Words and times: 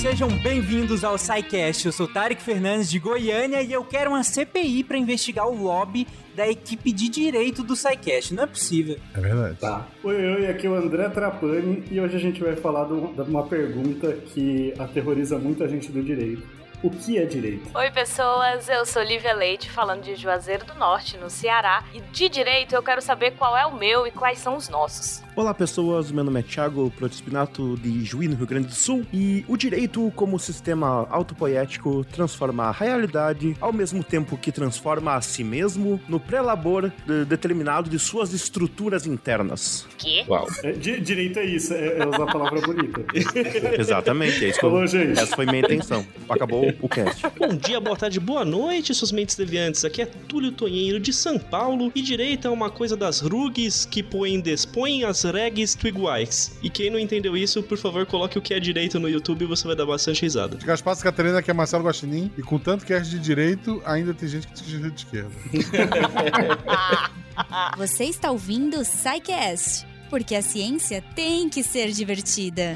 sejam 0.00 0.28
bem-vindos 0.42 1.04
ao 1.04 1.18
SciCast. 1.18 1.84
Eu 1.84 1.92
sou 1.92 2.08
Tarek 2.08 2.42
Fernandes 2.42 2.88
de 2.88 2.98
Goiânia 2.98 3.60
e 3.60 3.70
eu 3.70 3.84
quero 3.84 4.12
uma 4.12 4.22
CPI 4.22 4.82
para 4.82 4.96
investigar 4.96 5.46
o 5.46 5.62
lobby 5.62 6.06
da 6.34 6.48
equipe 6.48 6.90
de 6.90 7.06
direito 7.10 7.62
do 7.62 7.76
SciCast. 7.76 8.32
Não 8.32 8.44
é 8.44 8.46
possível. 8.46 8.96
É 9.14 9.20
verdade. 9.20 9.58
Tá. 9.60 9.86
Oi, 10.02 10.16
oi, 10.16 10.46
aqui 10.46 10.66
é 10.66 10.70
o 10.70 10.74
André 10.74 11.06
Trapani 11.10 11.84
e 11.90 12.00
hoje 12.00 12.16
a 12.16 12.18
gente 12.18 12.42
vai 12.42 12.56
falar 12.56 12.86
de 12.86 12.94
uma 12.94 13.42
pergunta 13.42 14.10
que 14.12 14.72
aterroriza 14.78 15.38
muita 15.38 15.68
gente 15.68 15.92
do 15.92 16.02
direito 16.02 16.59
o 16.82 16.90
que 16.90 17.18
é 17.18 17.24
direito? 17.24 17.70
Oi, 17.74 17.90
pessoas. 17.90 18.68
Eu 18.68 18.86
sou 18.86 19.02
Lívia 19.02 19.34
Leite, 19.34 19.70
falando 19.70 20.02
de 20.02 20.16
Juazeiro 20.16 20.64
do 20.64 20.74
Norte, 20.74 21.16
no 21.16 21.28
Ceará. 21.28 21.84
E 21.92 22.00
de 22.00 22.28
direito 22.28 22.74
eu 22.74 22.82
quero 22.82 23.02
saber 23.02 23.32
qual 23.32 23.56
é 23.56 23.66
o 23.66 23.76
meu 23.76 24.06
e 24.06 24.10
quais 24.10 24.38
são 24.38 24.56
os 24.56 24.68
nossos. 24.68 25.22
Olá, 25.36 25.54
pessoas. 25.54 26.10
Meu 26.10 26.24
nome 26.24 26.40
é 26.40 26.42
Thiago 26.42 26.90
Protispinato, 26.96 27.76
de 27.76 28.04
Juí, 28.04 28.28
no 28.28 28.36
Rio 28.36 28.46
Grande 28.46 28.68
do 28.68 28.74
Sul. 28.74 29.06
E 29.12 29.44
o 29.48 29.56
direito, 29.56 30.12
como 30.16 30.38
sistema 30.38 31.06
autopoético, 31.10 32.04
transforma 32.04 32.64
a 32.64 32.72
realidade 32.72 33.56
ao 33.60 33.72
mesmo 33.72 34.02
tempo 34.02 34.36
que 34.36 34.50
transforma 34.50 35.14
a 35.14 35.20
si 35.20 35.44
mesmo 35.44 36.00
no 36.08 36.18
pré-labor 36.18 36.92
de 37.06 37.24
determinado 37.24 37.88
de 37.88 37.98
suas 37.98 38.32
estruturas 38.32 39.06
internas. 39.06 39.86
Que? 39.98 40.24
Uau. 40.28 40.46
É, 40.62 40.72
di 40.72 41.00
direito 41.00 41.38
é 41.38 41.44
isso, 41.44 41.74
é, 41.74 41.98
é 41.98 42.06
usar 42.06 42.24
a 42.24 42.26
palavra 42.26 42.60
bonita. 42.60 43.04
Exatamente, 43.78 44.44
é 44.44 44.48
isso 44.48 44.60
Falou, 44.60 44.86
gente. 44.86 45.18
Essa 45.18 45.34
foi 45.34 45.46
minha 45.46 45.60
intenção. 45.60 46.06
Acabou 46.28 46.69
o 46.80 46.88
cast. 46.88 47.22
Bom 47.38 47.56
dia, 47.56 47.80
boa 47.80 47.96
tarde, 47.96 48.20
boa 48.20 48.44
noite, 48.44 48.94
suas 48.94 49.12
mentes 49.12 49.36
deviantes. 49.36 49.84
Aqui 49.84 50.02
é 50.02 50.06
Túlio 50.06 50.52
Tonheiro 50.52 51.00
de 51.00 51.12
São 51.12 51.38
Paulo 51.38 51.90
e 51.94 52.02
direito 52.02 52.46
é 52.46 52.50
uma 52.50 52.70
coisa 52.70 52.96
das 52.96 53.20
rugs 53.20 53.84
que 53.84 54.02
põem 54.02 54.40
despõem 54.40 55.04
as 55.04 55.24
regs 55.24 55.74
twigwais. 55.74 56.58
E 56.62 56.70
quem 56.70 56.90
não 56.90 56.98
entendeu 56.98 57.36
isso, 57.36 57.62
por 57.62 57.78
favor, 57.78 58.06
coloque 58.06 58.38
o 58.38 58.42
que 58.42 58.54
é 58.54 58.60
direito 58.60 58.98
no 58.98 59.08
YouTube 59.08 59.42
e 59.42 59.46
você 59.46 59.66
vai 59.66 59.76
dar 59.76 59.86
bastante 59.86 60.22
risada. 60.22 60.56
Gaspar 60.56 60.96
Catarina, 60.98 61.42
que 61.42 61.50
é 61.50 61.54
Marcelo 61.54 61.84
Guaxinim, 61.84 62.30
e 62.36 62.42
com 62.42 62.58
tanto 62.58 62.84
que 62.84 62.92
é 62.92 63.00
de 63.00 63.18
direito, 63.18 63.82
ainda 63.84 64.12
tem 64.12 64.28
gente 64.28 64.46
que 64.46 64.54
te 64.54 64.62
de 64.62 64.94
esquerda. 64.94 65.30
você 67.76 68.04
está 68.04 68.30
ouvindo 68.30 68.78
o 68.78 68.84
SciCast, 68.84 69.86
porque 70.08 70.34
a 70.34 70.42
ciência 70.42 71.02
tem 71.14 71.48
que 71.48 71.62
ser 71.62 71.90
divertida. 71.90 72.74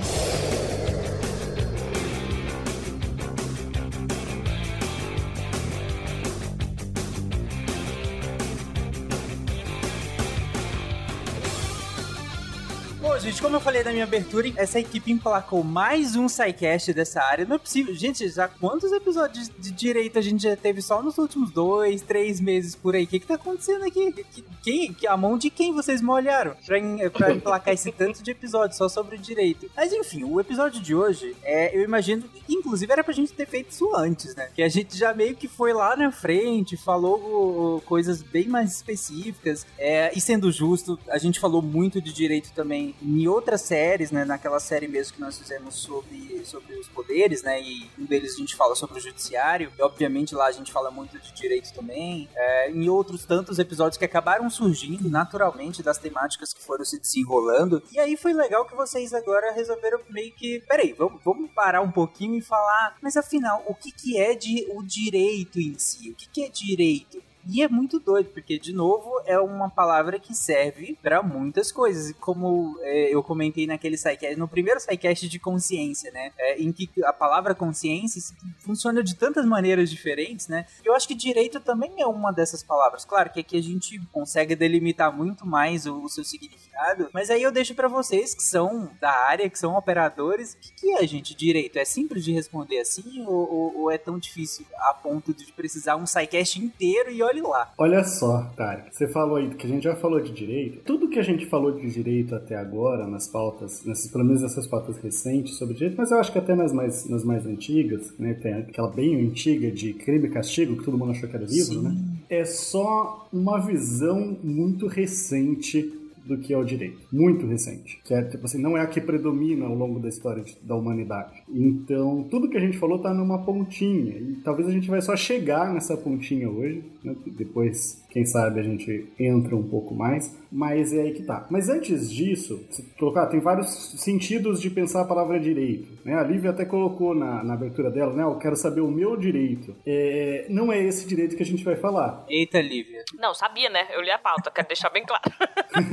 Gente, 13.24 13.40
como 13.40 13.56
eu 13.56 13.60
falei 13.60 13.82
na 13.82 13.90
minha 13.90 14.04
abertura, 14.04 14.52
essa 14.54 14.78
equipe 14.78 15.10
emplacou 15.10 15.64
mais 15.64 16.14
um 16.14 16.28
SciCast 16.28 16.92
dessa 16.92 17.22
área. 17.22 17.46
Não 17.46 17.56
é 17.56 17.58
possível. 17.58 17.94
Gente, 17.94 18.28
já 18.28 18.46
quantos 18.46 18.92
episódios 18.92 19.50
de 19.58 19.70
direito 19.70 20.18
a 20.18 20.22
gente 20.22 20.42
já 20.42 20.54
teve 20.54 20.82
só 20.82 21.02
nos 21.02 21.16
últimos 21.16 21.50
dois, 21.50 22.02
três 22.02 22.38
meses 22.38 22.74
por 22.74 22.94
aí? 22.94 23.04
O 23.04 23.06
que 23.06 23.18
que 23.18 23.26
tá 23.26 23.36
acontecendo 23.36 23.82
aqui? 23.86 24.26
Quem, 24.62 24.94
a 25.08 25.16
mão 25.16 25.38
de 25.38 25.48
quem 25.48 25.72
vocês 25.72 26.02
molharam 26.02 26.54
pra, 26.66 26.78
pra 27.10 27.32
emplacar 27.32 27.72
esse 27.72 27.90
tanto 27.90 28.22
de 28.22 28.30
episódios 28.30 28.76
só 28.76 28.90
sobre 28.90 29.16
direito? 29.16 29.70
Mas 29.74 29.90
enfim, 29.90 30.24
o 30.24 30.38
episódio 30.38 30.82
de 30.82 30.94
hoje, 30.94 31.34
é, 31.42 31.74
eu 31.74 31.82
imagino 31.82 32.24
inclusive 32.46 32.92
era 32.92 33.02
pra 33.02 33.14
gente 33.14 33.32
ter 33.32 33.46
feito 33.46 33.70
isso 33.70 33.94
antes, 33.96 34.34
né? 34.34 34.50
Que 34.54 34.62
a 34.62 34.68
gente 34.68 34.98
já 34.98 35.14
meio 35.14 35.34
que 35.34 35.48
foi 35.48 35.72
lá 35.72 35.96
na 35.96 36.12
frente, 36.12 36.76
falou 36.76 37.80
coisas 37.86 38.22
bem 38.22 38.48
mais 38.48 38.74
específicas. 38.74 39.66
É, 39.78 40.12
e 40.14 40.20
sendo 40.20 40.52
justo, 40.52 40.98
a 41.08 41.16
gente 41.16 41.40
falou 41.40 41.62
muito 41.62 42.02
de 42.02 42.12
direito 42.12 42.52
também 42.52 42.94
em 43.14 43.28
outras 43.28 43.62
séries, 43.62 44.10
né? 44.10 44.24
Naquela 44.24 44.58
série 44.60 44.88
mesmo 44.88 45.14
que 45.14 45.20
nós 45.20 45.38
fizemos 45.38 45.76
sobre, 45.76 46.44
sobre 46.44 46.74
os 46.74 46.88
poderes, 46.88 47.42
né? 47.42 47.60
E 47.60 47.90
um 47.98 48.04
deles 48.04 48.34
a 48.34 48.38
gente 48.38 48.56
fala 48.56 48.74
sobre 48.74 48.98
o 48.98 49.00
judiciário. 49.00 49.72
E 49.78 49.82
obviamente 49.82 50.34
lá 50.34 50.46
a 50.46 50.52
gente 50.52 50.72
fala 50.72 50.90
muito 50.90 51.18
de 51.18 51.32
direito 51.32 51.72
também. 51.72 52.28
É, 52.34 52.70
em 52.70 52.88
outros 52.88 53.24
tantos 53.24 53.58
episódios 53.58 53.96
que 53.96 54.04
acabaram 54.04 54.48
surgindo 54.50 55.08
naturalmente 55.08 55.82
das 55.82 55.98
temáticas 55.98 56.52
que 56.52 56.62
foram 56.62 56.84
se 56.84 57.00
desenrolando. 57.00 57.82
E 57.92 57.98
aí 57.98 58.16
foi 58.16 58.32
legal 58.32 58.66
que 58.66 58.74
vocês 58.74 59.12
agora 59.12 59.52
resolveram 59.52 60.00
meio 60.10 60.32
que. 60.34 60.60
Peraí, 60.66 60.92
vamos, 60.92 61.22
vamos 61.24 61.50
parar 61.52 61.80
um 61.80 61.90
pouquinho 61.90 62.36
e 62.36 62.42
falar. 62.42 62.96
Mas 63.00 63.16
afinal, 63.16 63.62
o 63.66 63.74
que, 63.74 63.92
que 63.92 64.18
é 64.18 64.34
de, 64.34 64.66
o 64.70 64.82
direito 64.82 65.60
em 65.60 65.78
si? 65.78 66.10
O 66.10 66.14
que, 66.14 66.28
que 66.28 66.44
é 66.44 66.48
direito? 66.48 67.22
E 67.46 67.62
é 67.62 67.68
muito 67.68 67.98
doido, 67.98 68.30
porque, 68.30 68.58
de 68.58 68.72
novo, 68.72 69.20
é 69.26 69.38
uma 69.38 69.68
palavra 69.68 70.18
que 70.18 70.34
serve 70.34 70.98
para 71.02 71.22
muitas 71.22 71.70
coisas. 71.70 72.14
Como 72.18 72.78
é, 72.80 73.14
eu 73.14 73.22
comentei 73.22 73.66
naquele 73.66 73.96
SciCast, 73.96 74.36
no 74.36 74.48
primeiro 74.48 74.80
SciCast 74.80 75.28
de 75.28 75.38
consciência, 75.38 76.10
né? 76.10 76.32
É, 76.38 76.60
em 76.60 76.72
que 76.72 76.90
a 77.04 77.12
palavra 77.12 77.54
consciência 77.54 78.20
funciona 78.60 79.02
de 79.02 79.14
tantas 79.14 79.44
maneiras 79.44 79.90
diferentes, 79.90 80.48
né? 80.48 80.66
Eu 80.84 80.94
acho 80.94 81.06
que 81.06 81.14
direito 81.14 81.60
também 81.60 81.92
é 81.98 82.06
uma 82.06 82.32
dessas 82.32 82.62
palavras. 82.62 83.04
Claro 83.04 83.30
que 83.30 83.40
aqui 83.40 83.58
a 83.58 83.62
gente 83.62 84.00
consegue 84.12 84.56
delimitar 84.56 85.14
muito 85.14 85.46
mais 85.46 85.86
o, 85.86 86.02
o 86.02 86.08
seu 86.08 86.24
significado, 86.24 86.73
mas 87.12 87.30
aí 87.30 87.42
eu 87.42 87.52
deixo 87.52 87.74
para 87.74 87.88
vocês 87.88 88.34
que 88.34 88.42
são 88.42 88.90
da 89.00 89.10
área, 89.10 89.48
que 89.48 89.58
são 89.58 89.76
operadores, 89.76 90.54
o 90.54 90.58
que, 90.58 90.72
que 90.74 90.92
é, 90.92 91.06
gente, 91.06 91.36
direito? 91.36 91.78
É 91.78 91.84
simples 91.84 92.24
de 92.24 92.32
responder 92.32 92.80
assim 92.80 93.24
ou, 93.26 93.52
ou, 93.52 93.80
ou 93.82 93.90
é 93.90 93.98
tão 93.98 94.18
difícil 94.18 94.64
a 94.76 94.94
ponto 94.94 95.32
de 95.32 95.50
precisar 95.52 95.96
um 95.96 96.06
SciCast 96.06 96.60
inteiro 96.60 97.10
e 97.10 97.22
olhe 97.22 97.40
lá. 97.40 97.72
Olha 97.78 98.04
só, 98.04 98.50
Tarek, 98.56 98.94
você 98.94 99.08
falou 99.08 99.36
aí 99.36 99.48
que 99.54 99.66
a 99.66 99.68
gente 99.68 99.84
já 99.84 99.96
falou 99.96 100.20
de 100.20 100.32
direito. 100.32 100.82
Tudo 100.84 101.08
que 101.08 101.18
a 101.18 101.22
gente 101.22 101.46
falou 101.46 101.72
de 101.72 101.90
direito 101.90 102.34
até 102.34 102.56
agora, 102.56 103.06
nas 103.06 103.26
pautas, 103.28 103.84
nessas, 103.84 104.10
pelo 104.10 104.24
menos 104.24 104.42
nessas 104.42 104.66
pautas 104.66 104.98
recentes 104.98 105.56
sobre 105.56 105.74
direito, 105.74 105.96
mas 105.96 106.10
eu 106.10 106.18
acho 106.18 106.32
que 106.32 106.38
até 106.38 106.54
nas 106.54 106.72
mais, 106.72 107.08
nas 107.08 107.24
mais 107.24 107.46
antigas, 107.46 108.12
né? 108.18 108.34
Tem 108.34 108.54
aquela 108.54 108.88
bem 108.88 109.20
antiga 109.26 109.70
de 109.70 109.94
crime 109.94 110.28
e 110.28 110.30
castigo, 110.30 110.76
que 110.76 110.84
todo 110.84 110.98
mundo 110.98 111.12
achou 111.12 111.28
que 111.28 111.36
era 111.36 111.44
livro, 111.44 111.74
Sim. 111.74 111.82
né? 111.82 111.96
É 112.28 112.44
só 112.44 113.28
uma 113.32 113.60
visão 113.60 114.38
muito 114.42 114.86
recente 114.86 116.03
do 116.24 116.38
que 116.38 116.52
é 116.52 116.58
o 116.58 116.64
direito. 116.64 117.06
Muito 117.12 117.46
recente. 117.46 118.00
Que 118.04 118.14
é, 118.14 118.22
tipo 118.22 118.44
assim, 118.44 118.60
não 118.60 118.76
é 118.76 118.80
a 118.80 118.86
que 118.86 119.00
predomina 119.00 119.66
ao 119.66 119.74
longo 119.74 120.00
da 120.00 120.08
história 120.08 120.42
de, 120.42 120.56
da 120.62 120.74
humanidade. 120.74 121.42
Então, 121.48 122.26
tudo 122.30 122.48
que 122.48 122.56
a 122.56 122.60
gente 122.60 122.78
falou 122.78 122.98
tá 122.98 123.12
numa 123.12 123.44
pontinha. 123.44 124.16
E 124.16 124.36
talvez 124.44 124.68
a 124.68 124.72
gente 124.72 124.88
vai 124.88 125.02
só 125.02 125.16
chegar 125.16 125.72
nessa 125.72 125.96
pontinha 125.96 126.48
hoje. 126.48 126.82
Né? 127.02 127.14
Depois, 127.26 128.03
quem 128.14 128.24
sabe, 128.24 128.60
a 128.60 128.62
gente 128.62 129.12
entra 129.18 129.56
um 129.56 129.68
pouco 129.68 129.92
mais. 129.92 130.38
Mas 130.52 130.92
é 130.92 131.02
aí 131.02 131.12
que 131.12 131.24
tá. 131.24 131.48
Mas 131.50 131.68
antes 131.68 132.08
disso, 132.08 132.64
colocar, 132.96 133.26
tem 133.26 133.40
vários 133.40 134.00
sentidos 134.00 134.60
de 134.60 134.70
pensar 134.70 135.00
a 135.00 135.04
palavra 135.04 135.40
direito. 135.40 135.88
Né? 136.04 136.14
A 136.14 136.22
Lívia 136.22 136.50
até 136.50 136.64
colocou 136.64 137.12
na, 137.12 137.42
na 137.42 137.54
abertura 137.54 137.90
dela, 137.90 138.12
né? 138.12 138.22
Eu 138.22 138.38
quero 138.38 138.54
saber 138.54 138.82
o 138.82 138.88
meu 138.88 139.16
direito. 139.16 139.74
É, 139.84 140.46
não 140.48 140.72
é 140.72 140.80
esse 140.80 141.08
direito 141.08 141.34
que 141.34 141.42
a 141.42 141.46
gente 141.46 141.64
vai 141.64 141.74
falar. 141.74 142.24
Eita, 142.28 142.60
Lívia. 142.60 143.02
Não, 143.18 143.34
sabia, 143.34 143.68
né? 143.68 143.88
Eu 143.92 144.00
li 144.00 144.12
a 144.12 144.18
pauta, 144.18 144.48
quero 144.48 144.68
deixar 144.68 144.90
bem 144.90 145.04
claro. 145.04 145.24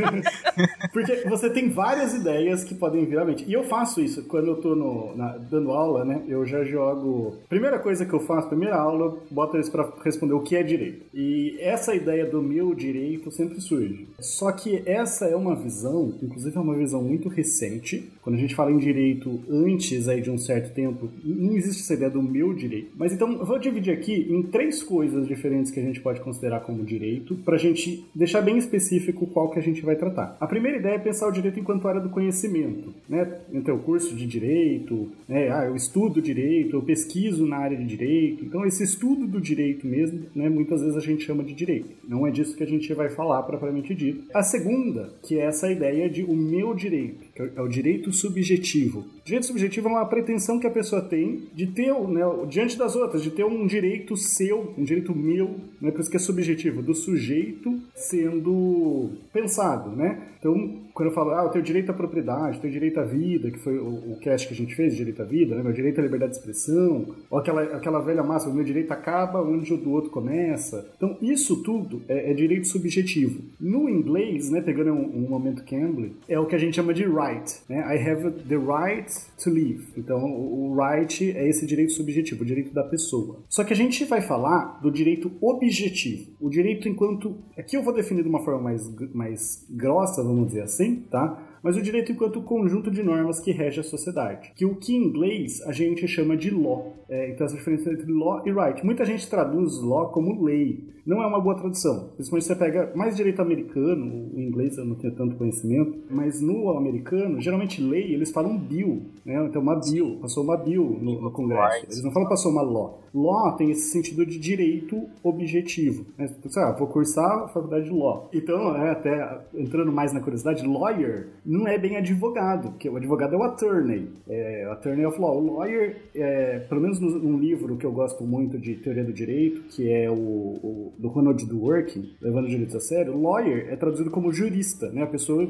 Porque 0.94 1.28
você 1.28 1.50
tem 1.50 1.70
várias 1.70 2.14
ideias 2.14 2.64
que 2.64 2.76
podem 2.76 3.04
vir 3.04 3.18
à 3.18 3.26
mente. 3.26 3.44
E 3.48 3.54
eu 3.54 3.64
faço 3.64 4.00
isso 4.00 4.28
quando 4.28 4.48
eu 4.48 4.62
tô 4.62 4.76
no, 4.76 5.16
na, 5.16 5.38
dando 5.38 5.72
aula, 5.72 6.06
né? 6.06 6.24
Eu 6.28 6.46
já 6.46 6.64
jogo. 6.64 7.42
Primeira 7.50 7.80
coisa 7.80 8.06
que 8.06 8.14
eu 8.14 8.20
faço, 8.20 8.48
primeira 8.48 8.76
aula, 8.76 9.06
eu 9.06 9.24
boto 9.32 9.58
eles 9.58 9.70
para 9.70 9.92
responder 10.04 10.34
o 10.34 10.44
que 10.44 10.56
é 10.56 10.62
direito. 10.62 11.08
E 11.16 11.58
essa 11.60 11.96
ideia 11.96 12.11
do 12.30 12.42
meu 12.42 12.76
direito 12.76 13.32
sempre 13.32 13.60
surge. 13.62 14.08
Só 14.20 14.52
que 14.52 14.84
essa 14.86 15.26
é 15.26 15.36
uma 15.36 15.56
visão, 15.56 16.14
inclusive 16.22 16.56
é 16.56 16.60
uma 16.60 16.76
visão 16.76 17.02
muito 17.04 17.30
recente. 17.30 18.10
Quando 18.22 18.36
a 18.36 18.40
gente 18.40 18.56
fala 18.56 18.72
em 18.72 18.78
direito 18.78 19.40
antes 19.50 20.08
aí 20.08 20.22
de 20.22 20.30
um 20.30 20.38
certo 20.38 20.74
tempo, 20.74 21.10
não 21.24 21.56
existe 21.56 21.82
essa 21.82 21.94
ideia 21.94 22.12
do 22.12 22.22
meu 22.22 22.54
direito. 22.54 22.92
Mas 22.96 23.14
então 23.14 23.32
eu 23.32 23.46
vou 23.46 23.58
dividir 23.58 23.94
aqui 23.94 24.28
em 24.30 24.44
três 24.44 24.84
coisas 24.84 25.28
diferentes 25.28 25.72
que 25.72 25.80
a 25.80 25.84
gente 25.84 26.00
pode 26.02 26.20
considerar 26.22 26.62
como 26.62 26.84
direito, 26.84 27.36
pra 27.36 27.58
gente 27.58 28.06
deixar 28.14 28.42
bem 28.42 28.58
específico 28.58 29.26
qual 29.28 29.50
que 29.50 29.60
a 29.60 29.62
gente 29.62 29.82
vai 29.82 29.96
tratar. 29.96 30.38
A 30.40 30.48
primeira 30.48 30.78
ideia 30.78 30.96
é 30.96 31.00
pensar 31.00 31.28
o 31.28 31.32
direito 31.32 31.60
enquanto 31.60 31.88
área 31.88 32.02
do 32.02 32.10
conhecimento, 32.10 32.94
né? 33.08 33.40
Então, 33.54 33.76
o 33.76 33.80
curso 33.80 34.16
de 34.16 34.26
direito, 34.26 35.10
né? 35.28 35.50
Ah, 35.50 35.66
eu 35.66 35.76
estudo 35.76 36.22
direito, 36.22 36.76
eu 36.76 36.82
pesquiso 36.82 37.46
na 37.46 37.58
área 37.58 37.78
de 37.78 37.86
direito. 37.86 38.46
Então, 38.46 38.66
esse 38.66 38.84
estudo 38.84 39.28
do 39.28 39.40
direito 39.40 39.88
mesmo, 39.88 40.26
né? 40.36 40.50
Muitas 40.50 40.82
vezes 40.82 40.98
a 40.98 41.02
gente 41.02 41.24
chama 41.24 41.44
de 41.44 41.54
direito. 41.54 41.90
Não 42.08 42.26
é 42.26 42.32
disso 42.32 42.56
que 42.56 42.64
a 42.64 42.68
gente 42.68 42.94
vai 42.94 43.10
falar 43.10 43.44
propriamente 43.44 43.94
dito. 43.94 44.26
A 44.34 44.44
segunda, 44.44 45.14
que 45.24 45.40
é 45.40 45.46
essa 45.46 45.72
ideia 45.72 46.10
de 46.10 46.24
o 46.24 46.36
meu 46.36 46.74
direito, 46.74 47.26
que 47.34 47.42
é 47.42 47.62
o 47.62 47.68
direito 47.68 48.12
subjetivo. 48.12 49.06
Direito 49.24 49.46
subjetivo 49.46 49.88
é 49.88 49.92
uma 49.92 50.06
pretensão 50.06 50.60
que 50.60 50.68
a 50.68 50.72
pessoa 50.72 51.02
tem 51.02 51.44
de 51.54 51.68
ter, 51.68 51.94
né, 52.08 52.22
diante 52.50 52.78
das 52.78 52.96
outras, 52.96 53.24
de 53.24 53.32
ter 53.32 53.46
um 53.46 53.66
direito 53.68 54.18
seu, 54.18 54.74
um 54.78 54.84
direito 54.84 55.16
meu, 55.16 55.56
né? 55.80 55.92
Por 55.92 56.02
isso 56.02 56.10
que 56.10 56.18
é 56.18 56.20
subjetivo, 56.20 56.82
do 56.82 56.94
sujeito 56.94 57.80
sendo 57.96 59.12
pensado, 59.32 59.96
né? 59.96 60.28
Então, 60.40 60.81
quando 60.94 61.10
eu 61.10 61.16
falo, 61.16 61.32
ah, 61.32 61.44
eu 61.44 61.50
tenho 61.50 61.64
direito 61.64 61.90
à 61.90 61.94
propriedade, 61.94 62.60
tenho 62.60 62.74
direito 62.74 63.00
à 63.00 63.04
vida, 63.04 63.50
que 63.52 63.60
foi 63.60 63.78
o, 63.78 64.14
o 64.14 64.18
cast 64.20 64.48
que 64.48 64.54
a 64.54 64.58
gente 64.58 64.76
fez, 64.76 64.96
direito 64.96 65.22
à 65.22 65.26
vida, 65.26 65.56
né? 65.56 65.64
meu 65.64 65.74
direito 65.74 66.00
à 66.00 66.04
liberdade 66.04 66.34
de 66.34 66.38
expressão, 66.38 67.16
ou 67.30 67.40
aquela, 67.40 67.64
aquela 67.64 68.00
velha 68.02 68.24
máxima, 68.24 68.54
meu 68.54 68.64
direito 68.64 68.92
acaba 68.92 69.42
onde 69.42 69.74
o 69.74 69.78
do 69.78 69.92
outro 69.92 70.10
começa. 70.10 70.92
Então, 70.98 71.18
isso 71.22 71.64
tudo 71.64 72.02
é, 72.08 72.32
é 72.32 72.34
direito 72.34 72.68
subjetivo. 72.68 73.42
No 73.60 73.90
inglês, 73.90 74.50
né, 74.50 74.62
pegando 74.62 74.92
um, 74.92 75.26
um 75.26 75.30
momento 75.30 75.64
Cambly, 75.64 76.14
é 76.28 76.40
o 76.40 76.46
que 76.46 76.56
a 76.56 76.58
gente 76.58 76.76
chama 76.76 76.94
de 76.94 77.06
right, 77.06 77.62
né? 77.70 77.80
I 77.80 78.10
have 78.10 78.32
the 78.48 78.58
right 78.58 79.12
to 79.44 79.50
live. 79.50 79.88
Então, 79.98 80.20
o 80.24 80.76
right 80.76 81.32
é 81.32 81.48
esse 81.48 81.66
direito 81.66 81.94
subjetivo, 81.94 82.44
o 82.44 82.46
direito 82.46 82.74
da 82.74 82.84
pessoa. 82.84 83.40
Só 83.50 83.64
que 83.64 83.74
a 83.74 83.76
gente 83.76 84.04
vai 84.06 84.22
falar 84.22 84.80
do 84.82 84.92
direito 84.92 85.32
objetivo. 85.42 86.32
O 86.40 86.50
direito 86.50 86.88
enquanto... 86.88 87.36
Aqui 87.58 87.78
eu 87.78 87.84
vou 87.84 87.94
definir 87.94 88.24
de 88.24 88.30
uma 88.30 88.44
forma 88.44 88.62
mais, 88.62 88.90
mais 89.14 89.66
grossa, 89.70 90.24
vamos 90.24 90.48
dizer 90.48 90.64
assim, 90.64 90.81
tá? 91.10 91.52
mas 91.64 91.78
o 91.78 91.82
direito 91.82 92.12
enquanto 92.12 92.42
conjunto 92.42 92.90
de 92.90 93.04
normas 93.04 93.40
que 93.40 93.52
rege 93.52 93.80
a 93.80 93.84
sociedade. 93.84 94.52
Que 94.56 94.66
o 94.66 94.76
que 94.76 94.94
em 94.94 95.04
inglês 95.04 95.62
a 95.62 95.72
gente 95.72 96.08
chama 96.08 96.36
de 96.36 96.50
law. 96.50 97.06
É, 97.08 97.30
então 97.30 97.46
essa 97.46 97.56
diferença 97.56 97.92
entre 97.92 98.12
law 98.12 98.42
e 98.46 98.52
right. 98.52 98.84
Muita 98.84 99.06
gente 99.06 99.30
traduz 99.30 99.80
law 99.82 100.10
como 100.12 100.44
lei. 100.44 100.84
Não 101.06 101.22
é 101.22 101.28
uma 101.28 101.40
boa 101.40 101.56
tradução. 101.56 102.10
Principalmente 102.16 102.46
você 102.46 102.56
pega 102.56 102.92
mais 102.96 103.16
direito 103.16 103.42
americano, 103.42 104.30
o 104.34 104.40
inglês 104.40 104.78
eu 104.78 104.86
não 104.86 104.96
tenho 104.96 105.14
tanto 105.16 105.36
conhecimento, 105.36 105.98
mas 106.10 106.42
no 106.42 106.78
americano, 106.78 107.42
geralmente 107.42 107.82
lei, 107.82 108.14
eles 108.14 108.32
falam 108.32 108.58
bill. 108.58 109.04
Né? 109.26 109.44
Então 109.46 109.62
uma 109.62 109.76
bill, 109.76 110.18
passou 110.22 110.44
uma 110.44 110.58
bill 110.58 110.98
no, 111.02 111.22
no 111.22 111.32
Congresso. 111.32 111.86
Eles 111.86 112.04
não 112.04 112.12
falam 112.12 112.30
passou 112.30 112.52
uma 112.52 112.62
law. 112.62 113.02
Law 113.14 113.56
tem 113.58 113.72
esse 113.72 113.92
sentido 113.92 114.26
de 114.26 114.40
direito 114.40 115.06
objetivo. 115.24 116.06
Né? 116.18 116.30
Então, 116.40 116.64
ah, 116.64 116.72
vou 116.72 116.88
cursar 116.88 117.44
a 117.44 117.48
faculdade 117.48 117.86
de 117.86 117.92
law. 117.92 118.30
Então, 118.34 118.76
é, 118.76 118.92
até 118.92 119.42
entrando 119.54 119.92
mais 119.92 120.14
na 120.14 120.22
curiosidade, 120.22 120.66
lawyer 120.66 121.28
não 121.46 121.68
é 121.68 121.78
bem 121.78 121.98
advogado, 121.98 122.70
porque 122.70 122.90
o 122.90 122.96
advogado 122.96 123.36
é 123.36 123.38
o 123.38 123.44
attorney, 123.44 124.10
é, 124.30 124.66
o 124.68 124.72
attorney 124.72 125.06
of 125.06 125.20
law. 125.20 125.38
O 125.38 125.58
lawyer, 125.58 125.98
é, 126.16 126.60
pelo 126.60 126.82
menos 126.82 127.00
num 127.00 127.38
livro 127.38 127.76
que 127.76 127.86
eu 127.86 127.92
gosto 127.92 128.24
muito 128.24 128.58
de 128.58 128.76
teoria 128.76 129.04
do 129.04 129.12
direito, 129.12 129.62
que 129.64 129.92
é 129.92 130.10
o, 130.10 130.14
o 130.14 130.91
do 130.98 131.08
Ronald 131.08 131.46
Dworkin, 131.46 132.16
Levando 132.22 132.46
o 132.46 132.50
Direito 132.50 132.78
a 132.78 132.80
Sério, 132.80 133.20
lawyer 133.20 133.68
é 133.70 133.76
traduzido 133.76 134.10
como 134.10 134.32
jurista, 134.32 134.90
né? 134.92 135.04
A 135.04 135.08
pessoa 135.08 135.48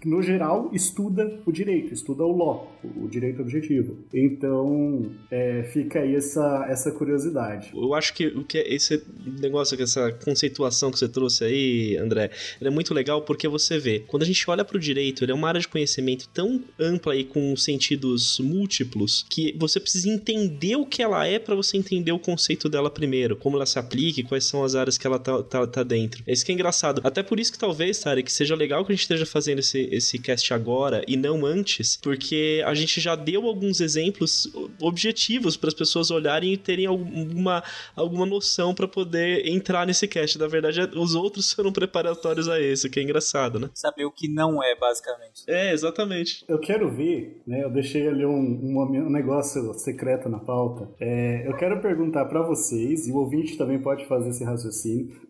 que, 0.00 0.08
no 0.08 0.22
geral, 0.22 0.70
estuda 0.72 1.40
o 1.44 1.52
direito, 1.52 1.92
estuda 1.92 2.22
o 2.22 2.36
law, 2.36 2.72
o, 2.96 3.08
direito 3.08 3.42
objetivo. 3.42 3.98
Então, 4.12 5.10
é, 5.30 5.64
fica 5.64 6.00
aí 6.00 6.14
essa, 6.14 6.66
essa 6.68 6.92
curiosidade. 6.92 7.72
Eu 7.74 7.94
acho 7.94 8.14
que, 8.14 8.30
que 8.44 8.58
esse 8.58 9.02
negócio, 9.40 9.80
essa 9.82 10.12
conceituação 10.24 10.90
que 10.90 10.98
você 10.98 11.08
trouxe 11.08 11.44
aí, 11.44 11.96
André, 11.96 12.30
é 12.60 12.70
muito 12.70 12.94
legal 12.94 13.22
porque 13.22 13.48
você 13.48 13.78
vê, 13.78 14.00
quando 14.00 14.22
a 14.22 14.26
gente 14.26 14.48
olha 14.48 14.64
para 14.64 14.76
o 14.76 14.80
direito, 14.80 15.24
ele 15.24 15.32
é 15.32 15.34
uma 15.34 15.48
área 15.48 15.60
de 15.60 15.68
conhecimento 15.68 16.28
tão 16.28 16.62
ampla 16.78 17.16
e 17.16 17.24
com 17.24 17.56
sentidos 17.56 18.38
múltiplos 18.38 19.26
que 19.28 19.54
você 19.58 19.80
precisa 19.80 20.08
entender 20.08 20.76
o 20.76 20.86
que 20.86 21.02
ela 21.02 21.26
é 21.26 21.38
para 21.38 21.54
você 21.54 21.76
entender 21.76 22.12
o 22.12 22.18
conceito 22.18 22.68
dela 22.68 22.90
primeiro, 22.90 23.36
como 23.36 23.56
ela 23.56 23.66
se 23.66 23.78
aplica 23.78 24.22
quais 24.22 24.44
são 24.44 24.62
as 24.62 24.74
áreas 24.74 24.81
que 24.98 25.06
ela 25.06 25.18
tá, 25.18 25.42
tá, 25.42 25.66
tá 25.66 25.82
dentro. 25.82 26.22
Esse 26.26 26.44
que 26.44 26.52
é 26.52 26.54
engraçado. 26.54 27.00
Até 27.04 27.22
por 27.22 27.38
isso 27.38 27.52
que 27.52 27.58
talvez, 27.58 27.98
Tarek, 27.98 28.24
que 28.24 28.32
seja 28.32 28.54
legal 28.54 28.84
que 28.84 28.92
a 28.92 28.94
gente 28.94 29.02
esteja 29.02 29.26
fazendo 29.26 29.60
esse, 29.60 29.88
esse 29.92 30.18
cast 30.18 30.52
agora 30.52 31.04
e 31.06 31.16
não 31.16 31.44
antes, 31.46 31.96
porque 31.96 32.62
a 32.66 32.74
gente 32.74 33.00
já 33.00 33.14
deu 33.14 33.46
alguns 33.46 33.80
exemplos 33.80 34.50
objetivos 34.80 35.56
para 35.56 35.68
as 35.68 35.74
pessoas 35.74 36.10
olharem 36.10 36.52
e 36.52 36.56
terem 36.56 36.86
alguma, 36.86 37.62
alguma 37.94 38.26
noção 38.26 38.74
para 38.74 38.88
poder 38.88 39.46
entrar 39.46 39.86
nesse 39.86 40.06
cast. 40.08 40.38
Na 40.38 40.46
verdade, 40.46 40.80
os 40.96 41.14
outros 41.14 41.52
foram 41.52 41.72
preparatórios 41.72 42.48
a 42.48 42.60
esse, 42.60 42.88
que 42.88 43.00
é 43.00 43.02
engraçado, 43.02 43.58
né? 43.58 43.70
Saber 43.74 44.04
o 44.04 44.10
que 44.10 44.28
não 44.28 44.62
é, 44.62 44.76
basicamente. 44.76 45.42
É, 45.46 45.72
exatamente. 45.72 46.44
Eu 46.48 46.58
quero 46.58 46.90
ver, 46.90 47.40
né? 47.46 47.64
Eu 47.64 47.70
deixei 47.70 48.06
ali 48.06 48.24
um, 48.24 48.30
um, 48.32 48.80
um 48.80 49.10
negócio 49.10 49.74
secreto 49.74 50.28
na 50.28 50.38
pauta. 50.38 50.88
É, 51.00 51.46
eu 51.46 51.56
quero 51.56 51.80
perguntar 51.80 52.24
para 52.26 52.42
vocês, 52.42 53.08
e 53.08 53.12
o 53.12 53.16
ouvinte 53.16 53.56
também 53.56 53.80
pode 53.80 54.06
fazer 54.06 54.30
esse 54.30 54.44
raciocínio, 54.44 54.71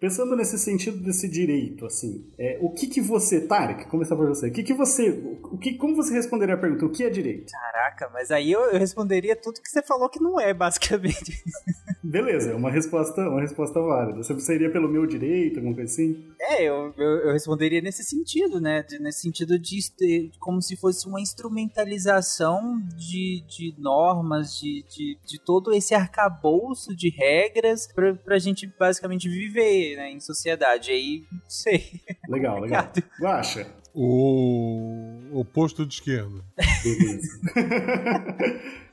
pensando 0.00 0.36
nesse 0.36 0.58
sentido 0.58 0.98
desse 0.98 1.28
direito, 1.28 1.86
assim, 1.86 2.26
é, 2.38 2.58
o 2.60 2.70
que 2.70 2.86
que 2.86 3.00
você, 3.00 3.40
Tarek, 3.40 3.86
começar 3.88 4.16
por 4.16 4.28
você, 4.28 4.48
o 4.48 4.52
que 4.52 4.62
que 4.62 4.74
você, 4.74 5.10
o 5.44 5.58
que, 5.58 5.74
como 5.74 5.96
você 5.96 6.12
responderia 6.14 6.54
a 6.54 6.58
pergunta, 6.58 6.86
o 6.86 6.90
que 6.90 7.04
é 7.04 7.10
direito? 7.10 7.50
Caraca, 7.50 8.10
mas 8.12 8.30
aí 8.30 8.50
eu, 8.50 8.60
eu 8.66 8.78
responderia 8.78 9.36
tudo 9.36 9.60
que 9.60 9.68
você 9.68 9.82
falou 9.82 10.08
que 10.08 10.20
não 10.20 10.40
é, 10.40 10.52
basicamente. 10.52 11.42
Beleza, 12.02 12.50
é 12.50 12.54
uma 12.54 12.70
resposta, 12.70 13.20
uma 13.28 13.40
resposta 13.40 13.80
válida. 13.80 14.22
Você 14.22 14.38
seria 14.40 14.70
pelo 14.70 14.88
meu 14.88 15.06
direito, 15.06 15.58
alguma 15.58 15.74
coisa 15.74 15.92
assim? 15.92 16.32
É, 16.40 16.64
eu, 16.64 16.92
eu, 16.98 17.10
eu 17.18 17.32
responderia 17.32 17.80
nesse 17.80 18.02
sentido, 18.02 18.60
né? 18.60 18.84
Nesse 19.00 19.20
sentido 19.20 19.56
de, 19.56 19.78
de, 19.96 20.32
como 20.40 20.60
se 20.60 20.76
fosse 20.76 21.06
uma 21.06 21.20
instrumentalização 21.20 22.82
de, 22.96 23.44
de 23.46 23.74
normas, 23.78 24.58
de, 24.58 24.84
de, 24.88 25.18
de 25.24 25.40
todo 25.40 25.72
esse 25.72 25.94
arcabouço 25.94 26.94
de 26.94 27.08
regras 27.08 27.86
pra, 27.94 28.14
pra 28.14 28.38
gente 28.38 28.66
basicamente 28.66 29.28
viver 29.32 29.96
né, 29.96 30.10
em 30.10 30.20
sociedade. 30.20 30.90
Aí, 30.90 31.24
não 31.32 31.40
sei. 31.48 32.00
Legal, 32.28 32.60
legal. 32.60 32.90
Guaxa. 33.20 33.66
O 33.94 35.20
oposto 35.32 35.84
de 35.84 35.94
esquerda. 35.94 36.42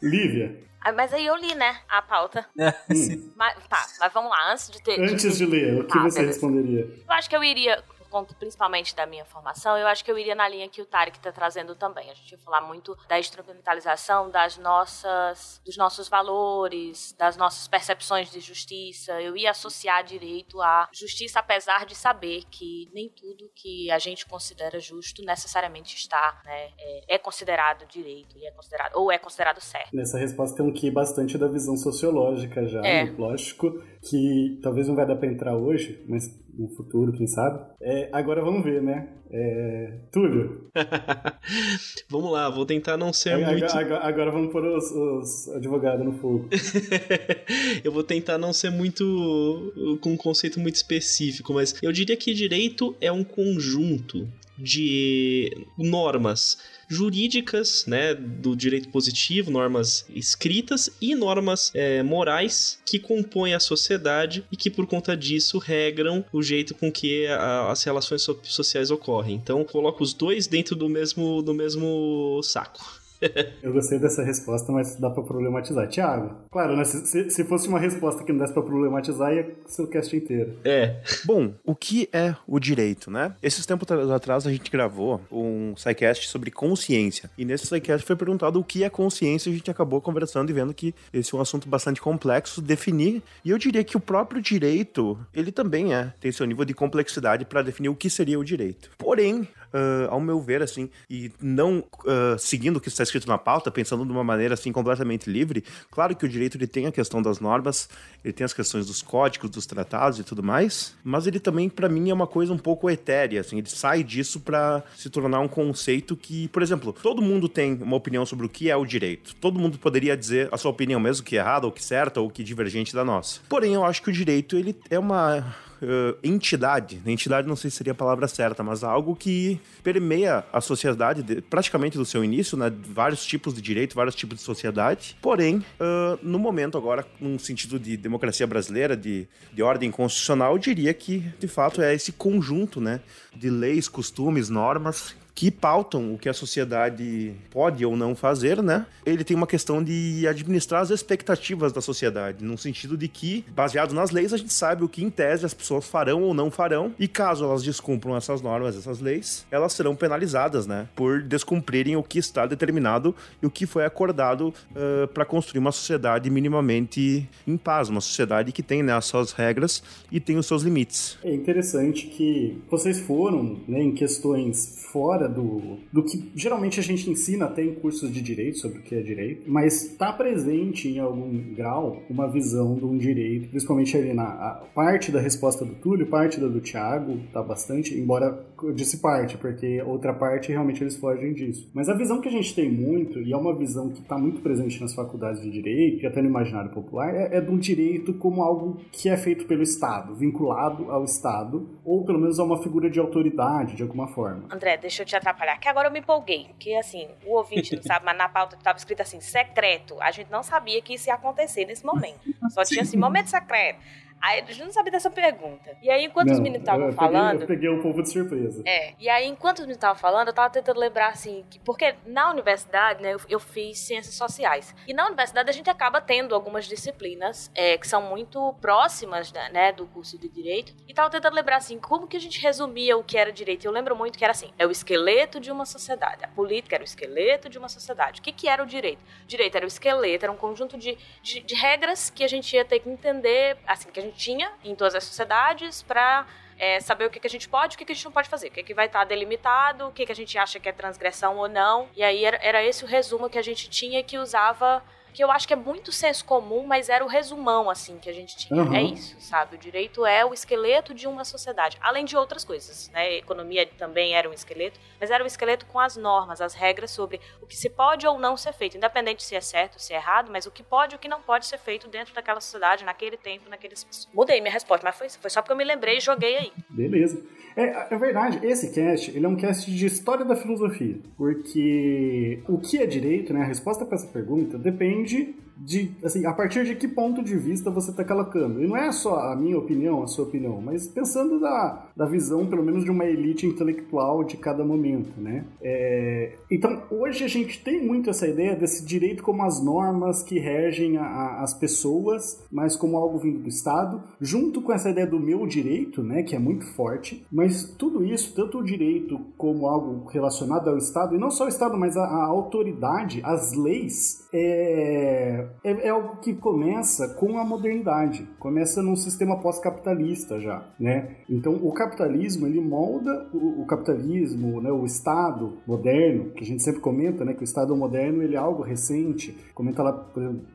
Lívia. 0.02 0.56
Ah, 0.82 0.94
Mas 0.94 1.14
aí 1.14 1.26
eu 1.26 1.36
li, 1.36 1.54
né, 1.56 1.78
a 1.90 2.02
pauta. 2.02 2.46
Hum. 2.90 3.32
Mas, 3.36 3.56
tá, 3.68 3.86
mas 4.00 4.14
vamos 4.14 4.32
lá, 4.32 4.52
antes 4.52 4.70
de 4.70 4.82
ter. 4.82 5.00
Antes 5.00 5.38
de 5.38 5.46
ler, 5.46 5.82
o 5.82 5.84
que 5.86 5.94
Tá, 5.94 6.04
você 6.04 6.20
beleza. 6.20 6.34
responderia? 6.34 6.82
Eu 7.08 7.14
acho 7.14 7.30
que 7.30 7.36
eu 7.36 7.44
iria, 7.44 7.84
por 8.10 8.20
conta 8.20 8.34
principalmente 8.34 8.96
da 8.96 9.06
minha 9.06 9.24
formação, 9.24 9.78
eu 9.78 9.88
acho 9.88 10.04
que 10.04 10.12
eu 10.12 10.18
iria 10.18 10.34
na 10.34 10.48
linha 10.50 10.68
que 10.68 10.82
o 10.82 10.86
Tarek 10.86 11.18
está 11.18 11.32
trazendo 11.32 11.76
também. 11.76 12.10
A 12.10 12.14
gente 12.14 12.32
ia 12.32 12.38
falar 12.40 12.62
muito 12.62 12.98
da 13.08 13.20
instrumentalização 13.20 14.30
das 14.30 14.58
nossas, 14.58 15.62
dos 15.64 15.78
nossos 15.78 16.10
valores, 16.10 17.14
das 17.18 17.38
nossas 17.38 17.68
percepções 17.68 18.32
de 18.32 18.40
justiça. 18.40 19.22
Eu 19.22 19.38
ia 19.38 19.52
associar 19.52 20.04
direito 20.04 20.60
à 20.62 20.90
justiça, 20.92 21.40
apesar 21.40 21.86
de 21.86 21.96
saber 21.96 22.44
que 22.50 22.90
nem 22.94 23.10
tudo 23.10 23.50
que 23.56 23.92
a 23.92 24.00
gente 24.00 24.26
considera 24.26 24.80
justo 24.80 25.24
necessariamente 25.24 25.96
está, 25.96 26.42
né, 26.44 26.72
é, 26.80 27.16
é 27.16 27.18
considerado 27.18 27.86
direito 27.88 28.38
e 28.38 28.46
é 28.46 28.52
considerado 28.52 28.96
ou 28.96 29.12
é 29.12 29.18
considerado 29.18 29.62
certo. 29.62 29.96
Nessa 29.96 30.18
resposta 30.18 30.58
tem 30.58 30.66
um 30.66 30.74
que 30.74 30.90
bastante 30.90 31.38
da 31.38 31.48
visão 31.48 31.78
sociológica 31.78 32.66
já, 32.66 32.82
É. 32.86 33.04
lógico, 33.12 33.72
que 34.10 34.60
talvez 34.64 34.88
não 34.88 34.96
vai 34.96 35.06
dar 35.06 35.16
pra 35.16 35.28
entrar 35.28 35.56
hoje, 35.56 36.04
mas 36.08 36.28
no 36.60 36.68
futuro, 36.76 37.14
quem 37.14 37.26
sabe. 37.28 37.60
É, 37.82 38.10
agora 38.12 38.42
vamos 38.44 38.64
ver, 38.64 38.82
né? 38.82 39.08
É, 39.32 39.94
Túlio, 40.12 40.70
Vamos 42.10 42.32
lá, 42.32 42.50
vou 42.50 42.66
tentar 42.66 42.98
não 42.98 43.14
ser 43.14 43.32
agora, 43.32 43.52
muito. 43.52 43.72
agora- 43.78 44.04
agora 44.08 44.32
vamos 44.32 44.52
pôr 44.52 44.66
os, 44.66 44.92
os 44.92 45.50
advogados 45.56 46.04
no 46.06 46.14
fogo. 46.14 46.50
eu 47.84 47.92
vou 47.92 48.04
tentar 48.04 48.38
não 48.38 48.52
ser 48.52 48.72
muito. 48.72 50.00
com 50.02 50.14
um 50.14 50.18
conceito 50.18 50.60
muito 50.60 50.76
específico, 50.76 51.54
mas 51.54 51.76
eu 51.82 51.92
diria 51.92 52.18
que 52.18 52.34
direito 52.34 52.96
é 53.00 53.12
um 53.12 53.24
conjunto 53.24 54.28
de 54.62 55.66
normas 55.78 56.58
jurídicas, 56.88 57.86
né, 57.86 58.14
do 58.16 58.56
direito 58.56 58.90
positivo, 58.90 59.52
normas 59.52 60.06
escritas 60.10 60.90
e 61.00 61.14
normas 61.16 61.72
é, 61.74 62.02
morais 62.02 62.80
que 62.86 62.98
compõem 63.00 63.54
a 63.54 63.60
sociedade 63.60 64.44
e 64.52 64.58
que 64.58 64.70
por 64.70 64.88
conta 64.88 65.16
disso 65.16 65.60
regram 65.60 66.26
o 66.34 66.42
jeito 66.42 66.74
com 66.74 66.92
que 66.92 67.28
a- 67.28 67.72
as 67.72 67.84
relações 67.84 68.24
so- 68.24 68.40
sociais 68.44 68.90
ocorrem. 68.92 69.36
Então, 69.36 69.64
coloco 69.64 70.04
os 70.04 70.14
dois 70.14 70.48
dentro 70.48 70.76
do 70.76 70.90
mesmo 70.90 71.42
do 71.44 71.54
mesmo 71.54 72.42
saco. 72.44 72.99
Eu 73.62 73.74
gostei 73.74 74.00
dessa 74.00 74.24
resposta, 74.24 74.72
mas 74.72 74.96
dá 74.96 75.10
pra 75.10 75.24
problematizar. 75.24 75.88
Tiago, 75.88 76.36
claro, 76.52 76.76
né? 76.76 76.84
Se, 76.86 77.06
se- 77.06 77.30
se 77.30 77.44
fosse 77.44 77.68
uma 77.68 77.80
resposta 77.80 78.24
que 78.24 78.32
não 78.32 78.40
desse 78.40 78.54
pra 78.54 78.64
problematizar, 78.64 79.34
ia 79.34 79.56
ser 79.66 79.82
o 79.84 79.88
cast 79.88 80.16
inteiro. 80.16 80.54
É, 80.64 81.02
Bom, 81.26 81.54
o 81.66 81.76
que 81.76 82.10
é 82.14 82.36
o 82.48 82.60
direito, 82.60 83.12
né? 83.12 83.34
Esses 83.44 83.66
tempos 83.66 83.88
atrás 84.12 84.46
a 84.48 84.52
gente 84.52 84.70
gravou 84.72 85.22
um 85.32 85.74
SciCast 85.76 86.28
sobre 86.30 86.52
consciência. 86.52 87.30
E 87.38 87.44
nesse 87.46 87.66
SciCast 87.68 88.06
foi 88.06 88.16
perguntado 88.16 88.60
o 88.60 88.64
que 88.64 88.84
é 88.84 88.90
consciência 88.90 89.50
e 89.50 89.54
a 89.54 89.56
gente 89.58 89.70
acabou 89.72 90.00
conversando 90.02 90.50
e 90.50 90.54
vendo 90.54 90.74
que 90.74 90.94
esse 91.14 91.34
é 91.34 91.38
um 91.38 91.42
assunto 91.42 91.68
bastante 91.68 92.02
complexo 92.02 92.62
de 92.62 92.68
definir. 92.68 93.22
E 93.44 93.50
eu 93.50 93.58
diria 93.58 93.84
que 93.84 93.98
o 93.98 94.00
próprio 94.00 94.42
direito, 94.42 95.18
ele 95.34 95.52
também 95.52 95.94
é, 95.94 96.14
tem 96.20 96.32
seu 96.32 96.46
nível 96.46 96.66
de 96.66 96.74
complexidade 96.74 97.46
para 97.46 97.62
definir 97.62 97.90
o 97.90 97.96
que 97.96 98.10
seria 98.10 98.40
o 98.40 98.44
direito. 98.44 98.90
Porém, 98.98 99.48
ah, 99.74 100.08
ao 100.10 100.20
meu 100.20 100.40
ver, 100.40 100.62
assim, 100.62 100.90
e 101.10 101.32
não 101.42 101.84
ah, 102.06 102.36
seguindo 102.38 102.78
o 102.78 102.82
que 102.82 102.88
está 102.88 103.04
escrito 103.04 103.28
na 103.28 103.38
pauta, 103.38 103.72
pensando 103.72 104.06
de 104.06 104.12
uma 104.12 104.24
maneira 104.24 104.54
assim 104.54 104.72
completamente 104.72 105.30
livre, 105.30 105.64
claro 105.92 106.16
que 106.16 106.26
o 106.26 106.30
direito 106.30 106.58
ele 106.58 106.68
tem 106.68 106.86
a 106.86 106.92
questão 106.92 107.22
das 107.22 107.40
normas, 107.40 107.90
ele 108.24 108.34
tem 108.34 108.46
as 108.46 108.54
questões 108.54 108.86
dos 108.86 109.02
códigos, 109.02 109.50
dos 109.50 109.66
tratados 109.66 110.20
e 110.20 110.24
tudo 110.24 110.44
mais, 110.44 110.96
mas 111.04 111.28
ele 111.28 111.40
também 111.40 111.70
para 111.70 111.90
mim 111.90 112.10
é 112.10 112.14
uma 112.14 112.28
coisa 112.28 112.54
um 112.54 112.58
pouco 112.58 112.90
etérea, 112.90 113.42
assim, 113.42 113.58
ele 113.58 113.70
sai 113.70 114.04
disso 114.04 114.40
para 114.40 114.84
se 114.96 115.10
tornar 115.10 115.40
um 115.40 115.48
conceito 115.48 116.16
que, 116.16 116.48
por 116.50 116.62
exemplo, 116.62 116.94
todo 116.94 117.22
mundo 117.22 117.48
tem 117.48 117.74
uma 117.82 117.96
opinião 117.96 118.26
sobre 118.26 118.46
o 118.46 118.50
que 118.50 118.70
é 118.70 118.76
o 118.76 118.86
direito. 118.86 119.36
Todo 119.36 119.60
mundo 119.60 119.78
poderia 119.78 120.16
dizer 120.16 120.50
a 120.52 120.58
sua 120.58 120.72
opinião 120.72 121.00
mesmo 121.00 121.26
que 121.26 121.38
é 121.38 121.40
errada 121.40 121.66
ou 121.66 121.72
que 121.72 121.84
certa 121.84 122.20
ou 122.20 122.30
que 122.30 122.44
divergente 122.44 122.94
da 122.94 123.04
nossa. 123.04 123.40
Porém, 123.48 123.74
eu 123.74 123.84
acho 123.84 124.02
que 124.02 124.10
o 124.10 124.14
direito 124.14 124.58
ele 124.58 124.76
é 124.90 125.00
uma 125.00 125.56
eh, 125.82 126.16
entidade, 126.24 127.02
entidade 127.06 127.48
não 127.48 127.56
sei 127.56 127.70
se 127.70 127.78
seria 127.78 127.92
a 127.94 127.96
palavra 127.96 128.28
certa, 128.28 128.64
mas 128.64 128.84
algo 128.84 129.16
que 129.16 129.60
permeia 129.84 130.44
a 130.52 130.62
sociedade 130.62 131.24
de- 131.24 131.42
praticamente 131.42 131.98
do 131.98 132.06
seu 132.06 132.24
início, 132.24 132.58
né? 132.58 132.72
Vários 132.94 133.26
tipos 133.26 133.54
de 133.54 133.62
direito, 133.62 133.96
vários 133.96 134.16
tipos 134.16 134.38
de 134.38 134.44
sociedade. 134.44 135.18
Porém, 135.22 135.64
eh, 135.80 136.18
no 136.22 136.40
momento 136.40 136.78
agora, 136.78 137.06
num 137.20 137.38
sentido 137.40 137.80
de 137.80 137.96
democracia 137.98 138.46
brasileira, 138.48 138.96
de, 138.96 139.28
de 139.54 139.62
ordem 139.64 139.90
constitucional, 139.92 140.54
eu 140.54 140.58
diria 140.60 140.94
que 140.94 141.20
de 141.40 141.48
fato 141.48 141.82
é 141.82 141.94
esse 141.94 142.12
conjunto, 142.12 142.80
né? 142.82 143.00
De 143.36 143.50
leis, 143.50 143.88
costumes, 143.88 144.50
normas 144.50 145.16
que 145.40 145.50
pautam 145.50 146.16
o 146.16 146.18
que 146.18 146.28
a 146.28 146.34
sociedade 146.34 147.32
pode 147.50 147.86
ou 147.86 147.96
não 147.96 148.14
fazer, 148.14 148.62
né? 148.62 148.86
Ele 149.06 149.24
tem 149.24 149.38
uma 149.38 149.48
questão 149.48 149.82
de 149.82 150.28
administrar 150.28 150.82
as 150.82 150.90
expectativas 150.90 151.72
da 151.72 151.80
sociedade, 151.80 152.44
no 152.44 152.58
sentido 152.58 152.98
de 152.98 153.08
que, 153.08 153.46
baseado 153.56 153.94
nas 153.94 154.12
leis, 154.12 154.34
a 154.34 154.38
gente 154.38 154.52
sabe 154.52 154.84
o 154.84 154.90
que 154.90 155.02
em 155.02 155.10
tese 155.10 155.46
as 155.46 155.54
pessoas 155.54 155.88
farão 155.88 156.24
ou 156.24 156.34
não 156.34 156.52
farão, 156.52 156.94
e 157.00 157.08
caso 157.08 157.46
elas 157.46 157.64
descumpram 157.64 158.18
essas 158.18 158.42
normas, 158.42 158.76
essas 158.76 159.00
leis, 159.00 159.48
elas 159.50 159.72
serão 159.72 159.96
penalizadas, 159.96 160.68
né? 160.68 160.90
Por 160.94 161.24
descumprirem 161.24 161.96
o 161.96 162.04
que 162.04 162.20
está 162.20 162.46
determinado 162.46 163.16
e 163.42 163.46
o 163.46 163.50
que 163.50 163.66
foi 163.66 163.86
acordado 163.86 164.54
uh, 164.72 165.08
para 165.08 165.24
construir 165.24 165.60
uma 165.60 165.72
sociedade 165.72 166.30
minimamente 166.30 167.30
em 167.48 167.56
paz, 167.56 167.88
uma 167.88 168.02
sociedade 168.02 168.52
que 168.52 168.62
tem 168.62 168.84
né, 168.84 168.92
as 168.92 169.06
suas 169.06 169.32
regras 169.32 169.82
e 170.12 170.20
tem 170.20 170.36
os 170.36 170.46
seus 170.46 170.64
limites. 170.64 171.18
É 171.24 171.34
interessante 171.34 172.08
que 172.08 172.62
vocês 172.70 173.00
foram 173.00 173.62
né, 173.66 173.82
em 173.82 173.94
questões 173.94 174.80
fora 174.92 175.29
do, 175.30 175.78
do 175.92 176.04
que 176.04 176.32
geralmente 176.36 176.80
a 176.80 176.84
gente 176.84 177.10
ensina 177.10 177.46
até 177.46 177.64
em 177.64 177.76
cursos 177.76 178.12
de 178.12 178.22
direito 178.22 178.58
sobre 178.60 178.80
o 178.80 178.82
que 178.82 178.96
é 178.96 179.02
direito, 179.02 179.44
mas 179.50 179.92
está 179.92 180.12
presente 180.12 180.88
em 180.88 181.00
algum 181.00 181.54
grau 181.54 182.02
uma 182.10 182.28
visão 182.28 182.76
de 182.76 182.86
um 182.86 182.98
direito, 182.98 183.50
principalmente 183.50 183.96
ali 183.96 184.14
na 184.14 184.62
parte 184.74 185.12
da 185.12 185.20
resposta 185.20 185.64
do 185.64 185.76
Túlio, 185.76 186.08
parte 186.08 186.40
da 186.40 186.48
do 186.48 186.60
Tiago, 186.60 187.20
tá 187.32 187.42
bastante, 187.42 187.94
embora 187.94 188.46
disse 188.74 188.98
parte, 188.98 189.38
porque 189.38 189.82
outra 189.82 190.14
parte 190.14 190.52
realmente 190.52 190.84
eles 190.84 190.96
fogem 190.98 191.34
disso. 191.34 191.70
Mas 191.74 191.90
a 191.90 191.94
visão 191.94 192.22
que 192.22 192.28
a 192.28 192.32
gente 192.32 192.54
tem 192.54 192.70
muito, 192.70 193.22
e 193.22 193.34
é 193.34 193.38
uma 193.38 193.56
visão 193.56 193.90
que 193.90 194.02
está 194.02 194.18
muito 194.18 194.42
presente 194.42 194.80
nas 194.82 194.94
faculdades 194.94 195.42
de 195.42 195.50
direito, 195.50 196.04
e 196.04 196.08
até 196.08 196.22
no 196.22 196.28
imaginário 196.28 196.72
popular, 196.72 197.14
é, 197.14 197.38
é 197.38 197.42
do 197.42 197.58
direito 197.58 198.14
como 198.14 198.42
algo 198.42 198.82
que 198.92 199.10
é 199.10 199.18
feito 199.18 199.46
pelo 199.46 199.64
Estado, 199.64 200.16
vinculado 200.16 200.92
ao 200.92 201.04
Estado, 201.04 201.70
ou 201.84 202.04
pelo 202.06 202.20
menos 202.20 202.40
a 202.40 202.44
uma 202.44 202.62
figura 202.62 202.90
de 202.90 203.00
autoridade, 203.00 203.76
de 203.76 203.84
alguma 203.84 204.08
forma. 204.08 204.48
André, 204.52 204.78
deixa 204.78 205.04
eu 205.04 205.06
te 205.06 205.16
atrapalhar, 205.16 205.58
que 205.60 205.68
agora 205.68 205.88
eu 205.88 205.92
me 205.92 206.00
empolguei, 206.00 206.48
porque 206.50 206.74
assim, 206.74 207.08
o 207.26 207.36
ouvinte 207.36 207.76
não 207.76 207.84
sabe, 207.84 208.06
mas 208.06 208.18
na 208.18 208.30
pauta 208.30 208.56
estava 208.56 208.78
escrito 208.78 209.02
assim, 209.02 209.20
secreto. 209.20 209.96
A 210.02 210.12
gente 210.12 210.32
não 210.32 210.44
sabia 210.44 210.82
que 210.82 210.94
isso 210.94 211.10
ia 211.10 211.16
acontecer 211.16 211.66
nesse 211.66 211.86
momento. 211.86 212.20
Só 212.50 212.64
tinha 212.64 212.82
assim, 212.82 212.98
momento 212.98 213.28
secreto. 213.28 213.80
Aí 214.22 214.42
a 214.42 214.46
gente 214.46 214.64
não 214.64 214.72
sabia 214.72 214.92
dessa 214.92 215.10
pergunta. 215.10 215.78
E 215.82 215.90
aí, 215.90 216.06
enquanto 216.06 216.28
não, 216.28 216.34
os 216.34 216.40
meninos 216.40 216.62
estavam 216.62 216.92
falando. 216.92 217.42
Eu 217.42 217.48
peguei 217.48 217.70
um 217.70 217.82
pouco 217.82 218.02
de 218.02 218.12
surpresa. 218.12 218.62
É. 218.66 218.94
E 219.00 219.08
aí, 219.08 219.26
enquanto 219.26 219.60
os 219.60 219.62
meninos 219.62 219.78
estavam 219.78 219.96
falando, 219.96 220.28
eu 220.28 220.34
tava 220.34 220.50
tentando 220.50 220.80
lembrar 220.80 221.10
assim. 221.10 221.46
Que, 221.50 221.60
porque 221.60 221.96
na 222.06 222.30
universidade, 222.30 223.02
né, 223.02 223.14
eu, 223.14 223.20
eu, 223.30 223.40
fiz 223.40 223.80
ciências 223.80 224.16
sociais. 224.16 224.76
E 224.88 224.94
na 224.94 225.08
universidade 225.08 225.50
a 225.50 225.54
gente 225.54 225.70
acaba 225.70 226.02
tendo 226.02 226.36
algumas 226.36 226.66
disciplinas 226.66 227.50
é, 227.56 227.78
que 227.78 227.88
são 227.88 228.02
muito 228.02 228.54
próximas 228.60 229.32
né, 229.32 229.50
né, 229.52 229.72
do 229.72 229.86
curso 229.88 230.18
de 230.18 230.28
direito. 230.28 230.74
E 230.88 230.94
tava 230.94 231.10
tentando 231.10 231.34
lembrar 231.34 231.58
assim, 231.58 231.80
como 231.80 232.08
que 232.08 232.18
a 232.18 232.22
gente 232.22 232.42
resumia 232.42 232.98
o 232.98 233.04
que 233.04 233.18
era 233.18 233.32
direito. 233.32 233.66
Eu 233.66 233.72
lembro 233.72 233.96
muito 233.96 234.18
que 234.18 234.24
era 234.24 234.32
assim: 234.32 234.52
é 234.58 234.68
o 234.68 234.72
esqueleto 234.72 235.40
de 235.40 235.52
uma 235.52 235.66
sociedade. 235.66 236.26
A 236.26 236.28
política 236.28 236.76
era 236.76 236.84
o 236.84 236.86
esqueleto 236.86 237.50
de 237.50 237.58
uma 237.58 237.70
sociedade. 237.70 238.20
O 238.20 238.24
que, 238.24 238.32
que 238.32 238.48
era 238.50 238.62
o 238.62 238.66
direito? 238.66 239.02
O 239.24 239.28
direito 239.28 239.56
era 239.56 239.66
o 239.66 239.68
esqueleto, 239.68 240.26
era 240.26 240.32
um 240.32 240.38
conjunto 240.38 240.78
de, 240.78 240.98
de, 241.22 241.40
de 241.40 241.56
regras 241.56 242.10
que 242.10 242.24
a 242.24 242.28
gente 242.28 242.54
ia 242.56 242.66
ter 242.66 242.80
que 242.80 242.90
entender, 242.90 243.58
assim, 243.66 243.90
que 243.90 244.00
a 244.00 244.04
gente 244.04 244.09
tinha 244.12 244.52
em 244.64 244.76
todas 244.76 244.96
as 244.96 245.04
sociedades 245.04 245.82
para 245.82 246.26
é, 246.58 246.80
saber 246.80 247.06
o 247.06 247.10
que, 247.10 247.20
que 247.20 247.28
a 247.28 247.30
gente 247.30 247.48
pode 247.48 247.74
e 247.74 247.76
o 247.76 247.78
que, 247.78 247.86
que 247.86 247.92
a 247.92 247.96
gente 247.96 248.06
não 248.06 248.12
pode 248.12 248.28
fazer, 248.28 248.48
o 248.48 248.52
que, 248.52 248.64
que 248.64 248.74
vai 248.74 248.88
estar 248.88 249.06
delimitado, 249.06 249.88
o 249.88 249.92
que, 249.92 250.06
que 250.06 250.12
a 250.12 250.16
gente 250.16 250.38
acha 250.38 250.60
que 250.60 250.68
é 250.68 250.72
transgressão 250.72 251.38
ou 251.38 251.48
não. 251.48 251.88
E 251.96 252.04
aí 252.04 252.26
era, 252.26 252.38
era 252.42 252.64
esse 252.64 252.84
o 252.84 252.88
resumo 252.88 253.30
que 253.30 253.38
a 253.38 253.42
gente 253.42 253.70
tinha 253.70 254.04
que 254.04 254.18
usava 254.18 254.84
que 255.14 255.24
eu 255.24 255.32
acho 255.32 255.48
que 255.48 255.54
é 255.54 255.56
muito 255.56 255.92
senso 255.92 256.24
comum, 256.26 256.66
mas 256.66 256.90
era 256.90 257.04
o 257.04 257.08
resumão, 257.08 257.70
assim, 257.70 257.98
que 257.98 258.10
a 258.10 258.14
gente 258.14 258.36
tinha. 258.38 258.64
Uhum. 258.64 258.74
É 258.74 258.84
isso, 258.84 259.16
sabe? 259.20 259.56
O 259.56 259.60
direito 259.60 260.06
é 260.06 260.26
o 260.26 260.34
esqueleto 260.34 260.94
de 260.94 261.08
uma 261.08 261.24
sociedade, 261.26 261.78
além 261.82 262.06
de 262.06 262.16
outras 262.16 262.44
coisas, 262.44 262.90
né? 262.94 263.02
A 263.02 263.14
economia 263.14 263.66
também 263.78 264.16
era 264.16 264.30
um 264.30 264.34
esqueleto, 264.34 264.80
mas 265.00 265.12
era 265.12 265.24
um 265.24 265.28
esqueleto 265.28 265.66
com 265.66 265.80
as 265.80 265.98
normas, 265.98 266.42
as 266.42 266.54
regras 266.54 266.92
sobre 266.92 267.20
o 267.42 267.48
que 267.48 267.56
se 267.56 267.70
pode 267.70 268.06
ou 268.06 268.20
não 268.20 268.38
ser 268.38 268.54
feito, 268.54 268.78
independente 268.78 269.24
se 269.24 269.36
é 269.36 269.42
certo, 269.42 269.80
se 269.80 269.94
é 269.94 269.98
errado, 269.98 270.32
mas 270.32 270.46
o 270.46 270.52
que 270.52 270.64
pode 270.64 270.96
e 270.96 270.98
o 270.98 271.00
que 271.00 271.08
não 271.08 271.22
pode 271.22 271.46
ser 271.46 271.58
feito 271.58 271.88
dentro 271.88 272.14
daquela 272.14 272.40
sociedade, 272.42 272.84
naquele 272.84 273.18
tempo, 273.18 273.50
naquele 273.50 273.74
espaço. 273.74 274.08
Mudei 274.14 274.42
minha 274.42 274.54
resposta, 274.54 274.86
mas 274.86 274.98
foi, 274.98 275.10
foi 275.10 275.30
só 275.30 275.42
porque 275.42 275.54
eu 275.54 275.58
me 275.58 275.64
lembrei 275.64 275.98
e 275.98 276.02
joguei 276.02 276.38
aí. 276.38 276.52
Beleza. 276.70 277.22
É, 277.56 277.94
é 277.94 277.98
verdade, 277.98 278.40
esse 278.46 278.72
cast, 278.72 279.12
ele 279.16 279.26
é 279.26 279.30
um 279.30 279.36
cast 279.36 279.70
de 279.70 279.86
história 279.86 280.24
da 280.24 280.36
filosofia, 280.36 280.98
porque 281.18 282.42
o 282.48 282.58
que 282.60 282.78
é 282.78 282.86
direito, 282.86 283.34
né, 283.34 283.42
a 283.42 283.46
resposta 283.46 283.86
para 283.86 283.96
essa 283.96 284.08
pergunta 284.08 284.58
depende 284.58 284.99
depende 285.04 285.49
de, 285.60 285.92
assim, 286.04 286.26
a 286.26 286.34
partir 286.34 286.64
de 286.64 286.76
que 286.76 286.88
ponto 286.88 287.22
de 287.22 287.36
vista 287.36 287.70
você 287.70 287.92
está 287.92 288.04
colocando. 288.04 288.64
E 288.64 288.68
não 288.68 288.78
é 288.78 288.92
só 288.92 289.32
a 289.32 289.36
minha 289.36 289.58
opinião, 289.58 290.02
a 290.02 290.08
sua 290.08 290.26
opinião, 290.26 290.62
mas 290.62 290.88
pensando 290.88 291.40
da, 291.40 291.90
da 291.96 292.06
visão, 292.06 292.48
pelo 292.48 292.64
menos, 292.64 292.84
de 292.86 292.92
uma 292.92 293.06
elite 293.06 293.46
intelectual 293.46 294.24
de 294.24 294.38
cada 294.38 294.64
momento, 294.64 295.20
né? 295.20 295.46
É, 295.62 296.34
então, 296.50 296.84
hoje 296.90 297.24
a 297.24 297.28
gente 297.28 297.62
tem 297.64 297.86
muito 297.86 298.10
essa 298.10 298.28
ideia 298.28 298.56
desse 298.56 298.86
direito 298.86 299.22
como 299.22 299.44
as 299.44 299.62
normas 299.64 300.24
que 300.24 300.40
regem 300.40 300.98
a, 300.98 301.04
a, 301.04 301.44
as 301.44 301.54
pessoas, 301.54 302.42
mas 302.52 302.76
como 302.76 302.98
algo 302.98 303.18
vindo 303.18 303.40
do 303.40 303.50
Estado, 303.50 304.02
junto 304.22 304.62
com 304.62 304.72
essa 304.72 304.90
ideia 304.90 305.08
do 305.08 305.20
meu 305.20 305.46
direito, 305.46 306.02
né, 306.02 306.24
que 306.24 306.36
é 306.36 306.40
muito 306.40 306.66
forte, 306.74 307.26
mas 307.32 307.64
tudo 307.64 308.04
isso, 308.04 308.34
tanto 308.34 308.60
o 308.60 308.64
direito 308.64 309.20
como 309.38 309.68
algo 309.68 310.08
relacionado 310.10 310.70
ao 310.70 310.78
Estado, 310.78 311.16
e 311.16 311.20
não 311.20 311.30
só 311.30 311.46
o 311.46 311.50
Estado, 311.50 311.78
mas 311.78 311.98
a, 311.98 312.04
a 312.04 312.26
autoridade, 312.26 313.22
as 313.24 313.54
leis, 313.54 314.28
é, 314.34 315.49
é, 315.64 315.88
é, 315.88 315.90
algo 315.90 316.18
que 316.18 316.34
começa 316.34 317.16
com 317.16 317.38
a 317.38 317.44
modernidade, 317.44 318.28
começa 318.40 318.82
num 318.82 318.96
sistema 318.96 319.40
pós-capitalista 319.40 320.40
já, 320.40 320.66
né? 320.80 321.18
Então 321.30 321.54
o 321.56 321.72
capitalismo 321.72 322.48
ele 322.48 322.60
molda 322.60 323.28
o, 323.34 323.62
o, 323.62 323.66
capitalismo, 323.66 324.62
né? 324.62 324.72
O 324.72 324.86
Estado 324.86 325.58
moderno, 325.66 326.32
que 326.32 326.44
a 326.44 326.48
gente 326.48 326.64
sempre 326.64 326.82
comenta, 326.82 327.24
né? 327.26 327.34
Que 327.34 327.42
o 327.42 327.44
Estado 327.44 327.76
moderno 327.76 328.24
ele 328.24 328.36
é 328.36 328.40
algo 328.40 328.64
recente. 328.64 329.38
Comenta 329.54 329.84
lá, 329.84 329.94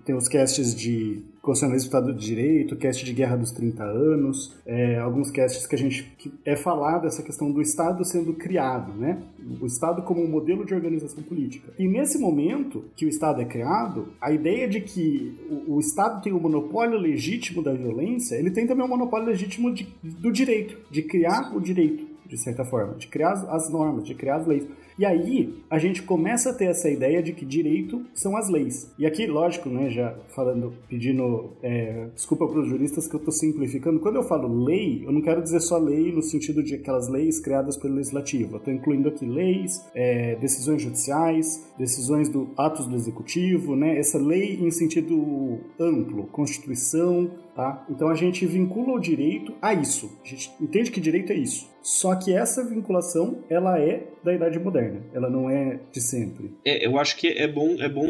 tem 0.05 0.15
os 0.15 0.29
casts 0.29 0.75
de 0.75 1.25
constitucionalismo 1.45 1.91
do 1.91 1.95
Estado 1.95 2.15
de 2.15 2.27
Direito, 2.27 2.77
cast 2.77 3.05
de 3.05 3.13
Guerra 3.13 3.37
dos 3.37 3.53
30 3.53 3.85
Anos, 3.85 4.57
é, 4.67 4.99
alguns 4.99 5.31
casts 5.31 5.67
que 5.67 5.75
a 5.75 5.79
gente 5.79 6.03
que 6.19 6.33
é 6.45 6.57
falar 6.57 6.99
dessa 6.99 7.23
questão 7.23 7.53
do 7.53 7.61
Estado 7.61 8.05
sendo 8.05 8.33
criado, 8.33 8.93
né? 8.95 9.23
O 9.61 9.67
Estado 9.67 10.03
como 10.03 10.23
um 10.23 10.29
modelo 10.29 10.65
de 10.65 10.75
organização 10.75 11.23
política. 11.23 11.73
E 11.79 11.87
nesse 11.87 12.19
momento 12.19 12.85
que 12.97 13.05
o 13.05 13.09
Estado 13.09 13.43
é 13.43 13.45
criado, 13.45 14.09
a 14.21 14.33
ideia 14.33 14.67
de 14.67 14.81
que 14.81 15.39
o, 15.51 15.75
o 15.75 15.81
Estado 15.81 16.23
tem 16.23 16.33
o 16.33 16.41
monopólio 16.41 16.99
legítimo 16.99 17.63
da 17.63 17.73
violência, 17.73 18.37
ele 18.37 18.51
tem 18.51 18.67
também 18.67 18.85
o 18.85 18.89
monopólio 18.89 19.27
legítimo 19.27 19.73
de, 19.73 19.87
do 20.03 20.33
direito, 20.33 20.79
de 20.91 21.03
criar 21.03 21.55
o 21.55 21.61
direito, 21.61 22.07
de 22.27 22.39
certa 22.39 22.65
forma, 22.65 22.95
de 22.95 23.07
criar 23.07 23.33
as 23.33 23.71
normas, 23.71 24.05
de 24.05 24.15
criar 24.15 24.37
as 24.37 24.47
leis. 24.47 24.67
E 24.99 25.05
aí 25.05 25.63
a 25.69 25.79
gente 25.79 26.03
começa 26.03 26.51
a 26.51 26.55
ter 26.55 26.67
essa 26.67 26.89
ideia 26.89 27.23
de 27.23 27.33
que 27.33 27.45
direito 27.45 28.05
são 28.15 28.37
as 28.37 28.49
leis. 28.49 28.93
E 28.99 29.07
aqui, 29.07 29.27
lógico, 29.27 29.69
né, 29.69 29.91
já 29.91 30.15
falando, 30.35 30.73
pedindo 30.89 31.51
é, 31.63 32.09
desculpa 32.15 32.47
para 32.47 32.61
os 32.61 32.69
juristas 32.69 33.07
que 33.07 33.15
eu 33.15 33.19
estou 33.19 33.33
simplificando. 33.33 34.01
Quando 34.01 34.17
eu 34.17 34.23
falo 34.23 34.65
lei, 34.65 35.05
eu 35.05 35.13
não 35.13 35.21
quero 35.21 35.43
dizer 35.43 35.61
só 35.61 35.79
lei 35.79 36.13
no 36.13 36.23
sentido 36.23 36.63
de 36.63 36.75
aquelas 36.75 37.09
leis 37.09 37.41
criadas 37.41 37.77
pelo 37.77 37.95
legislativo. 37.95 38.55
Eu 38.55 38.59
estou 38.59 38.73
incluindo 38.73 39.09
aqui 39.09 39.27
leis, 39.27 39.85
é, 39.95 40.37
decisões 40.37 40.83
judiciais, 40.83 41.67
decisões 41.79 42.29
do 42.29 42.51
atos 42.57 42.87
do 42.87 42.95
executivo, 42.95 43.75
né? 43.75 43.99
Essa 43.99 44.19
lei 44.19 44.59
em 44.61 44.71
sentido 44.71 45.59
amplo, 45.79 46.27
constituição, 46.27 47.31
tá? 47.55 47.85
Então 47.89 48.09
a 48.09 48.15
gente 48.15 48.47
vincula 48.47 48.95
o 48.95 49.01
direito 49.01 49.53
a 49.61 49.75
isso. 49.75 50.11
A 50.25 50.29
gente 50.29 50.53
entende 50.61 50.91
que 50.91 51.01
direito 51.01 51.33
é 51.33 51.37
isso. 51.37 51.69
Só 51.83 52.15
que 52.15 52.33
essa 52.33 52.65
vinculação, 52.65 53.39
ela 53.49 53.79
é 53.79 54.07
da 54.23 54.33
Idade 54.33 54.59
Moderna. 54.59 54.84
Ela 55.13 55.31
não 55.31 55.49
é 55.49 55.81
de 55.93 56.01
sempre. 56.01 56.51
É, 56.65 56.87
eu 56.87 56.99
acho 56.99 57.17
que 57.17 57.29
é 57.29 57.47
bom, 57.47 57.81
é 57.81 57.89
bom 57.89 58.09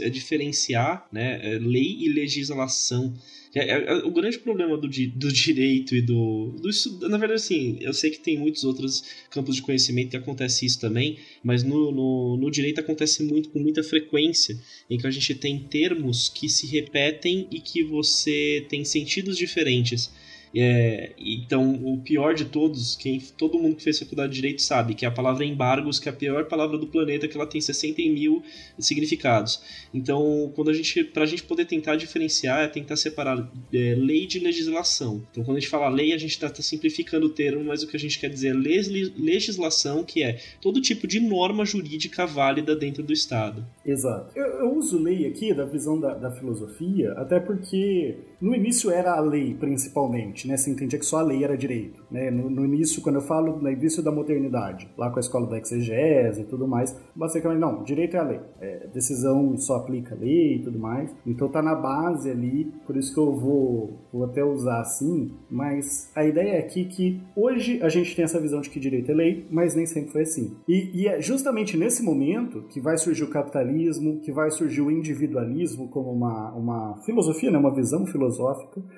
é, 0.00 0.08
diferenciar 0.08 1.06
né, 1.12 1.40
é, 1.42 1.58
lei 1.58 1.96
e 2.00 2.08
legislação. 2.08 3.14
É, 3.52 3.94
o 4.04 4.12
grande 4.12 4.38
problema 4.38 4.76
do, 4.76 4.88
do 4.88 5.32
direito 5.32 5.94
e 5.94 6.00
do, 6.00 6.54
do. 6.60 7.08
Na 7.08 7.18
verdade, 7.18 7.42
assim, 7.42 7.78
eu 7.80 7.92
sei 7.92 8.10
que 8.10 8.20
tem 8.20 8.38
muitos 8.38 8.62
outros 8.64 9.02
campos 9.30 9.56
de 9.56 9.62
conhecimento 9.62 10.10
que 10.10 10.16
acontece 10.16 10.64
isso 10.64 10.80
também, 10.80 11.18
mas 11.42 11.62
no, 11.62 11.90
no, 11.90 12.36
no 12.36 12.50
direito 12.50 12.80
acontece 12.80 13.22
muito 13.24 13.48
com 13.50 13.58
muita 13.58 13.82
frequência, 13.82 14.56
em 14.88 14.96
que 14.96 15.06
a 15.06 15.10
gente 15.10 15.34
tem 15.34 15.58
termos 15.58 16.28
que 16.28 16.48
se 16.48 16.66
repetem 16.66 17.48
e 17.50 17.60
que 17.60 17.82
você 17.82 18.64
tem 18.68 18.84
sentidos 18.84 19.36
diferentes. 19.36 20.12
É, 20.54 21.12
então, 21.18 21.74
o 21.84 22.00
pior 22.00 22.34
de 22.34 22.44
todos, 22.44 22.96
quem 22.96 23.20
todo 23.20 23.58
mundo 23.58 23.76
que 23.76 23.84
fez 23.84 23.98
faculdade 23.98 24.32
de 24.32 24.40
Direito 24.40 24.62
sabe, 24.62 24.94
que 24.94 25.04
é 25.04 25.08
a 25.08 25.12
palavra 25.12 25.44
embargos, 25.44 25.98
que 25.98 26.08
é 26.08 26.12
a 26.12 26.14
pior 26.14 26.44
palavra 26.46 26.76
do 26.76 26.86
planeta, 26.86 27.28
que 27.28 27.36
ela 27.36 27.46
tem 27.46 27.60
60 27.60 28.00
mil 28.02 28.42
significados. 28.78 29.62
Então, 29.92 30.50
quando 30.54 30.70
a 30.70 30.72
gente, 30.72 31.04
pra 31.04 31.26
gente 31.26 31.42
poder 31.42 31.66
tentar 31.66 31.96
diferenciar, 31.96 32.62
é 32.62 32.68
tentar 32.68 32.96
separar 32.96 33.50
é, 33.72 33.94
lei 33.96 34.26
de 34.26 34.38
legislação. 34.38 35.22
Então, 35.30 35.44
quando 35.44 35.58
a 35.58 35.60
gente 35.60 35.70
fala 35.70 35.88
lei, 35.88 36.12
a 36.12 36.18
gente 36.18 36.32
está 36.32 36.48
tá 36.48 36.62
simplificando 36.62 37.26
o 37.26 37.30
termo, 37.30 37.64
mas 37.64 37.82
o 37.82 37.86
que 37.86 37.96
a 37.96 38.00
gente 38.00 38.18
quer 38.18 38.30
dizer 38.30 38.54
é 38.54 39.20
legislação, 39.20 40.02
que 40.02 40.22
é 40.22 40.40
todo 40.60 40.80
tipo 40.80 41.06
de 41.06 41.20
norma 41.20 41.64
jurídica 41.64 42.26
válida 42.26 42.74
dentro 42.74 43.02
do 43.02 43.12
Estado. 43.12 43.64
Exato. 43.84 44.36
Eu, 44.36 44.46
eu 44.46 44.76
uso 44.76 44.98
lei 44.98 45.26
aqui 45.26 45.54
da 45.54 45.64
visão 45.64 45.98
da, 46.00 46.14
da 46.14 46.30
filosofia, 46.30 47.12
até 47.12 47.38
porque 47.38 48.16
no 48.40 48.54
início 48.54 48.90
era 48.90 49.12
a 49.12 49.20
lei, 49.20 49.54
principalmente 49.54 50.48
né, 50.48 50.56
se 50.56 50.70
entendia 50.70 50.98
que 50.98 51.04
só 51.04 51.18
a 51.18 51.22
lei 51.22 51.44
era 51.44 51.56
direito. 51.56 52.02
Né? 52.10 52.30
No, 52.30 52.48
no 52.48 52.64
início, 52.64 53.02
quando 53.02 53.16
eu 53.16 53.22
falo 53.22 53.58
no 53.58 53.70
início 53.70 54.02
da 54.02 54.10
modernidade, 54.10 54.88
lá 54.96 55.10
com 55.10 55.18
a 55.18 55.20
escola 55.20 55.46
da 55.46 55.58
exegese 55.58 56.42
e 56.42 56.44
tudo 56.44 56.66
mais, 56.66 56.96
basicamente, 57.14 57.60
não, 57.60 57.82
direito 57.82 58.16
é 58.16 58.20
a 58.20 58.22
lei. 58.22 58.40
É, 58.60 58.86
decisão 58.92 59.56
só 59.56 59.76
aplica 59.76 60.14
a 60.14 60.18
lei 60.18 60.56
e 60.56 60.58
tudo 60.62 60.78
mais. 60.78 61.14
Então 61.26 61.48
tá 61.48 61.60
na 61.60 61.74
base 61.74 62.30
ali, 62.30 62.72
por 62.86 62.96
isso 62.96 63.12
que 63.12 63.20
eu 63.20 63.34
vou, 63.34 63.98
vou 64.12 64.24
até 64.24 64.42
usar 64.42 64.80
assim, 64.80 65.32
mas 65.50 66.10
a 66.14 66.24
ideia 66.24 66.56
é 66.56 66.58
aqui 66.58 66.84
que 66.84 67.20
hoje 67.36 67.80
a 67.82 67.88
gente 67.88 68.14
tem 68.16 68.24
essa 68.24 68.40
visão 68.40 68.60
de 68.60 68.70
que 68.70 68.80
direito 68.80 69.10
é 69.10 69.14
lei, 69.14 69.46
mas 69.50 69.74
nem 69.74 69.86
sempre 69.86 70.12
foi 70.12 70.22
assim. 70.22 70.56
E, 70.66 70.90
e 70.94 71.08
é 71.08 71.20
justamente 71.20 71.76
nesse 71.76 72.02
momento 72.02 72.62
que 72.70 72.80
vai 72.80 72.96
surgir 72.96 73.24
o 73.24 73.30
capitalismo, 73.30 74.20
que 74.20 74.32
vai 74.32 74.50
surgir 74.50 74.80
o 74.80 74.90
individualismo 74.90 75.88
como 75.88 76.10
uma, 76.10 76.52
uma 76.52 76.96
filosofia, 77.04 77.50
né, 77.50 77.58
uma 77.58 77.74
visão 77.74 78.06
filosófica, 78.06 78.29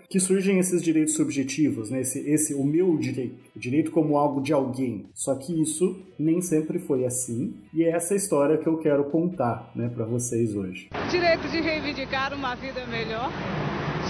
que 0.09 0.21
surgem 0.21 0.59
esses 0.59 0.83
direitos 0.83 1.15
subjetivos, 1.15 1.91
né, 1.91 2.01
esse, 2.01 2.19
esse 2.29 2.55
o 2.55 2.65
meu 2.65 2.97
direito, 2.97 3.35
o 3.57 3.59
direito 3.59 3.91
como 3.91 4.17
algo 4.17 4.41
de 4.41 4.53
alguém. 4.53 5.07
Só 5.15 5.35
que 5.35 5.61
isso 5.61 5.97
nem 6.19 6.41
sempre 6.41 6.79
foi 6.79 7.05
assim, 7.05 7.55
e 7.73 7.85
é 7.85 7.91
essa 7.91 8.15
história 8.15 8.59
que 8.59 8.67
eu 8.67 8.79
quero 8.79 9.05
contar, 9.05 9.71
né, 9.75 9.89
para 9.89 10.05
vocês 10.05 10.55
hoje. 10.55 10.89
Direito 11.11 11.49
de 11.49 11.61
reivindicar 11.61 12.35
uma 12.35 12.55
vida 12.55 12.87
melhor, 12.87 13.31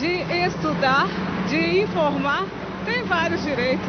de 0.01 0.23
estudar, 0.47 1.07
de 1.49 1.81
informar, 1.81 2.47
tem 2.85 3.03
vários 3.05 3.43
direitos. 3.43 3.87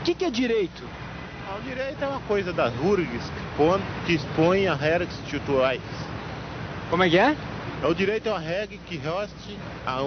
O 0.00 0.04
que, 0.04 0.14
que, 0.14 0.24
é 0.24 0.30
direito? 0.30 0.82
Ah, 1.48 1.58
o 1.58 1.62
direito 1.62 2.02
é 2.02 2.06
uma 2.06 2.20
coisa 2.20 2.52
das 2.52 2.72
URGs 2.80 3.30
que 4.06 4.14
expõe 4.14 4.66
a 4.66 4.74
regras 4.74 5.08
institucionais. 5.08 5.80
Como 6.90 7.02
é 7.02 7.10
que 7.10 7.18
é? 7.18 7.36
O 7.86 7.94
direito 7.94 8.28
é 8.28 8.32
uma 8.32 8.40
regra 8.40 8.76
que 8.76 8.96
reste 8.96 9.56
a 9.86 10.02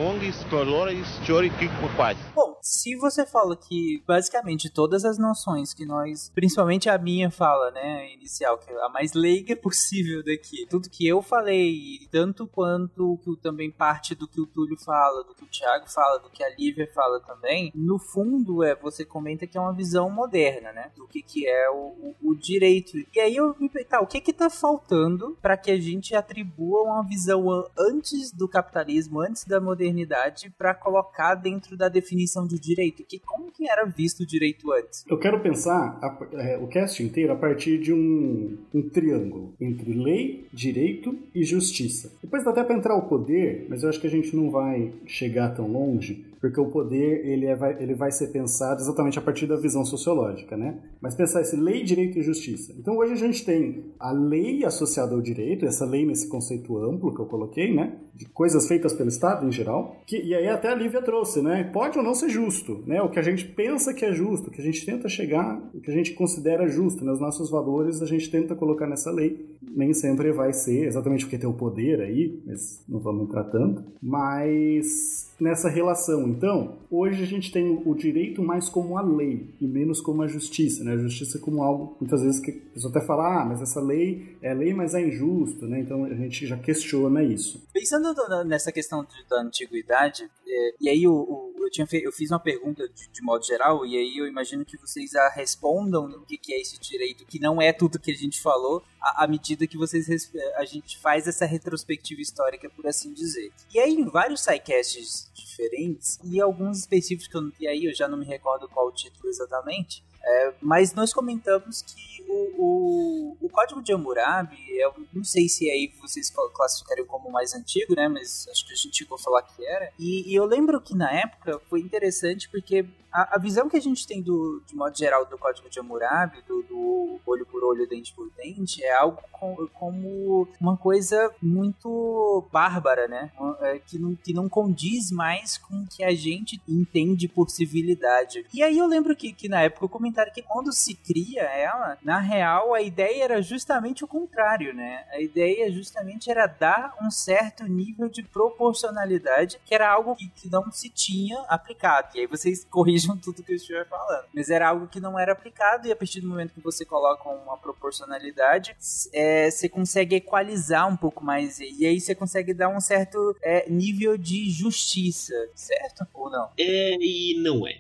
valores, 0.50 1.06
teóricos 1.26 1.62
e 1.62 1.96
quais. 1.96 2.18
Bom, 2.36 2.60
se 2.62 2.98
você 2.98 3.26
fala 3.26 3.56
que 3.56 4.04
basicamente 4.06 4.70
todas 4.70 5.06
as 5.06 5.18
noções 5.18 5.74
que 5.74 5.86
nós, 5.86 6.30
principalmente 6.36 6.90
a 6.90 6.98
minha 6.98 7.32
fala, 7.32 7.72
né, 7.72 8.14
inicial, 8.14 8.58
que 8.58 8.70
é 8.72 8.84
a 8.84 8.90
mais 8.90 9.14
leiga 9.14 9.56
possível 9.56 10.22
daqui, 10.22 10.68
tudo 10.70 10.90
que 10.90 11.08
eu 11.08 11.22
falei, 11.22 12.08
tanto 12.12 12.46
quanto 12.46 13.18
que 13.24 13.36
também 13.38 13.72
parte 13.72 14.14
do 14.14 14.28
que 14.28 14.42
o 14.42 14.46
Túlio 14.46 14.78
fala, 14.78 15.24
do 15.24 15.34
que 15.34 15.46
o 15.46 15.48
Thiago 15.48 15.90
fala, 15.90 16.20
do 16.20 16.30
que 16.30 16.44
a 16.44 16.50
Lívia 16.50 16.92
fala 16.94 17.22
também, 17.22 17.72
no 17.74 17.98
fundo 17.98 18.64
é 18.64 18.76
você 18.76 19.06
comenta 19.06 19.48
que 19.48 19.58
é 19.58 19.62
uma 19.62 19.74
visão 19.74 20.10
moderna, 20.10 20.74
né, 20.74 20.92
do 20.96 21.08
que 21.08 21.22
que 21.22 21.48
é 21.48 21.70
o, 21.70 22.16
o, 22.22 22.36
direito. 22.36 22.98
E 23.16 23.20
aí 23.20 23.36
eu 23.36 23.56
me 23.58 23.70
tá, 23.86 24.02
o 24.02 24.08
que 24.08 24.20
que 24.20 24.34
tá 24.34 24.50
faltando 24.50 25.38
para 25.42 25.56
que 25.56 25.72
a 25.72 25.80
gente 25.80 26.14
atribua 26.14 26.84
uma 26.84 27.08
visão 27.08 27.61
antes 27.78 28.32
do 28.32 28.48
capitalismo, 28.48 29.20
antes 29.20 29.46
da 29.46 29.60
modernidade, 29.60 30.54
para 30.58 30.74
colocar 30.74 31.36
dentro 31.36 31.78
da 31.78 31.90
definição 31.90 32.46
de 32.46 32.60
direito? 32.60 33.04
Que 33.04 33.20
como 33.20 33.52
que 33.52 33.70
era 33.70 33.86
visto 33.86 34.22
o 34.22 34.26
direito 34.26 34.72
antes? 34.72 35.06
Eu 35.08 35.18
quero 35.18 35.40
pensar 35.40 36.00
a, 36.02 36.18
é, 36.34 36.58
o 36.58 36.68
cast 36.68 37.02
inteiro 37.04 37.34
a 37.34 37.36
partir 37.36 37.80
de 37.80 37.94
um, 37.94 38.58
um 38.74 38.82
triângulo 38.90 39.54
entre 39.60 39.94
lei, 39.94 40.48
direito 40.52 41.18
e 41.34 41.44
justiça. 41.44 42.12
Depois 42.22 42.44
dá 42.44 42.52
até 42.52 42.64
para 42.64 42.76
entrar 42.76 42.96
o 42.96 43.08
poder, 43.08 43.66
mas 43.70 43.84
eu 43.84 43.90
acho 43.90 44.00
que 44.00 44.08
a 44.08 44.12
gente 44.12 44.36
não 44.36 44.50
vai 44.50 44.94
chegar 45.06 45.56
tão 45.56 45.68
longe 45.68 46.31
porque 46.42 46.60
o 46.60 46.66
poder 46.66 47.24
ele, 47.26 47.46
é, 47.46 47.56
vai, 47.56 47.82
ele 47.82 47.94
vai 47.94 48.12
ser 48.12 48.28
pensado 48.28 48.82
exatamente 48.82 49.20
a 49.20 49.22
partir 49.22 49.46
da 49.46 49.56
visão 49.56 49.86
sociológica, 49.86 50.58
né? 50.58 50.80
Mas 51.00 51.14
pensar 51.14 51.42
esse 51.42 51.56
lei, 51.56 51.84
direito 51.84 52.18
e 52.18 52.24
justiça. 52.24 52.74
Então 52.78 52.98
hoje 52.98 53.14
a 53.14 53.16
gente 53.16 53.46
tem 53.46 53.86
a 54.00 54.12
lei 54.12 54.66
associada 54.66 55.14
ao 55.14 55.22
direito, 55.22 55.66
essa 55.66 55.86
lei 55.86 56.04
nesse 56.04 56.28
conceito 56.28 56.76
amplo 56.80 57.14
que 57.14 57.22
eu 57.22 57.28
coloquei, 57.28 57.74
né? 57.74 58.00
De 58.16 58.26
coisas 58.26 58.68
feitas 58.68 58.92
pelo 58.92 59.10
Estado 59.10 59.48
em 59.48 59.52
geral, 59.52 60.02
que, 60.08 60.20
e 60.20 60.34
aí 60.34 60.48
até 60.48 60.70
a 60.70 60.76
Lívia 60.76 61.02
trouxe, 61.04 61.42
né? 61.42 61.64
Pode 61.72 61.98
ou 62.00 62.04
não 62.04 62.16
ser 62.16 62.30
justo, 62.30 62.84
né? 62.88 63.02
O 63.04 63.10
que 63.10 63.20
a 63.20 63.24
gente 63.24 63.46
pensa 63.46 63.94
que 63.94 64.04
é 64.04 64.12
justo, 64.12 64.48
o 64.48 64.52
que 64.52 64.62
a 64.62 64.64
gente 64.64 64.84
tenta 64.84 65.08
chegar, 65.08 65.62
o 65.76 65.80
que 65.80 65.92
a 65.92 65.94
gente 65.94 66.14
considera 66.14 66.68
justo, 66.68 67.06
né? 67.06 67.12
Os 67.12 67.20
nossos 67.20 67.52
valores 67.52 68.02
a 68.02 68.06
gente 68.08 68.32
tenta 68.32 68.56
colocar 68.56 68.88
nessa 68.88 69.12
lei. 69.12 69.46
Nem 69.62 69.94
sempre 69.94 70.32
vai 70.32 70.54
ser 70.54 70.86
exatamente 70.86 71.26
porque 71.26 71.38
tem 71.38 71.50
o 71.50 71.54
poder 71.54 72.02
aí, 72.02 72.42
mas 72.48 72.84
não 72.90 73.00
vamos 73.00 73.28
entrar 73.28 73.44
tanto. 73.44 73.84
Mas 74.02 75.31
nessa 75.42 75.68
relação. 75.68 76.28
Então, 76.28 76.78
hoje 76.90 77.24
a 77.24 77.26
gente 77.26 77.52
tem 77.52 77.82
o 77.84 77.96
direito 77.96 78.44
mais 78.44 78.70
como 78.70 78.96
a 78.96 79.02
lei 79.02 79.56
e 79.60 79.68
menos 79.68 80.00
como 80.00 80.22
a 80.22 80.28
justiça, 80.28 80.84
né? 80.84 80.94
A 80.94 80.98
justiça 80.98 81.40
como 81.40 81.64
algo, 81.64 81.98
muitas 82.00 82.22
vezes, 82.22 82.40
que 82.40 82.52
a 82.52 82.74
pessoa 82.76 82.92
até 82.92 83.02
fala, 83.02 83.42
ah, 83.42 83.46
mas 83.46 83.60
essa 83.60 83.82
lei 83.82 84.38
é 84.40 84.54
lei, 84.54 84.72
mas 84.72 84.94
é 84.94 85.02
injusta, 85.02 85.66
né? 85.66 85.80
Então 85.80 86.06
a 86.06 86.14
gente 86.14 86.46
já 86.46 86.58
questiona 86.58 87.24
isso. 87.24 87.68
Pensando 87.74 88.14
nessa 88.46 88.72
questão 88.72 89.06
da 89.28 89.42
antiguidade, 89.42 90.30
é, 90.48 90.76
e 90.80 90.90
aí 90.90 91.08
o, 91.08 91.51
eu, 91.64 91.70
tinha 91.70 91.88
eu 91.92 92.12
fiz 92.12 92.32
uma 92.32 92.40
pergunta 92.40 92.88
de, 92.88 93.08
de, 93.10 93.22
modo 93.22 93.46
geral, 93.46 93.86
e 93.86 93.98
aí 93.98 94.18
eu 94.18 94.28
imagino 94.28 94.66
que 94.66 94.78
vocês 94.78 95.16
a 95.16 95.30
respondam 95.30 96.06
o 96.06 96.26
que, 96.26 96.38
que 96.38 96.54
é 96.54 96.60
esse 96.60 96.80
direito, 96.80 97.26
que 97.26 97.40
não 97.40 97.62
é 97.62 97.72
tudo 97.74 98.00
que 98.00 98.12
a 98.12 98.16
gente 98.16 98.42
falou, 98.42 98.84
à, 99.02 99.24
à 99.24 99.28
medida 99.28 99.68
que 99.68 99.78
vocês 99.78 100.08
a 100.56 100.66
gente 100.66 100.98
faz 100.98 101.28
essa 101.28 101.46
retrospectiva 101.46 102.22
histórica, 102.22 102.70
por 102.70 102.88
assim 102.88 103.14
dizer. 103.14 103.52
E 103.74 103.80
aí, 103.80 103.94
em 103.94 104.06
vários 104.06 104.42
sidecasts 104.42 105.32
diferentes, 105.34 106.20
e 106.24 106.40
alguns 106.40 106.80
específicos, 106.80 107.52
e 107.60 107.68
aí 107.68 107.86
eu 107.86 107.94
já 107.94 108.08
não 108.08 108.18
me 108.18 108.26
recordo 108.26 108.68
qual 108.68 108.88
o 108.88 108.92
título 108.92 109.30
exatamente, 109.30 110.04
é, 110.24 110.54
mas 110.62 110.94
nós 110.94 111.14
comentamos 111.14 111.82
que 111.82 112.12
o, 112.28 112.54
o, 112.58 113.38
o, 113.42 113.50
código 113.50 113.82
de 113.82 113.92
Hammurabi, 113.92 114.58
eu 114.78 114.94
não 115.14 115.24
sei 115.24 115.50
se 115.50 115.70
aí 115.70 115.92
vocês 116.00 116.32
classificariam 116.54 117.06
como 117.06 117.32
mais 117.32 117.54
antigo, 117.54 117.96
né? 117.96 118.08
Mas 118.08 118.48
acho 118.50 118.66
que 118.66 118.74
a 118.74 118.76
gente 118.76 118.98
chegou 118.98 119.16
a 119.16 119.22
falar 119.22 119.42
que 119.42 119.66
era. 119.66 119.92
E, 120.00 120.32
e 120.32 120.36
eu 120.36 120.46
lembro 120.46 120.80
que 120.80 120.96
na 120.96 121.12
época 121.12 121.60
foi 121.70 121.82
interessante 121.82 122.48
porque 122.50 122.86
a, 123.12 123.36
a, 123.36 123.40
visão 123.40 123.68
que 123.68 123.76
a 123.76 123.82
gente 123.82 124.08
tem 124.08 124.22
do, 124.22 124.64
de 124.66 124.76
modo 124.76 124.98
geral 124.98 125.26
do 125.26 125.38
código 125.38 125.70
de 125.70 125.80
Hammurabi, 125.80 126.42
do, 126.48 126.64
do 126.64 127.20
olho 127.26 127.46
por 127.46 127.64
olho, 127.64 127.88
dente 127.88 128.14
por 128.14 128.30
dente, 128.38 128.84
é 128.84 128.94
algo 128.96 129.20
com, 129.32 129.68
como 129.74 130.48
uma 130.60 130.78
coisa 130.78 131.30
muito 131.42 132.48
bárbara, 132.52 133.08
né? 133.08 133.32
É, 133.62 133.80
que, 133.80 134.00
não, 134.00 134.16
que 134.16 134.34
não 134.34 134.48
condiz 134.48 135.12
mais 135.12 135.58
com 135.58 135.76
o 135.76 135.88
que 135.88 136.04
a 136.04 136.16
gente 136.16 136.62
entende 136.68 137.28
por 137.28 137.50
civilidade. 137.50 138.46
E 138.54 138.64
aí 138.64 138.78
eu 138.78 138.88
lembro 138.88 139.16
que, 139.16 139.34
que 139.34 139.50
na 139.50 139.62
época 139.62 139.86
eu 139.86 139.90
comentário 140.12 140.34
que 140.34 140.42
quando 140.42 140.72
se 140.74 140.94
cria 140.94 141.44
ela, 141.44 141.98
na 142.04 142.20
real 142.20 142.74
a 142.74 142.82
ideia 142.82 143.24
era 143.24 143.42
justamente 143.42 144.04
o 144.04 144.08
contrário, 144.08 144.74
né? 144.74 145.06
A 145.12 145.22
ideia 145.22 145.72
justamente 145.72 146.30
era 146.30 146.46
dar 146.46 146.96
um 147.02 147.10
certo 147.10 147.64
nível 147.66 148.10
de 148.10 148.22
proporcionalidade, 148.22 149.60
que 149.66 149.74
era 149.74 149.90
algo 149.90 150.16
que, 150.16 150.28
que 150.30 150.50
não 150.50 150.72
se 150.72 150.90
tinha 150.90 151.40
aplicado. 151.48 152.10
E 152.16 152.22
aí 152.22 152.28
vocês 152.28 152.66
corrijam 152.70 153.18
tudo 153.18 153.44
que 153.44 153.54
eu 153.54 153.56
estiver 153.56 153.88
falando. 153.88 154.26
Mas 154.34 154.50
era 154.50 154.70
algo 154.70 154.88
que 154.88 155.00
não 155.00 155.18
era 155.18 155.32
aplicado, 155.32 155.88
e 155.88 155.92
a 155.92 155.96
partir 155.96 156.20
do 156.20 156.28
momento 156.28 156.54
que 156.54 156.62
você 156.62 156.84
coloca 156.84 157.30
uma 157.30 157.58
proporcionalidade, 157.58 158.76
é, 159.14 159.50
você 159.50 159.70
consegue 159.70 160.16
equalizar 160.16 160.88
um 160.88 160.98
pouco 160.98 161.24
mais. 161.24 161.60
E 161.60 161.86
aí 161.86 162.00
você 162.00 162.14
consegue 162.14 162.54
dar 162.54 162.70
um 162.70 162.82
certo 162.82 163.36
é, 163.42 163.70
nível 163.70 164.18
de 164.18 164.50
justiça, 164.50 165.34
certo? 165.56 166.06
Ou 166.14 166.30
não? 166.30 166.50
É 166.58 166.98
e 167.00 167.42
não 167.42 167.68
é. 167.68 167.80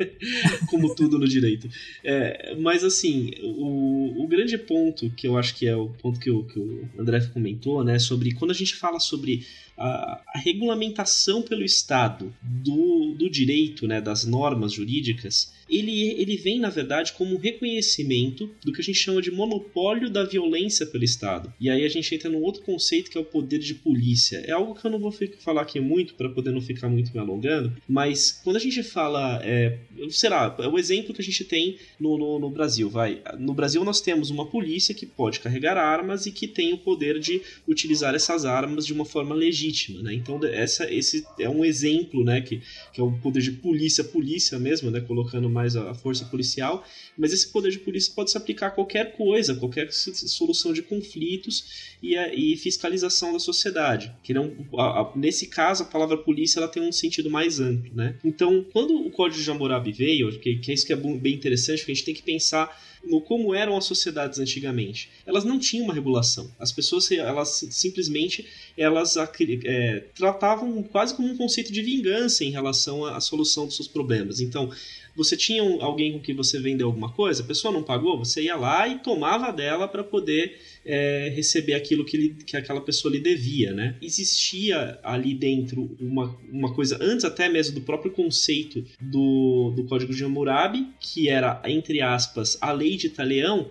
Como 0.70 0.94
tudo 0.94 1.18
no 1.18 1.26
direito. 1.26 1.63
É, 2.02 2.54
mas 2.56 2.84
assim, 2.84 3.32
o, 3.42 4.24
o 4.24 4.26
grande 4.26 4.56
ponto 4.58 5.10
que 5.10 5.26
eu 5.26 5.36
acho 5.38 5.54
que 5.54 5.66
é 5.66 5.76
o 5.76 5.88
ponto 5.88 6.18
que 6.20 6.30
o, 6.30 6.44
que 6.44 6.58
o 6.58 6.88
André 6.98 7.20
comentou, 7.26 7.82
né, 7.84 7.98
sobre 7.98 8.32
quando 8.32 8.50
a 8.50 8.54
gente 8.54 8.74
fala 8.74 9.00
sobre 9.00 9.46
a, 9.76 10.20
a 10.34 10.38
regulamentação 10.38 11.42
pelo 11.42 11.64
Estado 11.64 12.34
do, 12.42 13.14
do 13.14 13.28
direito, 13.28 13.86
né, 13.86 14.00
das 14.00 14.24
normas 14.24 14.72
jurídicas, 14.72 15.52
ele, 15.76 16.20
ele 16.20 16.36
vem, 16.36 16.58
na 16.58 16.70
verdade, 16.70 17.12
como 17.12 17.34
um 17.34 17.38
reconhecimento 17.38 18.50
do 18.64 18.72
que 18.72 18.80
a 18.80 18.84
gente 18.84 18.98
chama 18.98 19.20
de 19.20 19.30
monopólio 19.30 20.10
da 20.10 20.24
violência 20.24 20.86
pelo 20.86 21.04
Estado. 21.04 21.52
E 21.60 21.68
aí 21.68 21.84
a 21.84 21.88
gente 21.88 22.14
entra 22.14 22.30
num 22.30 22.42
outro 22.42 22.62
conceito 22.62 23.10
que 23.10 23.18
é 23.18 23.20
o 23.20 23.24
poder 23.24 23.58
de 23.58 23.74
polícia. 23.74 24.38
É 24.46 24.52
algo 24.52 24.74
que 24.74 24.86
eu 24.86 24.90
não 24.90 24.98
vou 24.98 25.14
falar 25.40 25.62
aqui 25.62 25.80
muito 25.80 26.14
para 26.14 26.28
poder 26.28 26.50
não 26.50 26.60
ficar 26.60 26.88
muito 26.88 27.12
me 27.12 27.18
alongando, 27.18 27.72
mas 27.88 28.40
quando 28.44 28.56
a 28.56 28.60
gente 28.60 28.82
fala, 28.82 29.40
é, 29.42 29.78
será, 30.10 30.54
é 30.58 30.68
o 30.68 30.78
exemplo 30.78 31.14
que 31.14 31.20
a 31.20 31.24
gente 31.24 31.44
tem 31.44 31.78
no, 31.98 32.18
no, 32.18 32.38
no 32.38 32.50
Brasil, 32.50 32.88
vai. 32.88 33.22
No 33.38 33.54
Brasil 33.54 33.84
nós 33.84 34.00
temos 34.00 34.30
uma 34.30 34.46
polícia 34.46 34.94
que 34.94 35.06
pode 35.06 35.40
carregar 35.40 35.76
armas 35.76 36.26
e 36.26 36.32
que 36.32 36.46
tem 36.46 36.72
o 36.72 36.78
poder 36.78 37.18
de 37.18 37.40
utilizar 37.66 38.14
essas 38.14 38.44
armas 38.44 38.86
de 38.86 38.92
uma 38.92 39.04
forma 39.04 39.34
legítima, 39.34 40.02
né? 40.02 40.14
Então 40.14 40.38
essa, 40.44 40.92
esse 40.92 41.24
é 41.38 41.48
um 41.48 41.64
exemplo, 41.64 42.24
né, 42.24 42.40
que, 42.40 42.60
que 42.92 43.00
é 43.00 43.04
o 43.04 43.12
poder 43.12 43.40
de 43.40 43.52
polícia, 43.52 44.04
polícia 44.04 44.58
mesmo, 44.58 44.90
né, 44.90 45.00
colocando 45.00 45.48
mais 45.48 45.63
a 45.64 45.94
força 45.94 46.24
policial, 46.26 46.84
mas 47.16 47.32
esse 47.32 47.48
poder 47.48 47.70
de 47.70 47.78
polícia 47.78 48.12
pode 48.14 48.30
se 48.30 48.36
aplicar 48.36 48.68
a 48.68 48.70
qualquer 48.70 49.16
coisa, 49.16 49.54
qualquer 49.54 49.90
solução 49.92 50.72
de 50.72 50.82
conflitos 50.82 51.94
e, 52.02 52.16
a, 52.16 52.34
e 52.34 52.56
fiscalização 52.56 53.32
da 53.32 53.38
sociedade. 53.38 54.14
Que 54.22 54.34
não, 54.34 54.52
a, 54.76 55.00
a, 55.00 55.12
nesse 55.16 55.46
caso, 55.46 55.82
a 55.82 55.86
palavra 55.86 56.16
polícia 56.16 56.58
ela 56.58 56.68
tem 56.68 56.82
um 56.82 56.92
sentido 56.92 57.30
mais 57.30 57.60
amplo, 57.60 57.94
né? 57.94 58.16
Então, 58.24 58.64
quando 58.72 58.94
o 58.94 59.10
Código 59.10 59.42
de 59.42 59.50
Hammurabi 59.50 59.92
veio, 59.92 60.38
que, 60.38 60.56
que 60.56 60.70
é 60.70 60.74
isso 60.74 60.86
que 60.86 60.92
é 60.92 60.96
bem 60.96 61.34
interessante, 61.34 61.78
porque 61.78 61.92
a 61.92 61.94
gente 61.94 62.04
tem 62.04 62.14
que 62.14 62.22
pensar 62.22 62.70
no 63.06 63.20
como 63.20 63.54
eram 63.54 63.76
as 63.76 63.84
sociedades 63.84 64.38
antigamente. 64.38 65.10
Elas 65.26 65.44
não 65.44 65.58
tinham 65.58 65.84
uma 65.84 65.94
regulação. 65.94 66.50
As 66.58 66.72
pessoas, 66.72 67.10
elas 67.10 67.66
simplesmente, 67.70 68.46
elas 68.76 69.16
é, 69.16 70.04
tratavam 70.14 70.82
quase 70.82 71.14
como 71.14 71.28
um 71.28 71.36
conceito 71.36 71.72
de 71.72 71.82
vingança 71.82 72.44
em 72.44 72.50
relação 72.50 73.04
à 73.04 73.20
solução 73.20 73.66
dos 73.66 73.76
seus 73.76 73.88
problemas. 73.88 74.40
Então, 74.40 74.70
você 75.16 75.36
tinha 75.36 75.62
alguém 75.80 76.12
com 76.12 76.20
quem 76.20 76.34
você 76.34 76.58
vendeu 76.58 76.88
alguma 76.88 77.12
coisa, 77.12 77.42
a 77.42 77.46
pessoa 77.46 77.72
não 77.72 77.82
pagou, 77.82 78.18
você 78.18 78.42
ia 78.42 78.56
lá 78.56 78.88
e 78.88 78.98
tomava 78.98 79.52
dela 79.52 79.86
para 79.86 80.02
poder 80.02 80.60
é, 80.84 81.32
receber 81.34 81.74
aquilo 81.74 82.04
que, 82.04 82.16
ele, 82.16 82.36
que 82.44 82.56
aquela 82.56 82.80
pessoa 82.80 83.12
lhe 83.12 83.20
devia, 83.20 83.72
né? 83.72 83.96
Existia 84.02 84.98
ali 85.02 85.34
dentro 85.34 85.96
uma, 86.00 86.36
uma 86.50 86.74
coisa, 86.74 86.98
antes 87.00 87.24
até 87.24 87.48
mesmo 87.48 87.74
do 87.74 87.80
próprio 87.80 88.12
conceito 88.12 88.84
do, 89.00 89.72
do 89.74 89.84
Código 89.84 90.14
de 90.14 90.24
Hammurabi, 90.24 90.88
que 91.00 91.28
era, 91.28 91.62
entre 91.66 92.00
aspas, 92.00 92.58
a 92.60 92.72
lei 92.72 92.96
de 92.96 93.06
Italião, 93.06 93.70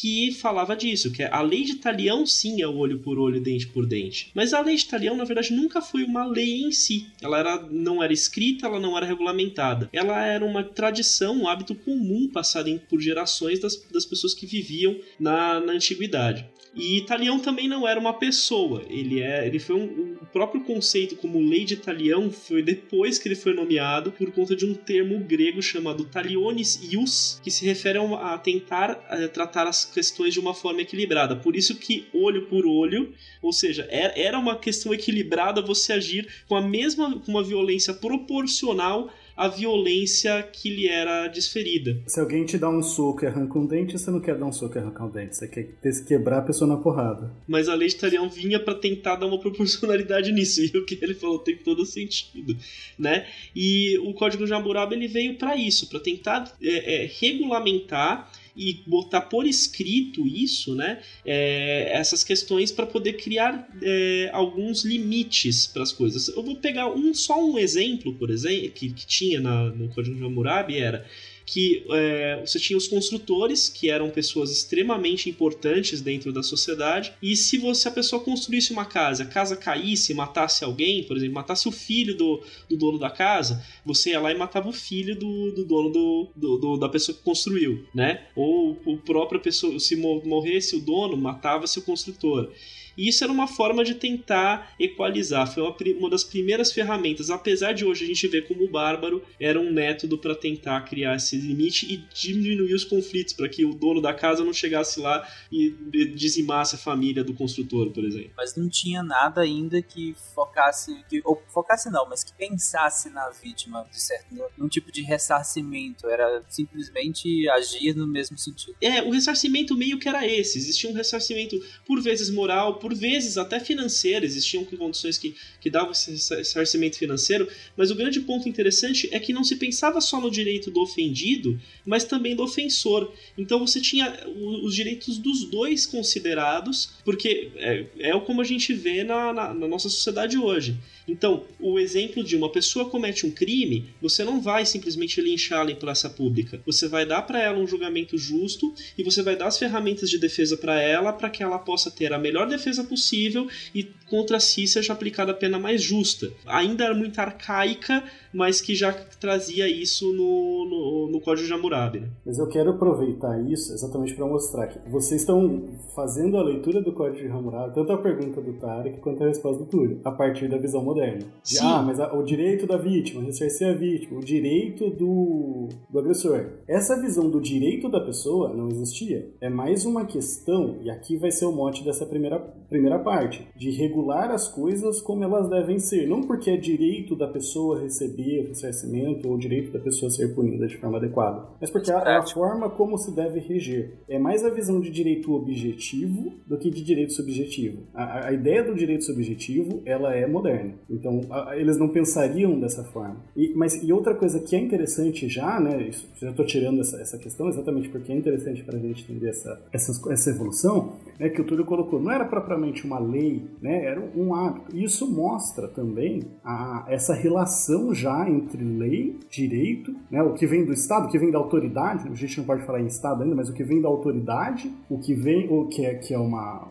que 0.00 0.32
falava 0.32 0.74
disso, 0.74 1.12
que 1.12 1.22
a 1.22 1.40
lei 1.40 1.62
de 1.62 1.76
Talião 1.76 2.26
sim 2.26 2.60
é 2.60 2.66
o 2.66 2.76
olho 2.76 2.98
por 2.98 3.18
olho, 3.18 3.40
dente 3.40 3.66
por 3.68 3.86
dente. 3.86 4.30
Mas 4.34 4.52
a 4.52 4.60
lei 4.60 4.76
de 4.76 4.86
Talião, 4.86 5.16
na 5.16 5.24
verdade, 5.24 5.52
nunca 5.52 5.80
foi 5.80 6.02
uma 6.02 6.26
lei 6.26 6.62
em 6.62 6.72
si. 6.72 7.06
Ela 7.22 7.38
era, 7.38 7.62
não 7.70 8.02
era 8.02 8.12
escrita, 8.12 8.66
ela 8.66 8.80
não 8.80 8.96
era 8.96 9.06
regulamentada. 9.06 9.88
Ela 9.92 10.24
era 10.24 10.44
uma 10.44 10.64
tradição, 10.64 11.36
um 11.36 11.48
hábito 11.48 11.74
comum 11.74 12.28
passado 12.28 12.64
por 12.88 13.00
gerações 13.00 13.60
das, 13.60 13.76
das 13.90 14.06
pessoas 14.06 14.32
que 14.32 14.46
viviam 14.46 14.96
na, 15.18 15.60
na 15.60 15.72
antiguidade. 15.72 16.46
E 16.76 16.98
Italião 16.98 17.38
também 17.38 17.68
não 17.68 17.86
era 17.86 18.00
uma 18.00 18.12
pessoa, 18.12 18.82
ele 18.88 19.20
é, 19.20 19.46
ele 19.46 19.58
foi 19.58 19.76
um, 19.76 20.16
o 20.20 20.26
próprio 20.26 20.62
conceito 20.62 21.14
como 21.16 21.38
lei 21.38 21.64
de 21.64 21.74
Italião 21.74 22.30
foi 22.30 22.62
depois 22.62 23.18
que 23.18 23.28
ele 23.28 23.36
foi 23.36 23.54
nomeado 23.54 24.10
por 24.10 24.32
conta 24.32 24.56
de 24.56 24.66
um 24.66 24.74
termo 24.74 25.18
grego 25.20 25.62
chamado 25.62 26.04
talionis 26.04 26.80
ius, 26.92 27.40
que 27.42 27.50
se 27.50 27.64
refere 27.64 27.98
a, 27.98 28.36
tentar 28.38 29.06
a, 29.08 29.22
eh, 29.22 29.28
tratar 29.28 29.66
as 29.68 29.84
questões 29.84 30.34
de 30.34 30.40
uma 30.40 30.52
forma 30.52 30.82
equilibrada. 30.82 31.36
Por 31.36 31.54
isso 31.54 31.76
que 31.76 32.06
olho 32.12 32.46
por 32.46 32.66
olho, 32.66 33.14
ou 33.40 33.52
seja, 33.52 33.86
é, 33.90 34.22
era 34.22 34.38
uma 34.38 34.56
questão 34.58 34.92
equilibrada 34.92 35.62
você 35.62 35.92
agir 35.92 36.26
com 36.48 36.56
a 36.56 36.62
mesma 36.62 37.20
com 37.20 37.30
uma 37.30 37.42
violência 37.42 37.94
proporcional 37.94 39.10
a 39.36 39.48
violência 39.48 40.42
que 40.42 40.70
lhe 40.70 40.88
era 40.88 41.26
desferida. 41.28 42.00
Se 42.06 42.20
alguém 42.20 42.44
te 42.44 42.56
dá 42.56 42.68
um 42.68 42.82
soco 42.82 43.24
e 43.24 43.28
arranca 43.28 43.58
um 43.58 43.66
dente, 43.66 43.98
você 43.98 44.10
não 44.10 44.20
quer 44.20 44.36
dar 44.38 44.46
um 44.46 44.52
soco 44.52 44.76
e 44.76 44.80
arrancar 44.80 45.06
um 45.06 45.10
dente, 45.10 45.36
você 45.36 45.48
quer 45.48 45.68
quebrar 46.06 46.38
a 46.38 46.42
pessoa 46.42 46.68
na 46.68 46.76
porrada. 46.76 47.32
Mas 47.46 47.68
a 47.68 47.74
lei 47.74 47.88
de 47.88 47.96
Talião 47.96 48.28
vinha 48.28 48.60
para 48.60 48.74
tentar 48.74 49.16
dar 49.16 49.26
uma 49.26 49.38
proporcionalidade 49.40 50.32
nisso, 50.32 50.60
e 50.60 50.78
o 50.78 50.84
que 50.84 50.98
ele 51.02 51.14
falou 51.14 51.38
tem 51.38 51.56
todo 51.56 51.84
sentido, 51.84 52.56
né? 52.98 53.26
E 53.54 53.98
o 53.98 54.14
Código 54.14 54.46
de 54.46 54.52
Hammurabi 54.52 54.94
ele 54.94 55.08
veio 55.08 55.36
para 55.36 55.56
isso, 55.56 55.88
para 55.88 56.00
tentar 56.00 56.52
é, 56.62 57.04
é, 57.04 57.10
regulamentar 57.20 58.30
e 58.56 58.82
botar 58.86 59.22
por 59.22 59.46
escrito 59.46 60.26
isso, 60.26 60.74
né? 60.74 61.00
É, 61.24 61.90
essas 61.92 62.22
questões 62.22 62.70
para 62.70 62.86
poder 62.86 63.14
criar 63.14 63.68
é, 63.82 64.30
alguns 64.32 64.84
limites 64.84 65.66
para 65.66 65.82
as 65.82 65.92
coisas. 65.92 66.28
Eu 66.28 66.42
vou 66.42 66.56
pegar 66.56 66.88
um 66.88 67.12
só 67.12 67.44
um 67.44 67.58
exemplo, 67.58 68.14
por 68.14 68.30
exemplo, 68.30 68.70
que, 68.70 68.90
que 68.90 69.06
tinha 69.06 69.40
na, 69.40 69.70
no 69.70 69.88
Código 69.88 70.16
de 70.16 70.24
Hammurabi 70.24 70.78
era 70.78 71.04
que 71.46 71.84
é, 71.90 72.40
você 72.44 72.58
tinha 72.58 72.76
os 72.76 72.88
construtores, 72.88 73.68
que 73.68 73.90
eram 73.90 74.10
pessoas 74.10 74.50
extremamente 74.50 75.28
importantes 75.28 76.00
dentro 76.00 76.32
da 76.32 76.42
sociedade, 76.42 77.12
e 77.22 77.36
se 77.36 77.58
você 77.58 77.88
a 77.88 77.90
pessoa 77.90 78.22
construísse 78.22 78.72
uma 78.72 78.84
casa, 78.84 79.24
a 79.24 79.26
casa 79.26 79.56
caísse, 79.56 80.14
matasse 80.14 80.64
alguém, 80.64 81.04
por 81.04 81.16
exemplo, 81.16 81.34
matasse 81.34 81.68
o 81.68 81.72
filho 81.72 82.16
do, 82.16 82.42
do 82.68 82.76
dono 82.76 82.98
da 82.98 83.10
casa, 83.10 83.64
você 83.84 84.10
ia 84.10 84.20
lá 84.20 84.32
e 84.32 84.36
matava 84.36 84.68
o 84.68 84.72
filho 84.72 85.18
do, 85.18 85.52
do 85.52 85.64
dono 85.64 85.90
do, 85.90 86.28
do, 86.34 86.56
do 86.56 86.76
da 86.76 86.88
pessoa 86.88 87.16
que 87.16 87.22
construiu, 87.22 87.84
né? 87.94 88.26
Ou 88.34 88.80
o 88.84 88.96
próprio 88.96 89.40
pessoa, 89.40 89.78
se 89.78 89.96
morresse 89.96 90.76
o 90.76 90.80
dono, 90.80 91.16
matava-se 91.16 91.78
o 91.78 91.82
construtor. 91.82 92.50
E 92.96 93.08
isso 93.08 93.24
era 93.24 93.32
uma 93.32 93.46
forma 93.46 93.84
de 93.84 93.94
tentar 93.94 94.74
equalizar. 94.78 95.52
Foi 95.52 95.62
uma, 95.62 95.76
uma 95.98 96.10
das 96.10 96.24
primeiras 96.24 96.72
ferramentas, 96.72 97.30
apesar 97.30 97.72
de 97.72 97.84
hoje 97.84 98.04
a 98.04 98.06
gente 98.06 98.26
ver 98.28 98.46
como 98.46 98.64
o 98.64 98.70
bárbaro 98.70 99.22
era 99.38 99.60
um 99.60 99.72
método 99.72 100.18
para 100.18 100.34
tentar 100.34 100.80
criar 100.82 101.16
esse 101.16 101.36
limite 101.36 101.92
e 101.92 101.96
diminuir 102.14 102.74
os 102.74 102.84
conflitos, 102.84 103.32
para 103.32 103.48
que 103.48 103.64
o 103.64 103.74
dono 103.74 104.00
da 104.00 104.12
casa 104.12 104.44
não 104.44 104.52
chegasse 104.52 105.00
lá 105.00 105.26
e 105.50 105.70
dizimasse 106.14 106.74
a 106.74 106.78
família 106.78 107.24
do 107.24 107.34
construtor, 107.34 107.90
por 107.90 108.04
exemplo. 108.04 108.32
Mas 108.36 108.56
não 108.56 108.68
tinha 108.68 109.02
nada 109.02 109.40
ainda 109.40 109.80
que 109.82 110.14
focasse, 110.34 111.04
que, 111.08 111.20
ou 111.24 111.42
focasse 111.48 111.90
não, 111.90 112.08
mas 112.08 112.22
que 112.24 112.32
pensasse 112.32 113.10
na 113.10 113.30
vítima, 113.30 113.86
de 113.90 114.00
certo, 114.00 114.34
num 114.56 114.68
tipo 114.68 114.90
de 114.90 115.02
ressarcimento. 115.02 116.08
Era 116.08 116.42
simplesmente 116.48 117.48
agir 117.50 117.94
no 117.94 118.06
mesmo 118.06 118.36
sentido. 118.38 118.76
É, 118.80 119.02
o 119.02 119.10
ressarcimento 119.10 119.76
meio 119.76 119.98
que 119.98 120.08
era 120.08 120.26
esse. 120.26 120.58
Existia 120.58 120.90
um 120.90 120.94
ressarcimento, 120.94 121.56
por 121.86 122.00
vezes 122.00 122.30
moral, 122.30 122.78
por 122.84 122.94
vezes 122.94 123.38
até 123.38 123.58
financeiro, 123.58 124.26
existiam 124.26 124.62
condições 124.62 125.16
que, 125.16 125.34
que 125.58 125.70
davam 125.70 125.92
esse 125.92 126.10
ressarcimento 126.34 126.98
financeiro, 126.98 127.48
mas 127.74 127.90
o 127.90 127.94
grande 127.94 128.20
ponto 128.20 128.46
interessante 128.46 129.08
é 129.10 129.18
que 129.18 129.32
não 129.32 129.42
se 129.42 129.56
pensava 129.56 130.02
só 130.02 130.20
no 130.20 130.30
direito 130.30 130.70
do 130.70 130.82
ofendido, 130.82 131.58
mas 131.86 132.04
também 132.04 132.36
do 132.36 132.42
ofensor. 132.42 133.10
Então 133.38 133.58
você 133.58 133.80
tinha 133.80 134.28
os 134.62 134.74
direitos 134.74 135.16
dos 135.16 135.44
dois 135.44 135.86
considerados, 135.86 136.90
porque 137.06 137.52
é, 137.56 137.86
é 138.00 138.20
como 138.20 138.42
a 138.42 138.44
gente 138.44 138.74
vê 138.74 139.02
na, 139.02 139.32
na, 139.32 139.54
na 139.54 139.66
nossa 139.66 139.88
sociedade 139.88 140.36
hoje. 140.36 140.76
Então, 141.06 141.44
o 141.60 141.78
exemplo 141.78 142.24
de 142.24 142.34
uma 142.34 142.50
pessoa 142.50 142.88
comete 142.88 143.26
um 143.26 143.30
crime, 143.30 143.90
você 144.00 144.24
não 144.24 144.40
vai 144.40 144.64
simplesmente 144.64 145.20
linchá-la 145.20 145.70
em 145.70 145.76
praça 145.76 146.08
pública. 146.08 146.60
Você 146.64 146.88
vai 146.88 147.04
dar 147.04 147.22
para 147.22 147.42
ela 147.42 147.58
um 147.58 147.66
julgamento 147.66 148.16
justo 148.16 148.74
e 148.96 149.02
você 149.02 149.22
vai 149.22 149.36
dar 149.36 149.46
as 149.46 149.58
ferramentas 149.58 150.08
de 150.08 150.18
defesa 150.18 150.56
para 150.56 150.80
ela 150.80 151.12
para 151.12 151.28
que 151.28 151.42
ela 151.42 151.58
possa 151.58 151.90
ter 151.90 152.12
a 152.12 152.18
melhor 152.18 152.48
defesa 152.48 152.73
possível 152.82 153.46
e 153.74 153.86
contra 154.06 154.40
si 154.40 154.66
seja 154.66 154.92
aplicada 154.92 155.30
a 155.32 155.34
pena 155.34 155.58
mais 155.58 155.82
justa. 155.82 156.32
Ainda 156.46 156.84
era 156.84 156.94
muito 156.94 157.18
arcaica, 157.18 158.02
mas 158.34 158.60
que 158.60 158.74
já 158.74 158.92
trazia 158.92 159.68
isso 159.68 160.12
no, 160.12 160.64
no, 160.68 161.12
no 161.12 161.20
Código 161.20 161.46
de 161.46 161.52
Hammurabi. 161.52 162.00
Né? 162.00 162.08
Mas 162.26 162.38
eu 162.38 162.48
quero 162.48 162.70
aproveitar 162.70 163.40
isso 163.48 163.72
exatamente 163.72 164.14
para 164.14 164.26
mostrar 164.26 164.66
que 164.66 164.90
vocês 164.90 165.20
estão 165.20 165.68
fazendo 165.94 166.36
a 166.36 166.42
leitura 166.42 166.82
do 166.82 166.92
Código 166.92 167.26
de 167.26 167.32
Hammurabi, 167.32 167.74
tanto 167.74 167.92
a 167.92 167.98
pergunta 167.98 168.40
do 168.40 168.54
Tarek 168.54 168.98
quanto 169.00 169.22
a 169.22 169.28
resposta 169.28 169.62
do 169.62 169.70
Túlio, 169.70 170.00
a 170.04 170.10
partir 170.10 170.48
da 170.48 170.58
visão 170.58 170.82
moderna. 170.82 171.24
De, 171.44 171.58
ah, 171.60 171.80
mas 171.82 172.00
a, 172.00 172.12
o 172.12 172.24
direito 172.24 172.66
da 172.66 172.76
vítima, 172.76 173.22
ressarcir 173.22 173.68
a 173.68 173.72
vítima, 173.72 174.18
o 174.18 174.24
direito 174.24 174.90
do, 174.90 175.68
do 175.88 175.98
agressor. 175.98 176.46
Essa 176.66 177.00
visão 177.00 177.30
do 177.30 177.40
direito 177.40 177.88
da 177.88 178.00
pessoa 178.00 178.52
não 178.52 178.68
existia. 178.68 179.30
É 179.40 179.48
mais 179.48 179.84
uma 179.84 180.04
questão, 180.04 180.78
e 180.82 180.90
aqui 180.90 181.16
vai 181.16 181.30
ser 181.30 181.44
o 181.44 181.52
mote 181.52 181.84
dessa 181.84 182.04
primeira, 182.04 182.40
primeira 182.68 182.98
parte, 182.98 183.46
de 183.56 183.70
regular 183.70 184.30
as 184.32 184.48
coisas 184.48 185.00
como 185.00 185.22
elas 185.22 185.48
devem 185.48 185.78
ser. 185.78 186.08
Não 186.08 186.22
porque 186.22 186.50
é 186.50 186.56
direito 186.56 187.14
da 187.14 187.28
pessoa 187.28 187.80
receber 187.80 188.23
o 188.40 188.48
ressarcimento 188.48 189.28
ou 189.28 189.34
o 189.34 189.38
direito 189.38 189.72
da 189.72 189.78
pessoa 189.78 190.10
ser 190.10 190.34
punida 190.34 190.66
de 190.66 190.76
forma 190.76 190.98
adequada, 190.98 191.46
mas 191.60 191.70
porque 191.70 191.90
é 191.90 191.94
a, 191.94 192.18
a 192.18 192.26
forma 192.26 192.70
como 192.70 192.98
se 192.98 193.14
deve 193.14 193.40
reger. 193.40 193.94
É 194.08 194.18
mais 194.18 194.44
a 194.44 194.50
visão 194.50 194.80
de 194.80 194.90
direito 194.90 195.32
objetivo 195.32 196.32
do 196.46 196.58
que 196.58 196.70
de 196.70 196.82
direito 196.82 197.12
subjetivo. 197.12 197.82
A, 197.94 198.28
a 198.28 198.32
ideia 198.32 198.62
do 198.62 198.74
direito 198.74 199.04
subjetivo, 199.04 199.82
ela 199.84 200.14
é 200.14 200.26
moderna. 200.26 200.74
Então, 200.88 201.20
a, 201.30 201.56
eles 201.56 201.78
não 201.78 201.88
pensariam 201.88 202.58
dessa 202.58 202.84
forma. 202.84 203.16
E, 203.36 203.52
mas, 203.54 203.82
e 203.82 203.92
outra 203.92 204.14
coisa 204.14 204.40
que 204.40 204.56
é 204.56 204.58
interessante 204.58 205.28
já, 205.28 205.58
né, 205.60 205.88
isso, 205.88 206.08
já 206.20 206.30
estou 206.30 206.44
tirando 206.44 206.80
essa, 206.80 207.00
essa 207.00 207.18
questão 207.18 207.48
exatamente 207.48 207.88
porque 207.88 208.12
é 208.12 208.16
interessante 208.16 208.62
para 208.62 208.76
a 208.76 208.80
gente 208.80 209.04
entender 209.04 209.28
essa, 209.28 209.62
essa, 209.72 210.12
essa 210.12 210.30
evolução, 210.30 210.94
né, 211.18 211.28
que 211.28 211.40
o 211.40 211.44
Túlio 211.44 211.64
colocou, 211.64 212.00
não 212.00 212.10
era 212.10 212.24
propriamente 212.24 212.84
uma 212.84 212.98
lei, 212.98 213.42
né, 213.60 213.84
era 213.84 214.00
um 214.16 214.34
hábito. 214.34 214.76
E 214.76 214.84
isso 214.84 215.10
mostra 215.10 215.68
também 215.68 216.22
a, 216.44 216.86
essa 216.88 217.14
relação 217.14 217.94
já 217.94 218.13
entre 218.28 218.62
lei, 218.62 219.18
direito, 219.28 219.94
né, 220.10 220.22
o 220.22 220.34
que 220.34 220.46
vem 220.46 220.64
do 220.64 220.72
Estado, 220.72 221.06
o 221.06 221.10
que 221.10 221.18
vem 221.18 221.30
da 221.30 221.38
autoridade, 221.38 222.08
a 222.08 222.14
gente 222.14 222.38
não 222.38 222.44
pode 222.44 222.64
falar 222.64 222.80
em 222.80 222.86
Estado 222.86 223.22
ainda, 223.22 223.34
mas 223.34 223.48
o 223.48 223.54
que 223.54 223.64
vem 223.64 223.80
da 223.80 223.88
autoridade, 223.88 224.72
o 224.88 224.98
que 224.98 225.14
vem, 225.14 225.48
o 225.50 225.66
que 225.66 225.84
é, 225.84 225.94
que 225.94 226.14
é 226.14 226.18
uma, 226.18 226.68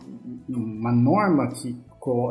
uma 0.47 0.91
norma 0.91 1.47
que 1.47 1.75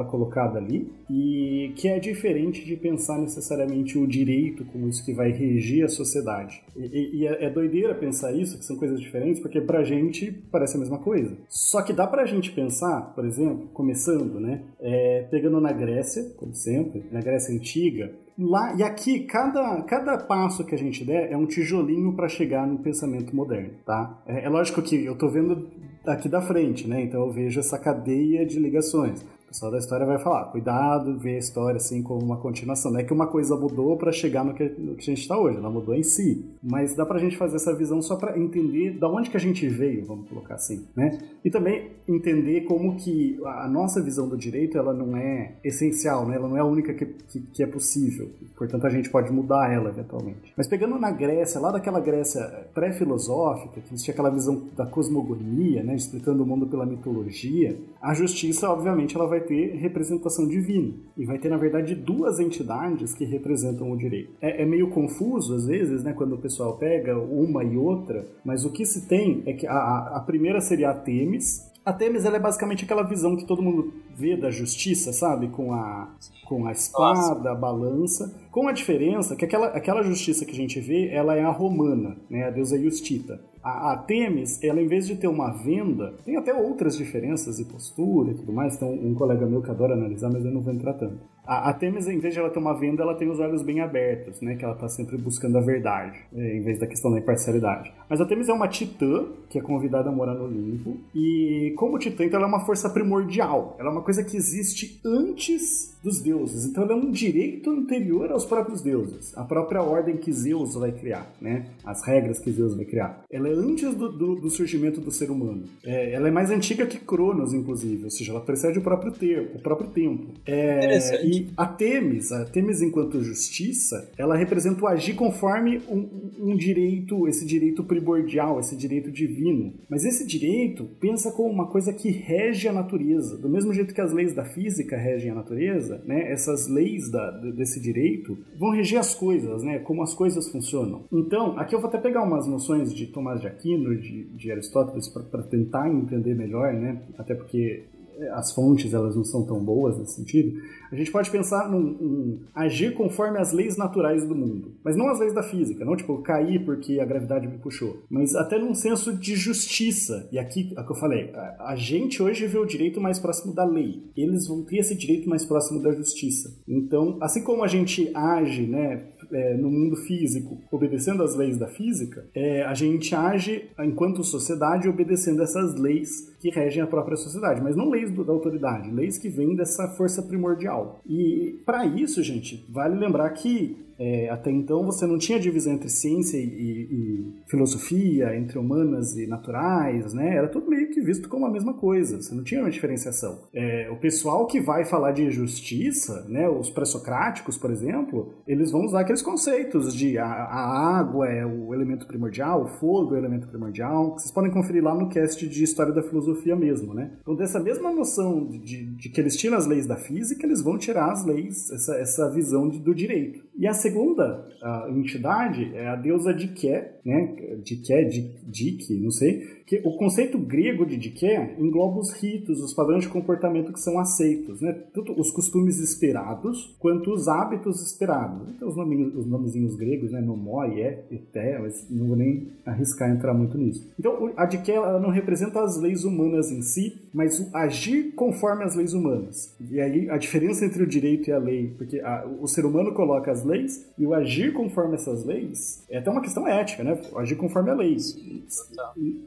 é 0.01 0.05
colocada 0.05 0.59
ali 0.59 0.93
e 1.09 1.73
que 1.77 1.89
é 1.89 1.99
diferente 1.99 2.63
de 2.63 2.77
pensar 2.77 3.19
necessariamente 3.19 3.99
o 3.99 4.07
direito 4.07 4.67
como 4.67 4.87
isso 4.87 5.03
que 5.03 5.15
vai 5.15 5.31
regir 5.31 5.83
a 5.83 5.89
sociedade. 5.89 6.63
E, 6.77 7.21
e 7.21 7.27
é, 7.27 7.47
é 7.47 7.51
doideira 7.51 7.95
pensar 7.95 8.33
isso, 8.33 8.59
que 8.59 8.65
são 8.67 8.77
coisas 8.77 9.01
diferentes, 9.01 9.41
porque 9.41 9.63
pra 9.63 9.83
gente 9.83 10.31
parece 10.51 10.77
a 10.77 10.81
mesma 10.81 10.99
coisa. 10.99 11.39
Só 11.49 11.81
que 11.81 11.93
dá 11.93 12.07
pra 12.07 12.27
gente 12.27 12.53
pensar, 12.53 13.15
por 13.15 13.25
exemplo, 13.25 13.69
começando, 13.73 14.39
né, 14.39 14.63
é, 14.79 15.27
pegando 15.31 15.59
na 15.59 15.73
Grécia, 15.73 16.23
como 16.37 16.55
sempre, 16.55 17.05
na 17.11 17.21
Grécia 17.21 17.55
Antiga, 17.55 18.13
Lá, 18.39 18.75
e 18.75 18.83
aqui, 18.83 19.21
cada, 19.21 19.83
cada 19.83 20.17
passo 20.17 20.65
que 20.65 20.75
a 20.75 20.79
gente 20.79 21.05
der 21.05 21.31
é 21.31 21.37
um 21.37 21.47
tijolinho 21.47 22.15
para 22.15 22.29
chegar 22.29 22.67
no 22.67 22.79
pensamento 22.79 23.35
moderno, 23.37 23.75
tá? 23.85 24.23
É, 24.27 24.45
é, 24.45 24.49
lógico 24.49 24.81
que 24.81 25.05
eu 25.05 25.17
tô 25.17 25.29
vendo 25.29 25.69
aqui 26.07 26.29
da 26.29 26.41
frente, 26.41 26.89
né? 26.89 27.03
Então 27.03 27.21
eu 27.21 27.31
vejo 27.31 27.61
essa 27.61 27.79
cadeia 27.79 28.47
de 28.47 28.59
ligações. 28.59 29.25
Pessoal 29.53 29.71
da 29.71 29.79
história 29.79 30.07
vai 30.07 30.19
falar, 30.19 30.47
cuidado, 30.47 31.19
ver 31.19 31.37
a 31.37 31.39
história 31.39 31.77
assim 31.77 32.03
como 32.03 32.25
uma 32.25 32.39
continuação. 32.39 32.91
Não 32.91 33.01
é 33.01 33.05
que 33.05 33.13
uma 33.13 33.27
coisa 33.27 33.55
mudou 33.55 33.99
para 33.99 34.11
chegar 34.11 34.43
no 34.43 34.55
que, 34.55 34.65
no 34.65 34.95
que 34.95 35.03
a 35.03 35.15
gente 35.15 35.21
está 35.21 35.39
hoje, 35.39 35.59
ela 35.59 35.69
mudou 35.69 35.95
em 35.95 36.03
si. 36.03 36.45
Mas 36.63 36.97
dá 36.97 37.05
pra 37.05 37.19
gente 37.19 37.37
fazer 37.37 37.57
essa 37.57 37.75
visão 37.75 38.01
só 38.01 38.17
para 38.17 38.39
entender 38.39 38.99
da 38.99 39.09
onde 39.09 39.29
que 39.29 39.37
a 39.37 39.41
gente 39.41 39.69
veio, 39.69 40.07
vamos 40.07 40.29
colocar 40.29 40.55
assim, 40.55 40.87
né? 40.97 41.19
E 41.45 41.51
também 41.51 41.91
entender 42.09 42.63
como 42.63 42.97
que 42.97 43.39
a 43.45 43.69
nossa 43.69 44.03
visão 44.03 44.27
do 44.27 44.37
direito, 44.37 44.79
ela 44.79 44.95
não 44.95 45.17
é 45.17 45.53
essencial, 45.63 46.27
né? 46.27 46.37
Ela 46.37 46.49
não 46.49 46.57
é 46.57 46.61
a 46.61 46.65
única 46.65 46.95
que, 46.95 47.05
que, 47.05 47.41
que 47.41 47.63
é 47.63 47.67
possível. 47.67 48.31
Portanto, 48.57 48.87
a 48.87 48.91
gente 48.91 49.11
pode 49.11 49.31
mudar 49.31 49.71
ela 49.71 49.91
eventualmente. 49.91 50.53
Mas 50.57 50.67
pegando 50.67 50.99
na 50.99 51.11
Grécia, 51.11 51.61
lá 51.61 51.71
daquela 51.71 52.01
Grécia 52.01 52.43
pré-filosófica, 52.73 53.81
que 53.83 53.89
existia 53.93 54.13
aquela 54.13 54.31
visão 54.31 54.69
da 54.75 54.87
cosmogonia, 54.87 55.83
né? 55.83 55.95
Explicando 55.95 56.43
o 56.43 56.47
mundo 56.47 56.67
pela 56.67 56.87
mitologia, 56.87 57.79
a 58.01 58.15
justiça, 58.15 58.71
obviamente, 58.71 59.15
ela 59.15 59.27
vai 59.27 59.42
ter 59.43 59.77
representação 59.77 60.47
divina. 60.47 60.93
E 61.17 61.25
vai 61.25 61.39
ter, 61.39 61.49
na 61.49 61.57
verdade, 61.57 61.95
duas 61.95 62.41
entidades 62.41 63.15
que 63.15 63.25
representam 63.25 63.91
o 63.91 63.97
direito. 63.97 64.33
É, 64.41 64.63
é, 64.63 64.67
meio 64.67 64.91
confuso, 64.91 65.55
às 65.55 65.67
vezes, 65.67 66.03
né, 66.03 66.13
quando 66.13 66.35
o 66.35 66.39
pessoal 66.39 66.77
pega 66.77 67.19
uma 67.19 67.65
e 67.65 67.77
outra, 67.77 68.27
mas 68.45 68.65
o 68.65 68.71
que 68.71 68.85
se 68.85 69.07
tem 69.07 69.43
é 69.47 69.53
que 69.53 69.67
a, 69.67 70.17
a 70.17 70.21
primeira 70.21 70.61
seria 70.61 70.91
a 70.91 70.95
Temis. 70.95 71.71
A 71.85 71.93
Temis 71.93 72.25
ela 72.25 72.37
é 72.37 72.41
basicamente 72.41 72.85
aquela 72.85 73.03
visão 73.03 73.37
que 73.37 73.45
todo 73.45 73.61
mundo 73.61 73.93
vê 74.17 74.37
da 74.37 74.51
justiça, 74.51 75.13
sabe? 75.13 75.49
Com 75.49 75.73
a, 75.73 76.15
com 76.47 76.67
a 76.67 76.73
espada, 76.73 77.19
Nossa. 77.19 77.51
a 77.51 77.55
balança. 77.55 78.41
Com 78.51 78.69
a 78.69 78.73
diferença 78.73 79.35
que 79.35 79.45
aquela, 79.45 79.67
aquela 79.69 80.03
justiça 80.03 80.45
que 80.45 80.53
a 80.53 80.57
gente 80.57 80.81
vê, 80.81 81.09
ela 81.09 81.35
é 81.35 81.43
a 81.43 81.51
romana, 81.51 82.17
né? 82.31 82.45
A 82.45 82.51
deusa 82.51 82.79
Justita. 82.79 83.41
A, 83.63 83.93
a 83.93 83.97
Temis, 83.97 84.63
ela 84.63 84.81
em 84.81 84.87
vez 84.87 85.07
de 85.07 85.17
ter 85.17 85.29
uma 85.29 85.53
venda, 85.53 86.15
tem 86.25 86.37
até 86.37 86.53
outras 86.53 86.97
diferenças 86.97 87.57
de 87.57 87.65
postura 87.65 88.33
e 88.33 88.35
tudo 88.35 88.53
mais. 88.53 88.77
Tem 88.77 88.89
um, 88.89 89.11
um 89.11 89.15
colega 89.15 89.47
meu 89.47 89.63
que 89.63 89.71
adora 89.71 89.95
analisar, 89.95 90.31
mas 90.33 90.45
eu 90.45 90.51
não 90.51 90.61
vou 90.61 90.73
entrar 90.73 90.95
tanto. 90.95 91.32
A, 91.47 91.71
a 91.71 91.73
Temis, 91.75 92.07
em 92.07 92.19
vez 92.19 92.35
de 92.35 92.41
ela 92.41 92.51
ter 92.51 92.59
uma 92.59 92.79
venda, 92.79 93.03
ela 93.03 93.15
tem 93.15 93.29
os 93.29 93.41
olhos 93.41 93.63
bem 93.63 93.81
abertos, 93.81 94.41
né? 94.41 94.55
Que 94.57 94.65
ela 94.65 94.75
tá 94.75 94.89
sempre 94.89 95.17
buscando 95.17 95.59
a 95.59 95.61
verdade, 95.61 96.19
é, 96.35 96.57
em 96.57 96.63
vez 96.63 96.79
da 96.79 96.87
questão 96.87 97.11
da 97.11 97.19
imparcialidade. 97.19 97.93
Mas 98.09 98.21
a 98.21 98.25
Temis 98.25 98.49
é 98.49 98.53
uma 98.53 98.69
titã, 98.69 99.27
que 99.49 99.59
é 99.59 99.63
convidada 99.63 100.09
a 100.09 100.13
morar 100.13 100.35
no 100.35 100.45
Olimpo. 100.45 100.99
E 101.15 101.75
como 101.77 101.99
titã, 101.99 102.25
então 102.25 102.39
ela 102.39 102.47
é 102.47 102.51
uma 102.51 102.65
força 102.65 102.89
primordial. 102.89 103.77
Ela 103.79 103.89
é 103.89 103.93
uma 103.93 104.03
coisa 104.03 104.23
que 104.23 104.37
existe 104.37 105.01
antes 105.05 105.93
dos 106.03 106.21
deuses. 106.21 106.65
Então 106.65 106.85
ela 106.85 106.93
é 106.93 106.97
um 106.97 107.11
direito 107.11 107.71
anterior 107.71 108.31
aos 108.31 108.45
próprios 108.45 108.83
deuses. 108.83 109.37
A 109.37 109.45
própria 109.45 109.83
ordem 109.83 110.17
que 110.17 110.33
Zeus 110.33 110.75
vai 110.75 110.93
criar, 110.93 111.33
né? 111.41 111.67
As 111.85 112.05
regras 112.05 112.39
que 112.39 112.51
Zeus 112.51 112.75
vai 112.75 112.85
criar. 112.85 113.23
Ela 113.31 113.49
é 113.49 113.53
antes 113.53 113.95
do, 113.95 114.11
do, 114.11 114.35
do 114.37 114.51
surgimento 114.51 115.01
do 115.01 115.11
ser 115.11 115.31
humano. 115.31 115.65
É, 115.85 116.13
ela 116.13 116.29
é 116.29 116.31
mais 116.31 116.51
antiga 116.51 116.87
que 116.87 116.99
Cronos, 116.99 117.55
inclusive. 117.55 118.05
Ou 118.05 118.11
seja, 118.11 118.33
ela 118.33 118.41
precede 118.41 118.79
o 118.79 118.83
próprio, 118.83 119.13
ter, 119.13 119.53
o 119.55 119.61
próprio 119.61 119.91
tempo. 119.91 120.33
É, 120.45 120.79
Interessante. 120.79 121.32
E 121.33 121.49
a 121.57 121.65
Temis, 121.67 122.31
a 122.31 122.45
Temis 122.45 122.83
enquanto 122.83 123.23
justiça, 123.23 124.11
ela 124.19 124.37
representa 124.37 124.85
o 124.85 124.87
agir 124.87 125.15
conforme 125.15 125.81
um, 125.89 126.51
um, 126.51 126.55
direito, 126.55 127.27
esse 127.27 127.47
direito 127.47 127.83
primordial, 127.83 128.61
esse 128.61 128.77
direito 128.77 129.11
divino. 129.11 129.73
Mas 129.89 130.05
esse 130.05 130.27
direito 130.27 130.85
pensa 131.01 131.33
como 131.33 131.49
uma 131.49 131.67
coisa 131.67 131.91
que 131.91 132.11
rege 132.11 132.69
a 132.69 132.73
natureza. 132.73 133.39
Do 133.39 133.49
mesmo 133.49 133.73
jeito 133.73 133.95
que 133.95 134.01
as 134.03 134.13
leis 134.13 134.35
da 134.35 134.45
física 134.45 134.95
regem 134.95 135.31
a 135.31 135.35
natureza, 135.35 136.03
né? 136.05 136.31
Essas 136.31 136.69
leis 136.69 137.11
da, 137.11 137.31
desse 137.31 137.81
direito 137.81 138.37
vão 138.59 138.71
reger 138.71 139.01
as 139.01 139.15
coisas, 139.15 139.63
né? 139.63 139.79
Como 139.79 140.03
as 140.03 140.13
coisas 140.13 140.51
funcionam. 140.51 141.05
Então, 141.11 141.59
aqui 141.59 141.75
eu 141.75 141.81
vou 141.81 141.89
até 141.89 141.97
pegar 141.97 142.25
umas 142.25 142.47
noções 142.47 142.93
de 142.93 143.07
Tomás 143.07 143.41
de 143.41 143.47
Aquino, 143.47 143.97
de, 143.97 144.25
de 144.25 144.53
Aristóteles, 144.53 145.09
para 145.09 145.43
tentar 145.45 145.89
entender 145.89 146.35
melhor, 146.35 146.75
né? 146.75 147.01
Até 147.17 147.35
porque 147.35 147.85
as 148.33 148.53
fontes 148.53 148.93
elas 148.93 149.17
não 149.17 149.25
são 149.25 149.45
tão 149.45 149.63
boas 149.65 149.99
nesse 149.99 150.17
sentido, 150.17 150.61
a 150.93 150.97
gente 150.97 151.11
pode 151.11 151.31
pensar 151.31 151.71
num, 151.71 151.81
num, 151.81 152.41
agir 152.55 152.95
conforme 152.95 153.39
as 153.39 153.53
leis 153.53 153.77
naturais 153.77 154.27
do 154.27 154.35
mundo. 154.35 154.75
Mas 154.85 154.97
não 154.97 155.09
as 155.09 155.19
leis 155.19 155.33
da 155.33 155.43
física, 155.43 155.85
não 155.85 155.97
tipo 155.97 156.23
cair 156.23 156.65
porque 156.65 157.01
a 157.01 157.05
gravidade 157.05 157.49
me 157.49 157.59
puxou, 157.59 158.03
mas 158.11 158.35
até 158.35 158.59
num 158.59 158.75
senso 158.75 159.17
de 159.17 159.35
justiça. 159.35 160.29
E 160.31 160.39
aqui, 160.39 160.73
é 160.77 160.81
o 160.81 160.85
que 160.85 160.93
eu 160.93 160.97
falei, 160.97 161.31
a, 161.35 161.71
a 161.71 161.77
gente 161.77 162.23
hoje 162.23 162.47
vê 162.47 162.59
o 162.59 162.67
direito 162.67 163.01
mais 163.01 163.19
próximo 163.19 163.55
da 163.55 163.65
lei. 163.65 164.03
Eles 164.17 164.47
vão 164.47 164.63
ter 164.63 164.79
esse 164.79 164.95
direito 164.95 165.29
mais 165.29 165.45
próximo 165.45 165.83
da 165.83 165.93
justiça. 165.93 166.61
Então, 166.69 167.17
assim 167.21 167.43
como 167.43 167.65
a 167.65 167.69
gente 167.69 168.11
age, 168.15 168.67
né, 168.67 169.03
é, 169.33 169.57
no 169.57 169.71
mundo 169.71 169.97
físico, 169.97 170.59
obedecendo 170.71 171.23
às 171.23 171.35
leis 171.35 171.57
da 171.57 171.67
física, 171.67 172.27
é, 172.35 172.63
a 172.63 172.75
gente 172.75 173.15
age 173.15 173.71
enquanto 173.79 174.23
sociedade 174.23 174.89
obedecendo 174.89 175.43
essas 175.43 175.75
leis 175.75 176.33
que 176.41 176.51
regem 176.51 176.83
a 176.83 176.87
própria 176.87 177.17
sociedade, 177.17 177.63
mas 177.63 177.77
não 177.77 177.89
leis 177.89 178.11
do, 178.11 178.25
da 178.25 178.33
autoridade, 178.33 178.91
leis 178.91 179.17
que 179.17 179.29
vêm 179.29 179.55
dessa 179.55 179.89
força 179.97 180.23
primordial. 180.23 180.82
E 181.07 181.61
para 181.65 181.87
isso, 181.87 182.23
gente, 182.23 182.65
vale 182.69 182.99
lembrar 182.99 183.31
que 183.31 183.77
é, 184.03 184.29
até 184.31 184.51
então 184.51 184.85
você 184.85 185.07
não 185.07 185.17
tinha 185.17 185.39
divisão 185.39 185.75
entre 185.75 185.89
ciência 185.89 186.37
e, 186.37 186.43
e, 186.43 187.33
filosofia, 187.47 188.37
entre 188.37 188.59
humanas 188.59 189.17
e 189.17 189.29
naturais, 189.29 190.13
né? 190.13 190.35
Era 190.35 190.49
tudo 190.49 190.69
meio 190.69 190.91
que 190.91 191.01
visto 191.01 191.29
como 191.29 191.47
a 191.47 191.51
mesma 191.51 191.75
coisa. 191.75 192.21
Você 192.21 192.35
não 192.35 192.43
tinha 192.43 192.63
uma 192.63 192.71
diferenciação. 192.71 193.45
É, 193.55 193.89
o 193.93 193.97
pessoal 194.01 194.45
que 194.49 194.61
vai 194.61 194.85
falar 194.85 195.13
de 195.13 195.31
justiça, 195.31 196.27
né? 196.29 196.49
Os 196.49 196.69
pré-socráticos, 196.69 197.57
por 197.57 197.71
exemplo, 197.71 198.35
eles 198.45 198.73
vão 198.73 198.85
usar 198.85 199.03
aqueles 199.03 199.23
conceitos 199.23 199.95
de 199.95 200.19
a, 200.19 200.27
a, 200.27 200.99
água 200.99 201.29
é 201.29 201.47
o 201.47 201.73
elemento 201.73 202.05
primordial, 202.05 202.65
o 202.65 202.69
fogo 202.81 203.15
é 203.15 203.19
o 203.19 203.21
elemento 203.21 203.47
primordial. 203.47 204.15
Vocês 204.19 204.33
podem 204.33 204.51
conferir 204.51 204.83
lá 204.83 204.97
no 204.97 205.09
cast 205.09 205.47
de 205.49 205.63
história 205.63 205.93
da 205.93 206.03
filosofia 206.03 206.57
mesmo, 206.57 206.93
né? 206.93 207.13
Então 207.21 207.37
dessa 207.37 207.61
mesma 207.61 207.93
noção 207.93 208.49
de, 208.49 208.59
de, 208.59 208.85
de 208.97 209.09
que 209.11 209.21
eles 209.21 209.37
tiram 209.37 209.57
as 209.57 209.67
leis 209.67 209.87
da 209.87 209.97
física, 209.97 210.45
eles 210.45 210.61
vão 210.61 210.77
tirar 210.77 211.13
as 211.13 211.25
leis, 211.25 211.71
essa, 211.71 211.95
essa 211.95 212.29
visão 212.31 212.69
de, 212.69 212.81
do 212.81 212.93
direito. 212.93 213.52
E 213.57 213.67
a 213.67 213.75
segunda 213.75 214.49
a 214.63 214.87
entidade 214.91 215.75
é 215.75 215.89
a 215.89 215.97
deusa 215.97 216.33
Diké, 216.33 217.01
né? 217.05 217.35
Diké, 217.63 218.05
Dik, 218.05 218.95
não 219.01 219.11
sei, 219.11 219.63
que 219.67 219.81
o 219.85 219.97
conceito 219.97 220.39
grego 220.39 220.85
de 220.85 220.97
Diké 220.97 221.57
engloba 221.59 221.99
os 221.99 222.13
ritos, 222.13 222.61
os 222.61 222.75
padrões 222.75 223.05
de 223.05 223.09
comportamento 223.09 223.73
que 223.73 223.81
são 223.81 223.99
aceitos, 223.99 224.61
né? 224.61 224.73
Tanto 224.93 225.19
os 225.19 225.31
costumes 225.31 225.79
esperados 225.79 226.77
quanto 226.79 227.11
os 227.13 227.29
hábitos 227.29 227.83
esperados. 227.83 228.49
Então 228.51 228.69
os, 228.69 228.77
nominhos, 228.77 229.15
os 229.15 229.27
nomezinhos 229.27 229.75
gregos, 229.75 230.13
né? 230.13 230.21
Nomoi, 230.21 230.81
é, 230.81 231.05
eté, 231.11 231.59
mas 231.59 231.87
não 231.91 232.09
vou 232.09 232.17
nem 232.17 232.49
arriscar 232.65 233.11
entrar 233.11 233.35
muito 233.35 233.57
nisso. 233.59 233.91
Então 233.99 234.33
a 234.37 234.47
Diké 234.47 234.73
ela 234.73 235.01
não 235.01 235.11
representa 235.11 235.63
as 235.63 235.79
leis 235.79 236.05
humanas 236.05 236.51
em 236.51 236.63
si, 236.63 237.01
mas 237.13 237.41
o 237.41 237.57
agir 237.57 238.13
conforme 238.15 238.65
as 238.65 238.75
leis 238.75 238.93
humanas. 238.93 239.57
E 239.71 239.81
aí 239.81 240.09
a 240.11 240.17
diferença 240.17 240.65
entre 240.65 240.83
o 240.83 240.87
direito 240.87 241.29
e 241.29 241.33
a 241.33 241.39
lei, 241.39 241.75
porque 241.77 241.99
a, 242.01 242.27
o 242.41 242.47
ser 242.47 242.65
humano 242.65 242.93
coloca 242.93 243.31
as 243.31 243.45
leis 243.45 243.91
e 243.99 244.07
o 244.07 244.15
agir 244.15 244.53
conforme 244.53 244.95
essas 244.95 245.25
leis 245.25 245.85
é 245.89 245.99
até 245.99 246.11
uma 246.11 246.21
questão 246.21 246.47
ética, 246.47 246.85
né? 246.85 246.92
O 247.13 247.19
agir 247.19 247.37
conforme 247.37 247.71
a 247.71 247.75
lei. 247.75 247.97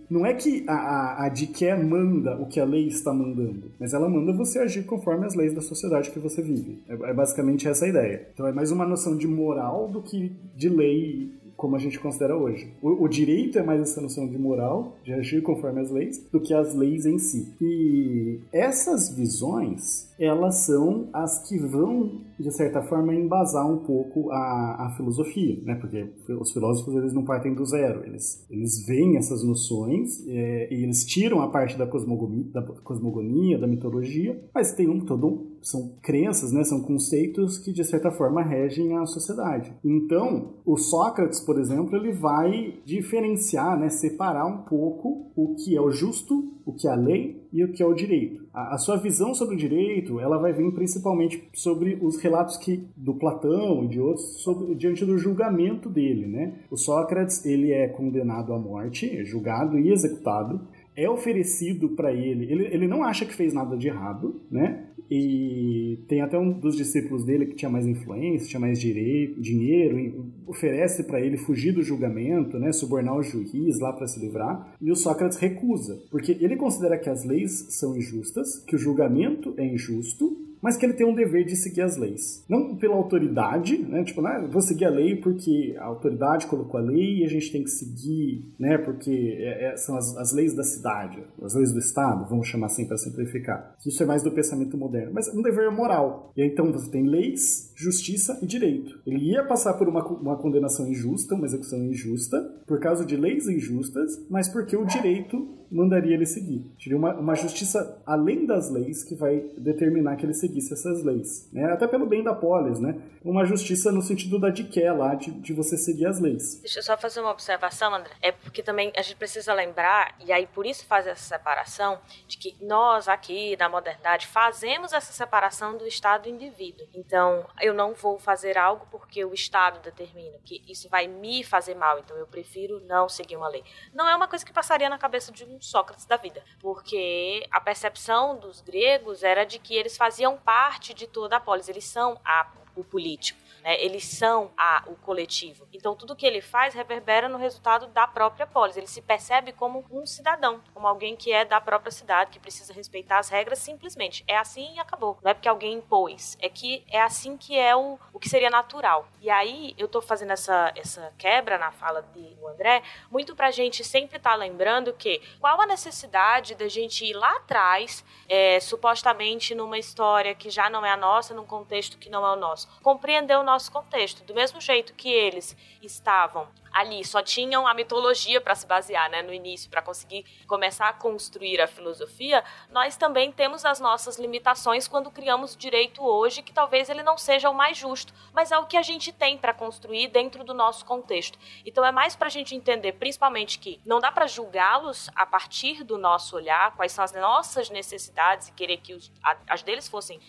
Não 0.10 0.26
é 0.26 0.34
que 0.34 0.64
a, 0.68 0.74
a, 0.74 1.26
a 1.26 1.30
Diké 1.30 1.76
manda 1.76 2.36
o 2.38 2.46
que 2.46 2.60
a 2.60 2.66
lei 2.66 2.88
está 2.88 3.14
mandando, 3.14 3.72
mas 3.80 3.94
ela 3.94 4.10
manda 4.10 4.34
você 4.34 4.60
agir 4.60 4.86
conforme 4.86 5.26
as 5.26 5.36
leis 5.36 5.54
da 5.54 5.62
sociedade 5.62 6.12
que 6.12 6.20
você 6.20 6.42
vive. 6.42 6.80
É, 6.88 6.94
é 6.94 7.14
basicamente 7.14 7.68
essa 7.68 7.86
a 7.86 7.88
ideia. 7.88 8.28
Então 8.34 8.48
é 8.48 8.52
mais 8.52 8.72
uma 8.72 8.86
noção 8.86 9.18
de 9.18 9.28
moral 9.28 9.88
do 9.88 10.02
que 10.02 10.32
de 10.56 10.70
lei 10.70 11.32
como 11.56 11.76
a 11.76 11.80
gente 11.80 12.00
considera 12.00 12.38
hoje. 12.38 12.72
O, 12.82 13.06
o, 13.06 13.08
direito 13.08 13.58
é 13.58 13.64
mais 13.64 13.82
essa 13.82 14.02
noção 14.02 14.28
de 14.28 14.38
moral, 14.38 14.98
de 15.04 15.14
agir 15.14 15.42
conforme 15.42 15.82
as 15.82 15.90
leis, 15.90 16.26
do 16.32 16.40
que 16.40 16.54
as 16.54 16.76
leis 16.76 17.06
em 17.06 17.18
si. 17.18 17.54
E 17.62 18.40
essas 18.52 19.16
visões, 19.16 20.14
elas 20.20 20.66
são 20.66 21.08
as 21.14 21.48
que 21.48 21.58
vão, 21.58 22.22
de 22.40 22.52
certa 22.52 22.82
forma, 22.82 23.14
embasar 23.14 23.70
um 23.70 23.78
pouco 23.78 24.32
a, 24.32 24.88
a 24.88 24.94
filosofia, 24.98 25.58
né? 25.64 25.76
Porque 25.76 26.08
os 26.34 26.52
filósofos, 26.52 26.96
eles 26.96 27.14
não 27.14 27.24
partem 27.24 27.54
do 27.54 27.66
zero, 27.66 28.06
eles, 28.06 28.46
eles 28.50 28.86
veem 28.86 29.18
essas 29.18 29.44
noções 29.44 30.26
é, 30.28 30.74
e 30.74 30.84
eles 30.84 31.06
tiram 31.06 31.42
a 31.42 31.50
parte 31.50 31.78
da 31.78 31.88
cosmogonia, 31.88 32.46
da, 32.52 32.62
cosmogonia, 32.62 33.58
da 33.58 33.68
mitologia, 33.68 34.40
mas 34.54 34.74
tem 34.74 34.90
um 34.90 35.00
todo 35.00 35.28
um 35.28 35.55
são 35.66 35.94
crenças, 36.00 36.52
né, 36.52 36.64
são 36.64 36.80
conceitos 36.82 37.58
que 37.58 37.74
de 37.74 37.84
certa 37.84 38.12
forma 38.12 38.44
regem 38.44 38.96
a 38.96 39.06
sociedade. 39.08 39.74
Então, 39.84 40.54
o 40.64 40.78
Sócrates, 40.78 41.40
por 41.40 41.60
exemplo, 41.60 41.96
ele 41.96 42.12
vai 42.12 42.76
diferenciar, 42.86 43.78
né, 43.78 43.90
separar 43.90 44.46
um 44.46 44.60
pouco 44.60 45.32
o 45.36 45.56
que 45.56 45.76
é 45.76 45.82
o 45.82 45.90
justo, 45.90 46.54
o 46.64 46.72
que 46.72 46.88
é 46.88 46.92
a 46.92 46.96
lei 46.96 47.44
e 47.52 47.64
o 47.64 47.72
que 47.72 47.82
é 47.82 47.86
o 47.86 47.96
direito. 47.96 48.46
A, 48.54 48.78
sua 48.78 48.98
visão 48.98 49.34
sobre 49.34 49.56
o 49.56 49.58
direito, 49.58 50.20
ela 50.20 50.38
vai 50.38 50.54
vir 50.54 50.72
principalmente 50.72 51.48
sobre 51.54 51.98
os 52.02 52.18
relatos 52.18 52.58
que 52.58 52.88
do 52.96 53.16
Platão 53.16 53.84
e 53.84 53.88
de 53.88 54.00
outros 54.00 54.44
sobre, 54.44 54.76
diante 54.76 55.04
do 55.04 55.18
julgamento 55.18 55.90
dele, 55.90 56.28
né? 56.28 56.54
O 56.70 56.78
Sócrates, 56.78 57.46
ele 57.46 57.72
é 57.72 57.88
condenado 57.88 58.54
à 58.54 58.60
morte, 58.60 59.10
é 59.10 59.24
julgado 59.24 59.78
e 59.78 59.92
executado, 59.92 60.62
é 60.96 61.10
oferecido 61.10 61.90
para 61.90 62.14
ele, 62.14 62.50
ele, 62.52 62.66
ele 62.68 62.88
não 62.88 63.04
acha 63.04 63.26
que 63.26 63.36
fez 63.36 63.54
nada 63.54 63.76
de 63.76 63.88
errado, 63.88 64.42
né? 64.50 64.85
E 65.10 66.00
tem 66.08 66.22
até 66.22 66.38
um 66.38 66.52
dos 66.52 66.76
discípulos 66.76 67.24
dele 67.24 67.46
que 67.46 67.56
tinha 67.56 67.70
mais 67.70 67.86
influência, 67.86 68.48
tinha 68.48 68.60
mais 68.60 68.80
direito, 68.80 69.40
dinheiro, 69.40 70.26
oferece 70.48 71.04
para 71.04 71.22
ele 71.22 71.38
fugir 71.38 71.72
do 71.72 71.82
julgamento, 71.82 72.58
né, 72.60 72.72
subornar 72.72 73.16
o 73.16 73.24
juiz 73.24 73.80
lá 73.80 73.94
para 73.94 74.08
se 74.08 74.20
livrar, 74.20 74.76
e 74.82 74.92
o 74.92 74.96
Sócrates 74.96 75.38
recusa, 75.38 76.02
porque 76.10 76.38
ele 76.40 76.56
considera 76.56 76.98
que 76.98 77.10
as 77.10 77.24
leis 77.24 77.68
são 77.70 77.96
injustas, 77.96 78.64
que 78.66 78.76
o 78.76 78.80
julgamento 78.80 79.54
é 79.58 79.66
injusto 79.66 80.45
mas 80.66 80.78
que 80.78 80.84
ele 80.84 80.94
tem 80.94 81.06
um 81.06 81.14
dever 81.14 81.46
de 81.46 81.56
seguir 81.56 81.84
as 81.84 81.96
leis. 81.96 82.44
Não 82.50 82.76
pela 82.76 82.96
autoridade, 82.96 83.78
né? 83.78 84.04
Tipo, 84.04 84.24
né? 84.24 84.50
vou 84.52 84.64
seguir 84.64 84.86
a 84.86 84.90
lei 84.90 85.16
porque 85.16 85.76
a 85.78 85.86
autoridade 85.86 86.48
colocou 86.48 86.80
a 86.80 86.84
lei 86.84 87.20
e 87.20 87.24
a 87.24 87.28
gente 87.28 87.52
tem 87.52 87.64
que 87.64 87.70
seguir, 87.70 88.52
né? 88.58 88.76
Porque 88.80 89.38
é, 89.40 89.68
é, 89.68 89.78
são 89.78 89.96
as, 89.96 90.18
as, 90.18 90.34
leis 90.34 90.56
da 90.56 90.64
cidade, 90.64 91.22
as 91.40 91.54
leis 91.54 91.72
do 91.72 91.78
Estado, 91.78 92.28
vamos 92.28 92.48
chamar 92.48 92.66
assim 92.66 92.88
para 92.88 92.98
simplificar. 92.98 93.76
Isso 93.86 94.02
é 94.02 94.08
mais 94.08 94.24
do 94.24 94.32
pensamento 94.32 94.76
moderno, 94.76 95.12
mas 95.14 95.28
um 95.28 95.44
dever 95.44 95.70
moral. 95.70 96.34
E 96.36 96.44
então 96.44 96.72
você 96.72 96.90
tem 96.90 97.06
leis, 97.06 97.72
justiça 97.76 98.40
e 98.42 98.48
direito. 98.48 99.00
Ele 99.06 99.34
ia 99.34 99.44
passar 99.44 99.76
por 99.76 99.88
uma, 99.88 100.04
uma 100.04 100.36
condenação 100.36 100.88
injusta, 100.88 101.36
uma 101.36 101.46
execução 101.46 101.78
injusta, 101.86 102.42
por 102.66 102.80
causa 102.80 103.06
de 103.06 103.16
leis 103.16 103.48
injustas, 103.48 104.20
mas 104.32 104.50
porque 104.50 104.76
o 104.76 104.84
direito 104.84 105.48
mandaria 105.72 106.14
ele 106.14 106.26
seguir. 106.26 106.72
Seria 106.80 106.98
uma, 106.98 107.14
uma 107.14 107.36
justiça 107.36 108.02
além 108.06 108.46
das 108.46 108.70
leis 108.70 109.04
que 109.04 109.16
vai 109.16 109.44
determinar 109.58 110.16
que 110.16 110.26
ele 110.26 110.34
seguisse 110.34 110.74
essas 110.74 111.04
leis. 111.04 111.50
Né? 111.52 111.66
Até 111.72 111.88
pelo 111.88 112.06
bem 112.06 112.24
da 112.24 112.34
polis, 112.34 112.80
né? 112.80 112.96
Uma 113.24 113.46
justiça 113.46 113.92
no 113.92 114.02
sentido 114.02 114.40
da 114.40 114.50
diqué 114.50 114.92
lá, 114.92 115.16
de, 115.16 115.32
de 115.32 115.54
você 115.54 115.78
seguir 115.78 116.06
as 116.06 116.20
leis. 116.20 116.60
Deixa 116.62 116.80
eu 116.80 116.84
só 116.84 116.98
fazer 116.98 117.22
uma 117.22 117.32
observação, 117.32 117.94
André. 117.94 118.14
É 118.22 118.32
porque 118.32 118.62
também 118.62 118.92
a 118.96 119.02
gente 119.02 119.16
precisa 119.18 119.54
lembrar, 119.54 120.16
e 120.24 120.32
aí 120.32 120.48
por 120.48 120.66
isso 120.66 120.86
fazer 120.86 121.12
essa 121.12 121.36
separação, 121.38 122.00
de 122.28 122.38
que 122.38 122.56
nós 122.62 123.08
aqui, 123.08 123.56
na 123.58 123.68
modernidade, 123.68 124.28
fazemos 124.28 124.94
essa 124.94 125.12
separação 125.12 125.78
do 125.78 125.88
Estado 125.88 126.28
e 126.28 126.32
indivíduo. 126.32 126.88
Então, 126.94 127.46
eu 127.62 127.74
não 127.74 127.94
vou 127.94 128.20
fazer 128.20 128.58
algo 128.58 128.86
porque 128.92 129.24
o 129.26 129.34
Estado 129.34 129.80
determina 129.84 130.38
que 130.44 130.62
isso 130.68 130.88
vai 130.90 131.08
me 131.08 131.44
fazer 131.44 131.76
mal, 131.76 132.00
então 132.00 132.16
eu 132.18 132.28
prefiro 132.28 132.82
não 132.86 133.10
seguir 133.10 133.36
uma 133.36 133.48
lei. 133.48 133.64
Não 133.94 134.08
é 134.08 134.16
uma 134.16 134.28
coisa 134.28 134.46
que 134.46 134.54
passaria 134.54 134.90
na 134.90 134.98
cabeça 134.98 135.32
de 135.32 135.44
um 135.44 135.55
Sócrates 135.62 136.06
da 136.06 136.18
vida, 136.18 136.44
porque 136.60 137.46
a 137.52 137.60
percepção 137.60 138.38
dos 138.38 138.62
gregos 138.62 139.24
era 139.24 139.46
de 139.46 139.60
que 139.60 139.76
eles 139.76 139.98
faziam 139.98 140.38
parte 140.38 140.94
de 140.94 141.08
toda 141.08 141.38
a 141.38 141.40
polis, 141.40 141.70
eles 141.70 141.86
são 141.86 142.20
a, 142.24 142.52
o 142.76 142.84
político 142.84 143.45
né? 143.66 143.84
Eles 143.84 144.06
são 144.06 144.52
a, 144.56 144.84
o 144.86 144.96
coletivo. 144.96 145.68
Então 145.74 145.96
tudo 145.96 146.16
que 146.16 146.26
ele 146.26 146.40
faz 146.40 146.76
reverbera 146.76 147.28
no 147.28 147.40
resultado 147.40 147.88
da 147.88 148.06
própria 148.06 148.46
polis. 148.46 148.78
Ele 148.78 148.86
se 148.86 149.02
percebe 149.02 149.52
como 149.52 149.84
um 149.90 150.06
cidadão, 150.06 150.62
como 150.72 150.88
alguém 150.88 151.16
que 151.16 151.34
é 151.34 151.44
da 151.44 151.60
própria 151.60 151.92
cidade, 151.92 152.30
que 152.30 152.40
precisa 152.40 152.72
respeitar 152.72 153.18
as 153.18 153.30
regras 153.30 153.58
simplesmente. 153.58 154.24
É 154.28 154.38
assim 154.38 154.76
e 154.76 154.80
acabou. 154.80 155.18
Não 155.24 155.32
é 155.32 155.34
porque 155.34 155.50
alguém 155.50 155.74
impôs, 155.74 156.38
é 156.40 156.48
que 156.48 156.86
é 156.92 157.02
assim 157.02 157.36
que 157.36 157.58
é 157.58 157.76
o, 157.76 157.98
o 158.14 158.20
que 158.20 158.30
seria 158.30 158.52
natural. 158.52 159.08
E 159.20 159.30
aí 159.30 159.74
eu 159.78 159.88
tô 159.88 160.02
fazendo 160.02 160.32
essa, 160.32 160.72
essa 160.76 161.12
quebra 161.18 161.58
na 161.58 161.72
fala 161.72 162.04
do 162.04 162.48
André, 162.48 162.84
muito 163.10 163.36
pra 163.36 163.50
gente 163.50 163.84
sempre 163.84 164.18
estar 164.18 164.32
tá 164.32 164.36
lembrando 164.36 164.94
que 164.94 165.20
qual 165.40 165.60
a 165.60 165.66
necessidade 165.66 166.54
da 166.54 166.68
gente 166.68 167.04
ir 167.04 167.14
lá 167.14 167.38
atrás, 167.38 168.06
é, 168.30 168.60
supostamente 168.60 169.56
numa 169.56 169.80
história 169.80 170.36
que 170.36 170.52
já 170.52 170.70
não 170.70 170.86
é 170.86 170.92
a 170.92 170.98
nossa, 170.98 171.34
num 171.34 171.46
contexto 171.46 171.98
que 171.98 172.10
não 172.10 172.26
é 172.26 172.32
o 172.32 172.36
nosso, 172.36 172.68
compreender 172.82 173.36
o 173.38 173.44
nosso 173.44 173.55
nosso 173.56 173.72
contexto. 173.72 174.24
Do 174.24 174.36
mesmo 174.36 174.60
jeito 174.60 174.94
que 174.94 175.10
eles 175.10 175.56
estavam 175.82 176.48
ali, 176.76 177.06
só 177.06 177.22
tinham 177.22 177.66
a 177.66 177.74
mitologia 177.74 178.42
para 178.42 178.54
se 178.54 178.68
basear, 178.68 179.10
né, 179.10 179.22
no 179.22 179.34
início, 179.34 179.70
para 179.70 179.82
conseguir 179.82 180.26
começar 180.46 180.90
a 180.90 180.94
construir 180.94 181.62
a 181.62 181.68
filosofia, 181.68 182.44
nós 182.70 182.98
também 182.98 183.32
temos 183.32 183.64
as 183.64 183.80
nossas 183.80 184.20
limitações 184.20 184.86
quando 184.86 185.10
criamos 185.10 185.56
direito 185.56 186.04
hoje, 186.04 186.42
que 186.42 186.52
talvez 186.52 186.90
ele 186.90 187.02
não 187.02 187.18
seja 187.18 187.50
o 187.50 187.54
mais 187.54 187.78
justo, 187.78 188.14
mas 188.34 188.52
é 188.52 188.58
o 188.58 188.66
que 188.66 188.76
a 188.76 188.82
gente 188.82 189.14
tem 189.14 189.38
para 189.38 189.54
construir 189.54 190.10
dentro 190.10 190.44
do 190.44 190.54
nosso 190.54 190.84
contexto. 190.84 191.40
Então 191.66 191.86
é 191.86 191.94
mais 191.94 192.14
para 192.14 192.28
a 192.28 192.32
gente 192.32 192.54
entender, 192.54 192.92
principalmente, 192.94 193.58
que 193.58 193.80
não 193.86 194.02
dá 194.02 194.12
para 194.12 194.28
julgá-los 194.28 195.10
a 195.16 195.26
partir 195.26 195.82
do 195.82 195.98
nosso 195.98 196.36
olhar, 196.36 196.76
quais 196.76 196.92
são 196.92 197.06
as 197.06 197.14
nossas 197.14 197.70
necessidades 197.70 198.50
e 198.50 198.52
querer 198.52 198.78
que 198.78 198.94
os, 198.94 199.10
as 199.48 199.64
deles 199.64 199.88
fossem 199.88 200.20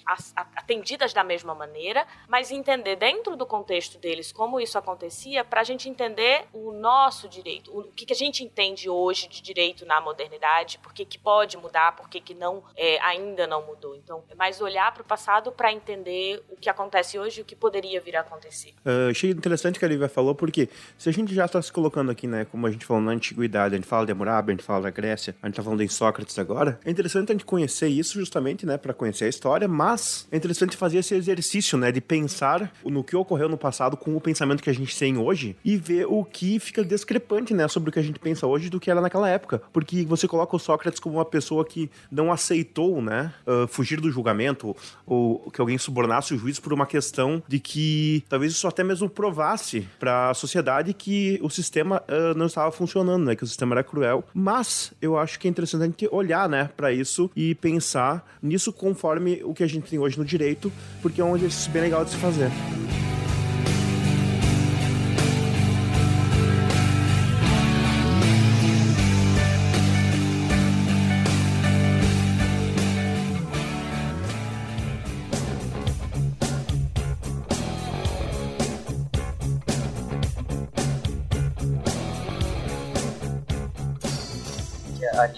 atendidas 0.54 1.12
da 1.12 1.24
mesma 1.24 1.56
maneira, 1.56 2.06
mas 2.28 2.52
entender 2.52 2.94
dentro 2.94 3.36
do 3.36 3.44
contexto 3.44 3.98
deles 3.98 4.30
como 4.30 4.60
isso 4.60 4.78
acontecia, 4.78 5.44
para 5.44 5.60
a 5.60 5.64
gente 5.64 5.88
entender 5.88 6.35
o 6.52 6.72
nosso 6.72 7.28
direito, 7.28 7.76
o 7.76 7.84
que, 7.84 8.06
que 8.06 8.12
a 8.12 8.16
gente 8.16 8.42
entende 8.42 8.88
hoje 8.88 9.28
de 9.28 9.42
direito 9.42 9.84
na 9.86 10.00
modernidade, 10.00 10.78
por 10.78 10.92
que, 10.92 11.04
que 11.04 11.18
pode 11.18 11.56
mudar, 11.56 11.96
por 11.96 12.08
que, 12.08 12.20
que 12.20 12.34
não, 12.34 12.62
é, 12.76 13.00
ainda 13.00 13.46
não 13.46 13.66
mudou. 13.66 13.94
Então, 13.96 14.22
é 14.28 14.34
mais 14.34 14.60
olhar 14.60 14.92
para 14.92 15.02
o 15.02 15.04
passado 15.04 15.52
para 15.52 15.72
entender 15.72 16.42
o 16.50 16.56
que 16.56 16.68
acontece 16.68 17.18
hoje 17.18 17.40
e 17.40 17.42
o 17.42 17.44
que 17.44 17.56
poderia 17.56 18.00
vir 18.00 18.16
a 18.16 18.20
acontecer. 18.20 18.74
Uh, 18.84 19.10
achei 19.10 19.30
interessante 19.30 19.76
o 19.76 19.78
que 19.78 19.84
a 19.84 19.88
Lívia 19.88 20.08
falou, 20.08 20.34
porque 20.34 20.68
se 20.96 21.08
a 21.08 21.12
gente 21.12 21.34
já 21.34 21.46
está 21.46 21.60
se 21.60 21.72
colocando 21.72 22.10
aqui, 22.10 22.26
né, 22.26 22.44
como 22.44 22.66
a 22.66 22.70
gente 22.70 22.84
falou 22.84 23.02
na 23.02 23.12
antiguidade, 23.12 23.74
a 23.74 23.78
gente 23.78 23.88
fala 23.88 24.06
de 24.06 24.12
Hammurabi, 24.12 24.52
a 24.52 24.54
gente 24.54 24.64
fala 24.64 24.82
da 24.82 24.90
Grécia, 24.90 25.34
a 25.42 25.46
gente 25.46 25.54
está 25.54 25.62
falando 25.62 25.82
em 25.82 25.88
Sócrates 25.88 26.38
agora, 26.38 26.78
é 26.84 26.90
interessante 26.90 27.30
a 27.30 27.34
gente 27.34 27.44
conhecer 27.44 27.88
isso 27.88 28.18
justamente, 28.18 28.66
né, 28.66 28.76
para 28.76 28.92
conhecer 28.92 29.24
a 29.24 29.28
história, 29.28 29.68
mas 29.68 30.26
é 30.30 30.36
interessante 30.36 30.76
fazer 30.76 30.98
esse 30.98 31.14
exercício, 31.14 31.78
né, 31.78 31.90
de 31.92 32.00
pensar 32.00 32.72
no 32.84 33.02
que 33.02 33.16
ocorreu 33.16 33.48
no 33.48 33.56
passado 33.56 33.96
com 33.96 34.16
o 34.16 34.20
pensamento 34.20 34.62
que 34.62 34.70
a 34.70 34.74
gente 34.74 34.96
tem 34.98 35.16
hoje 35.16 35.56
e 35.64 35.76
ver 35.76 36.06
o 36.06 36.24
que 36.26 36.58
fica 36.58 36.84
discrepante, 36.84 37.54
né, 37.54 37.66
sobre 37.68 37.90
o 37.90 37.92
que 37.92 37.98
a 37.98 38.02
gente 38.02 38.18
pensa 38.18 38.46
hoje 38.46 38.68
do 38.68 38.78
que 38.78 38.90
era 38.90 39.00
naquela 39.00 39.28
época. 39.28 39.62
Porque 39.72 40.04
você 40.04 40.28
coloca 40.28 40.54
o 40.54 40.58
Sócrates 40.58 41.00
como 41.00 41.16
uma 41.16 41.24
pessoa 41.24 41.64
que 41.64 41.90
não 42.10 42.32
aceitou, 42.32 43.00
né, 43.00 43.32
uh, 43.46 43.66
fugir 43.66 44.00
do 44.00 44.10
julgamento 44.10 44.76
ou 45.06 45.50
que 45.50 45.60
alguém 45.60 45.78
subornasse 45.78 46.34
o 46.34 46.38
juiz 46.38 46.58
por 46.58 46.72
uma 46.72 46.86
questão 46.86 47.42
de 47.46 47.58
que 47.58 48.24
talvez 48.28 48.52
isso 48.52 48.66
até 48.66 48.82
mesmo 48.82 49.08
provasse 49.08 49.88
para 49.98 50.30
a 50.30 50.34
sociedade 50.34 50.92
que 50.92 51.38
o 51.42 51.48
sistema 51.48 52.02
uh, 52.08 52.36
não 52.36 52.46
estava 52.46 52.70
funcionando, 52.70 53.24
né, 53.24 53.36
que 53.36 53.44
o 53.44 53.46
sistema 53.46 53.74
era 53.74 53.84
cruel. 53.84 54.24
Mas 54.34 54.92
eu 55.00 55.16
acho 55.16 55.38
que 55.38 55.48
é 55.48 55.50
interessante 55.50 55.82
a 55.82 55.86
gente 55.86 56.08
olhar, 56.10 56.48
né, 56.48 56.70
para 56.76 56.92
isso 56.92 57.30
e 57.34 57.54
pensar 57.54 58.26
nisso 58.42 58.72
conforme 58.72 59.40
o 59.44 59.54
que 59.54 59.62
a 59.62 59.66
gente 59.66 59.88
tem 59.88 59.98
hoje 59.98 60.18
no 60.18 60.24
direito, 60.24 60.72
porque 61.00 61.20
é 61.20 61.24
um 61.24 61.36
exercício 61.36 61.70
bem 61.70 61.82
legal 61.82 62.04
de 62.04 62.10
se 62.10 62.16
fazer. 62.16 62.50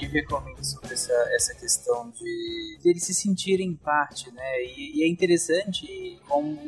A 0.08 0.10
Nívia 0.10 0.24
comenta 0.24 0.64
sobre 0.64 0.94
essa, 0.94 1.12
essa 1.34 1.54
questão 1.54 2.10
de, 2.10 2.78
de 2.82 2.88
eles 2.90 3.04
se 3.04 3.14
sentirem 3.14 3.74
parte, 3.74 4.30
né? 4.32 4.62
E, 4.64 4.98
e 4.98 5.04
é 5.04 5.08
interessante 5.08 6.18
como 6.26 6.58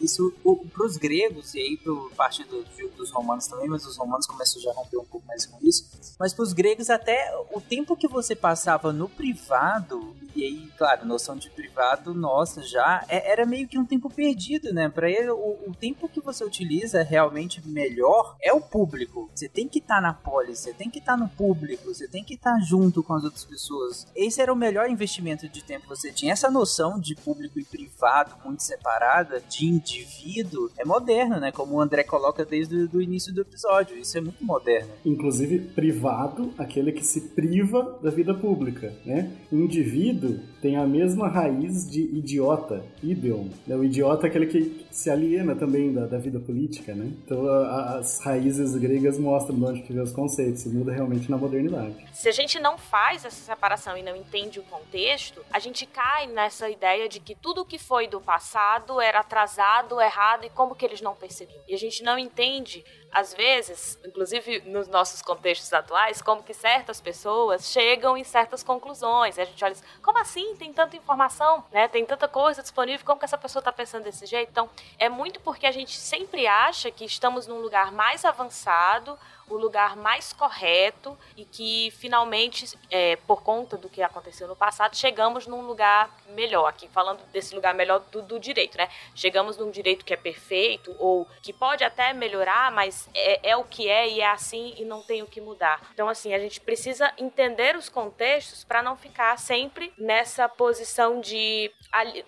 isso 0.00 0.32
para 0.72 0.86
os 0.86 0.96
gregos 0.96 1.54
e 1.54 1.60
aí 1.60 1.76
para 1.76 1.94
parte 2.16 2.44
do, 2.44 2.64
dos 2.96 3.10
romanos 3.10 3.46
também, 3.46 3.68
mas 3.68 3.86
os 3.86 3.96
romanos 3.96 4.26
começam 4.26 4.60
já 4.60 4.70
a 4.70 4.74
romper 4.74 4.98
um 4.98 5.04
pouco 5.04 5.26
mais 5.26 5.46
com 5.46 5.58
isso. 5.66 6.16
Mas 6.18 6.32
para 6.32 6.42
os 6.42 6.52
gregos 6.52 6.90
até 6.90 7.32
o 7.52 7.60
tempo 7.60 7.96
que 7.96 8.08
você 8.08 8.34
passava 8.34 8.92
no 8.92 9.08
privado 9.08 10.14
e 10.34 10.42
aí, 10.42 10.68
claro, 10.76 11.06
noção 11.06 11.36
de 11.36 11.48
privado 11.48 12.12
nossa 12.12 12.60
já 12.62 13.04
é, 13.08 13.30
era 13.30 13.46
meio 13.46 13.68
que 13.68 13.78
um 13.78 13.86
tempo 13.86 14.10
perdido, 14.10 14.72
né? 14.72 14.88
Para 14.88 15.08
ele 15.08 15.30
o, 15.30 15.58
o, 15.66 15.74
tempo 15.78 16.08
que 16.08 16.20
você 16.20 16.44
utiliza 16.44 17.02
realmente 17.02 17.66
melhor 17.66 18.36
é 18.42 18.52
o 18.52 18.60
público. 18.60 19.30
Você 19.32 19.48
tem 19.48 19.68
que 19.68 19.78
estar 19.78 19.96
tá 19.96 20.00
na 20.00 20.12
polis, 20.12 20.58
você 20.58 20.74
tem 20.74 20.90
que 20.90 20.98
estar 20.98 21.12
tá 21.12 21.18
no 21.18 21.28
público, 21.28 21.94
você 21.94 22.08
tem 22.08 22.24
que 22.24 22.34
estar 22.34 22.54
tá 22.54 22.60
junto 22.60 23.02
com 23.02 23.14
as 23.14 23.22
outras 23.22 23.44
pessoas. 23.44 24.08
Esse 24.14 24.40
era 24.40 24.52
o 24.52 24.56
melhor 24.56 24.90
investimento 24.90 25.48
de 25.48 25.62
tempo 25.62 25.82
que 25.82 25.88
você 25.88 26.12
tinha. 26.12 26.32
Essa 26.32 26.50
noção 26.50 26.98
de 26.98 27.14
público 27.14 27.60
e 27.60 27.64
privado 27.64 28.34
muito 28.44 28.62
separada, 28.62 29.40
de 29.40 29.66
indivíduo, 29.84 30.70
é 30.78 30.84
moderno, 30.84 31.38
né? 31.38 31.52
Como 31.52 31.74
o 31.74 31.80
André 31.80 32.02
coloca 32.02 32.44
desde 32.44 32.88
o 32.92 33.00
início 33.00 33.32
do 33.32 33.42
episódio. 33.42 33.98
Isso 33.98 34.16
é 34.16 34.20
muito 34.20 34.42
moderno. 34.42 34.90
Inclusive, 35.04 35.58
privado, 35.58 36.52
aquele 36.56 36.90
que 36.92 37.04
se 37.04 37.20
priva 37.20 37.98
da 38.02 38.10
vida 38.10 38.34
pública, 38.34 38.94
né? 39.04 39.30
Indivíduo 39.52 40.40
tem 40.64 40.76
a 40.76 40.86
mesma 40.86 41.28
raiz 41.28 41.86
de 41.90 42.00
idiota, 42.00 42.82
ideon. 43.02 43.48
Né? 43.66 43.76
O 43.76 43.84
idiota 43.84 44.26
é 44.26 44.30
aquele 44.30 44.46
que 44.46 44.86
se 44.90 45.10
aliena 45.10 45.54
também 45.54 45.92
da, 45.92 46.06
da 46.06 46.16
vida 46.16 46.40
política, 46.40 46.94
né? 46.94 47.12
Então, 47.22 47.46
a, 47.46 47.98
as 47.98 48.18
raízes 48.20 48.74
gregas 48.74 49.18
mostram 49.18 49.58
de 49.58 49.62
onde 49.62 49.82
que 49.82 49.92
vem 49.92 50.02
os 50.02 50.10
conceitos. 50.10 50.64
Muda 50.64 50.90
realmente 50.90 51.30
na 51.30 51.36
modernidade. 51.36 51.94
Se 52.14 52.30
a 52.30 52.32
gente 52.32 52.58
não 52.58 52.78
faz 52.78 53.26
essa 53.26 53.44
separação 53.44 53.94
e 53.94 54.02
não 54.02 54.16
entende 54.16 54.58
o 54.58 54.62
contexto, 54.62 55.42
a 55.52 55.58
gente 55.58 55.84
cai 55.84 56.28
nessa 56.28 56.70
ideia 56.70 57.10
de 57.10 57.20
que 57.20 57.34
tudo 57.34 57.62
que 57.66 57.78
foi 57.78 58.08
do 58.08 58.18
passado 58.18 59.02
era 59.02 59.20
atrasado, 59.20 60.00
errado 60.00 60.46
e 60.46 60.48
como 60.48 60.74
que 60.74 60.86
eles 60.86 61.02
não 61.02 61.14
percebiam. 61.14 61.60
E 61.68 61.74
a 61.74 61.78
gente 61.78 62.02
não 62.02 62.18
entende 62.18 62.82
às 63.14 63.32
vezes, 63.32 63.96
inclusive 64.04 64.60
nos 64.66 64.88
nossos 64.88 65.22
contextos 65.22 65.72
atuais, 65.72 66.20
como 66.20 66.42
que 66.42 66.52
certas 66.52 67.00
pessoas 67.00 67.70
chegam 67.70 68.16
em 68.16 68.24
certas 68.24 68.64
conclusões. 68.64 69.38
E 69.38 69.40
a 69.40 69.44
gente 69.44 69.64
olha 69.64 69.72
assim, 69.72 69.84
como 70.02 70.18
assim? 70.18 70.56
Tem 70.56 70.72
tanta 70.72 70.96
informação, 70.96 71.64
né? 71.70 71.86
Tem 71.86 72.04
tanta 72.04 72.26
coisa 72.26 72.60
disponível, 72.60 73.06
como 73.06 73.20
que 73.20 73.24
essa 73.24 73.38
pessoa 73.38 73.60
está 73.60 73.70
pensando 73.70 74.02
desse 74.02 74.26
jeito? 74.26 74.50
Então, 74.50 74.68
é 74.98 75.08
muito 75.08 75.38
porque 75.40 75.64
a 75.64 75.70
gente 75.70 75.96
sempre 75.96 76.46
acha 76.48 76.90
que 76.90 77.04
estamos 77.04 77.46
num 77.46 77.60
lugar 77.60 77.92
mais 77.92 78.24
avançado, 78.24 79.16
o 79.48 79.56
lugar 79.56 79.96
mais 79.96 80.32
correto 80.32 81.16
e 81.36 81.44
que 81.44 81.90
finalmente, 81.92 82.78
é, 82.90 83.16
por 83.16 83.42
conta 83.42 83.76
do 83.76 83.88
que 83.88 84.02
aconteceu 84.02 84.48
no 84.48 84.56
passado, 84.56 84.96
chegamos 84.96 85.46
num 85.46 85.62
lugar 85.62 86.10
melhor. 86.28 86.66
Aqui 86.66 86.88
falando 86.88 87.20
desse 87.32 87.54
lugar 87.54 87.74
melhor 87.74 88.00
do, 88.10 88.22
do 88.22 88.38
direito, 88.40 88.78
né? 88.78 88.88
Chegamos 89.14 89.56
num 89.56 89.70
direito 89.70 90.04
que 90.04 90.14
é 90.14 90.16
perfeito 90.16 90.94
ou 90.98 91.26
que 91.42 91.52
pode 91.52 91.84
até 91.84 92.12
melhorar, 92.12 92.72
mas 92.72 93.08
é, 93.14 93.50
é 93.50 93.56
o 93.56 93.64
que 93.64 93.88
é 93.88 94.08
e 94.08 94.20
é 94.20 94.26
assim 94.26 94.74
e 94.76 94.84
não 94.84 95.02
tem 95.02 95.22
o 95.22 95.26
que 95.26 95.40
mudar. 95.40 95.80
Então, 95.92 96.08
assim, 96.08 96.34
a 96.34 96.38
gente 96.38 96.60
precisa 96.60 97.12
entender 97.18 97.76
os 97.76 97.88
contextos 97.88 98.64
para 98.64 98.82
não 98.82 98.96
ficar 98.96 99.38
sempre 99.38 99.92
nessa 99.98 100.48
posição 100.48 101.20
de 101.20 101.70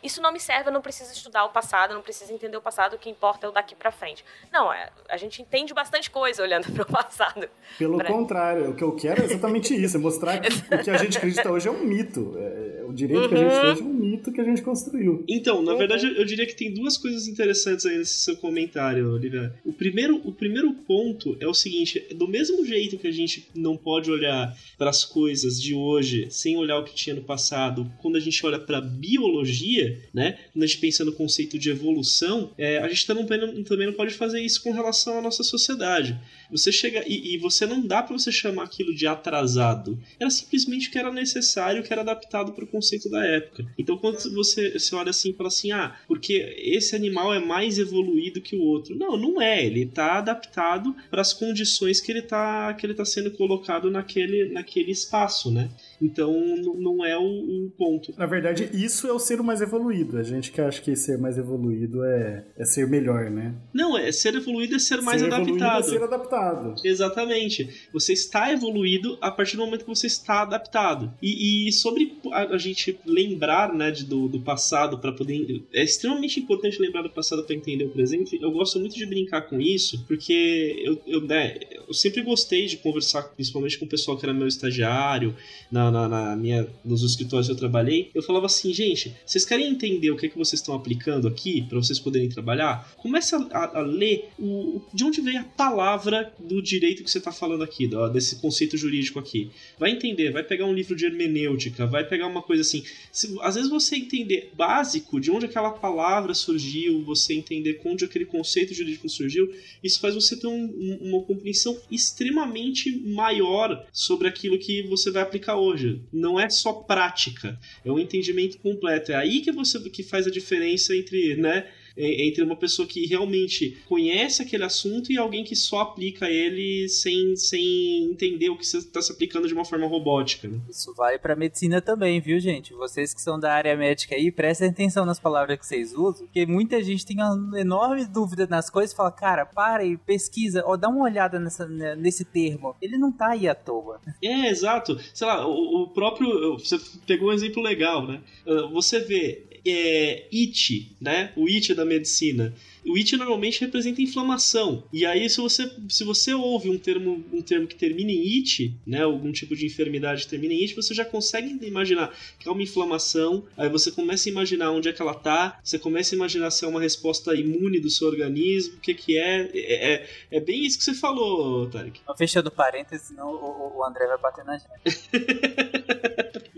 isso 0.02 0.22
não 0.22 0.32
me 0.32 0.38
serve, 0.38 0.68
eu 0.68 0.72
não 0.72 0.80
preciso 0.80 1.12
estudar 1.12 1.44
o 1.44 1.50
passado, 1.50 1.92
não 1.92 2.02
preciso 2.02 2.32
entender 2.32 2.56
o 2.56 2.62
passado, 2.62 2.94
o 2.94 2.98
que 2.98 3.10
importa 3.10 3.46
é 3.46 3.48
o 3.48 3.52
daqui 3.52 3.74
para 3.74 3.90
frente. 3.90 4.24
Não, 4.52 4.72
é, 4.72 4.90
a 5.08 5.16
gente 5.16 5.42
entende 5.42 5.74
bastante 5.74 6.10
coisa 6.10 6.42
olhando 6.42 6.70
para 6.72 6.82
o 6.82 6.86
passado 6.86 7.05
passado. 7.07 7.48
Pelo 7.78 7.98
pra... 7.98 8.07
contrário, 8.07 8.70
o 8.70 8.74
que 8.74 8.82
eu 8.82 8.92
quero 8.92 9.22
é 9.22 9.24
exatamente 9.24 9.74
isso, 9.74 9.96
é 9.96 10.00
mostrar 10.00 10.38
que 10.38 10.48
o 10.74 10.82
que 10.82 10.90
a 10.90 10.96
gente 10.96 11.16
acredita 11.16 11.50
hoje 11.50 11.68
é 11.68 11.70
um 11.70 11.84
mito. 11.84 12.34
É, 12.36 12.84
o 12.86 12.92
direito 12.92 13.22
uhum. 13.22 13.28
que 13.28 13.34
a 13.34 13.38
gente 13.38 13.61
fez 13.61 13.80
é 13.80 13.82
um 13.82 13.94
mito 13.94 14.32
que 14.32 14.40
a 14.40 14.44
gente 14.44 14.62
construiu. 14.62 15.24
Então, 15.28 15.62
na 15.62 15.72
uhum. 15.72 15.78
verdade, 15.78 16.07
eu 16.07 16.24
diria 16.24 16.46
que 16.46 16.54
tem 16.54 16.72
duas 16.72 16.96
coisas 16.96 17.26
interessantes 17.26 17.84
aí 17.86 17.98
nesse 17.98 18.20
seu 18.20 18.36
comentário, 18.36 19.12
Olivia. 19.12 19.54
O 19.64 19.72
primeiro, 19.72 20.20
o 20.24 20.32
primeiro 20.32 20.72
ponto 20.72 21.36
é 21.40 21.46
o 21.46 21.54
seguinte: 21.54 22.00
do 22.14 22.28
mesmo 22.28 22.64
jeito 22.64 22.98
que 22.98 23.07
a 23.07 23.12
gente 23.12 23.48
não 23.54 23.76
pode 23.76 24.11
olhar 24.11 24.57
para 24.78 24.90
as 24.90 25.04
coisas 25.04 25.61
de 25.61 25.74
hoje 25.74 26.26
sem 26.30 26.57
olhar 26.57 26.78
o 26.78 26.84
que 26.84 26.94
tinha 26.94 27.14
no 27.14 27.22
passado, 27.22 27.90
quando 27.98 28.16
a 28.16 28.20
gente 28.20 28.44
olha 28.44 28.59
para 28.59 28.80
biologia, 28.80 30.00
né? 30.12 30.38
Quando 30.52 30.62
a 30.62 30.66
gente 30.66 30.78
pensa 30.78 31.04
no 31.04 31.12
conceito 31.12 31.59
de 31.59 31.70
evolução, 31.70 32.52
é, 32.57 32.78
a 32.78 32.88
gente 32.88 33.07
também 33.07 33.40
não, 33.40 33.62
também 33.64 33.86
não 33.86 33.94
pode 33.94 34.14
fazer 34.14 34.40
isso 34.40 34.62
com 34.62 34.72
relação 34.72 35.18
à 35.18 35.22
nossa 35.22 35.42
sociedade. 35.42 36.18
Você 36.51 36.70
chega 36.72 37.05
e, 37.07 37.34
e 37.34 37.38
você 37.38 37.66
não 37.66 37.80
dá 37.80 38.03
para 38.03 38.16
você 38.16 38.30
chamar 38.30 38.64
aquilo 38.64 38.94
de 38.94 39.07
atrasado. 39.07 39.99
Era 40.18 40.30
simplesmente 40.30 40.90
que 40.90 40.99
era 40.99 41.12
necessário, 41.12 41.82
que 41.82 41.92
era 41.92 42.03
adaptado 42.03 42.53
para 42.53 42.64
o 42.64 42.68
conceito 42.68 43.09
da 43.11 43.24
época. 43.24 43.66
Então 43.78 43.97
quando 43.97 44.18
você, 44.34 44.72
você 44.78 44.94
olha 44.94 45.11
assim 45.11 45.30
e 45.30 45.34
fala 45.34 45.49
assim, 45.49 45.72
ah, 45.72 45.97
porque 46.07 46.55
esse 46.59 46.94
animal 46.94 47.32
é 47.32 47.38
mais 47.38 47.78
evoluído 47.78 48.40
que 48.40 48.57
o 48.57 48.62
outro. 48.62 48.97
Não, 48.97 49.16
não 49.16 49.40
é. 49.40 49.64
Ele 49.64 49.82
está 49.82 50.18
adaptado 50.18 50.94
para 51.11 51.20
as 51.20 51.32
condições 51.32 52.01
que 52.01 52.12
ele 52.12 52.20
está 52.20 52.74
que 52.74 52.86
ele 52.86 52.94
tá 52.94 53.05
sendo 53.05 53.30
colocado 53.30 53.90
naquele, 53.90 54.51
naquele 54.51 54.90
espaço, 54.90 55.51
né? 55.51 55.68
Então 56.01 56.32
não 56.78 57.05
é 57.05 57.16
o, 57.16 57.22
o, 57.22 57.70
ponto. 57.76 58.14
Na 58.16 58.26
verdade, 58.26 58.70
isso 58.72 59.07
é 59.07 59.12
o 59.12 59.18
ser 59.18 59.42
mais 59.42 59.61
evoluído. 59.61 60.18
A 60.18 60.22
gente 60.22 60.53
que 60.53 60.61
acha 60.61 60.80
que 60.80 60.94
ser 60.97 61.18
mais 61.18 61.38
evoluído 61.38 62.05
é, 62.05 62.44
é 62.57 62.64
ser 62.64 62.86
melhor, 62.86 63.30
né? 63.30 63.55
Não, 63.72 63.97
é 63.97 64.11
ser 64.12 64.34
evoluído 64.34 64.76
é 64.76 64.78
ser 64.78 65.01
mais 65.01 65.20
ser 65.20 65.32
adaptado. 65.32 65.80
É 65.80 65.82
ser 65.82 66.03
adaptado. 66.03 66.74
Exatamente. 66.84 67.88
Você 67.92 68.12
está 68.12 68.53
evoluído 68.53 69.18
a 69.20 69.30
partir 69.30 69.57
do 69.57 69.64
momento 69.64 69.84
que 69.84 69.88
você 69.88 70.07
está 70.07 70.42
adaptado. 70.42 71.12
E, 71.22 71.68
e 71.68 71.72
sobre 71.72 72.18
a, 72.32 72.55
a, 72.55 72.59
gente 72.59 72.99
lembrar 73.07 73.72
né, 73.74 73.90
de, 73.90 74.05
do, 74.05 74.28
do 74.28 74.40
passado 74.40 74.99
para 74.99 75.12
poder. 75.12 75.62
É 75.72 75.82
extremamente 75.82 76.40
importante 76.40 76.80
lembrar 76.80 77.03
do 77.03 77.11
passado 77.11 77.44
para 77.44 77.55
entender 77.55 77.84
o 77.84 77.90
presente. 77.90 78.38
Eu 78.40 78.51
gosto 78.51 78.78
muito 78.78 78.94
de 78.94 79.07
brincar 79.07 79.42
com 79.42 79.61
isso, 79.61 80.05
porque 80.07 80.82
eu, 80.84 81.01
eu, 81.07 81.20
né, 81.22 81.59
eu 81.87 81.95
sempre 81.95 82.22
gostei 82.22 82.66
de 82.66 82.76
conversar, 82.76 83.22
principalmente 83.22 83.78
com 83.78 83.84
o 83.84 83.89
pessoal 83.89 84.16
que 84.16 84.24
era 84.24 84.34
meu 84.34 84.47
estagiário, 84.47 85.34
na, 85.70 85.91
na, 85.91 86.09
na 86.09 86.37
minha, 86.37 86.66
nos 86.84 87.03
escritórios 87.03 87.47
que 87.47 87.53
eu 87.53 87.57
trabalhei. 87.57 88.11
Eu 88.14 88.22
falava 88.22 88.47
assim, 88.47 88.72
gente, 88.72 89.14
vocês 89.24 89.45
querem 89.45 89.68
entender 89.70 90.11
o 90.11 90.16
que, 90.16 90.26
é 90.26 90.28
que 90.28 90.37
vocês 90.37 90.61
estão 90.61 90.74
aplicando 90.74 91.28
aqui 91.28 91.62
para 91.62 91.78
vocês 91.78 91.99
poderem 91.99 92.28
trabalhar? 92.28 92.93
Comece 92.97 93.34
a, 93.34 93.78
a, 93.78 93.80
ler 93.80 94.28
o, 94.39 94.80
de 94.93 95.05
onde 95.05 95.20
vem 95.20 95.39
a 95.39 95.45
palavra 95.45 96.32
do 96.39 96.61
direito 96.61 97.05
que 97.05 97.11
você 97.11 97.18
está 97.18 97.32
falando 97.32 97.62
aqui, 97.62 97.87
do, 97.87 98.09
desse 98.09 98.37
conceito 98.37 98.76
jurídico 98.76 99.18
aqui. 99.18 99.51
Vai 99.78 99.91
entender, 99.91 100.32
vai 100.32 100.43
pegar 100.43 100.66
um 100.66 100.74
livro 100.74 100.97
de 100.97 101.07
hermenêutica, 101.07 101.87
vai 101.87 102.05
pegar 102.05 102.26
uma 102.26 102.43
coisa 102.43 102.62
assim. 102.62 102.82
Se, 103.12 103.37
às 103.41 103.55
vezes 103.55 103.70
você 103.70 103.97
entender 103.97 104.51
básico 104.55 105.20
de 105.20 105.30
onde 105.30 105.47
aquela 105.47 105.70
palavra 105.70 106.34
surgiu, 106.34 107.03
você 107.05 107.34
entender 107.34 107.80
onde 107.84 108.05
aquele 108.05 108.24
conceito 108.24 108.74
jurídico 108.74 109.09
surgiu, 109.09 109.53
isso 109.82 110.01
faz 110.01 110.14
você 110.14 110.37
ter 110.37 110.47
um, 110.47 110.99
uma 111.01 111.22
compreensão 111.22 111.75
extremamente 111.90 112.96
maior 113.06 113.86
sobre 113.92 114.28
aquilo 114.28 114.58
que 114.58 114.82
você 114.82 115.10
vai 115.10 115.22
aplicar 115.22 115.56
hoje. 115.56 116.00
Não 116.12 116.38
é 116.38 116.48
só 116.48 116.72
prática, 116.72 117.58
é 117.84 117.90
um 117.90 117.98
entendimento 117.98 118.58
completo. 118.58 119.12
É 119.12 119.14
aí 119.14 119.40
que 119.40 119.52
você 119.52 119.78
que 119.90 120.02
faz 120.02 120.26
a 120.26 120.30
diferença 120.30 120.94
entre, 120.96 121.36
né? 121.36 121.68
Entre 121.97 122.42
uma 122.42 122.57
pessoa 122.57 122.86
que 122.86 123.07
realmente 123.07 123.78
conhece 123.86 124.42
aquele 124.42 124.64
assunto 124.64 125.11
e 125.11 125.18
alguém 125.18 125.44
que 125.44 125.57
só 125.57 125.80
aplica 125.80 126.28
ele 126.28 126.88
sem, 126.88 127.34
sem 127.36 128.05
entender 128.11 128.51
o 128.51 128.57
que 128.57 128.66
você 128.66 128.78
está 128.78 129.01
se 129.01 129.12
aplicando 129.12 129.49
de 129.49 129.55
uma 129.55 129.64
forma 129.64 129.86
robótica. 129.86 130.49
Né? 130.49 130.61
Isso 130.68 130.94
vale 130.94 131.18
para 131.18 131.34
medicina 131.36 131.80
também, 131.80 132.20
viu, 132.20 132.38
gente? 132.38 132.72
Vocês 132.74 133.14
que 133.14 133.20
são 133.20 133.38
da 133.38 133.53
área 133.53 133.76
médica 133.76 134.14
aí, 134.14 134.30
prestem 134.30 134.68
atenção 134.68 135.07
nas 135.07 135.18
palavras 135.18 135.59
que 135.59 135.66
vocês 135.66 135.94
usam, 135.94 136.26
porque 136.26 136.44
muita 136.47 136.82
gente 136.82 137.07
tem 137.07 137.16
uma 137.16 137.61
enorme 137.61 138.05
dúvida 138.05 138.47
nas 138.47 138.68
coisas 138.68 138.92
e 138.92 138.97
fala, 138.97 139.11
cara, 139.11 139.47
para 139.47 139.84
e 139.84 139.97
pesquisa, 139.97 140.64
ou 140.66 140.76
dá 140.76 140.88
uma 140.88 141.05
olhada 141.05 141.38
nessa, 141.38 141.66
nesse 141.97 142.24
termo. 142.24 142.76
Ele 142.80 142.99
não 142.99 143.11
tá 143.11 143.30
aí 143.30 143.49
à 143.49 143.55
toa. 143.55 144.01
É, 144.22 144.49
exato. 144.49 144.99
Sei 145.14 145.26
lá, 145.26 145.47
o, 145.47 145.82
o 145.82 145.88
próprio. 145.88 146.59
Você 146.59 146.78
pegou 147.07 147.30
um 147.30 147.32
exemplo 147.32 147.62
legal, 147.62 148.07
né? 148.07 148.20
Ah, 148.47 148.68
você 148.72 149.01
vê 149.01 149.45
é, 149.70 150.28
IT, 150.32 150.96
né? 151.00 151.32
O 151.36 151.46
IT 151.46 151.74
da 151.74 151.84
medicina. 151.84 152.54
O 152.88 152.94
it 152.96 153.16
normalmente 153.16 153.60
representa 153.60 154.00
inflamação. 154.00 154.84
E 154.92 155.04
aí, 155.04 155.28
se 155.28 155.38
você, 155.38 155.70
se 155.88 156.04
você 156.04 156.32
ouve 156.32 156.70
um 156.70 156.78
termo, 156.78 157.24
um 157.32 157.42
termo 157.42 157.66
que 157.66 157.74
termina 157.74 158.12
em 158.12 158.38
it, 158.38 158.72
né, 158.86 159.02
algum 159.02 159.32
tipo 159.32 159.56
de 159.56 159.66
enfermidade 159.66 160.22
que 160.22 160.28
termina 160.28 160.54
em 160.54 160.60
it, 160.60 160.74
você 160.74 160.94
já 160.94 161.04
consegue 161.04 161.58
imaginar 161.66 162.14
que 162.38 162.48
é 162.48 162.52
uma 162.52 162.62
inflamação. 162.62 163.44
Aí 163.56 163.68
você 163.68 163.90
começa 163.90 164.28
a 164.28 164.30
imaginar 164.30 164.70
onde 164.70 164.88
é 164.88 164.92
que 164.92 165.02
ela 165.02 165.14
tá, 165.14 165.58
você 165.64 165.78
começa 165.78 166.14
a 166.14 166.16
imaginar 166.16 166.50
se 166.52 166.64
é 166.64 166.68
uma 166.68 166.80
resposta 166.80 167.34
imune 167.34 167.80
do 167.80 167.90
seu 167.90 168.06
organismo, 168.06 168.76
o 168.76 168.80
que 168.80 168.94
que 168.94 169.18
é. 169.18 169.50
É, 169.52 169.94
é, 169.94 170.08
é 170.30 170.40
bem 170.40 170.64
isso 170.64 170.78
que 170.78 170.84
você 170.84 170.94
falou, 170.94 171.68
Tarek. 171.68 172.00
Fechando 172.16 172.52
parênteses, 172.52 173.08
senão 173.08 173.28
o, 173.30 173.78
o 173.78 173.84
André 173.84 174.06
vai 174.06 174.18
bater 174.18 174.44
na 174.44 174.58
gente. 174.58 174.66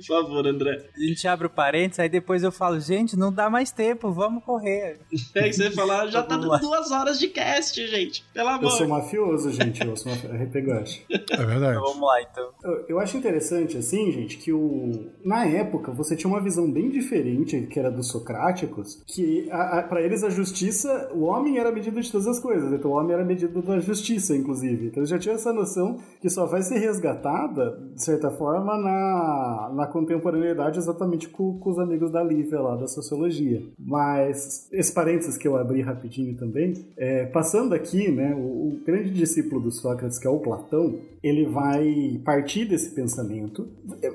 Por 0.08 0.22
favor, 0.22 0.46
André. 0.46 0.86
A 0.96 1.00
gente 1.00 1.28
abre 1.28 1.46
o 1.46 1.50
parênteses, 1.50 2.00
aí 2.00 2.08
depois 2.08 2.42
eu 2.42 2.50
falo, 2.50 2.80
gente, 2.80 3.14
não 3.14 3.30
dá 3.30 3.50
mais 3.50 3.70
tempo, 3.70 4.10
vamos 4.10 4.42
correr. 4.42 4.98
É 5.34 5.42
que 5.42 5.52
você 5.52 5.70
falar, 5.70 6.06
já 6.06 6.22
tá 6.22 6.38
dando 6.38 6.58
duas 6.58 6.90
horas 6.90 7.18
de 7.18 7.28
cast, 7.28 7.86
gente. 7.86 8.24
Pelo 8.32 8.48
amor. 8.48 8.64
Eu 8.64 8.70
sou 8.70 8.88
mafioso, 8.88 9.52
gente. 9.52 9.86
Eu 9.86 9.96
sou 9.96 10.10
mafioso. 10.10 10.34
É 10.38 10.46
verdade. 10.46 10.98
Então, 11.10 11.82
vamos 11.82 12.00
lá, 12.00 12.22
então. 12.22 12.48
Eu, 12.64 12.84
eu, 12.88 13.00
acho 13.00 13.16
interessante, 13.16 13.76
assim, 13.76 14.10
gente, 14.10 14.38
que 14.38 14.52
o... 14.52 15.10
na 15.24 15.44
época 15.44 15.92
você 15.92 16.16
tinha 16.16 16.30
uma 16.30 16.40
visão 16.40 16.70
bem 16.70 16.88
diferente, 16.88 17.66
que 17.70 17.78
era 17.78 17.90
dos 17.90 18.08
socráticos, 18.08 19.02
que 19.06 19.48
para 19.88 20.00
eles 20.00 20.24
a 20.24 20.30
justiça, 20.30 21.10
o 21.12 21.24
homem 21.24 21.58
era 21.58 21.68
a 21.68 21.72
medida 21.72 22.00
de 22.00 22.10
todas 22.10 22.26
as 22.26 22.40
coisas. 22.40 22.72
Então 22.72 22.90
o 22.90 22.94
homem 22.94 23.12
era 23.12 23.22
a 23.22 23.26
medida 23.26 23.60
da 23.60 23.78
justiça, 23.78 24.34
inclusive. 24.34 24.86
Então 24.86 25.00
eles 25.00 25.10
já 25.10 25.18
tinha 25.18 25.34
essa 25.34 25.52
noção 25.52 25.98
que 26.20 26.30
só 26.30 26.46
vai 26.46 26.62
ser 26.62 26.78
resgatada, 26.78 27.78
de 27.94 28.02
certa 28.02 28.30
forma, 28.30 28.76
na, 28.78 29.70
na 29.74 29.86
contemporaneidade, 29.98 30.78
exatamente 30.78 31.28
com, 31.28 31.58
com 31.58 31.70
os 31.70 31.78
amigos 31.78 32.10
da 32.10 32.22
Lívia 32.22 32.60
lá, 32.60 32.76
da 32.76 32.86
sociologia. 32.86 33.62
Mas 33.78 34.68
esse 34.72 34.92
parênteses 34.92 35.36
que 35.36 35.46
eu 35.46 35.56
abri 35.56 35.80
rapidinho 35.80 36.36
também. 36.36 36.74
É, 36.96 37.26
passando 37.26 37.74
aqui, 37.74 38.10
né, 38.10 38.34
o, 38.34 38.38
o, 38.38 38.80
grande 38.84 39.10
discípulo 39.10 39.60
do 39.60 39.70
Sócrates, 39.70 40.18
que 40.18 40.26
é 40.26 40.30
o 40.30 40.38
Platão, 40.38 40.98
ele 41.22 41.46
vai 41.46 42.20
partir 42.24 42.64
desse 42.64 42.94
pensamento, 42.94 43.66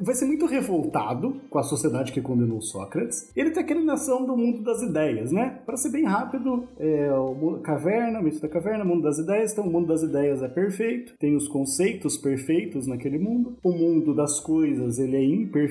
vai 0.02 0.16
ser 0.16 0.26
muito 0.26 0.46
revoltado 0.46 1.36
com 1.50 1.60
a 1.60 1.64
sociedade 1.64 2.12
que 2.12 2.22
condenou 2.22 2.62
Sócrates. 2.62 3.30
Ele 3.36 3.52
tem 3.52 3.64
aquela 3.64 3.82
noção 3.82 4.26
do 4.26 4.38
mundo 4.38 4.64
das 4.64 4.82
ideias, 4.82 5.32
né? 5.32 5.60
Para 5.66 5.78
ser 5.78 5.90
bem 5.90 6.06
rápido, 6.06 6.64
é, 6.80 7.12
o 7.12 7.60
caverna, 7.62 8.20
o 8.20 8.24
mito 8.24 8.40
da 8.40 8.48
caverna, 8.48 8.84
o 8.84 8.88
mundo 8.88 9.04
das 9.04 9.18
ideias. 9.18 9.52
Então, 9.52 9.66
o 9.66 9.72
mundo 9.72 9.88
das 9.88 10.02
ideias 10.02 10.42
é 10.42 10.48
perfeito, 10.48 11.14
tem 11.20 11.36
os 11.36 11.48
conceitos 11.48 12.18
perfeitos 12.18 12.88
naquele 12.88 13.20
mundo. 13.20 13.58
O 13.64 13.72
mundo 13.72 14.14
das 14.14 14.40
coisas 14.40 15.00
ele 15.00 15.18
é 15.18 15.24
imperfeito, 15.24 15.63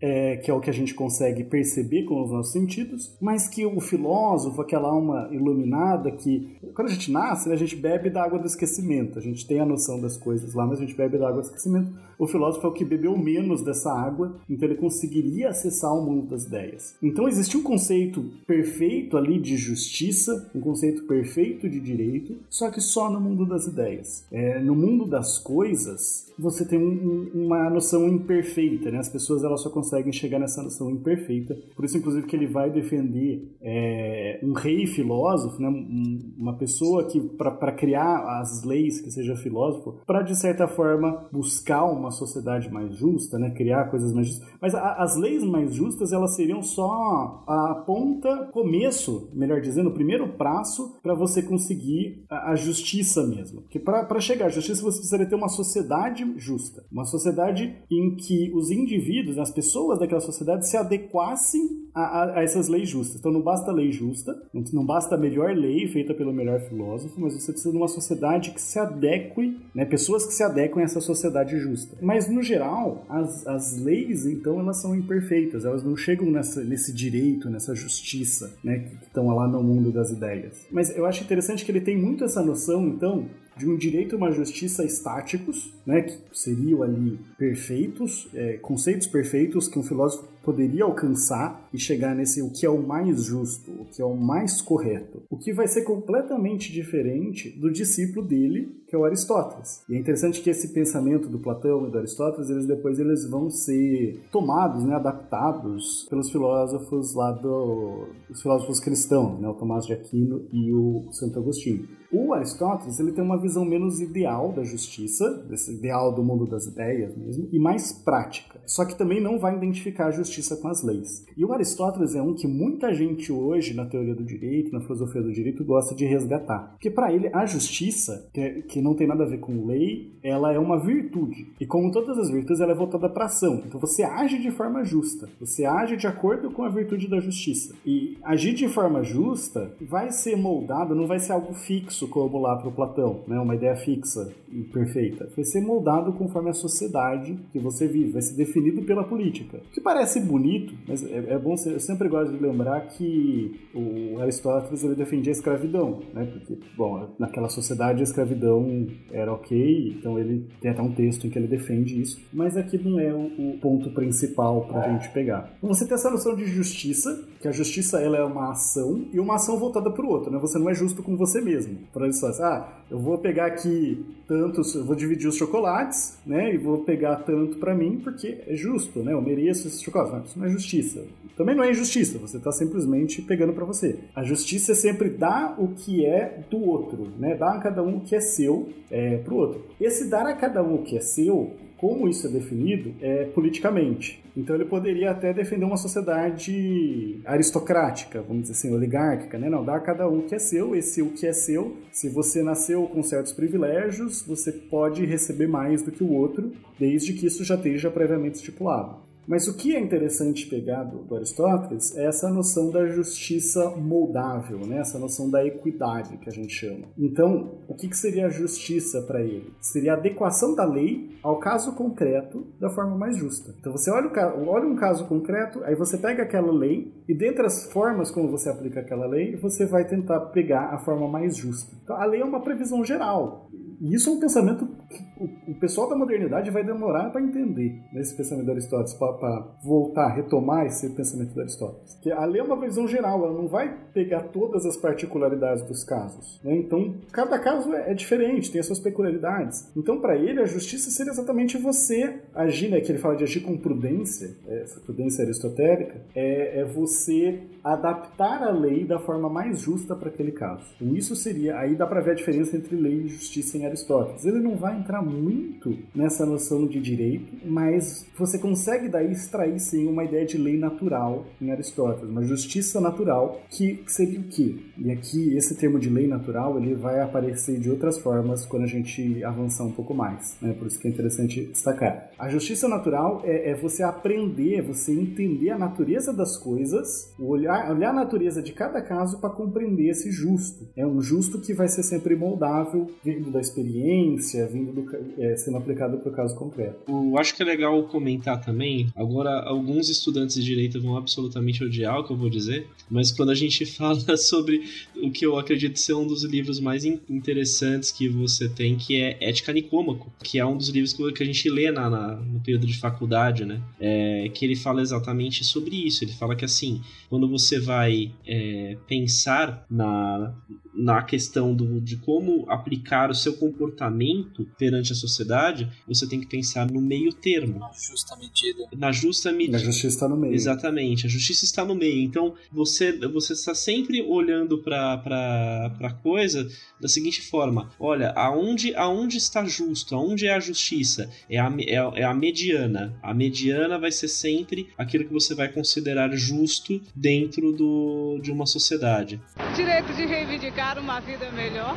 é, 0.00 0.36
que 0.36 0.50
é 0.50 0.54
o 0.54 0.60
que 0.60 0.70
a 0.70 0.72
gente 0.72 0.94
consegue 0.94 1.44
perceber 1.44 2.04
com 2.04 2.22
os 2.22 2.30
nossos 2.30 2.52
sentidos, 2.52 3.16
mas 3.20 3.48
que 3.48 3.64
o 3.64 3.80
filósofo, 3.80 4.60
aquela 4.60 4.88
alma 4.88 5.28
iluminada 5.32 6.10
que 6.10 6.56
quando 6.74 6.88
a 6.88 6.92
gente 6.92 7.10
nasce, 7.10 7.48
né, 7.48 7.54
a 7.54 7.58
gente 7.58 7.76
bebe 7.76 8.10
da 8.10 8.22
água 8.22 8.38
do 8.38 8.46
esquecimento. 8.46 9.18
A 9.18 9.22
gente 9.22 9.46
tem 9.46 9.60
a 9.60 9.66
noção 9.66 10.00
das 10.00 10.16
coisas 10.16 10.54
lá, 10.54 10.66
mas 10.66 10.78
a 10.78 10.82
gente 10.82 10.96
bebe 10.96 11.18
da 11.18 11.28
água 11.28 11.40
do 11.40 11.46
esquecimento. 11.46 11.92
O 12.18 12.26
filósofo 12.26 12.66
é 12.66 12.70
o 12.70 12.72
que 12.72 12.84
bebeu 12.84 13.16
menos 13.16 13.62
dessa 13.62 13.92
água, 13.92 14.36
então 14.48 14.68
ele 14.68 14.78
conseguiria 14.78 15.48
acessar 15.50 15.92
o 15.94 16.04
mundo 16.04 16.26
das 16.28 16.44
ideias. 16.44 16.94
Então 17.02 17.28
existe 17.28 17.56
um 17.56 17.62
conceito 17.62 18.24
perfeito 18.46 19.16
ali 19.16 19.38
de 19.38 19.56
justiça, 19.56 20.50
um 20.54 20.60
conceito 20.60 21.04
perfeito 21.04 21.68
de 21.68 21.80
direito, 21.80 22.36
só 22.48 22.70
que 22.70 22.80
só 22.80 23.10
no 23.10 23.20
mundo 23.20 23.44
das 23.46 23.66
ideias. 23.66 24.24
É, 24.32 24.60
no 24.60 24.74
mundo 24.74 25.04
das 25.06 25.38
coisas, 25.38 26.32
você 26.38 26.64
tem 26.64 26.78
um, 26.78 27.30
uma 27.34 27.68
noção 27.70 28.06
imperfeita, 28.08 28.90
né? 28.90 28.98
As 28.98 29.08
pessoas 29.08 29.42
elas 29.44 29.60
só 29.62 29.70
conseguem 29.70 30.12
chegar 30.12 30.38
nessa 30.38 30.62
noção 30.62 30.90
imperfeita. 30.90 31.56
Por 31.74 31.84
isso, 31.84 31.96
inclusive, 31.96 32.26
que 32.26 32.36
ele 32.36 32.46
vai 32.46 32.70
defender 32.70 33.48
é, 33.62 34.40
um 34.42 34.52
rei 34.52 34.86
filósofo, 34.86 35.60
né? 35.60 35.68
Um- 35.68 36.34
uma 36.36 36.54
pessoa 36.54 37.04
que, 37.04 37.20
para 37.20 37.72
criar 37.72 38.40
as 38.40 38.62
leis, 38.64 39.00
que 39.00 39.10
seja 39.10 39.34
filósofo, 39.36 39.94
para, 40.06 40.22
de 40.22 40.36
certa 40.36 40.68
forma, 40.68 41.24
buscar 41.32 41.84
uma 41.84 42.05
sociedade 42.10 42.70
mais 42.72 42.94
justa, 42.96 43.38
né? 43.38 43.50
criar 43.50 43.90
coisas 43.90 44.12
mais 44.12 44.28
justas. 44.28 44.48
Mas 44.60 44.74
a- 44.74 44.94
as 45.02 45.16
leis 45.16 45.42
mais 45.44 45.74
justas, 45.74 46.12
elas 46.12 46.34
seriam 46.34 46.62
só 46.62 47.42
a 47.46 47.82
ponta, 47.86 48.48
começo, 48.52 49.28
melhor 49.32 49.60
dizendo, 49.60 49.90
o 49.90 49.94
primeiro 49.94 50.28
passo 50.34 50.96
para 51.02 51.14
você 51.14 51.42
conseguir 51.42 52.24
a, 52.28 52.52
a 52.52 52.56
justiça 52.56 53.26
mesmo. 53.26 53.62
Porque 53.62 53.78
para 53.78 54.20
chegar 54.20 54.46
à 54.46 54.48
justiça, 54.48 54.82
você 54.82 54.98
precisaria 54.98 55.26
ter 55.26 55.34
uma 55.34 55.48
sociedade 55.48 56.24
justa. 56.36 56.84
Uma 56.90 57.04
sociedade 57.04 57.74
em 57.90 58.14
que 58.16 58.50
os 58.54 58.70
indivíduos, 58.70 59.38
as 59.38 59.50
pessoas 59.50 59.98
daquela 59.98 60.20
sociedade 60.20 60.68
se 60.68 60.76
adequassem 60.76 61.86
a, 61.94 62.00
a- 62.02 62.38
a 62.38 62.42
essas 62.42 62.68
leis 62.68 62.88
justas. 62.88 63.18
Então 63.18 63.32
não 63.32 63.40
basta 63.42 63.72
lei 63.72 63.90
justa, 63.90 64.34
não, 64.52 64.62
não 64.72 64.84
basta 64.86 65.14
a 65.14 65.18
melhor 65.18 65.54
lei 65.54 65.86
feita 65.88 66.12
pelo 66.14 66.32
melhor 66.32 66.60
filósofo, 66.60 67.18
mas 67.20 67.34
você 67.34 67.52
precisa 67.52 67.70
de 67.70 67.76
uma 67.76 67.88
sociedade 67.88 68.50
que 68.50 68.60
se 68.60 68.78
adeque, 68.78 69.56
né, 69.74 69.84
pessoas 69.84 70.26
que 70.26 70.32
se 70.34 70.42
adequem 70.42 70.82
a 70.82 70.84
essa 70.84 71.00
sociedade 71.00 71.58
justa. 71.58 71.95
Mas 72.00 72.28
no 72.28 72.42
geral, 72.42 73.04
as, 73.08 73.46
as 73.46 73.78
leis, 73.78 74.26
então, 74.26 74.60
elas 74.60 74.80
são 74.80 74.94
imperfeitas, 74.94 75.64
elas 75.64 75.82
não 75.82 75.96
chegam 75.96 76.30
nessa, 76.30 76.62
nesse 76.62 76.92
direito, 76.92 77.48
nessa 77.48 77.74
justiça, 77.74 78.54
né, 78.62 78.78
que 78.78 79.04
estão 79.06 79.28
lá 79.28 79.48
no 79.48 79.62
mundo 79.62 79.90
das 79.90 80.10
ideias. 80.10 80.66
Mas 80.70 80.94
eu 80.96 81.06
acho 81.06 81.22
interessante 81.22 81.64
que 81.64 81.70
ele 81.70 81.80
tem 81.80 81.96
muito 81.96 82.24
essa 82.24 82.42
noção, 82.42 82.86
então, 82.88 83.26
de 83.56 83.68
um 83.68 83.76
direito 83.76 84.14
e 84.14 84.16
uma 84.16 84.30
justiça 84.30 84.84
estáticos, 84.84 85.72
né, 85.86 86.02
que 86.02 86.18
seriam 86.32 86.82
ali 86.82 87.18
perfeitos, 87.38 88.28
é, 88.34 88.58
conceitos 88.58 89.06
perfeitos 89.06 89.68
que 89.68 89.78
um 89.78 89.82
filósofo 89.82 90.26
poderia 90.46 90.84
alcançar 90.84 91.68
e 91.74 91.78
chegar 91.78 92.14
nesse 92.14 92.40
o 92.40 92.50
que 92.50 92.64
é 92.64 92.70
o 92.70 92.80
mais 92.80 93.24
justo, 93.24 93.68
o 93.72 93.84
que 93.84 94.00
é 94.00 94.04
o 94.04 94.14
mais 94.14 94.62
correto. 94.62 95.22
O 95.28 95.36
que 95.36 95.52
vai 95.52 95.66
ser 95.66 95.82
completamente 95.82 96.72
diferente 96.72 97.50
do 97.50 97.68
discípulo 97.68 98.24
dele, 98.24 98.72
que 98.86 98.94
é 98.94 98.98
o 98.98 99.04
Aristóteles. 99.04 99.82
E 99.88 99.96
é 99.96 99.98
interessante 99.98 100.40
que 100.40 100.48
esse 100.48 100.72
pensamento 100.72 101.28
do 101.28 101.40
Platão 101.40 101.88
e 101.88 101.90
do 101.90 101.98
Aristóteles, 101.98 102.48
eles 102.48 102.64
depois 102.64 103.00
eles 103.00 103.28
vão 103.28 103.50
ser 103.50 104.20
tomados, 104.30 104.84
né, 104.84 104.94
adaptados 104.94 106.06
pelos 106.08 106.30
filósofos 106.30 107.12
lá 107.12 107.32
do 107.32 108.06
os 108.30 108.40
filósofos 108.40 108.78
cristãos, 108.78 109.40
né, 109.40 109.48
o 109.48 109.54
Tomás 109.54 109.84
de 109.84 109.94
Aquino 109.94 110.46
e 110.52 110.72
o 110.72 111.08
Santo 111.10 111.40
Agostinho. 111.40 111.88
O 112.18 112.32
Aristóteles 112.32 112.98
ele 112.98 113.12
tem 113.12 113.22
uma 113.22 113.38
visão 113.38 113.62
menos 113.64 114.00
ideal 114.00 114.50
da 114.52 114.64
justiça, 114.64 115.30
desse 115.48 115.74
ideal 115.74 116.14
do 116.14 116.22
mundo 116.24 116.46
das 116.46 116.64
ideias 116.66 117.14
mesmo, 117.16 117.46
e 117.52 117.58
mais 117.58 117.92
prática. 117.92 118.58
Só 118.64 118.84
que 118.86 118.96
também 118.96 119.20
não 119.22 119.38
vai 119.38 119.54
identificar 119.54 120.06
a 120.06 120.10
justiça 120.10 120.56
com 120.56 120.68
as 120.68 120.82
leis. 120.82 121.26
E 121.36 121.44
o 121.44 121.52
Aristóteles 121.52 122.14
é 122.14 122.22
um 122.22 122.34
que 122.34 122.46
muita 122.48 122.94
gente 122.94 123.30
hoje, 123.30 123.74
na 123.74 123.84
teoria 123.84 124.14
do 124.14 124.24
direito, 124.24 124.72
na 124.72 124.80
filosofia 124.80 125.22
do 125.22 125.30
direito, 125.32 125.62
gosta 125.64 125.94
de 125.94 126.06
resgatar. 126.06 126.70
Porque 126.70 126.90
para 126.90 127.12
ele, 127.12 127.28
a 127.34 127.44
justiça, 127.44 128.28
que, 128.32 128.40
é- 128.40 128.62
que 128.62 128.80
não 128.80 128.94
tem 128.94 129.06
nada 129.06 129.24
a 129.24 129.28
ver 129.28 129.38
com 129.38 129.66
lei, 129.66 130.12
ela 130.22 130.52
é 130.52 130.58
uma 130.58 130.78
virtude. 130.78 131.52
E 131.60 131.66
como 131.66 131.92
todas 131.92 132.16
as 132.18 132.30
virtudes, 132.30 132.60
ela 132.60 132.72
é 132.72 132.74
voltada 132.74 133.08
para 133.10 133.26
ação. 133.26 133.62
Então 133.66 133.78
você 133.78 134.02
age 134.02 134.38
de 134.40 134.50
forma 134.50 134.82
justa. 134.84 135.28
Você 135.38 135.64
age 135.66 135.96
de 135.96 136.06
acordo 136.06 136.50
com 136.50 136.62
a 136.62 136.68
virtude 136.70 137.08
da 137.08 137.20
justiça. 137.20 137.74
E 137.84 138.16
agir 138.24 138.54
de 138.54 138.68
forma 138.68 139.02
justa 139.02 139.74
vai 139.80 140.10
ser 140.10 140.36
moldado, 140.36 140.94
não 140.94 141.06
vai 141.06 141.18
ser 141.18 141.32
algo 141.32 141.52
fixo 141.52 142.05
como 142.06 142.38
lá 142.40 142.56
para 142.56 142.68
o 142.68 142.72
Platão, 142.72 143.20
né? 143.26 143.38
uma 143.38 143.54
ideia 143.54 143.76
fixa 143.76 144.32
e 144.52 144.62
perfeita. 144.62 145.28
Vai 145.34 145.44
ser 145.44 145.60
moldado 145.60 146.12
conforme 146.12 146.50
a 146.50 146.52
sociedade 146.52 147.38
que 147.52 147.58
você 147.58 147.86
vive, 147.86 148.12
vai 148.12 148.22
ser 148.22 148.34
definido 148.34 148.82
pela 148.82 149.04
política. 149.04 149.60
Que 149.72 149.80
parece 149.80 150.20
bonito, 150.20 150.74
mas 150.88 151.04
é, 151.04 151.32
é 151.34 151.38
bom, 151.38 151.56
ser- 151.56 151.72
eu 151.72 151.80
sempre 151.80 152.08
gosto 152.08 152.32
de 152.32 152.42
lembrar 152.42 152.80
que 152.88 153.60
o 153.74 154.18
Aristóteles 154.20 154.82
ele 154.84 154.94
defendia 154.94 155.30
a 155.30 155.36
escravidão, 155.36 156.00
né? 156.14 156.24
Porque, 156.26 156.58
bom, 156.76 157.08
naquela 157.18 157.48
sociedade 157.48 158.00
a 158.00 158.04
escravidão 158.04 158.86
era 159.10 159.32
ok, 159.32 159.96
então 159.98 160.18
ele 160.18 160.46
tem 160.60 160.70
até 160.70 160.82
um 160.82 160.92
texto 160.92 161.26
em 161.26 161.30
que 161.30 161.38
ele 161.38 161.48
defende 161.48 162.00
isso, 162.00 162.20
mas 162.32 162.56
aqui 162.56 162.78
não 162.78 162.98
é 163.00 163.12
o, 163.12 163.26
o 163.54 163.58
ponto 163.60 163.90
principal 163.90 164.62
para 164.66 164.80
a 164.86 164.92
gente 164.92 165.10
pegar. 165.12 165.52
Então 165.58 165.68
você 165.72 165.84
tem 165.86 165.94
essa 165.94 166.10
noção 166.10 166.34
de 166.36 166.44
justiça, 166.46 167.24
que 167.40 167.48
a 167.48 167.52
justiça 167.52 168.00
ela 168.00 168.16
é 168.16 168.24
uma 168.24 168.50
ação 168.50 169.06
e 169.12 169.20
uma 169.20 169.34
ação 169.36 169.58
voltada 169.58 169.90
para 169.90 170.04
o 170.04 170.08
outro, 170.08 170.30
né? 170.30 170.38
Você 170.38 170.58
não 170.58 170.68
é 170.70 170.74
justo 170.74 171.02
com 171.02 171.16
você 171.16 171.40
mesmo. 171.40 171.78
Aristóteles, 171.94 172.40
ah, 172.40 172.68
eu 172.90 172.98
vou 172.98 173.18
pegar 173.18 173.46
aqui 173.46 174.04
tantos, 174.28 174.74
eu 174.74 174.84
vou 174.84 174.94
dividir 174.94 175.28
os 175.28 175.36
chocolates, 175.36 176.18
né? 176.26 176.54
E 176.54 176.58
vou 176.58 176.84
pegar 176.84 177.16
tanto 177.16 177.56
para 177.56 177.74
mim 177.74 178.00
porque 178.02 178.38
é 178.46 178.54
justo, 178.54 179.00
né? 179.00 179.12
Eu 179.12 179.22
mereço 179.22 179.66
esses 179.66 179.82
chocolates. 179.82 180.12
Não, 180.12 180.24
isso 180.24 180.38
não 180.38 180.46
é 180.46 180.50
justiça. 180.50 181.04
Também 181.36 181.54
não 181.54 181.64
é 181.64 181.70
injustiça, 181.70 182.18
você 182.18 182.38
está 182.38 182.50
simplesmente 182.50 183.20
pegando 183.20 183.52
para 183.52 183.64
você. 183.64 183.98
A 184.14 184.22
justiça 184.22 184.72
é 184.72 184.74
sempre 184.74 185.10
dar 185.10 185.54
o 185.58 185.68
que 185.68 186.04
é 186.04 186.42
do 186.50 186.58
outro, 186.58 187.08
né? 187.18 187.34
Dar 187.34 187.56
a 187.56 187.58
cada 187.58 187.82
um 187.82 187.98
o 187.98 188.00
que 188.00 188.16
é 188.16 188.20
seu 188.20 188.70
é, 188.90 189.18
para 189.18 189.34
o 189.34 189.36
outro. 189.36 189.62
Esse 189.78 190.08
dar 190.08 190.26
a 190.26 190.34
cada 190.34 190.62
um 190.62 190.76
o 190.76 190.82
que 190.82 190.96
é 190.96 191.00
seu, 191.00 191.54
como 191.76 192.08
isso 192.08 192.26
é 192.26 192.30
definido, 192.30 192.94
é 193.00 193.24
politicamente. 193.24 194.22
Então 194.36 194.54
ele 194.54 194.64
poderia 194.64 195.10
até 195.10 195.32
defender 195.32 195.64
uma 195.64 195.76
sociedade 195.76 197.20
aristocrática, 197.24 198.22
vamos 198.22 198.42
dizer 198.42 198.54
assim, 198.54 198.74
oligárquica, 198.74 199.38
né? 199.38 199.48
Não, 199.48 199.64
dar 199.64 199.76
a 199.76 199.80
cada 199.80 200.08
um 200.08 200.18
o 200.18 200.22
que 200.22 200.34
é 200.34 200.38
seu, 200.38 200.74
esse 200.74 201.02
o 201.02 201.10
que 201.10 201.26
é 201.26 201.32
seu, 201.32 201.76
se 201.90 202.08
você 202.08 202.42
nasceu 202.42 202.86
com 202.86 203.02
certos 203.02 203.32
privilégios, 203.32 204.22
você 204.22 204.52
pode 204.52 205.04
receber 205.04 205.46
mais 205.46 205.82
do 205.82 205.90
que 205.90 206.04
o 206.04 206.12
outro, 206.12 206.52
desde 206.78 207.12
que 207.12 207.26
isso 207.26 207.44
já 207.44 207.54
esteja 207.54 207.90
previamente 207.90 208.36
estipulado. 208.36 209.05
Mas 209.26 209.48
o 209.48 209.56
que 209.56 209.74
é 209.74 209.80
interessante 209.80 210.46
pegar 210.46 210.84
do, 210.84 210.98
do 210.98 211.16
Aristóteles 211.16 211.96
é 211.96 212.06
essa 212.06 212.30
noção 212.30 212.70
da 212.70 212.86
justiça 212.86 213.70
moldável, 213.70 214.60
né? 214.66 214.78
essa 214.78 214.98
noção 214.98 215.28
da 215.30 215.44
equidade 215.44 216.16
que 216.18 216.28
a 216.28 216.32
gente 216.32 216.52
chama. 216.52 216.86
Então, 216.96 217.58
o 217.66 217.74
que, 217.74 217.88
que 217.88 217.96
seria 217.96 218.26
a 218.26 218.30
justiça 218.30 219.02
para 219.02 219.20
ele? 219.22 219.52
Seria 219.60 219.94
a 219.94 219.96
adequação 219.96 220.54
da 220.54 220.64
lei 220.64 221.16
ao 221.22 221.38
caso 221.38 221.74
concreto 221.74 222.46
da 222.60 222.70
forma 222.70 222.96
mais 222.96 223.16
justa. 223.16 223.54
Então, 223.58 223.72
você 223.72 223.90
olha, 223.90 224.08
o 224.36 224.48
olha 224.48 224.66
um 224.66 224.76
caso 224.76 225.06
concreto, 225.06 225.62
aí 225.64 225.74
você 225.74 225.98
pega 225.98 226.22
aquela 226.22 226.52
lei 226.52 226.94
e, 227.08 227.14
dentre 227.14 227.44
as 227.44 227.64
formas 227.72 228.10
como 228.10 228.30
você 228.30 228.48
aplica 228.48 228.80
aquela 228.80 229.06
lei, 229.06 229.36
você 229.36 229.66
vai 229.66 229.84
tentar 229.84 230.20
pegar 230.26 230.74
a 230.74 230.78
forma 230.78 231.08
mais 231.08 231.36
justa. 231.36 231.76
Então, 231.82 231.96
a 231.96 232.04
lei 232.04 232.20
é 232.20 232.24
uma 232.24 232.40
previsão 232.40 232.84
geral. 232.84 233.50
E 233.80 233.94
isso 233.94 234.10
é 234.10 234.12
um 234.12 234.20
pensamento 234.20 234.66
que 234.88 235.04
o, 235.18 235.52
o 235.52 235.54
pessoal 235.54 235.88
da 235.88 235.96
modernidade 235.96 236.50
vai 236.50 236.64
demorar 236.64 237.10
para 237.10 237.20
entender, 237.20 237.80
nesse 237.92 238.14
pensamento 238.14 238.46
do 238.46 238.52
Aristóteles, 238.52 238.94
para 238.94 239.46
voltar, 239.62 240.08
retomar 240.08 240.66
esse 240.66 240.88
pensamento 240.90 241.34
do 241.34 241.40
Aristóteles. 241.40 241.98
Que 242.02 242.10
a 242.10 242.24
lei 242.24 242.40
é 242.40 242.44
uma 242.44 242.60
visão 242.60 242.86
geral, 242.86 243.24
ela 243.24 243.32
não 243.32 243.48
vai 243.48 243.76
pegar 243.92 244.24
todas 244.24 244.64
as 244.64 244.76
particularidades 244.76 245.64
dos 245.64 245.84
casos. 245.84 246.40
né? 246.42 246.56
Então, 246.56 246.94
cada 247.12 247.38
caso 247.38 247.72
é, 247.74 247.92
é 247.92 247.94
diferente, 247.94 248.50
tem 248.50 248.60
as 248.60 248.66
suas 248.66 248.80
peculiaridades. 248.80 249.70
Então, 249.76 250.00
para 250.00 250.16
ele, 250.16 250.40
a 250.40 250.46
justiça 250.46 250.90
seria 250.90 251.12
exatamente 251.12 251.56
você 251.58 252.20
agir, 252.34 252.68
né, 252.68 252.80
que 252.80 252.90
ele 252.92 252.98
fala 252.98 253.16
de 253.16 253.24
agir 253.24 253.40
com 253.40 253.56
prudência, 253.56 254.36
é, 254.46 254.62
essa 254.62 254.80
prudência 254.80 255.24
aristotélica, 255.24 256.00
é, 256.14 256.60
é 256.60 256.64
você 256.64 257.40
adaptar 257.62 258.42
a 258.42 258.50
lei 258.50 258.84
da 258.84 258.98
forma 258.98 259.28
mais 259.28 259.60
justa 259.60 259.94
para 259.94 260.08
aquele 260.08 260.32
caso. 260.32 260.64
Então, 260.80 260.94
isso 260.96 261.16
seria, 261.16 261.58
aí 261.58 261.74
dá 261.74 261.86
para 261.86 262.00
ver 262.00 262.12
a 262.12 262.14
diferença 262.14 262.56
entre 262.56 262.76
lei 262.76 263.02
e 263.02 263.08
justiça 263.08 263.58
em 263.58 263.65
Aristóteles. 263.66 264.24
Ele 264.24 264.40
não 264.40 264.56
vai 264.56 264.78
entrar 264.78 265.02
muito 265.02 265.76
nessa 265.94 266.24
noção 266.24 266.66
de 266.66 266.80
direito, 266.80 267.26
mas 267.44 268.06
você 268.18 268.38
consegue 268.38 268.88
daí 268.88 269.12
extrair 269.12 269.58
sim 269.58 269.86
uma 269.86 270.04
ideia 270.04 270.24
de 270.24 270.38
lei 270.38 270.58
natural 270.58 271.26
em 271.40 271.50
Aristóteles, 271.50 272.10
uma 272.10 272.24
justiça 272.24 272.80
natural 272.80 273.40
que 273.50 273.82
seria 273.86 274.20
o 274.20 274.24
quê? 274.24 274.56
E 274.78 274.90
aqui 274.90 275.36
esse 275.36 275.56
termo 275.56 275.78
de 275.78 275.88
lei 275.88 276.06
natural 276.06 276.56
ele 276.58 276.74
vai 276.74 277.00
aparecer 277.00 277.58
de 277.58 277.70
outras 277.70 277.98
formas 277.98 278.44
quando 278.46 278.64
a 278.64 278.68
gente 278.68 279.22
avançar 279.24 279.64
um 279.64 279.72
pouco 279.72 279.94
mais, 279.94 280.36
né? 280.40 280.52
Por 280.52 280.66
isso 280.66 280.78
que 280.78 280.88
é 280.88 280.90
interessante 280.90 281.46
destacar. 281.46 282.10
A 282.18 282.28
justiça 282.28 282.68
natural 282.68 283.22
é, 283.24 283.50
é 283.50 283.54
você 283.54 283.82
aprender, 283.82 284.56
é 284.56 284.62
você 284.62 284.92
entender 284.92 285.50
a 285.50 285.58
natureza 285.58 286.12
das 286.12 286.36
coisas, 286.36 287.12
olhar, 287.18 287.70
olhar 287.70 287.90
a 287.90 287.92
natureza 287.92 288.42
de 288.42 288.52
cada 288.52 288.80
caso 288.80 289.20
para 289.20 289.30
compreender 289.30 289.88
esse 289.88 290.10
justo. 290.10 290.68
É 290.76 290.86
um 290.86 291.00
justo 291.00 291.40
que 291.40 291.52
vai 291.52 291.68
ser 291.68 291.82
sempre 291.82 292.14
moldável, 292.16 292.90
vindo 293.04 293.30
da 293.30 293.40
experiência, 293.60 294.46
vindo 294.46 294.72
do, 294.72 294.86
é, 295.18 295.36
sendo 295.36 295.56
aplicado 295.56 295.98
para 295.98 296.10
o 296.10 296.14
caso 296.14 296.34
concreto. 296.36 296.76
Eu 296.88 297.18
acho 297.18 297.34
que 297.34 297.42
é 297.42 297.46
legal 297.46 297.82
comentar 297.84 298.40
também. 298.44 298.88
Agora, 298.94 299.40
alguns 299.42 299.88
estudantes 299.88 300.36
de 300.36 300.44
direito 300.44 300.80
vão 300.80 300.96
absolutamente 300.96 301.62
odiar 301.64 301.98
o 302.00 302.04
que 302.04 302.12
eu 302.12 302.16
vou 302.16 302.28
dizer, 302.30 302.68
mas 302.90 303.10
quando 303.10 303.30
a 303.30 303.34
gente 303.34 303.64
fala 303.66 304.16
sobre 304.16 304.62
o 304.96 305.10
que 305.10 305.24
eu 305.26 305.38
acredito 305.38 305.78
ser 305.78 305.94
um 305.94 306.06
dos 306.06 306.24
livros 306.24 306.60
mais 306.60 306.84
in- 306.84 307.00
interessantes 307.08 307.90
que 307.90 308.08
você 308.08 308.48
tem, 308.48 308.76
que 308.76 308.96
é 309.00 309.16
Ética 309.20 309.52
Nicômaco, 309.52 310.12
que 310.22 310.38
é 310.38 310.46
um 310.46 310.56
dos 310.56 310.68
livros 310.68 310.92
que 310.92 311.06
que 311.12 311.22
a 311.22 311.26
gente 311.26 311.48
lê 311.48 311.70
na, 311.70 311.88
na- 311.88 312.16
no 312.16 312.40
período 312.40 312.66
de 312.66 312.76
faculdade, 312.78 313.44
né? 313.44 313.60
É, 313.80 314.28
que 314.34 314.44
ele 314.44 314.56
fala 314.56 314.82
exatamente 314.82 315.44
sobre 315.44 315.76
isso. 315.86 316.02
Ele 316.04 316.12
fala 316.12 316.34
que 316.34 316.44
assim, 316.44 316.80
quando 317.08 317.28
você 317.28 317.60
vai 317.60 318.10
é, 318.26 318.76
pensar 318.88 319.64
na, 319.70 320.34
na 320.76 321.02
questão 321.02 321.54
do, 321.54 321.80
de 321.80 321.96
como 321.96 322.44
aplicar 322.48 323.10
o 323.10 323.14
seu 323.14 323.34
comportamento 323.34 324.46
perante 324.58 324.92
a 324.92 324.94
sociedade, 324.94 325.68
você 325.86 326.06
tem 326.06 326.20
que 326.20 326.26
pensar 326.26 326.70
no 326.70 326.80
meio 326.80 327.12
termo. 327.12 327.58
Na 327.58 327.72
justa 327.72 328.16
medida. 328.16 328.68
Na 328.76 328.92
justa 328.92 329.32
medida. 329.32 329.56
A 329.56 329.60
justiça 329.60 329.88
está 329.88 330.08
no 330.08 330.16
meio. 330.16 330.34
Exatamente, 330.34 331.06
a 331.06 331.08
justiça 331.08 331.44
está 331.44 331.64
no 331.64 331.74
meio. 331.74 332.02
Então 332.02 332.34
você, 332.52 332.92
você 333.08 333.32
está 333.32 333.54
sempre 333.54 334.02
olhando 334.02 334.58
para 334.58 335.72
a 335.80 335.92
coisa 335.92 336.46
da 336.80 336.88
seguinte 336.88 337.22
forma: 337.22 337.70
olha, 337.80 338.10
aonde, 338.10 338.74
aonde 338.74 339.16
está 339.16 339.44
justo, 339.44 339.94
aonde 339.94 340.26
é 340.26 340.34
a 340.34 340.40
justiça? 340.40 341.10
É 341.28 341.38
a, 341.38 341.52
é, 341.60 342.00
é 342.00 342.04
a 342.04 342.14
mediana. 342.14 342.98
A 343.02 343.14
mediana 343.14 343.78
vai 343.78 343.90
ser 343.90 344.08
sempre 344.08 344.68
aquilo 344.76 345.04
que 345.04 345.12
você 345.12 345.34
vai 345.34 345.50
considerar 345.50 346.14
justo 346.14 346.80
dentro 346.94 347.52
do, 347.52 348.18
de 348.22 348.30
uma 348.30 348.46
sociedade. 348.46 349.20
Direito 349.54 349.92
de 349.94 350.04
reivindicar 350.04 350.65
uma 350.76 351.00
vida 351.00 351.30
melhor, 351.30 351.74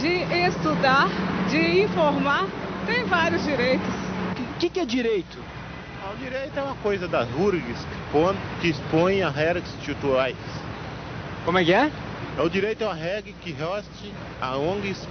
de 0.00 0.22
estudar, 0.46 1.08
de 1.50 1.82
informar, 1.82 2.46
tem 2.86 3.04
vários 3.04 3.42
direitos. 3.44 3.88
O 4.38 4.58
que, 4.58 4.68
que 4.68 4.80
é 4.80 4.84
direito? 4.84 5.38
Ah, 6.04 6.12
O 6.14 6.16
direito 6.18 6.56
é 6.58 6.62
uma 6.62 6.74
coisa 6.76 7.08
das 7.08 7.26
pon- 8.12 8.34
que 8.60 8.68
expõe 8.68 9.22
a 9.22 9.30
regras 9.30 9.64
institucionais. 9.64 10.36
Como 11.44 11.58
é 11.58 11.64
que 11.64 11.72
é? 11.72 11.90
É 12.38 12.40
O 12.40 12.48
direito 12.48 12.82
uma 12.82 12.94
regra 12.94 13.30
que 13.42 13.52
reste 13.52 14.10
a 14.40 14.56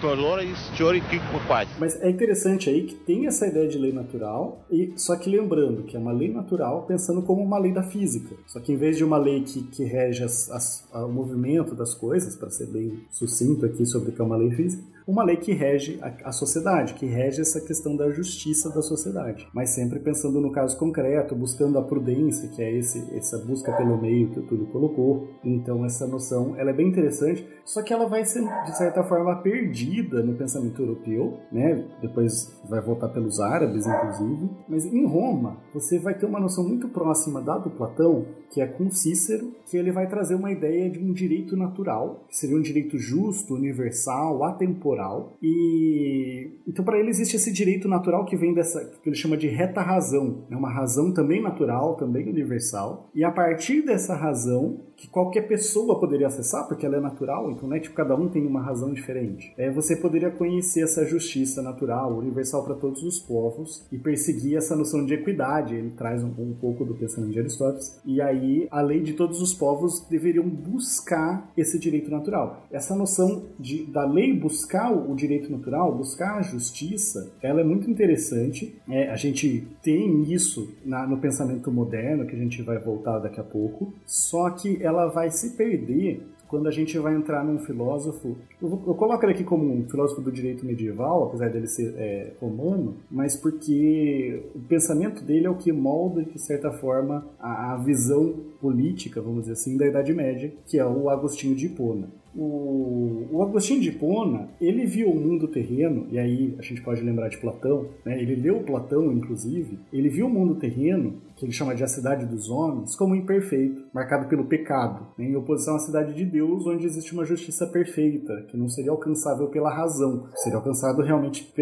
valores, 0.02 0.58
teóricos 0.76 1.14
e 1.14 1.48
quais. 1.48 1.70
Mas 1.80 2.02
é 2.02 2.10
interessante 2.10 2.68
aí 2.68 2.84
que 2.84 2.96
tem 2.96 3.28
essa 3.28 3.46
ideia 3.46 3.68
de 3.68 3.78
lei 3.78 3.94
natural, 3.94 4.66
e 4.72 4.92
só 4.96 5.16
que 5.16 5.30
lembrando 5.30 5.84
que 5.84 5.96
é 5.96 6.00
uma 6.00 6.12
lei 6.12 6.32
natural 6.34 6.84
pensando 6.88 7.22
como 7.22 7.44
uma 7.44 7.60
lei 7.60 7.72
da 7.72 7.84
física. 7.84 8.36
Só 8.48 8.60
que 8.60 8.74
em 8.74 8.76
vez 8.76 8.98
de 8.98 9.04
uma 9.04 9.18
lei 9.18 9.44
que, 9.44 9.62
que 9.62 9.84
rege 9.84 10.24
as, 10.24 10.50
as, 10.50 10.84
o 10.94 11.08
movimento 11.10 11.76
das 11.76 11.94
coisas, 11.94 12.36
para 12.36 12.50
ser 12.50 12.66
bem 12.66 13.04
sucinto 13.12 13.68
aqui 13.68 13.86
sobre 13.86 14.10
o 14.10 14.14
que 14.14 14.20
é 14.20 14.26
uma 14.26 14.36
lei 14.36 14.50
física, 14.50 14.84
uma 15.08 15.24
lei 15.24 15.38
que 15.38 15.54
rege 15.54 16.00
a, 16.02 16.30
a 16.30 16.32
sociedade, 16.32 16.94
que 16.94 17.06
rege 17.06 17.42
essa 17.42 17.62
questão 17.62 17.96
da 17.96 18.10
justiça 18.12 18.70
da 18.70 18.82
sociedade. 18.82 19.48
Mas 19.54 19.72
sempre 19.72 20.00
pensando 20.00 20.40
no 20.40 20.52
caso 20.52 20.78
concreto, 20.78 21.36
buscando 21.36 21.78
a 21.78 21.84
prudência, 21.84 22.50
que 22.50 22.62
é 22.62 22.72
esse, 22.72 23.16
essa 23.16 23.38
busca 23.40 23.72
pelo 23.74 24.00
meio 24.00 24.30
que 24.30 24.40
o 24.40 24.44
Túlio 24.44 24.68
colocou. 24.68 25.28
Então 25.44 25.86
essa 25.86 26.08
noção 26.08 26.56
ela 26.58 26.70
é 26.70 26.74
bem 26.74 26.88
interessante, 26.88 27.48
só 27.66 27.82
que 27.82 27.94
ela 27.94 28.08
vai 28.08 28.26
ser, 28.26 28.44
de 28.66 28.78
certa 28.78 29.04
forma, 29.04 29.36
perdida 29.42 30.24
no 30.24 30.36
pensamento 30.36 30.82
europeu, 30.82 31.40
né? 31.52 31.88
Depois 32.02 32.60
vai 32.68 32.82
voltar 32.82 33.10
pelos 33.10 33.40
árabes, 33.40 33.86
inclusive. 33.86 34.50
Mas 34.68 34.86
em 34.86 35.06
Roma, 35.06 35.58
você 35.74 36.00
vai 36.00 36.14
ter 36.14 36.26
uma 36.26 36.40
noção 36.40 36.68
muito 36.68 36.88
próxima 36.90 37.42
da 37.42 37.58
do 37.58 37.70
Platão, 37.70 38.26
que 38.52 38.62
é 38.62 38.68
com 38.68 38.90
Cícero, 38.92 39.52
que 39.66 39.78
ele 39.78 39.92
vai 39.92 40.08
trazer 40.08 40.36
uma 40.36 40.52
ideia 40.52 40.90
de 40.90 41.00
um 41.00 41.14
direito 41.14 41.56
natural, 41.56 42.26
que 42.28 42.36
seria 42.36 42.58
um 42.58 42.62
direito 42.62 42.98
justo, 42.98 43.56
universal, 43.56 44.44
atemporal. 44.44 45.01
E 45.42 46.52
então 46.68 46.84
para 46.84 47.00
ele 47.00 47.10
existe 47.10 47.36
esse 47.36 47.52
direito 47.52 47.88
natural 47.88 48.26
que 48.26 48.36
vem 48.36 48.54
dessa 48.54 48.84
que 49.02 49.10
ele 49.10 49.16
chama 49.16 49.38
de 49.38 49.48
reta 49.48 49.82
razão, 49.82 50.46
é 50.50 50.56
uma 50.56 50.72
razão 50.72 51.14
também 51.14 51.42
natural, 51.42 51.96
também 51.96 52.30
universal. 52.30 53.10
E 53.14 53.24
a 53.24 53.32
partir 53.32 53.82
dessa 53.82 54.16
razão 54.16 54.82
que 55.02 55.08
qualquer 55.08 55.48
pessoa 55.48 56.00
poderia 56.00 56.28
acessar, 56.28 56.68
porque 56.68 56.86
ela 56.86 56.98
é 56.98 57.00
natural, 57.00 57.50
então 57.50 57.68
né, 57.68 57.80
tipo, 57.80 57.96
cada 57.96 58.16
um 58.16 58.30
tem 58.30 58.46
uma 58.46 58.62
razão 58.62 58.94
diferente. 58.94 59.52
É, 59.58 59.72
você 59.72 59.96
poderia 59.96 60.30
conhecer 60.30 60.84
essa 60.84 61.04
justiça 61.04 61.60
natural, 61.60 62.16
universal 62.16 62.64
para 62.64 62.76
todos 62.76 63.02
os 63.02 63.20
povos, 63.20 63.84
e 63.92 63.98
perseguir 63.98 64.58
essa 64.58 64.76
noção 64.76 65.04
de 65.04 65.16
equidade. 65.16 65.74
Ele 65.74 65.90
traz 65.90 66.24
um, 66.24 66.28
um 66.38 66.54
pouco 66.54 66.86
do 66.86 66.94
pensamento 66.94 67.32
de 67.32 67.40
Aristóteles. 67.40 68.00
E 68.06 68.22
aí, 68.22 68.68
a 68.70 68.80
lei 68.82 69.02
de 69.02 69.14
todos 69.14 69.42
os 69.42 69.56
povos 69.56 70.06
deveriam 70.08 70.48
buscar 70.48 71.52
esse 71.58 71.80
direito 71.80 72.12
natural. 72.12 72.68
Essa 72.70 72.96
noção 72.96 73.46
de, 73.60 73.84
da 73.86 74.06
lei 74.06 74.32
buscar 74.38 74.92
o 74.92 75.16
direito 75.16 75.52
natural, 75.52 75.92
buscar 75.96 76.38
a 76.38 76.42
justiça, 76.44 77.32
ela 77.42 77.62
é 77.62 77.64
muito 77.64 77.90
interessante. 77.90 78.76
É, 78.88 79.10
a 79.10 79.16
gente 79.16 79.68
tem 79.82 80.32
isso 80.32 80.70
na, 80.86 81.08
no 81.08 81.18
pensamento 81.18 81.72
moderno, 81.72 82.28
que 82.28 82.36
a 82.36 82.40
gente 82.40 82.62
vai 82.62 82.78
voltar 82.78 83.18
daqui 83.18 83.40
a 83.40 83.44
pouco, 83.44 83.92
só 84.06 84.50
que 84.52 84.78
ela 84.82 84.91
vai 85.08 85.32
se 85.32 85.56
perder 85.56 86.22
quando 86.52 86.68
a 86.68 86.72
gente 86.72 87.00
vai 87.00 87.16
entrar 87.16 87.46
num 87.46 87.60
filósofo. 87.60 88.36
Eu, 88.62 88.70
eu 88.86 88.94
coloco 88.94 89.24
ele 89.24 89.32
aqui 89.32 89.44
como 89.44 89.74
um 89.74 89.88
filósofo 89.90 90.22
do 90.22 90.30
direito 90.30 90.66
medieval, 90.66 91.24
apesar 91.24 91.50
dele 91.50 91.66
ser 91.66 91.94
é, 91.96 92.34
romano, 92.42 92.98
mas 93.10 93.38
porque 93.38 94.44
o 94.54 94.60
pensamento 94.60 95.24
dele 95.24 95.48
é 95.48 95.50
o 95.50 95.56
que 95.56 95.72
molda, 95.72 96.24
de 96.24 96.38
certa 96.40 96.70
forma, 96.70 97.26
a, 97.40 97.74
a 97.74 97.78
visão 97.78 98.36
política, 98.60 99.22
vamos 99.22 99.44
dizer 99.44 99.54
assim, 99.54 99.78
da 99.78 99.88
Idade 99.88 100.14
Média, 100.14 100.54
que 100.66 100.78
é 100.78 100.86
o 100.86 101.10
Agostinho 101.10 101.56
de 101.56 101.68
Hipona. 101.68 102.10
O, 102.36 103.28
o 103.32 103.44
Agostinho 103.44 103.82
de 103.82 103.90
Hipona, 103.90 104.50
ele 104.60 104.86
viu 104.86 105.10
o 105.10 105.16
mundo 105.16 105.48
terreno, 105.48 106.08
e 106.10 106.18
aí 106.18 106.56
a 106.58 106.62
gente 106.62 106.82
pode 106.82 107.02
lembrar 107.02 107.28
de 107.28 107.38
Platão, 107.38 107.88
né? 108.06 108.22
ele 108.22 108.36
leu 108.36 108.64
Platão, 108.64 109.12
inclusive, 109.12 109.80
ele 109.92 110.10
viu 110.10 110.28
o 110.28 110.30
mundo 110.30 110.56
terreno, 110.56 111.16
que 111.36 111.46
ele 111.46 111.52
chama 111.52 111.76
de 111.76 111.84
a 111.84 111.88
cidade 111.88 112.26
dos 112.26 112.50
homens, 112.50 112.96
como 112.96 113.16
imperfeito, 113.16 113.84
marcado 113.94 114.30
pelo 114.30 114.46
pecado, 114.46 115.08
né? 115.18 115.26
em 115.26 115.36
oposição 115.36 115.76
à 115.76 115.80
cidade 115.80 116.14
de 116.14 116.24
Deus, 116.24 116.66
onde 116.66 116.86
existe 116.86 117.14
uma 117.14 117.26
justiça 117.26 117.68
perfeita, 117.68 118.46
que 118.48 118.58
não 118.58 118.70
seria 118.70 118.92
alcançável 118.92 119.48
pela 119.48 119.74
razão, 119.74 120.28
seria 120.36 120.58
alcançado 120.58 121.02
realmente, 121.02 121.54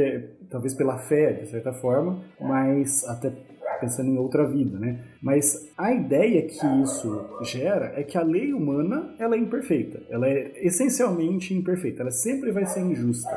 talvez 0.50 0.76
pela 0.76 1.00
fé, 1.00 1.34
de 1.34 1.50
certa 1.50 1.74
forma, 1.74 2.20
mas 2.40 3.04
até 3.06 3.32
pensando 3.80 4.10
em 4.10 4.18
outra 4.18 4.46
vida, 4.46 4.78
né? 4.78 5.00
Mas 5.22 5.70
a 5.78 5.92
ideia 5.94 6.42
que 6.44 6.66
isso 6.84 7.26
gera 7.44 7.94
é 7.96 8.04
que 8.04 8.18
a 8.18 8.24
lei 8.24 8.54
humana 8.54 9.16
ela 9.18 9.36
é 9.36 9.40
imperfeita, 9.40 10.02
ela 10.10 10.28
é 10.28 10.52
essencialmente 10.66 11.54
imperfeita, 11.54 12.02
ela 12.02 12.12
sempre 12.12 12.52
vai 12.52 12.66
ser 12.66 12.82
injusta. 12.82 13.30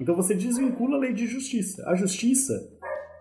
Então 0.00 0.16
você 0.16 0.34
desvincula 0.34 0.96
a 0.96 1.00
lei 1.00 1.12
de 1.12 1.26
justiça. 1.26 1.88
A 1.88 1.94
justiça 1.94 2.68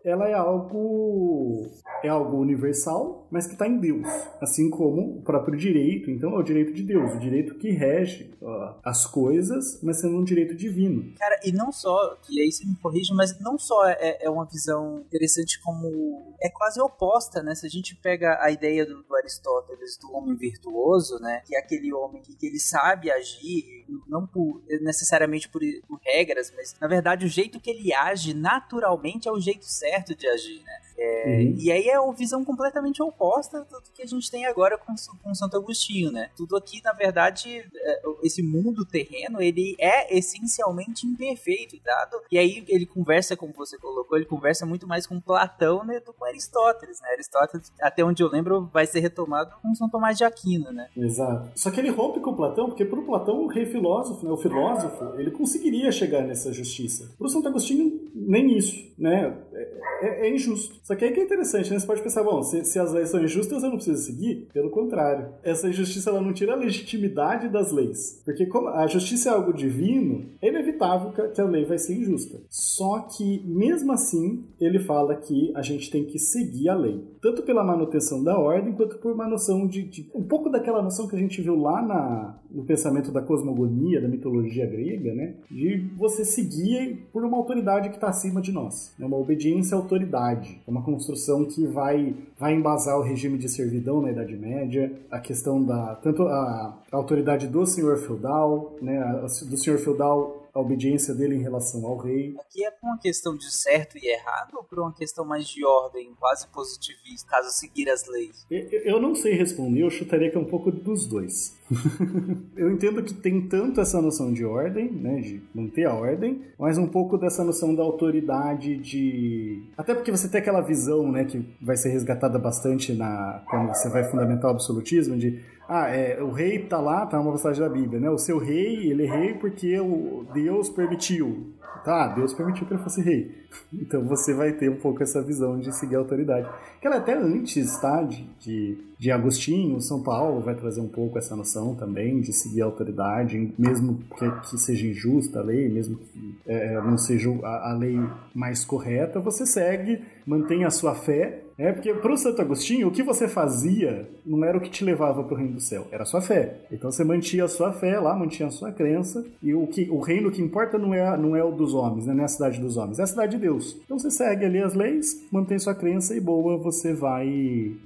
ela 0.03 0.27
é 0.27 0.33
algo 0.33 1.69
é 2.03 2.07
algo 2.09 2.37
universal, 2.37 3.27
mas 3.29 3.45
que 3.45 3.53
está 3.53 3.67
em 3.67 3.77
Deus, 3.77 4.07
assim 4.41 4.69
como 4.69 5.19
o 5.19 5.21
próprio 5.21 5.57
direito. 5.57 6.09
Então 6.09 6.31
é 6.31 6.39
o 6.39 6.43
direito 6.43 6.73
de 6.73 6.83
Deus, 6.83 7.13
o 7.13 7.19
direito 7.19 7.55
que 7.55 7.69
rege 7.69 8.33
ó, 8.41 8.79
as 8.83 9.05
coisas, 9.05 9.79
mas 9.83 10.01
sendo 10.01 10.17
um 10.17 10.23
direito 10.23 10.55
divino. 10.55 11.13
Cara, 11.17 11.39
e 11.43 11.51
não 11.51 11.71
só, 11.71 12.17
e 12.29 12.41
aí 12.41 12.51
você 12.51 12.65
me 12.65 12.75
corrige, 12.77 13.13
mas 13.13 13.39
não 13.39 13.57
só 13.57 13.87
é, 13.87 14.17
é 14.21 14.29
uma 14.29 14.45
visão 14.45 15.01
interessante 15.01 15.61
como 15.61 16.35
é 16.41 16.49
quase 16.49 16.81
oposta, 16.81 17.43
né? 17.43 17.53
Se 17.53 17.67
a 17.67 17.69
gente 17.69 17.95
pega 17.95 18.39
a 18.41 18.49
ideia 18.49 18.85
do, 18.85 19.03
do 19.03 19.15
Aristóteles 19.15 19.97
do 19.97 20.11
homem 20.13 20.35
virtuoso, 20.35 21.19
né? 21.19 21.43
Que 21.45 21.55
é 21.55 21.59
aquele 21.59 21.93
homem 21.93 22.21
que, 22.23 22.35
que 22.35 22.47
ele 22.47 22.59
sabe 22.59 23.11
agir, 23.11 23.85
não 24.07 24.25
por, 24.25 24.63
necessariamente 24.81 25.47
por, 25.49 25.61
por 25.87 25.99
regras, 26.03 26.51
mas 26.55 26.75
na 26.81 26.87
verdade 26.87 27.25
o 27.25 27.29
jeito 27.29 27.59
que 27.59 27.69
ele 27.69 27.93
age 27.93 28.33
naturalmente 28.33 29.27
é 29.27 29.31
o 29.31 29.39
jeito 29.39 29.65
certo 29.65 29.90
de 29.99 30.27
agir, 30.27 30.61
né? 30.63 30.73
É, 30.97 31.21
Uhum. 31.25 31.55
E 31.57 31.71
aí 31.71 31.87
é 31.87 31.99
uma 31.99 32.13
visão 32.13 32.43
completamente 32.43 33.01
oposta 33.01 33.61
do 33.61 33.81
que 33.93 34.01
a 34.01 34.05
gente 34.05 34.29
tem 34.29 34.45
agora 34.45 34.77
com, 34.77 34.93
com 35.23 35.35
Santo 35.35 35.57
Agostinho, 35.57 36.11
né? 36.11 36.29
Tudo 36.35 36.55
aqui, 36.55 36.81
na 36.83 36.93
verdade, 36.93 37.63
é, 37.75 38.01
esse 38.23 38.41
mundo 38.41 38.85
terreno, 38.85 39.41
ele 39.41 39.75
é 39.79 40.15
essencialmente 40.15 41.05
imperfeito, 41.05 41.77
dado. 41.83 42.21
E 42.31 42.37
aí 42.37 42.63
ele 42.67 42.85
conversa, 42.85 43.35
como 43.35 43.53
você 43.53 43.77
colocou, 43.77 44.17
ele 44.17 44.25
conversa 44.25 44.65
muito 44.65 44.87
mais 44.87 45.05
com 45.05 45.19
Platão 45.19 45.83
né, 45.83 45.99
do 45.99 46.13
que 46.13 46.19
com 46.19 46.25
Aristóteles, 46.25 46.99
né? 47.01 47.09
Aristóteles, 47.13 47.71
até 47.81 48.03
onde 48.03 48.21
eu 48.21 48.29
lembro, 48.29 48.69
vai 48.71 48.85
ser 48.85 48.99
retomado 48.99 49.55
com 49.61 49.73
São 49.75 49.89
Tomás 49.89 50.17
de 50.17 50.23
Aquino, 50.23 50.71
né? 50.71 50.87
Exato. 50.95 51.51
Só 51.55 51.71
que 51.71 51.79
ele 51.79 51.89
rompe 51.89 52.19
com 52.19 52.35
Platão, 52.35 52.67
porque 52.67 52.85
para 52.85 52.99
o 52.99 53.05
Platão, 53.05 53.43
o 53.43 53.47
rei 53.47 53.65
filósofo, 53.65 54.25
né, 54.25 54.31
o 54.31 54.37
filósofo, 54.37 55.19
ele 55.19 55.31
conseguiria 55.31 55.91
chegar 55.91 56.21
nessa 56.21 56.51
justiça. 56.51 57.11
Para 57.17 57.27
o 57.27 57.29
Santo 57.29 57.47
Agostinho, 57.47 58.11
nem 58.13 58.57
isso, 58.57 58.91
né? 58.97 59.35
É, 59.53 60.27
é 60.27 60.33
injusto. 60.33 60.75
Só 60.83 60.95
que 60.95 61.05
aí 61.05 61.11
que 61.11 61.19
é 61.19 61.23
interessante, 61.23 61.71
né? 61.71 61.79
Você 61.79 61.85
pode 61.87 62.01
pensar, 62.01 62.23
bom, 62.23 62.41
se, 62.43 62.63
se 62.65 62.79
as 62.79 62.91
leis 62.93 63.09
são 63.09 63.23
injustas, 63.23 63.63
eu 63.63 63.69
não 63.69 63.75
preciso 63.77 64.01
seguir. 64.03 64.47
Pelo 64.53 64.69
contrário. 64.69 65.27
Essa 65.43 65.67
injustiça, 65.69 66.09
ela 66.09 66.21
não 66.21 66.33
tira 66.33 66.53
a 66.53 66.55
legitimidade 66.55 67.49
das 67.49 67.71
leis. 67.71 68.21
Porque 68.25 68.45
como 68.45 68.69
a 68.69 68.87
justiça 68.87 69.29
é 69.29 69.33
algo 69.33 69.53
divino, 69.53 70.25
é 70.41 70.47
inevitável 70.49 71.11
que 71.11 71.21
a- 71.21 71.27
que 71.29 71.41
a 71.41 71.45
lei 71.45 71.65
vai 71.65 71.77
ser 71.77 71.93
injusta. 71.95 72.39
Só 72.49 72.99
que, 72.99 73.41
mesmo 73.45 73.91
assim, 73.91 74.43
ele 74.59 74.79
fala 74.79 75.15
que 75.15 75.51
a 75.55 75.61
gente 75.61 75.89
tem 75.91 76.03
que 76.05 76.17
seguir 76.19 76.69
a 76.69 76.75
lei. 76.75 77.03
Tanto 77.21 77.43
pela 77.43 77.63
manutenção 77.63 78.23
da 78.23 78.37
ordem, 78.39 78.73
quanto 78.73 78.97
por 78.97 79.13
uma 79.13 79.27
noção 79.27 79.67
de, 79.67 79.83
de- 79.83 80.09
um 80.15 80.23
pouco 80.23 80.49
daquela 80.49 80.81
noção 80.81 81.07
que 81.07 81.15
a 81.15 81.19
gente 81.19 81.41
viu 81.41 81.55
lá 81.55 81.81
na, 81.81 82.39
no 82.49 82.63
pensamento 82.65 83.11
da 83.11 83.21
cosmogonia, 83.21 84.01
da 84.01 84.07
mitologia 84.07 84.65
grega, 84.65 85.13
né? 85.13 85.35
De 85.49 85.89
você 85.97 86.25
seguir 86.25 87.07
por 87.13 87.23
uma 87.23 87.37
autoridade 87.37 87.89
que 87.89 87.95
está 87.95 88.07
acima 88.09 88.41
de 88.41 88.51
nós. 88.51 88.93
É 88.99 89.05
uma 89.05 89.17
obediência 89.17 89.50
à 89.59 89.75
autoridade. 89.75 90.61
É 90.65 90.71
uma 90.71 90.83
construção 90.83 91.45
que 91.45 91.65
vai, 91.67 92.15
vai 92.39 92.53
embasar 92.53 92.97
o 92.97 93.01
regime 93.01 93.37
de 93.37 93.49
servidão 93.49 94.01
na 94.01 94.11
Idade 94.11 94.35
Média, 94.35 94.91
a 95.09 95.19
questão 95.19 95.61
da. 95.63 95.95
tanto 95.95 96.23
a, 96.23 96.77
a 96.91 96.95
autoridade 96.97 97.47
do 97.47 97.65
senhor 97.65 97.97
feudal, 97.97 98.75
né? 98.81 98.97
a- 98.99 99.25
do 99.25 99.57
senhor 99.57 99.77
feudal 99.79 100.37
a 100.53 100.59
obediência 100.59 101.13
dele 101.13 101.35
em 101.35 101.41
relação 101.41 101.85
ao 101.85 101.95
rei. 101.95 102.35
Aqui 102.37 102.65
é 102.65 102.71
por 102.71 102.85
uma 102.87 102.97
questão 102.99 103.37
de 103.37 103.49
certo 103.55 103.97
e 103.97 104.05
errado 104.05 104.49
ou 104.55 104.63
por 104.63 104.79
uma 104.79 104.91
questão 104.93 105.23
mais 105.23 105.47
de 105.47 105.65
ordem, 105.65 106.13
quase 106.19 106.45
positivista, 106.49 107.29
caso 107.29 107.49
seguir 107.51 107.89
as 107.89 108.05
leis? 108.07 108.45
Eu- 108.51 108.67
Eu 108.81 109.01
não 109.01 109.15
sei 109.15 109.33
responder, 109.33 109.81
eu 109.83 109.89
chutaria 109.89 110.29
que 110.29 110.35
é 110.35 110.39
um 110.39 110.43
pouco 110.45 110.69
dos 110.69 111.05
dois. 111.05 111.55
Eu 112.55 112.71
entendo 112.71 113.01
que 113.01 113.13
tem 113.13 113.41
tanto 113.41 113.81
essa 113.81 114.01
noção 114.01 114.33
de 114.33 114.43
ordem, 114.45 114.91
né, 114.91 115.21
de 115.21 115.41
manter 115.53 115.85
a 115.85 115.93
ordem, 115.93 116.41
mas 116.59 116.77
um 116.77 116.87
pouco 116.87 117.17
dessa 117.17 117.43
noção 117.43 117.73
da 117.73 117.83
autoridade 117.83 118.77
de... 118.77 119.63
Até 119.77 119.93
porque 119.93 120.11
você 120.11 120.27
tem 120.27 120.41
aquela 120.41 120.61
visão, 120.61 121.11
né, 121.11 121.23
que 121.23 121.45
vai 121.61 121.77
ser 121.77 121.89
resgatada 121.89 122.37
bastante 122.37 122.93
na 122.93 123.43
quando 123.49 123.69
você 123.69 123.89
vai 123.89 124.03
fundamentar 124.03 124.51
o 124.51 124.53
absolutismo, 124.53 125.17
de 125.17 125.39
ah, 125.73 125.87
é, 125.87 126.21
o 126.21 126.31
rei 126.31 126.59
tá 126.59 126.81
lá, 126.81 127.05
tá 127.05 127.17
uma 127.17 127.31
passagem 127.31 127.63
da 127.63 127.69
Bíblia, 127.69 127.97
né? 127.97 128.09
O 128.09 128.17
seu 128.17 128.37
rei, 128.37 128.91
ele 128.91 129.05
é 129.05 129.09
rei 129.09 129.33
porque 129.35 129.79
o 129.79 130.25
Deus 130.33 130.69
permitiu. 130.69 131.53
Tá, 131.83 132.07
Deus 132.09 132.33
permitiu 132.33 132.67
que 132.67 132.73
ele 132.73 132.83
fosse 132.83 133.01
rei. 133.01 133.41
Então 133.73 134.03
você 134.05 134.33
vai 134.33 134.51
ter 134.53 134.69
um 134.69 134.75
pouco 134.75 135.01
essa 135.01 135.21
visão 135.21 135.59
de 135.59 135.75
seguir 135.75 135.95
a 135.95 135.99
autoridade. 135.99 136.47
Que 136.79 136.87
ela 136.87 136.97
até 136.97 137.17
antes, 137.17 137.75
tá? 137.79 138.03
De, 138.03 138.23
de, 138.39 138.77
de 138.99 139.11
Agostinho, 139.11 139.81
São 139.81 140.01
Paulo 140.01 140.41
vai 140.41 140.55
trazer 140.55 140.79
um 140.79 140.87
pouco 140.87 141.17
essa 141.17 141.35
noção 141.35 141.73
também 141.75 142.21
de 142.21 142.31
seguir 142.33 142.61
a 142.61 142.65
autoridade, 142.65 143.53
mesmo 143.57 143.99
que, 144.17 144.31
que 144.49 144.57
seja 144.59 144.85
injusta 144.85 145.39
a 145.39 145.43
lei, 145.43 145.69
mesmo 145.69 145.97
que 145.97 146.35
é, 146.45 146.79
não 146.81 146.97
seja 146.97 147.29
a, 147.43 147.71
a 147.71 147.73
lei 147.73 147.99
mais 148.33 148.63
correta, 148.63 149.19
você 149.19 149.45
segue, 149.45 150.01
mantém 150.25 150.63
a 150.65 150.69
sua 150.69 150.95
fé 150.95 151.43
é 151.61 151.71
porque 151.71 151.93
para 151.93 152.11
o 152.11 152.17
Santo 152.17 152.41
Agostinho, 152.41 152.87
o 152.87 152.91
que 152.91 153.03
você 153.03 153.27
fazia 153.27 154.09
não 154.25 154.43
era 154.43 154.57
o 154.57 154.61
que 154.61 154.69
te 154.69 154.83
levava 154.83 155.23
para 155.23 155.33
o 155.33 155.37
reino 155.37 155.53
do 155.53 155.61
céu, 155.61 155.87
era 155.91 156.03
a 156.03 156.05
sua 156.05 156.21
fé. 156.21 156.55
Então 156.71 156.91
você 156.91 157.03
mantinha 157.03 157.45
a 157.45 157.47
sua 157.47 157.71
fé 157.71 157.99
lá, 157.99 158.15
mantinha 158.15 158.47
a 158.47 158.51
sua 158.51 158.71
crença, 158.71 159.23
e 159.43 159.53
o, 159.53 159.67
que, 159.67 159.87
o 159.89 159.99
reino 159.99 160.31
que 160.31 160.41
importa 160.41 160.77
não 160.79 160.91
é, 160.93 161.15
não 161.17 161.35
é 161.35 161.43
o 161.43 161.51
dos 161.51 161.73
homens, 161.73 162.07
né? 162.07 162.13
não 162.13 162.23
é 162.23 162.25
a 162.25 162.29
cidade 162.29 162.59
dos 162.59 162.77
homens, 162.77 162.99
é 162.99 163.03
a 163.03 163.07
cidade 163.07 163.33
de 163.33 163.37
Deus. 163.37 163.77
Então 163.85 163.99
você 163.99 164.09
segue 164.09 164.45
ali 164.45 164.61
as 164.61 164.73
leis, 164.73 165.27
mantém 165.31 165.59
sua 165.59 165.75
crença 165.75 166.15
e 166.15 166.19
boa, 166.19 166.57
você 166.57 166.93
vai, 166.93 167.29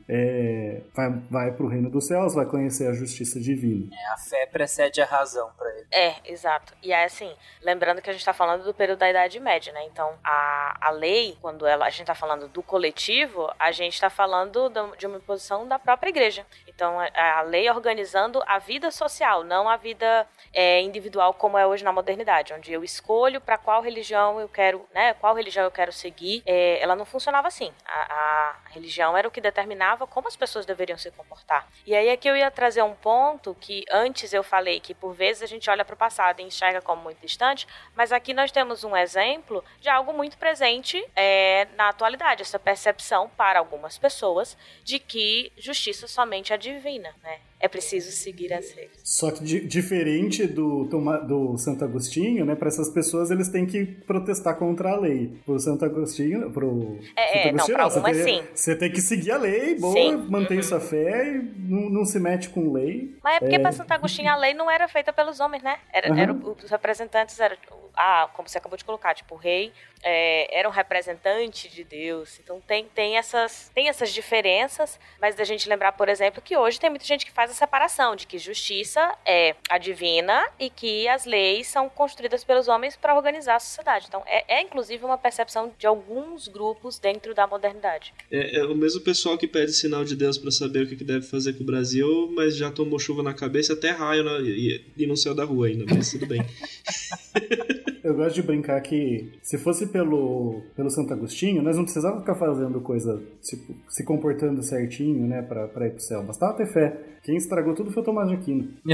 é, 0.08 0.82
vai, 0.94 1.12
vai 1.30 1.52
para 1.52 1.66
o 1.66 1.70
reino 1.70 1.90
dos 1.90 2.08
céus, 2.08 2.34
vai 2.34 2.46
conhecer 2.46 2.88
a 2.88 2.94
justiça 2.94 3.40
divina. 3.40 3.90
É, 3.92 4.14
a 4.14 4.18
fé 4.18 4.46
precede 4.46 5.02
a 5.02 5.06
razão 5.06 5.50
para 5.58 5.70
ele. 5.72 5.86
É, 5.92 6.16
exato. 6.32 6.74
E 6.82 6.92
é 6.92 7.06
assim, 7.06 7.32
lembrando 7.62 8.02
que 8.02 8.10
a 8.10 8.14
gente 8.14 8.22
está 8.22 8.34
falando 8.34 8.64
do 8.64 8.74
período 8.74 9.00
da 9.00 9.10
Idade 9.10 9.40
Média, 9.40 9.74
né? 9.74 9.86
Então 9.92 10.14
a, 10.24 10.78
a 10.80 10.92
lei, 10.92 11.38
quando 11.42 11.66
ela, 11.66 11.86
a 11.86 11.90
gente 11.90 12.02
está 12.02 12.16
falando 12.16 12.25
do 12.48 12.64
coletivo, 12.64 13.52
a 13.60 13.72
gente 13.72 13.94
está 13.94 14.10
falando 14.10 14.72
de 14.98 15.06
uma 15.06 15.20
posição 15.20 15.68
da 15.68 15.78
própria 15.78 16.10
igreja. 16.10 16.46
Então, 16.68 16.98
a, 17.00 17.42
lei 17.42 17.70
organizando 17.70 18.42
a 18.46 18.60
vida 18.60 18.92
social, 18.92 19.44
não 19.44 19.70
a 19.70 19.78
vida 19.78 20.28
é, 20.54 20.82
individual 20.82 21.34
como 21.34 21.58
é 21.58 21.66
hoje 21.66 21.84
na 21.84 21.92
modernidade, 21.92 22.54
onde 22.54 22.72
eu 22.72 22.84
escolho 22.84 23.40
para 23.40 23.58
qual 23.58 23.82
religião 23.82 24.40
eu 24.40 24.50
quero, 24.50 24.86
né, 24.94 25.14
qual 25.16 25.36
religião 25.36 25.64
eu 25.64 25.72
quero 25.72 25.92
seguir. 25.92 26.42
É, 26.46 26.82
ela 26.82 26.96
não 26.96 27.06
funcionava 27.06 27.48
assim. 27.48 27.72
A, 27.86 28.14
a, 28.14 28.56
religião 28.76 29.18
era 29.18 29.28
o 29.28 29.32
que 29.32 29.42
determinava 29.42 30.06
como 30.06 30.28
as 30.28 30.36
pessoas 30.36 30.66
deveriam 30.66 30.98
se 30.98 31.10
comportar. 31.12 31.68
E 31.86 31.96
aí 31.96 32.08
é 32.10 32.18
que 32.18 32.30
eu 32.30 32.36
ia 32.36 32.52
trazer 32.52 32.84
um 32.84 32.94
ponto 32.94 33.56
que 33.60 33.84
antes 33.92 34.34
eu 34.34 34.44
falei 34.44 34.80
que 34.80 34.94
por 34.94 35.14
vezes 35.14 35.44
a 35.44 35.48
gente 35.48 35.70
olha 35.70 35.86
para 35.86 35.96
o 35.96 35.98
passado 35.98 36.40
e 36.40 36.44
enxerga 36.44 36.82
como 36.82 37.02
muito 37.02 37.20
distante, 37.22 37.68
mas 37.96 38.12
aqui 38.12 38.34
nós 38.34 38.52
temos 38.52 38.84
um 38.84 38.96
exemplo 38.96 39.64
de 39.80 39.90
algo 39.90 40.14
muito 40.14 40.38
presente 40.38 41.04
é, 41.16 41.68
na 41.76 41.90
atualidade, 41.90 42.42
essa 42.42 42.60
percepção 42.60 43.30
para 43.30 43.60
algumas 43.60 43.98
pessoas 43.98 44.58
de 44.84 45.00
que 45.00 45.52
justiça 45.58 46.08
somente 46.08 46.54
é 46.54 46.58
divina, 46.58 47.14
né? 47.24 47.40
É 47.66 47.68
preciso 47.68 48.12
seguir 48.12 48.54
as 48.54 48.70
regras. 48.70 49.00
Só 49.04 49.32
que 49.32 49.44
di 49.44 49.66
diferente 49.66 50.46
do, 50.46 50.84
do 50.84 51.58
Santo 51.58 51.84
Agostinho, 51.84 52.46
né? 52.46 52.54
Para 52.54 52.68
essas 52.68 52.90
pessoas 52.90 53.32
eles 53.32 53.50
têm 53.50 53.66
que 53.66 53.84
protestar 53.84 54.56
contra 54.56 54.92
a 54.92 55.00
lei. 55.00 55.36
Pro 55.44 55.60
Santo 55.60 55.84
Agostinho, 55.84 56.52
pro 56.52 57.00
é, 57.16 57.26
Santo 57.26 57.48
é, 57.48 57.50
Agostinho, 57.50 57.78
não, 57.78 57.84
não, 57.86 57.90
você, 57.90 58.02
tem, 58.02 58.24
sim. 58.24 58.48
você 58.54 58.76
tem 58.76 58.92
que 58.92 59.02
seguir 59.02 59.32
a 59.32 59.38
lei, 59.40 59.80
boa, 59.80 59.94
sim. 59.96 60.16
mantém 60.30 60.58
uhum. 60.58 60.64
sua 60.64 60.80
fé 60.80 61.28
e 61.28 61.42
não, 61.68 61.90
não, 61.90 62.06
se 62.06 62.20
mete 62.20 62.50
com 62.50 62.72
lei. 62.72 63.18
Mas 63.24 63.38
é 63.38 63.40
porque 63.40 63.56
é... 63.56 63.60
para 63.60 63.72
Santo 63.72 63.92
Agostinho 63.92 64.30
a 64.30 64.36
lei 64.36 64.54
não 64.54 64.70
era 64.70 64.88
feita 64.88 65.12
pelos 65.12 65.40
homens, 65.40 65.64
né? 65.64 65.80
Era, 65.92 66.12
uhum. 66.12 66.20
era 66.20 66.34
os 66.34 66.70
representantes 66.70 67.40
eram 67.40 67.58
ah, 67.98 68.30
como 68.34 68.48
você 68.48 68.58
acabou 68.58 68.78
de 68.78 68.86
colocar, 68.86 69.14
tipo, 69.16 69.34
o 69.36 69.38
rei 69.38 69.72
é, 70.06 70.60
era 70.60 70.70
um 70.70 70.72
representante 70.72 71.68
de 71.68 71.84
Deus. 71.84 72.40
Então 72.40 72.62
tem, 72.62 72.86
tem, 72.94 73.18
essas, 73.18 73.72
tem 73.74 73.90
essas 73.90 74.14
diferenças, 74.14 75.00
mas 75.20 75.36
da 75.36 75.44
gente 75.44 75.68
lembrar, 75.68 75.94
por 75.94 76.08
exemplo, 76.08 76.44
que 76.44 76.56
hoje 76.56 76.80
tem 76.80 76.92
muita 76.92 77.06
gente 77.06 77.26
que 77.26 77.32
faz 77.32 77.50
a 77.50 77.56
separação 77.56 78.16
de 78.16 78.28
que 78.28 78.38
justiça 78.38 79.18
é 79.26 79.56
a 79.68 79.80
divina 79.80 80.48
e 80.60 80.70
que 80.70 81.08
as 81.08 81.26
leis 81.26 81.66
são 81.68 81.90
construídas 81.90 82.44
pelos 82.44 82.68
homens 82.68 82.96
para 82.96 83.16
organizar 83.16 83.56
a 83.56 83.60
sociedade. 83.60 84.06
Então 84.08 84.22
é, 84.28 84.60
é, 84.60 84.62
inclusive 84.62 85.04
uma 85.04 85.18
percepção 85.18 85.74
de 85.76 85.88
alguns 85.88 86.48
grupos 86.48 87.00
dentro 87.00 87.34
da 87.34 87.48
modernidade. 87.48 88.14
É, 88.32 88.60
é 88.60 88.66
o 88.66 88.76
mesmo 88.76 89.02
pessoal 89.02 89.38
que 89.38 89.48
pede 89.48 89.74
sinal 89.74 90.04
de 90.04 90.16
Deus 90.16 90.38
para 90.38 90.52
saber 90.52 90.84
o 90.84 90.88
que, 90.88 90.96
que, 90.96 91.04
deve 91.04 91.26
fazer 91.26 91.54
com 91.54 91.64
o 91.64 91.66
Brasil, 91.66 92.32
mas 92.36 92.56
já 92.56 92.70
tomou 92.70 93.00
chuva 93.00 93.24
na 93.24 93.34
cabeça 93.34 93.74
até 93.74 93.90
raio 93.90 94.24
na, 94.24 94.40
e, 94.40 94.86
e 94.96 95.08
não 95.08 95.16
saiu 95.16 95.34
da 95.34 95.46
rua 95.46 95.68
ainda, 95.68 95.86
mas 95.92 96.12
tudo 96.12 96.28
bem. 96.28 96.46
Eu 98.06 98.14
gosto 98.14 98.36
de 98.36 98.44
brincar 98.44 98.80
que 98.82 99.32
se 99.42 99.58
fosse 99.58 99.88
pelo, 99.88 100.62
pelo 100.76 100.92
Santo 100.92 101.12
Agostinho, 101.12 101.64
nós 101.64 101.76
não 101.76 101.86
precisávamos 101.86 102.22
ficar 102.22 102.36
fazendo 102.36 102.80
coisa, 102.80 103.20
tipo, 103.42 103.74
se 103.90 104.04
comportando 104.04 104.62
certinho, 104.62 105.26
né, 105.26 105.42
pra, 105.42 105.68
pra 105.68 105.88
ir 105.88 105.90
pro 105.90 106.00
céu. 106.00 106.22
Bastava 106.22 106.54
ter 106.54 106.68
fé. 106.68 107.16
Quem 107.26 107.36
estragou 107.38 107.74
tudo 107.74 107.90
foi 107.90 108.04
o 108.04 108.06
Tomás 108.06 108.30
de 108.30 108.36
Aquino. 108.36 108.68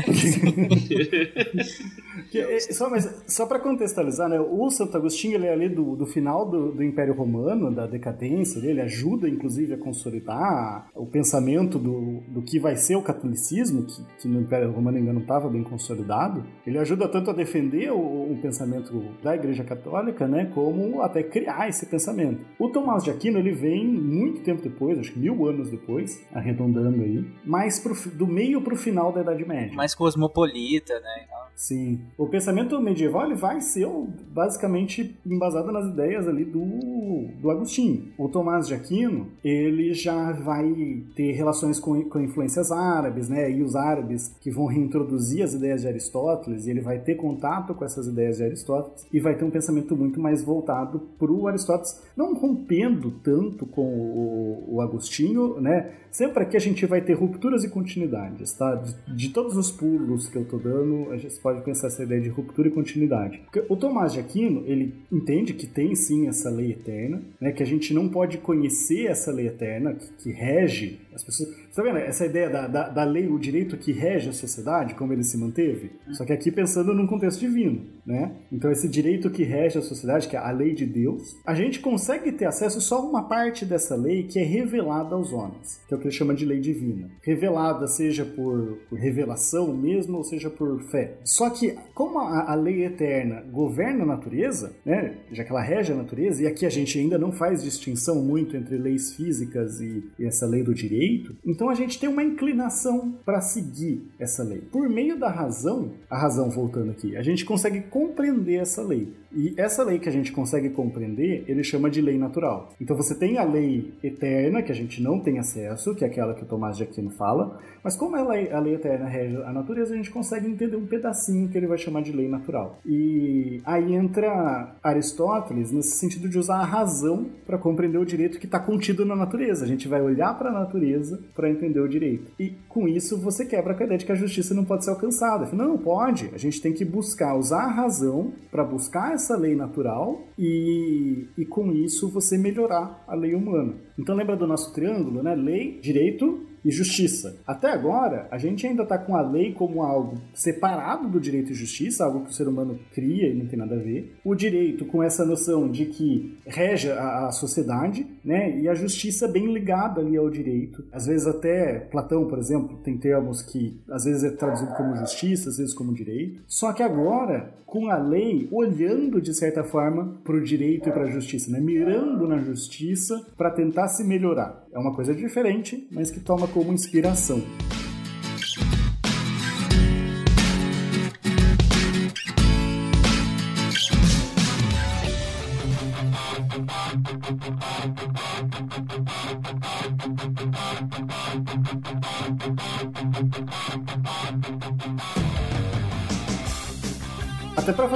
é, 2.34 2.60
só, 2.72 2.90
mas, 2.90 3.26
só 3.28 3.46
para 3.46 3.60
contextualizar, 3.60 4.30
né, 4.30 4.40
o 4.40 4.70
Santo 4.70 4.96
Agostinho 4.96 5.36
ele 5.36 5.48
é 5.48 5.52
ali 5.52 5.68
do, 5.68 5.98
do 5.98 6.06
final 6.06 6.50
do, 6.50 6.72
do 6.72 6.82
Império 6.82 7.14
Romano, 7.14 7.70
da 7.70 7.86
decadência 7.86 8.62
dele, 8.62 8.80
ajuda 8.80 9.28
inclusive 9.28 9.74
a 9.74 9.78
consolidar 9.78 10.88
o 10.96 11.06
pensamento 11.06 11.78
do, 11.78 12.22
do 12.30 12.42
que 12.42 12.58
vai 12.58 12.78
ser 12.78 12.96
o 12.96 13.02
catolicismo, 13.02 13.84
que, 13.84 14.02
que 14.22 14.30
no 14.30 14.40
Império 14.40 14.72
Romano 14.72 14.98
ainda 14.98 15.12
não 15.12 15.20
estava 15.20 15.50
bem 15.50 15.64
consolidado. 15.64 16.46
Ele 16.66 16.78
ajuda 16.78 17.10
tanto 17.10 17.32
a 17.32 17.34
defender 17.34 17.92
o, 17.92 17.98
o, 18.32 18.40
pensamento 18.42 19.01
da 19.24 19.36
Igreja 19.36 19.64
Católica, 19.64 20.28
né, 20.28 20.52
como 20.54 21.02
até 21.02 21.24
criar 21.24 21.68
esse 21.70 21.86
pensamento. 21.86 22.42
O 22.60 22.70
Tomás 22.70 23.04
de 23.04 23.12
Aquino 23.12 23.40
ele 23.40 23.52
vem 23.52 23.86
muito 23.86 24.42
tempo 24.42 24.62
depois, 24.62 25.00
acho 25.00 25.14
que 25.14 25.20
mil 25.20 25.46
anos 25.48 25.70
depois, 25.70 26.26
arredondando 26.34 27.02
aí, 27.02 27.26
mais 27.46 27.80
pro, 27.80 27.96
do 28.12 28.28
meio 28.28 28.62
para 28.62 28.74
o 28.74 28.78
final 28.78 29.12
da 29.12 29.22
Idade 29.22 29.46
Média. 29.46 29.76
Mais 29.76 29.96
cosmopolita, 29.96 30.94
né? 31.00 31.26
Sim. 31.62 32.00
O 32.18 32.28
pensamento 32.28 32.82
medieval 32.82 33.26
ele 33.26 33.36
vai 33.36 33.62
ser 33.62 33.88
basicamente 34.34 35.16
embasado 35.24 35.72
nas 35.72 35.86
ideias 35.86 36.28
ali 36.28 36.44
do, 36.44 37.28
do 37.40 37.52
Agostinho. 37.52 38.12
O 38.18 38.28
Tomás 38.28 38.68
de 38.68 38.74
Aquino, 38.74 39.28
ele 39.44 39.94
já 39.94 40.32
vai 40.32 41.04
ter 41.16 41.34
relações 41.34 41.80
com, 41.80 42.04
com 42.06 42.20
influências 42.20 42.72
árabes, 42.72 43.30
né? 43.30 43.52
E 43.52 43.62
os 43.62 43.76
árabes 43.76 44.36
que 44.42 44.50
vão 44.50 44.66
reintroduzir 44.66 45.44
as 45.44 45.54
ideias 45.54 45.82
de 45.82 45.88
Aristóteles, 45.88 46.66
e 46.66 46.72
ele 46.72 46.82
vai 46.82 46.98
ter 46.98 47.14
contato 47.14 47.76
com 47.76 47.86
essas 47.86 48.08
ideias 48.08 48.38
de 48.38 48.44
Aristóteles 48.44 48.91
e 49.12 49.20
vai 49.20 49.36
ter 49.36 49.44
um 49.44 49.52
pensamento 49.52 49.96
muito 49.96 50.20
mais 50.20 50.44
voltado 50.44 51.00
para 51.18 51.32
o 51.32 51.48
Aristóteles, 51.48 52.02
não 52.16 52.34
rompendo 52.34 53.12
tanto 53.24 53.66
com 53.66 53.82
o, 53.82 54.76
o 54.76 54.82
Agostinho, 54.82 55.60
né? 55.60 55.94
Sempre 56.12 56.44
aqui 56.44 56.58
a 56.58 56.60
gente 56.60 56.86
vai 56.86 57.02
ter 57.02 57.14
rupturas 57.14 57.64
e 57.64 57.70
continuidades, 57.70 58.54
tá? 58.54 58.76
De, 58.76 59.16
de 59.16 59.30
todos 59.30 59.56
os 59.56 59.72
pulos 59.72 60.28
que 60.28 60.36
eu 60.36 60.46
tô 60.46 60.58
dando, 60.58 61.10
a 61.12 61.18
gente 61.18 61.40
pode 61.40 61.62
pensar 61.62 61.88
essa 61.88 62.04
ideia 62.04 62.22
de 62.22 62.30
ruptura 62.30 62.68
e 62.68 62.72
continuidade. 62.72 63.40
Porque 63.46 63.64
o 63.70 63.78
Tomás 63.78 64.14
de 64.14 64.20
Aquino, 64.20 64.64
ele 64.66 64.94
entende 65.12 65.54
que 65.54 65.66
tem 65.66 65.96
sim 65.96 66.28
essa 66.28 66.50
lei 66.50 66.72
eterna, 66.72 67.22
né? 67.40 67.52
Que 67.52 67.64
a 67.64 67.66
gente 67.66 67.94
não 67.94 68.10
pode 68.10 68.38
conhecer 68.40 69.06
essa 69.06 69.32
lei 69.32 69.48
eterna 69.48 69.94
que, 69.94 70.08
que 70.24 70.32
rege 70.32 71.00
as 71.14 71.24
pessoas. 71.24 71.50
Você 71.50 71.76
tá 71.76 71.84
vendo? 71.84 71.98
Essa 72.00 72.26
ideia 72.26 72.50
da, 72.50 72.68
da, 72.68 72.90
da, 72.90 73.04
lei, 73.04 73.28
o 73.28 73.40
direito 73.40 73.78
que 73.78 73.92
rege 73.92 74.30
a 74.30 74.34
sociedade, 74.34 74.94
como 74.96 75.14
ele 75.14 75.24
se 75.24 75.38
manteve, 75.38 75.92
só 76.12 76.26
que 76.26 76.34
aqui 76.34 76.52
pensando 76.52 76.94
num 76.94 77.08
contexto 77.08 77.40
divino, 77.40 77.86
né? 78.06 78.34
Então 78.52 78.72
esse 78.72 78.88
direito 78.88 79.30
que 79.30 79.44
rege 79.44 79.78
a 79.78 79.82
sociedade, 79.82 80.28
que 80.28 80.36
é 80.36 80.40
a 80.40 80.52
lei 80.52 80.74
de 80.74 80.86
Deus, 80.86 81.38
a 81.46 81.54
gente 81.54 81.80
consegue 81.80 82.32
ter 82.32 82.46
acesso 82.46 82.82
só 82.82 82.98
a 82.98 83.06
uma 83.06 83.24
parte 83.24 83.66
dessa 83.66 83.96
lei 83.96 84.24
que 84.24 84.40
é 84.40 84.44
revelada 84.44 85.16
aos 85.16 85.32
homens, 85.32 85.82
que 85.88 85.94
é 85.94 85.98
o 85.98 86.01
que 86.02 86.08
ele 86.08 86.16
chama 86.16 86.34
de 86.34 86.46
lei 86.46 86.60
divina. 86.60 87.10
Revelada 87.22 87.88
seja 87.88 88.26
por, 88.26 88.80
revelação 88.92 89.76
mesmo, 89.76 90.18
ou 90.18 90.24
seja 90.24 90.50
por 90.50 90.82
fé. 90.84 91.18
Só 91.24 91.50
que, 91.50 91.76
como 91.94 92.20
a, 92.20 92.54
lei 92.56 92.86
eterna 92.86 93.42
governa 93.52 94.04
a 94.04 94.08
natureza, 94.08 94.74
né, 94.86 95.18
já 95.32 95.44
que 95.44 95.52
ela 95.52 95.62
rege 95.62 95.92
a 95.92 95.96
natureza, 95.96 96.44
e 96.44 96.48
aqui 96.48 96.66
a 96.66 96.70
gente 96.70 96.98
ainda 97.00 97.18
não 97.18 97.32
faz 97.32 97.64
distinção 97.64 98.22
muito 98.24 98.58
entre 98.58 98.78
leis 98.78 99.14
físicas 99.14 99.80
e 99.80 100.04
essa 100.20 100.46
lei 100.46 100.64
do 100.64 100.74
direito, 100.74 101.36
então 101.46 101.70
a 101.70 101.76
gente 101.76 102.00
tem 102.00 102.10
uma 102.10 102.24
inclinação 102.24 103.14
para 103.26 103.42
seguir 103.42 104.04
essa 104.20 104.44
lei. 104.44 104.62
Por 104.72 104.90
meio 104.90 105.18
da 105.18 105.30
razão, 105.30 105.94
a 106.10 106.18
razão 106.18 106.50
voltando 106.50 106.92
aqui, 106.92 107.16
a 107.16 107.22
gente 107.22 107.46
consegue 107.46 107.82
compreender 107.82 108.56
essa 108.56 108.82
lei. 108.82 109.14
E 109.34 109.54
essa 109.58 109.84
lei 109.84 110.00
que 110.00 110.10
a 110.10 110.12
gente 110.12 110.32
consegue 110.32 110.70
compreender, 110.70 111.44
ele 111.48 111.64
chama 111.64 111.90
de 111.90 112.02
lei 112.02 112.18
natural. 112.18 112.74
Então 112.80 112.96
você 112.96 113.16
tem 113.18 113.38
a 113.38 113.44
lei 113.44 113.94
eterna, 114.04 114.62
que 114.62 114.72
a 114.72 114.76
gente 114.76 115.02
não 115.02 115.20
tem 115.20 115.40
acesso, 115.40 115.96
que 115.96 116.04
é 116.04 116.08
aquela 116.08 116.34
que 116.34 116.44
o 116.44 116.46
Tomás 116.48 116.78
de 116.78 116.84
Aquino 116.84 117.10
fala, 117.12 117.60
mas 117.84 117.96
como 117.96 118.16
ela, 118.16 118.34
a 118.56 118.60
lei 118.60 118.76
eterna 118.76 119.08
rege 119.08 119.38
a 119.38 119.52
natureza, 119.52 119.94
a 119.94 119.98
gente 119.98 120.12
consegue 120.12 120.48
entender 120.48 120.76
um 120.76 120.86
pedacinho 120.86 121.50
que 121.50 121.58
ele 121.58 121.68
vai 121.68 121.78
chamar 121.78 122.02
de 122.02 122.12
lei 122.12 122.28
natural. 122.28 122.80
E 122.86 123.62
aí 123.66 123.94
entra 123.94 124.76
Aristóteles 124.84 125.72
nesse 125.72 125.98
sentido 125.98 126.30
de 126.30 126.38
usar 126.38 126.58
a 126.58 126.66
razão 126.66 127.28
para 127.46 127.58
compreender 127.58 127.98
o 127.98 128.06
direito 128.06 128.40
que 128.40 128.46
está 128.46 128.60
contido 128.60 129.06
na 129.06 129.16
natureza. 129.16 129.66
A 129.66 129.68
gente 129.68 129.88
vai 129.88 130.02
olhar 130.02 130.38
para 130.38 130.50
a 130.50 130.54
natureza 130.54 131.20
para 131.34 131.50
entender 131.50 131.80
o 131.80 131.88
direito. 131.88 132.32
E 132.40 132.56
com 132.70 132.88
isso 132.88 133.18
você 133.18 133.46
quebra 133.46 133.74
a 133.74 133.84
ideia 133.84 133.98
de 133.98 134.06
que 134.06 134.12
a 134.12 134.16
justiça 134.16 134.54
não 134.54 134.66
pode 134.66 134.86
ser 134.86 134.92
alcançada. 134.92 135.50
Não, 135.54 135.78
pode. 135.78 136.30
A 136.34 136.38
gente 136.38 136.62
tem 136.62 136.74
que 136.74 136.86
buscar, 136.86 137.36
usar 137.36 137.64
a 137.64 137.72
razão 137.72 138.34
para 138.52 138.64
buscar 138.64 139.14
essa 139.22 139.38
lei 139.38 139.56
natural 139.56 140.28
e, 140.38 141.28
e 141.38 141.46
com 141.46 141.72
isso 141.72 142.10
você 142.10 142.38
melhorar 142.38 143.04
a 143.08 143.16
lei 143.16 143.36
humana. 143.36 143.76
Então 143.98 144.16
lembra 144.16 144.36
do 144.36 144.48
nosso 144.48 144.74
triângulo, 144.74 145.22
né? 145.22 145.36
Lei, 145.36 145.80
direito, 145.80 146.48
e 146.64 146.72
justiça. 146.72 147.38
Até 147.46 147.72
agora, 147.72 148.28
a 148.32 148.38
gente 148.38 148.66
ainda 148.66 148.84
está 148.84 148.98
com 148.98 149.16
a 149.16 149.22
lei 149.22 149.54
como 149.54 149.82
algo 149.82 150.18
separado 150.34 151.10
do 151.10 151.20
direito 151.20 151.52
e 151.52 151.56
justiça, 151.56 152.06
algo 152.06 152.22
que 152.26 152.32
o 152.32 152.34
ser 152.34 152.48
humano 152.48 152.80
cria 152.94 153.28
e 153.28 153.34
não 153.34 153.48
tem 153.48 153.58
nada 153.58 153.76
a 153.76 153.80
ver. 153.80 154.16
O 154.24 154.36
direito 154.36 154.86
com 154.86 155.02
essa 155.02 155.26
noção 155.26 155.70
de 155.70 155.86
que 155.86 156.38
rege 156.46 156.92
a, 156.92 157.28
a 157.28 157.32
sociedade, 157.32 158.06
né? 158.24 158.60
E 158.60 158.68
a 158.68 158.74
justiça 158.74 159.28
bem 159.28 159.52
ligada 159.52 160.02
ali 160.02 160.18
ao 160.18 160.30
direito. 160.30 160.86
Às 160.92 161.06
vezes 161.06 161.28
até 161.28 161.80
Platão, 161.80 162.28
por 162.28 162.38
exemplo, 162.38 162.78
tem 162.84 162.98
termos 162.98 163.42
que 163.42 163.80
às 163.90 164.06
vezes 164.06 164.24
é 164.24 164.32
traduzido 164.32 164.74
como 164.76 164.96
justiça, 164.96 165.50
às 165.50 165.58
vezes 165.58 165.74
como 165.74 165.94
direito. 165.94 166.42
Só 166.48 166.74
que 166.74 166.84
agora, 166.84 167.54
com 167.66 167.90
a 167.90 167.98
lei 167.98 168.48
olhando 168.52 169.22
de 169.22 169.34
certa 169.34 169.64
forma 169.64 170.20
para 170.24 170.36
o 170.36 170.44
direito 170.44 170.90
e 170.90 170.92
para 170.92 171.04
a 171.04 171.10
justiça, 171.10 171.52
né? 171.52 171.60
Mirando 171.60 172.28
na 172.28 172.38
justiça 172.38 173.26
para 173.38 173.50
tentar 173.50 173.88
se 173.88 174.04
melhorar. 174.04 174.61
É 174.74 174.80
uma 174.80 174.96
coisa 174.96 175.14
diferente, 175.14 175.88
mas 175.92 176.10
que 176.10 176.20
toma 176.20 176.48
como 176.48 176.72
inspiração. 176.72 177.42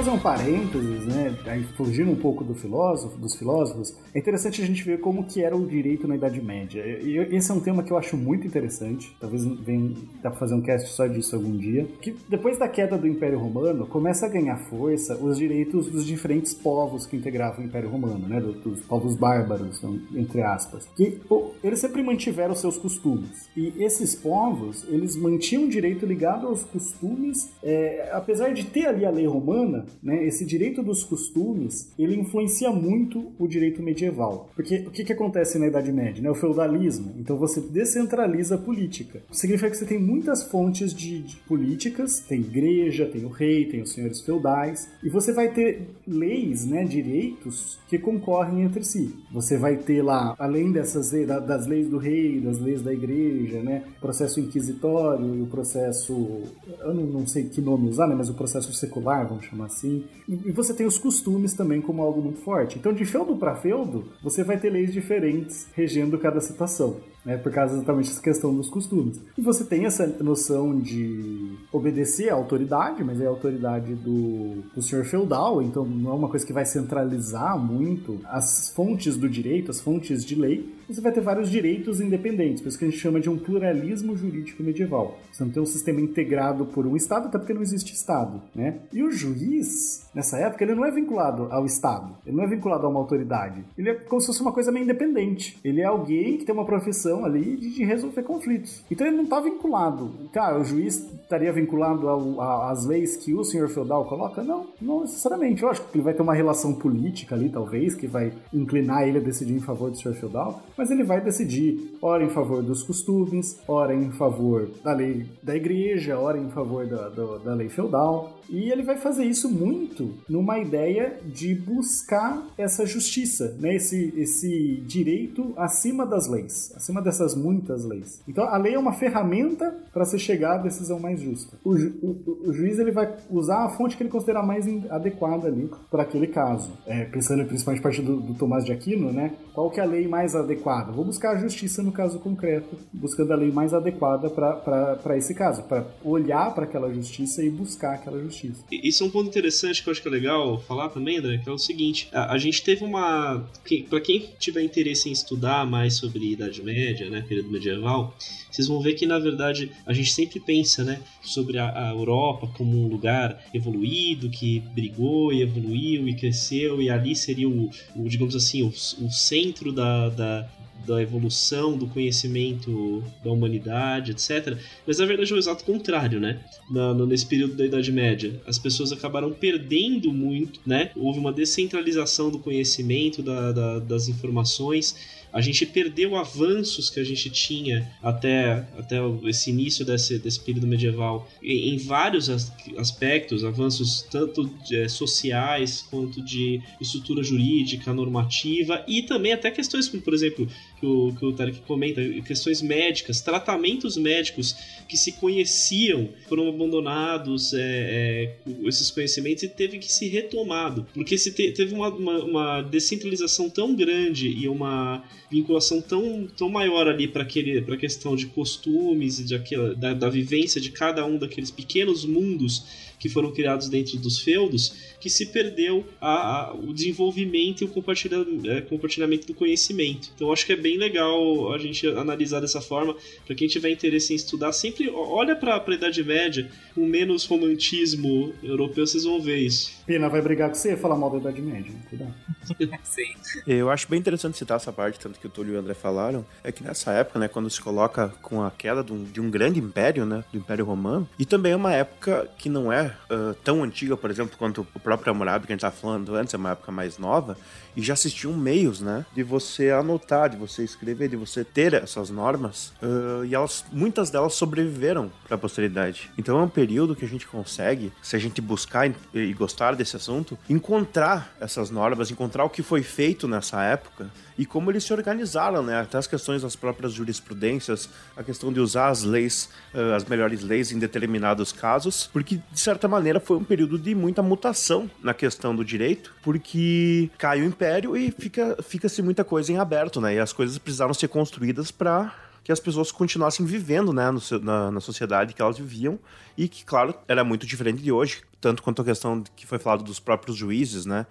Fazer 0.06 0.10
um 0.10 0.18
parênteses, 0.18 1.06
né, 1.06 1.36
aí 1.46 1.64
fugindo 1.76 2.12
um 2.12 2.16
pouco 2.16 2.44
do 2.44 2.54
filósofo, 2.54 3.18
dos 3.18 3.34
filósofos, 3.34 3.92
é 4.14 4.18
interessante 4.18 4.62
a 4.62 4.66
gente 4.66 4.84
ver 4.84 5.00
como 5.00 5.24
que 5.24 5.42
era 5.42 5.56
o 5.56 5.66
direito 5.66 6.06
na 6.06 6.14
Idade 6.14 6.40
Média. 6.40 6.84
E 6.86 7.18
esse 7.34 7.50
é 7.50 7.54
um 7.54 7.60
tema 7.60 7.82
que 7.82 7.92
eu 7.92 7.98
acho 7.98 8.16
muito 8.16 8.46
interessante. 8.46 9.16
Talvez 9.20 9.44
venha, 9.44 9.90
dá 10.22 10.30
para 10.30 10.38
fazer 10.38 10.54
um 10.54 10.62
cast 10.62 10.88
só 10.90 11.06
disso 11.08 11.34
algum 11.34 11.56
dia. 11.56 11.88
Que 12.00 12.14
depois 12.28 12.56
da 12.56 12.68
queda 12.68 12.96
do 12.96 13.06
Império 13.06 13.38
Romano 13.38 13.86
começa 13.86 14.26
a 14.26 14.28
ganhar 14.28 14.56
força 14.56 15.16
os 15.16 15.36
direitos 15.36 15.88
dos 15.88 16.06
diferentes 16.06 16.54
povos 16.54 17.04
que 17.04 17.16
integravam 17.16 17.64
o 17.64 17.66
Império 17.66 17.90
Romano, 17.90 18.28
né, 18.28 18.40
dos 18.40 18.82
povos 18.82 19.16
bárbaros, 19.16 19.82
entre 20.14 20.42
aspas. 20.42 20.88
Que 20.96 21.20
eles 21.64 21.80
sempre 21.80 22.02
mantiveram 22.02 22.54
seus 22.54 22.78
costumes. 22.78 23.48
E 23.56 23.72
esses 23.82 24.14
povos, 24.14 24.86
eles 24.88 25.16
mantinham 25.16 25.64
o 25.64 25.68
direito 25.68 26.06
ligado 26.06 26.46
aos 26.46 26.62
costumes, 26.62 27.50
é, 27.62 28.08
apesar 28.12 28.54
de 28.54 28.64
ter 28.64 28.86
ali 28.86 29.04
a 29.04 29.10
lei 29.10 29.26
romana, 29.26 29.84
né, 30.02 30.24
esse 30.26 30.44
direito 30.44 30.82
dos 30.82 31.04
costumes, 31.04 31.92
ele 31.98 32.16
influencia 32.16 32.70
muito 32.70 33.32
o 33.38 33.46
direito 33.46 33.82
medieval. 33.82 34.50
Porque 34.54 34.78
o 34.86 34.90
que, 34.90 35.04
que 35.04 35.12
acontece 35.12 35.58
na 35.58 35.66
Idade 35.66 35.92
Média? 35.92 36.22
Né? 36.22 36.30
O 36.30 36.34
feudalismo. 36.34 37.14
Então 37.18 37.36
você 37.36 37.60
descentraliza 37.60 38.56
a 38.56 38.58
política. 38.58 39.22
Significa 39.30 39.70
que 39.70 39.76
você 39.76 39.84
tem 39.84 39.98
muitas 39.98 40.42
fontes 40.44 40.94
de, 40.94 41.20
de 41.22 41.36
políticas, 41.36 42.20
tem 42.20 42.40
igreja, 42.40 43.06
tem 43.06 43.24
o 43.24 43.28
rei, 43.28 43.66
tem 43.66 43.82
os 43.82 43.92
senhores 43.92 44.20
feudais, 44.20 44.88
e 45.02 45.08
você 45.08 45.32
vai 45.32 45.52
ter 45.52 45.88
leis, 46.06 46.66
né, 46.66 46.84
direitos 46.84 47.78
que 47.88 47.98
concorrem 47.98 48.62
entre 48.62 48.84
si. 48.84 49.14
Você 49.32 49.56
vai 49.56 49.76
ter 49.76 50.02
lá, 50.02 50.34
além 50.38 50.72
dessas 50.72 51.10
das 51.26 51.66
leis 51.66 51.88
do 51.88 51.98
rei, 51.98 52.40
das 52.40 52.58
leis 52.58 52.82
da 52.82 52.92
igreja, 52.92 53.62
né, 53.62 53.84
processo 54.00 54.40
inquisitório 54.40 55.34
e 55.34 55.42
o 55.42 55.46
processo, 55.46 56.42
eu 56.80 56.94
não, 56.94 57.06
não 57.06 57.26
sei 57.26 57.44
que 57.44 57.60
nome 57.60 57.88
usar, 57.88 58.06
né, 58.06 58.14
mas 58.14 58.28
o 58.28 58.34
processo 58.34 58.72
secular, 58.72 59.26
vamos 59.28 59.44
chamar 59.44 59.66
assim. 59.66 59.85
E, 59.86 60.52
você 60.52 60.74
tem 60.74 60.86
os 60.86 60.98
costumes 60.98 61.54
também 61.54 61.80
como 61.80 62.02
algo 62.02 62.20
muito 62.20 62.40
forte. 62.40 62.78
Então, 62.78 62.92
de 62.92 63.04
feudo 63.04 63.36
para 63.36 63.56
feudo, 63.56 64.04
você 64.22 64.42
vai 64.42 64.58
ter 64.58 64.70
leis 64.70 64.92
diferentes 64.92 65.68
regendo 65.74 66.18
cada 66.18 66.40
situação 66.40 66.96
né, 67.26 67.36
por 67.36 67.50
causa 67.50 67.74
exatamente 67.74 68.08
dessa 68.08 68.22
questão 68.22 68.54
dos 68.54 68.70
costumes. 68.70 69.20
E 69.36 69.42
você 69.42 69.64
tem 69.64 69.84
essa 69.84 70.06
noção 70.22 70.78
de 70.78 71.56
obedecer 71.72 72.30
à 72.30 72.34
autoridade, 72.34 73.02
mas 73.02 73.20
é 73.20 73.26
a 73.26 73.30
autoridade 73.30 73.96
do, 73.96 74.62
do 74.72 74.80
senhor 74.80 75.04
feudal, 75.04 75.60
então 75.60 75.84
não 75.84 76.12
é 76.12 76.14
uma 76.14 76.28
coisa 76.28 76.46
que 76.46 76.52
vai 76.52 76.64
centralizar 76.64 77.58
muito 77.58 78.20
as 78.26 78.70
fontes 78.70 79.16
do 79.16 79.28
direito, 79.28 79.72
as 79.72 79.80
fontes 79.80 80.24
de 80.24 80.36
lei. 80.36 80.72
Você 80.88 81.00
vai 81.00 81.12
ter 81.12 81.20
vários 81.20 81.50
direitos 81.50 82.00
independentes, 82.00 82.62
por 82.62 82.68
isso 82.68 82.78
que 82.78 82.84
a 82.84 82.88
gente 82.88 83.00
chama 83.00 83.20
de 83.20 83.28
um 83.28 83.36
pluralismo 83.36 84.16
jurídico 84.16 84.62
medieval. 84.62 85.18
Você 85.32 85.44
não 85.44 85.50
tem 85.50 85.62
um 85.62 85.66
sistema 85.66 86.00
integrado 86.00 86.64
por 86.66 86.86
um 86.86 86.96
Estado, 86.96 87.26
até 87.26 87.38
porque 87.38 87.52
não 87.52 87.62
existe 87.62 87.92
Estado, 87.92 88.40
né? 88.54 88.78
E 88.92 89.02
o 89.02 89.10
juiz, 89.10 90.08
nessa 90.14 90.38
época, 90.38 90.64
ele 90.64 90.74
não 90.74 90.84
é 90.84 90.90
vinculado 90.90 91.48
ao 91.50 91.66
Estado, 91.66 92.16
ele 92.24 92.36
não 92.36 92.44
é 92.44 92.46
vinculado 92.46 92.86
a 92.86 92.88
uma 92.88 93.00
autoridade. 93.00 93.64
Ele 93.76 93.90
é 93.90 93.94
como 93.94 94.20
se 94.20 94.28
fosse 94.28 94.40
uma 94.40 94.52
coisa 94.52 94.70
meio 94.70 94.84
independente. 94.84 95.58
Ele 95.64 95.80
é 95.80 95.84
alguém 95.84 96.38
que 96.38 96.44
tem 96.44 96.54
uma 96.54 96.64
profissão 96.64 97.24
ali 97.24 97.56
de, 97.56 97.74
de 97.74 97.84
resolver 97.84 98.22
conflitos. 98.22 98.84
Então 98.90 99.06
ele 99.06 99.16
não 99.16 99.24
está 99.24 99.40
vinculado. 99.40 100.10
Cara, 100.32 100.60
o 100.60 100.64
juiz 100.64 101.04
estaria 101.22 101.52
vinculado 101.52 102.08
às 102.40 102.86
leis 102.86 103.16
que 103.16 103.34
o 103.34 103.44
senhor 103.44 103.68
feudal 103.68 104.04
coloca? 104.04 104.42
Não, 104.42 104.66
não 104.80 105.00
necessariamente. 105.00 105.62
Eu 105.62 105.68
acho 105.68 105.82
que 105.82 105.96
ele 105.96 106.04
vai 106.04 106.14
ter 106.14 106.22
uma 106.22 106.34
relação 106.34 106.72
política 106.74 107.34
ali, 107.34 107.48
talvez, 107.48 107.94
que 107.94 108.06
vai 108.06 108.32
inclinar 108.52 109.06
ele 109.06 109.18
a 109.18 109.20
decidir 109.20 109.54
em 109.54 109.60
favor 109.60 109.90
do 109.90 109.96
senhor 109.96 110.14
feudal, 110.14 110.62
mas 110.76 110.90
ele 110.90 111.02
vai 111.02 111.20
decidir, 111.20 111.96
ora 112.02 112.24
em 112.24 112.28
favor 112.28 112.62
dos 112.62 112.82
costumes, 112.82 113.60
ora 113.66 113.94
em 113.94 114.10
favor 114.12 114.68
da 114.84 114.92
lei 114.92 115.26
da 115.42 115.56
igreja, 115.56 116.18
ora 116.18 116.38
em 116.38 116.50
favor 116.50 116.86
da, 116.86 117.08
da, 117.08 117.38
da 117.38 117.54
lei 117.54 117.68
feudal. 117.68 118.35
E 118.48 118.70
ele 118.70 118.82
vai 118.82 118.96
fazer 118.96 119.24
isso 119.24 119.50
muito 119.50 120.14
numa 120.28 120.58
ideia 120.58 121.18
de 121.24 121.54
buscar 121.54 122.46
essa 122.56 122.86
justiça, 122.86 123.56
né? 123.58 123.74
esse, 123.74 124.12
esse 124.16 124.82
direito 124.86 125.52
acima 125.56 126.06
das 126.06 126.28
leis, 126.28 126.72
acima 126.76 127.02
dessas 127.02 127.34
muitas 127.34 127.84
leis. 127.84 128.22
Então 128.28 128.44
a 128.44 128.56
lei 128.56 128.74
é 128.74 128.78
uma 128.78 128.92
ferramenta 128.92 129.74
para 129.92 130.04
se 130.04 130.18
chegar 130.18 130.54
à 130.54 130.58
decisão 130.58 131.00
mais 131.00 131.20
justa. 131.20 131.56
O, 131.64 131.76
ju, 131.76 131.94
o, 132.02 132.48
o, 132.48 132.52
juiz 132.52 132.78
ele 132.78 132.92
vai 132.92 133.14
usar 133.30 133.64
a 133.64 133.68
fonte 133.70 133.96
que 133.96 134.02
ele 134.02 134.10
considerar 134.10 134.42
mais 134.42 134.66
adequada 134.90 135.48
ali 135.48 135.70
para 135.90 136.02
aquele 136.02 136.26
caso. 136.26 136.72
É, 136.86 137.04
pensando 137.04 137.44
principalmente 137.44 137.80
a 137.80 137.82
partir 137.82 138.02
do, 138.02 138.20
do 138.20 138.34
Tomás 138.34 138.64
de 138.64 138.72
Aquino, 138.72 139.12
né? 139.12 139.32
Qual 139.54 139.70
que 139.70 139.80
é 139.80 139.82
a 139.82 139.86
lei 139.86 140.06
mais 140.06 140.34
adequada? 140.34 140.92
Vou 140.92 141.04
buscar 141.04 141.32
a 141.32 141.36
justiça 141.36 141.82
no 141.82 141.92
caso 141.92 142.18
concreto, 142.18 142.76
buscando 142.92 143.32
a 143.32 143.36
lei 143.36 143.50
mais 143.50 143.72
adequada 143.72 144.28
para 144.30 145.16
esse 145.16 145.34
caso, 145.34 145.62
para 145.64 145.86
olhar 146.04 146.54
para 146.54 146.64
aquela 146.64 146.92
justiça 146.92 147.42
e 147.42 147.50
buscar 147.50 147.94
aquela 147.94 148.18
justiça 148.20 148.35
Isso 148.70 149.02
é 149.02 149.06
um 149.06 149.10
ponto 149.10 149.28
interessante 149.28 149.82
que 149.82 149.88
eu 149.88 149.92
acho 149.92 150.02
que 150.02 150.08
é 150.08 150.10
legal 150.10 150.60
falar 150.60 150.88
também, 150.88 151.18
André, 151.18 151.38
que 151.38 151.48
é 151.48 151.52
o 151.52 151.58
seguinte: 151.58 152.08
a, 152.12 152.32
a 152.32 152.38
gente 152.38 152.62
teve 152.62 152.84
uma. 152.84 153.48
para 153.88 154.00
quem 154.00 154.30
tiver 154.38 154.62
interesse 154.62 155.08
em 155.08 155.12
estudar 155.12 155.66
mais 155.66 155.94
sobre 155.94 156.32
Idade 156.32 156.62
Média, 156.62 157.08
né, 157.08 157.24
período 157.26 157.50
medieval, 157.50 158.16
vocês 158.50 158.68
vão 158.68 158.80
ver 158.80 158.94
que 158.94 159.06
na 159.06 159.18
verdade 159.18 159.70
a 159.84 159.92
gente 159.92 160.12
sempre 160.12 160.40
pensa, 160.40 160.84
né, 160.84 161.00
sobre 161.22 161.58
a, 161.58 161.88
a 161.88 161.90
Europa 161.90 162.46
como 162.56 162.84
um 162.84 162.88
lugar 162.88 163.44
evoluído 163.52 164.30
que 164.30 164.60
brigou 164.74 165.32
e 165.32 165.42
evoluiu 165.42 166.08
e 166.08 166.14
cresceu 166.14 166.80
e 166.80 166.90
ali 166.90 167.14
seria 167.14 167.48
o, 167.48 167.70
o 167.94 168.08
digamos 168.08 168.34
assim, 168.34 168.62
o, 168.62 168.68
o 168.68 169.10
centro 169.10 169.72
da, 169.72 170.08
da 170.08 170.48
da 170.86 171.02
evolução, 171.02 171.76
do 171.76 171.86
conhecimento 171.86 173.02
da 173.24 173.30
humanidade, 173.30 174.12
etc. 174.12 174.56
Mas 174.86 174.98
na 174.98 175.06
verdade 175.06 175.32
é 175.32 175.34
o 175.34 175.38
exato 175.38 175.64
contrário, 175.64 176.20
né? 176.20 176.40
Na, 176.70 176.94
nesse 177.06 177.26
período 177.26 177.54
da 177.54 177.64
Idade 177.64 177.90
Média, 177.92 178.40
as 178.46 178.58
pessoas 178.58 178.92
acabaram 178.92 179.32
perdendo 179.32 180.12
muito, 180.12 180.60
né? 180.66 180.90
Houve 180.96 181.18
uma 181.18 181.32
descentralização 181.32 182.30
do 182.30 182.38
conhecimento, 182.38 183.22
da, 183.22 183.52
da, 183.52 183.78
das 183.78 184.08
informações 184.08 185.16
a 185.36 185.42
gente 185.42 185.66
perdeu 185.66 186.16
avanços 186.16 186.88
que 186.88 186.98
a 186.98 187.04
gente 187.04 187.28
tinha 187.28 187.86
até, 188.02 188.66
até 188.78 188.96
esse 189.24 189.50
início 189.50 189.84
desse, 189.84 190.18
desse 190.18 190.40
período 190.40 190.66
medieval. 190.66 191.28
Em, 191.42 191.74
em 191.74 191.76
vários 191.76 192.30
aspectos, 192.78 193.44
avanços 193.44 194.00
tanto 194.10 194.50
é, 194.72 194.88
sociais 194.88 195.86
quanto 195.90 196.22
de 196.22 196.62
estrutura 196.80 197.22
jurídica, 197.22 197.92
normativa 197.92 198.82
e 198.88 199.02
também 199.02 199.34
até 199.34 199.50
questões 199.50 199.86
como, 199.86 200.02
por 200.02 200.14
exemplo, 200.14 200.48
que 200.78 200.86
o, 200.86 201.14
que 201.18 201.24
o 201.24 201.32
Tarek 201.32 201.60
comenta, 201.60 202.02
questões 202.26 202.60
médicas, 202.60 203.20
tratamentos 203.20 203.96
médicos 203.96 204.54
que 204.88 204.96
se 204.96 205.12
conheciam 205.12 206.08
foram 206.28 206.48
abandonados, 206.48 207.54
é, 207.54 207.60
é, 207.60 208.36
esses 208.64 208.90
conhecimentos, 208.90 209.42
e 209.42 209.48
teve 209.48 209.78
que 209.78 209.92
ser 209.92 210.08
retomado, 210.08 210.86
porque 210.94 211.16
se 211.16 211.32
te, 211.32 211.50
teve 211.52 211.74
uma, 211.74 211.88
uma, 211.88 212.24
uma, 212.24 212.62
descentralização 212.62 213.48
tão 213.48 213.74
grande 213.74 214.28
e 214.28 214.48
uma 214.48 215.02
vinculação 215.30 215.80
tão, 215.80 216.28
tão 216.36 216.48
maior 216.48 216.88
ali 216.88 217.08
para 217.08 217.22
a 217.22 217.76
questão 217.76 218.14
de 218.14 218.26
costumes 218.26 219.18
e 219.18 219.24
de 219.24 219.34
aquela, 219.34 219.74
da, 219.74 219.94
da 219.94 220.08
vivência 220.08 220.60
de 220.60 220.70
cada 220.70 221.04
um 221.04 221.16
daqueles 221.16 221.50
pequenos 221.50 222.04
mundos 222.04 222.64
que 222.98 223.08
foram 223.08 223.32
criados 223.32 223.68
dentro 223.68 223.98
dos 223.98 224.20
feudos, 224.20 224.96
que 225.00 225.10
se 225.10 225.26
perdeu 225.26 225.84
a, 226.00 226.50
a, 226.50 226.54
o 226.54 226.72
desenvolvimento 226.72 227.62
e 227.62 227.64
o 227.64 227.68
compartilhamento, 227.68 228.50
é, 228.50 228.60
compartilhamento 228.60 229.26
do 229.26 229.34
conhecimento. 229.34 230.10
Então 230.14 230.32
acho 230.32 230.46
que 230.46 230.52
é 230.52 230.56
bem 230.56 230.76
legal 230.76 231.52
a 231.52 231.58
gente 231.58 231.86
analisar 231.86 232.40
dessa 232.40 232.60
forma. 232.60 232.96
Para 233.24 233.34
quem 233.34 233.48
tiver 233.48 233.70
interesse 233.70 234.12
em 234.12 234.16
estudar, 234.16 234.52
sempre 234.52 234.88
olha 234.90 235.36
para 235.36 235.62
a 235.64 235.74
Idade 235.74 236.02
Média 236.02 236.50
com 236.74 236.86
menos 236.86 237.24
romantismo 237.24 238.34
europeu, 238.42 238.86
vocês 238.86 239.04
vão 239.04 239.20
ver 239.20 239.38
isso. 239.38 239.72
Pena 239.86 240.08
vai 240.08 240.20
brigar 240.20 240.48
com 240.48 240.54
você 240.54 240.74
e 240.74 240.76
falar 240.76 240.96
mal 240.96 241.10
da 241.10 241.18
Idade 241.18 241.42
Média. 241.42 241.72
Cuidado. 241.88 242.14
Sim. 242.82 243.14
Eu 243.46 243.70
acho 243.70 243.88
bem 243.88 243.98
interessante 243.98 244.36
citar 244.36 244.56
essa 244.56 244.72
parte, 244.72 244.98
tanto 244.98 245.18
que 245.20 245.26
o 245.26 245.30
Túlio 245.30 245.54
e 245.54 245.56
o 245.56 245.60
André 245.60 245.74
falaram, 245.74 246.24
é 246.42 246.50
que 246.50 246.62
nessa 246.62 246.92
época, 246.92 247.18
né, 247.18 247.28
quando 247.28 247.48
se 247.50 247.60
coloca 247.60 248.08
com 248.22 248.42
a 248.42 248.50
queda 248.50 248.82
de 248.82 248.92
um, 248.92 249.04
de 249.04 249.20
um 249.20 249.30
grande 249.30 249.60
império, 249.60 250.04
né, 250.04 250.24
do 250.32 250.38
Império 250.38 250.64
Romano, 250.64 251.08
e 251.18 251.24
também 251.24 251.52
é 251.52 251.56
uma 251.56 251.72
época 251.72 252.28
que 252.38 252.48
não 252.48 252.72
é 252.72 252.85
uh, 253.10 253.34
tão 253.44 253.62
antiga, 253.62 253.96
por 253.96 254.10
exemplo, 254.10 254.36
quanto 254.38 254.66
o 254.74 254.80
próprio 254.80 255.12
Hammurabi 255.12 255.46
que 255.46 255.52
a 255.52 255.54
gente 255.54 255.60
estava 255.60 255.76
falando 255.76 256.14
antes, 256.14 256.34
é 256.34 256.36
uma 256.36 256.52
época 256.52 256.72
mais 256.72 256.98
nova, 256.98 257.36
e 257.76 257.82
já 257.82 257.94
existiam 257.94 258.32
meios, 258.32 258.80
né, 258.80 259.04
de 259.14 259.22
você 259.22 259.70
anotar, 259.70 260.30
de 260.30 260.36
você 260.36 260.64
escrever, 260.64 261.08
de 261.08 261.16
você 261.16 261.44
ter 261.44 261.74
essas 261.74 262.10
normas, 262.10 262.72
uh, 262.82 263.24
e 263.24 263.34
elas, 263.34 263.64
muitas 263.72 264.10
delas 264.10 264.34
sobreviveram 264.34 265.10
para 265.26 265.34
a 265.34 265.38
posteridade. 265.38 266.10
Então 266.16 266.38
é 266.38 266.42
um 266.42 266.48
período 266.48 266.96
que 266.96 267.04
a 267.04 267.08
gente 267.08 267.26
consegue, 267.26 267.92
se 268.02 268.16
a 268.16 268.18
gente 268.18 268.40
buscar 268.40 268.90
e 269.12 269.32
gostar 269.32 269.74
desse 269.74 269.96
assunto, 269.96 270.38
encontrar 270.48 271.34
essas 271.40 271.70
normas, 271.70 272.10
encontrar 272.10 272.44
o 272.44 272.50
que 272.50 272.62
foi 272.62 272.82
feito 272.82 273.28
nessa 273.28 273.62
época 273.62 274.10
e 274.38 274.44
como 274.44 274.70
eles 274.70 274.84
se 274.84 274.92
organizaram, 274.92 275.62
né? 275.62 275.80
Até 275.80 275.96
as 275.96 276.06
questões 276.06 276.42
das 276.42 276.54
próprias 276.54 276.92
jurisprudências, 276.92 277.88
a 278.16 278.22
questão 278.22 278.52
de 278.52 278.60
usar 278.60 278.88
as 278.88 279.02
leis, 279.02 279.48
uh, 279.74 279.94
as 279.94 280.04
melhores 280.04 280.42
leis 280.42 280.72
em 280.72 280.78
determinados 280.78 281.52
casos, 281.52 282.08
porque 282.12 282.36
de 282.36 282.60
certa 282.60 282.75
maneira 282.86 283.18
foi 283.18 283.36
um 283.36 283.44
período 283.44 283.78
de 283.78 283.94
muita 283.94 284.22
mutação 284.22 284.90
na 285.02 285.14
questão 285.14 285.54
do 285.54 285.64
direito, 285.64 286.12
porque 286.22 287.10
cai 287.16 287.40
o 287.40 287.44
império 287.44 287.96
e 287.96 288.10
fica 288.10 288.56
fica-se 288.62 289.00
muita 289.02 289.24
coisa 289.24 289.52
em 289.52 289.56
aberto, 289.56 290.00
né? 290.00 290.14
E 290.14 290.18
as 290.18 290.32
coisas 290.32 290.58
precisaram 290.58 290.92
ser 290.92 291.08
construídas 291.08 291.70
para 291.70 292.14
que 292.44 292.52
as 292.52 292.60
pessoas 292.60 292.92
continuassem 292.92 293.44
vivendo 293.44 293.92
né, 293.92 294.08
no, 294.08 294.20
na, 294.40 294.70
na, 294.70 294.80
sociedade 294.80 295.34
que 295.34 295.42
elas 295.42 295.58
viviam 295.58 295.98
e 296.38 296.46
que, 296.46 296.64
claro, 296.64 296.94
era 297.08 297.24
muito 297.24 297.44
diferente 297.44 297.82
de 297.82 297.90
hoje, 297.90 298.22
tanto 298.40 298.62
quanto 298.62 298.82
a 298.82 298.84
questão 298.84 299.24
que 299.34 299.44
foi 299.44 299.58
falado 299.58 299.82
dos 299.82 299.98
próprios 299.98 300.36
juízes, 300.36 300.86
né? 300.86 301.06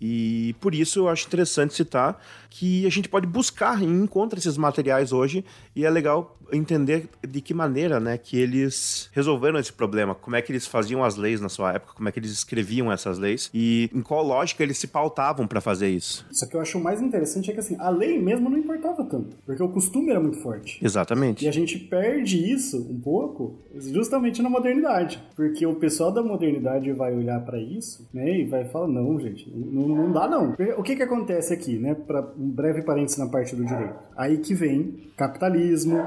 E 0.00 0.54
por 0.60 0.74
isso 0.74 1.00
eu 1.00 1.08
acho 1.08 1.26
interessante 1.26 1.74
citar 1.74 2.20
que 2.50 2.86
a 2.86 2.90
gente 2.90 3.08
pode 3.08 3.26
buscar 3.26 3.82
e 3.82 3.86
encontra 3.86 4.38
esses 4.38 4.56
materiais 4.56 5.12
hoje 5.12 5.44
e 5.74 5.84
é 5.84 5.90
legal 5.90 6.38
entender 6.52 7.08
de 7.26 7.40
que 7.40 7.52
maneira, 7.52 8.00
né, 8.00 8.16
que 8.16 8.38
eles 8.38 9.10
resolveram 9.12 9.58
esse 9.58 9.72
problema, 9.72 10.14
como 10.14 10.36
é 10.36 10.42
que 10.42 10.50
eles 10.50 10.66
faziam 10.66 11.04
as 11.04 11.16
leis 11.16 11.40
na 11.40 11.48
sua 11.48 11.74
época, 11.74 11.92
como 11.94 12.08
é 12.08 12.12
que 12.12 12.18
eles 12.18 12.30
escreviam 12.30 12.90
essas 12.90 13.18
leis 13.18 13.50
e 13.52 13.90
em 13.92 14.00
qual 14.00 14.24
lógica 14.24 14.62
eles 14.62 14.78
se 14.78 14.86
pautavam 14.86 15.46
para 15.46 15.60
fazer 15.60 15.88
isso. 15.88 16.26
Só 16.30 16.46
que 16.46 16.56
eu 16.56 16.60
acho 16.60 16.80
mais 16.80 17.00
interessante 17.00 17.50
é 17.50 17.54
que 17.54 17.60
assim, 17.60 17.76
a 17.78 17.90
lei 17.90 18.18
mesmo 18.18 18.48
não 18.48 18.56
importava 18.56 19.04
tanto, 19.04 19.36
porque 19.44 19.62
o 19.62 19.68
costume 19.68 20.10
era 20.10 20.20
muito 20.20 20.38
forte. 20.38 20.82
Exatamente. 20.82 21.44
E 21.44 21.48
a 21.48 21.52
gente 21.52 21.78
perde 21.78 22.50
isso 22.50 22.78
um 22.78 22.98
pouco 22.98 23.58
justamente 23.74 24.42
na 24.42 24.48
modernidade, 24.48 25.22
porque 25.36 25.66
o 25.66 25.74
pessoal 25.74 26.10
da 26.10 26.22
modernidade 26.22 26.90
vai 26.92 27.14
olhar 27.14 27.40
para 27.44 27.58
isso, 27.58 28.08
né, 28.12 28.40
e 28.40 28.44
vai 28.44 28.64
falar 28.64 28.88
não, 28.88 29.18
gente, 29.20 29.50
não, 29.54 29.87
não 29.96 30.12
dá 30.12 30.28
não. 30.28 30.54
O 30.76 30.82
que 30.82 30.96
que 30.96 31.02
acontece 31.02 31.52
aqui, 31.52 31.78
né, 31.78 31.94
para 31.94 32.20
um 32.38 32.50
breve 32.50 32.82
parênteses 32.82 33.18
na 33.18 33.28
parte 33.28 33.54
do 33.54 33.64
direito. 33.64 33.94
Aí 34.16 34.38
que 34.38 34.54
vem 34.54 35.10
capitalismo, 35.16 36.04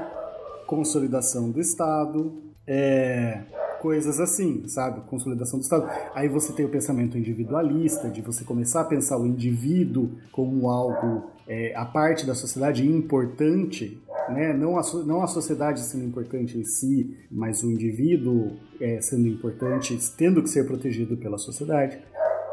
consolidação 0.66 1.50
do 1.50 1.60
Estado, 1.60 2.32
é, 2.66 3.42
coisas 3.82 4.20
assim, 4.20 4.66
sabe? 4.68 5.00
Consolidação 5.02 5.58
do 5.58 5.62
Estado. 5.62 5.88
Aí 6.14 6.28
você 6.28 6.52
tem 6.52 6.64
o 6.64 6.68
pensamento 6.68 7.18
individualista, 7.18 8.08
de 8.08 8.22
você 8.22 8.44
começar 8.44 8.82
a 8.82 8.84
pensar 8.84 9.18
o 9.18 9.26
indivíduo 9.26 10.10
como 10.30 10.70
algo, 10.70 11.30
é, 11.48 11.74
a 11.74 11.84
parte 11.84 12.24
da 12.24 12.34
sociedade 12.34 12.88
importante, 12.88 14.00
né? 14.28 14.52
Não 14.52 14.78
a, 14.78 14.82
não 15.04 15.22
a 15.22 15.26
sociedade 15.26 15.80
sendo 15.80 16.04
importante 16.04 16.56
em 16.56 16.64
si, 16.64 17.16
mas 17.30 17.64
o 17.64 17.70
indivíduo 17.70 18.52
é, 18.80 19.00
sendo 19.00 19.26
importante, 19.26 19.98
tendo 20.16 20.42
que 20.42 20.48
ser 20.48 20.64
protegido 20.64 21.16
pela 21.16 21.36
sociedade. 21.36 21.98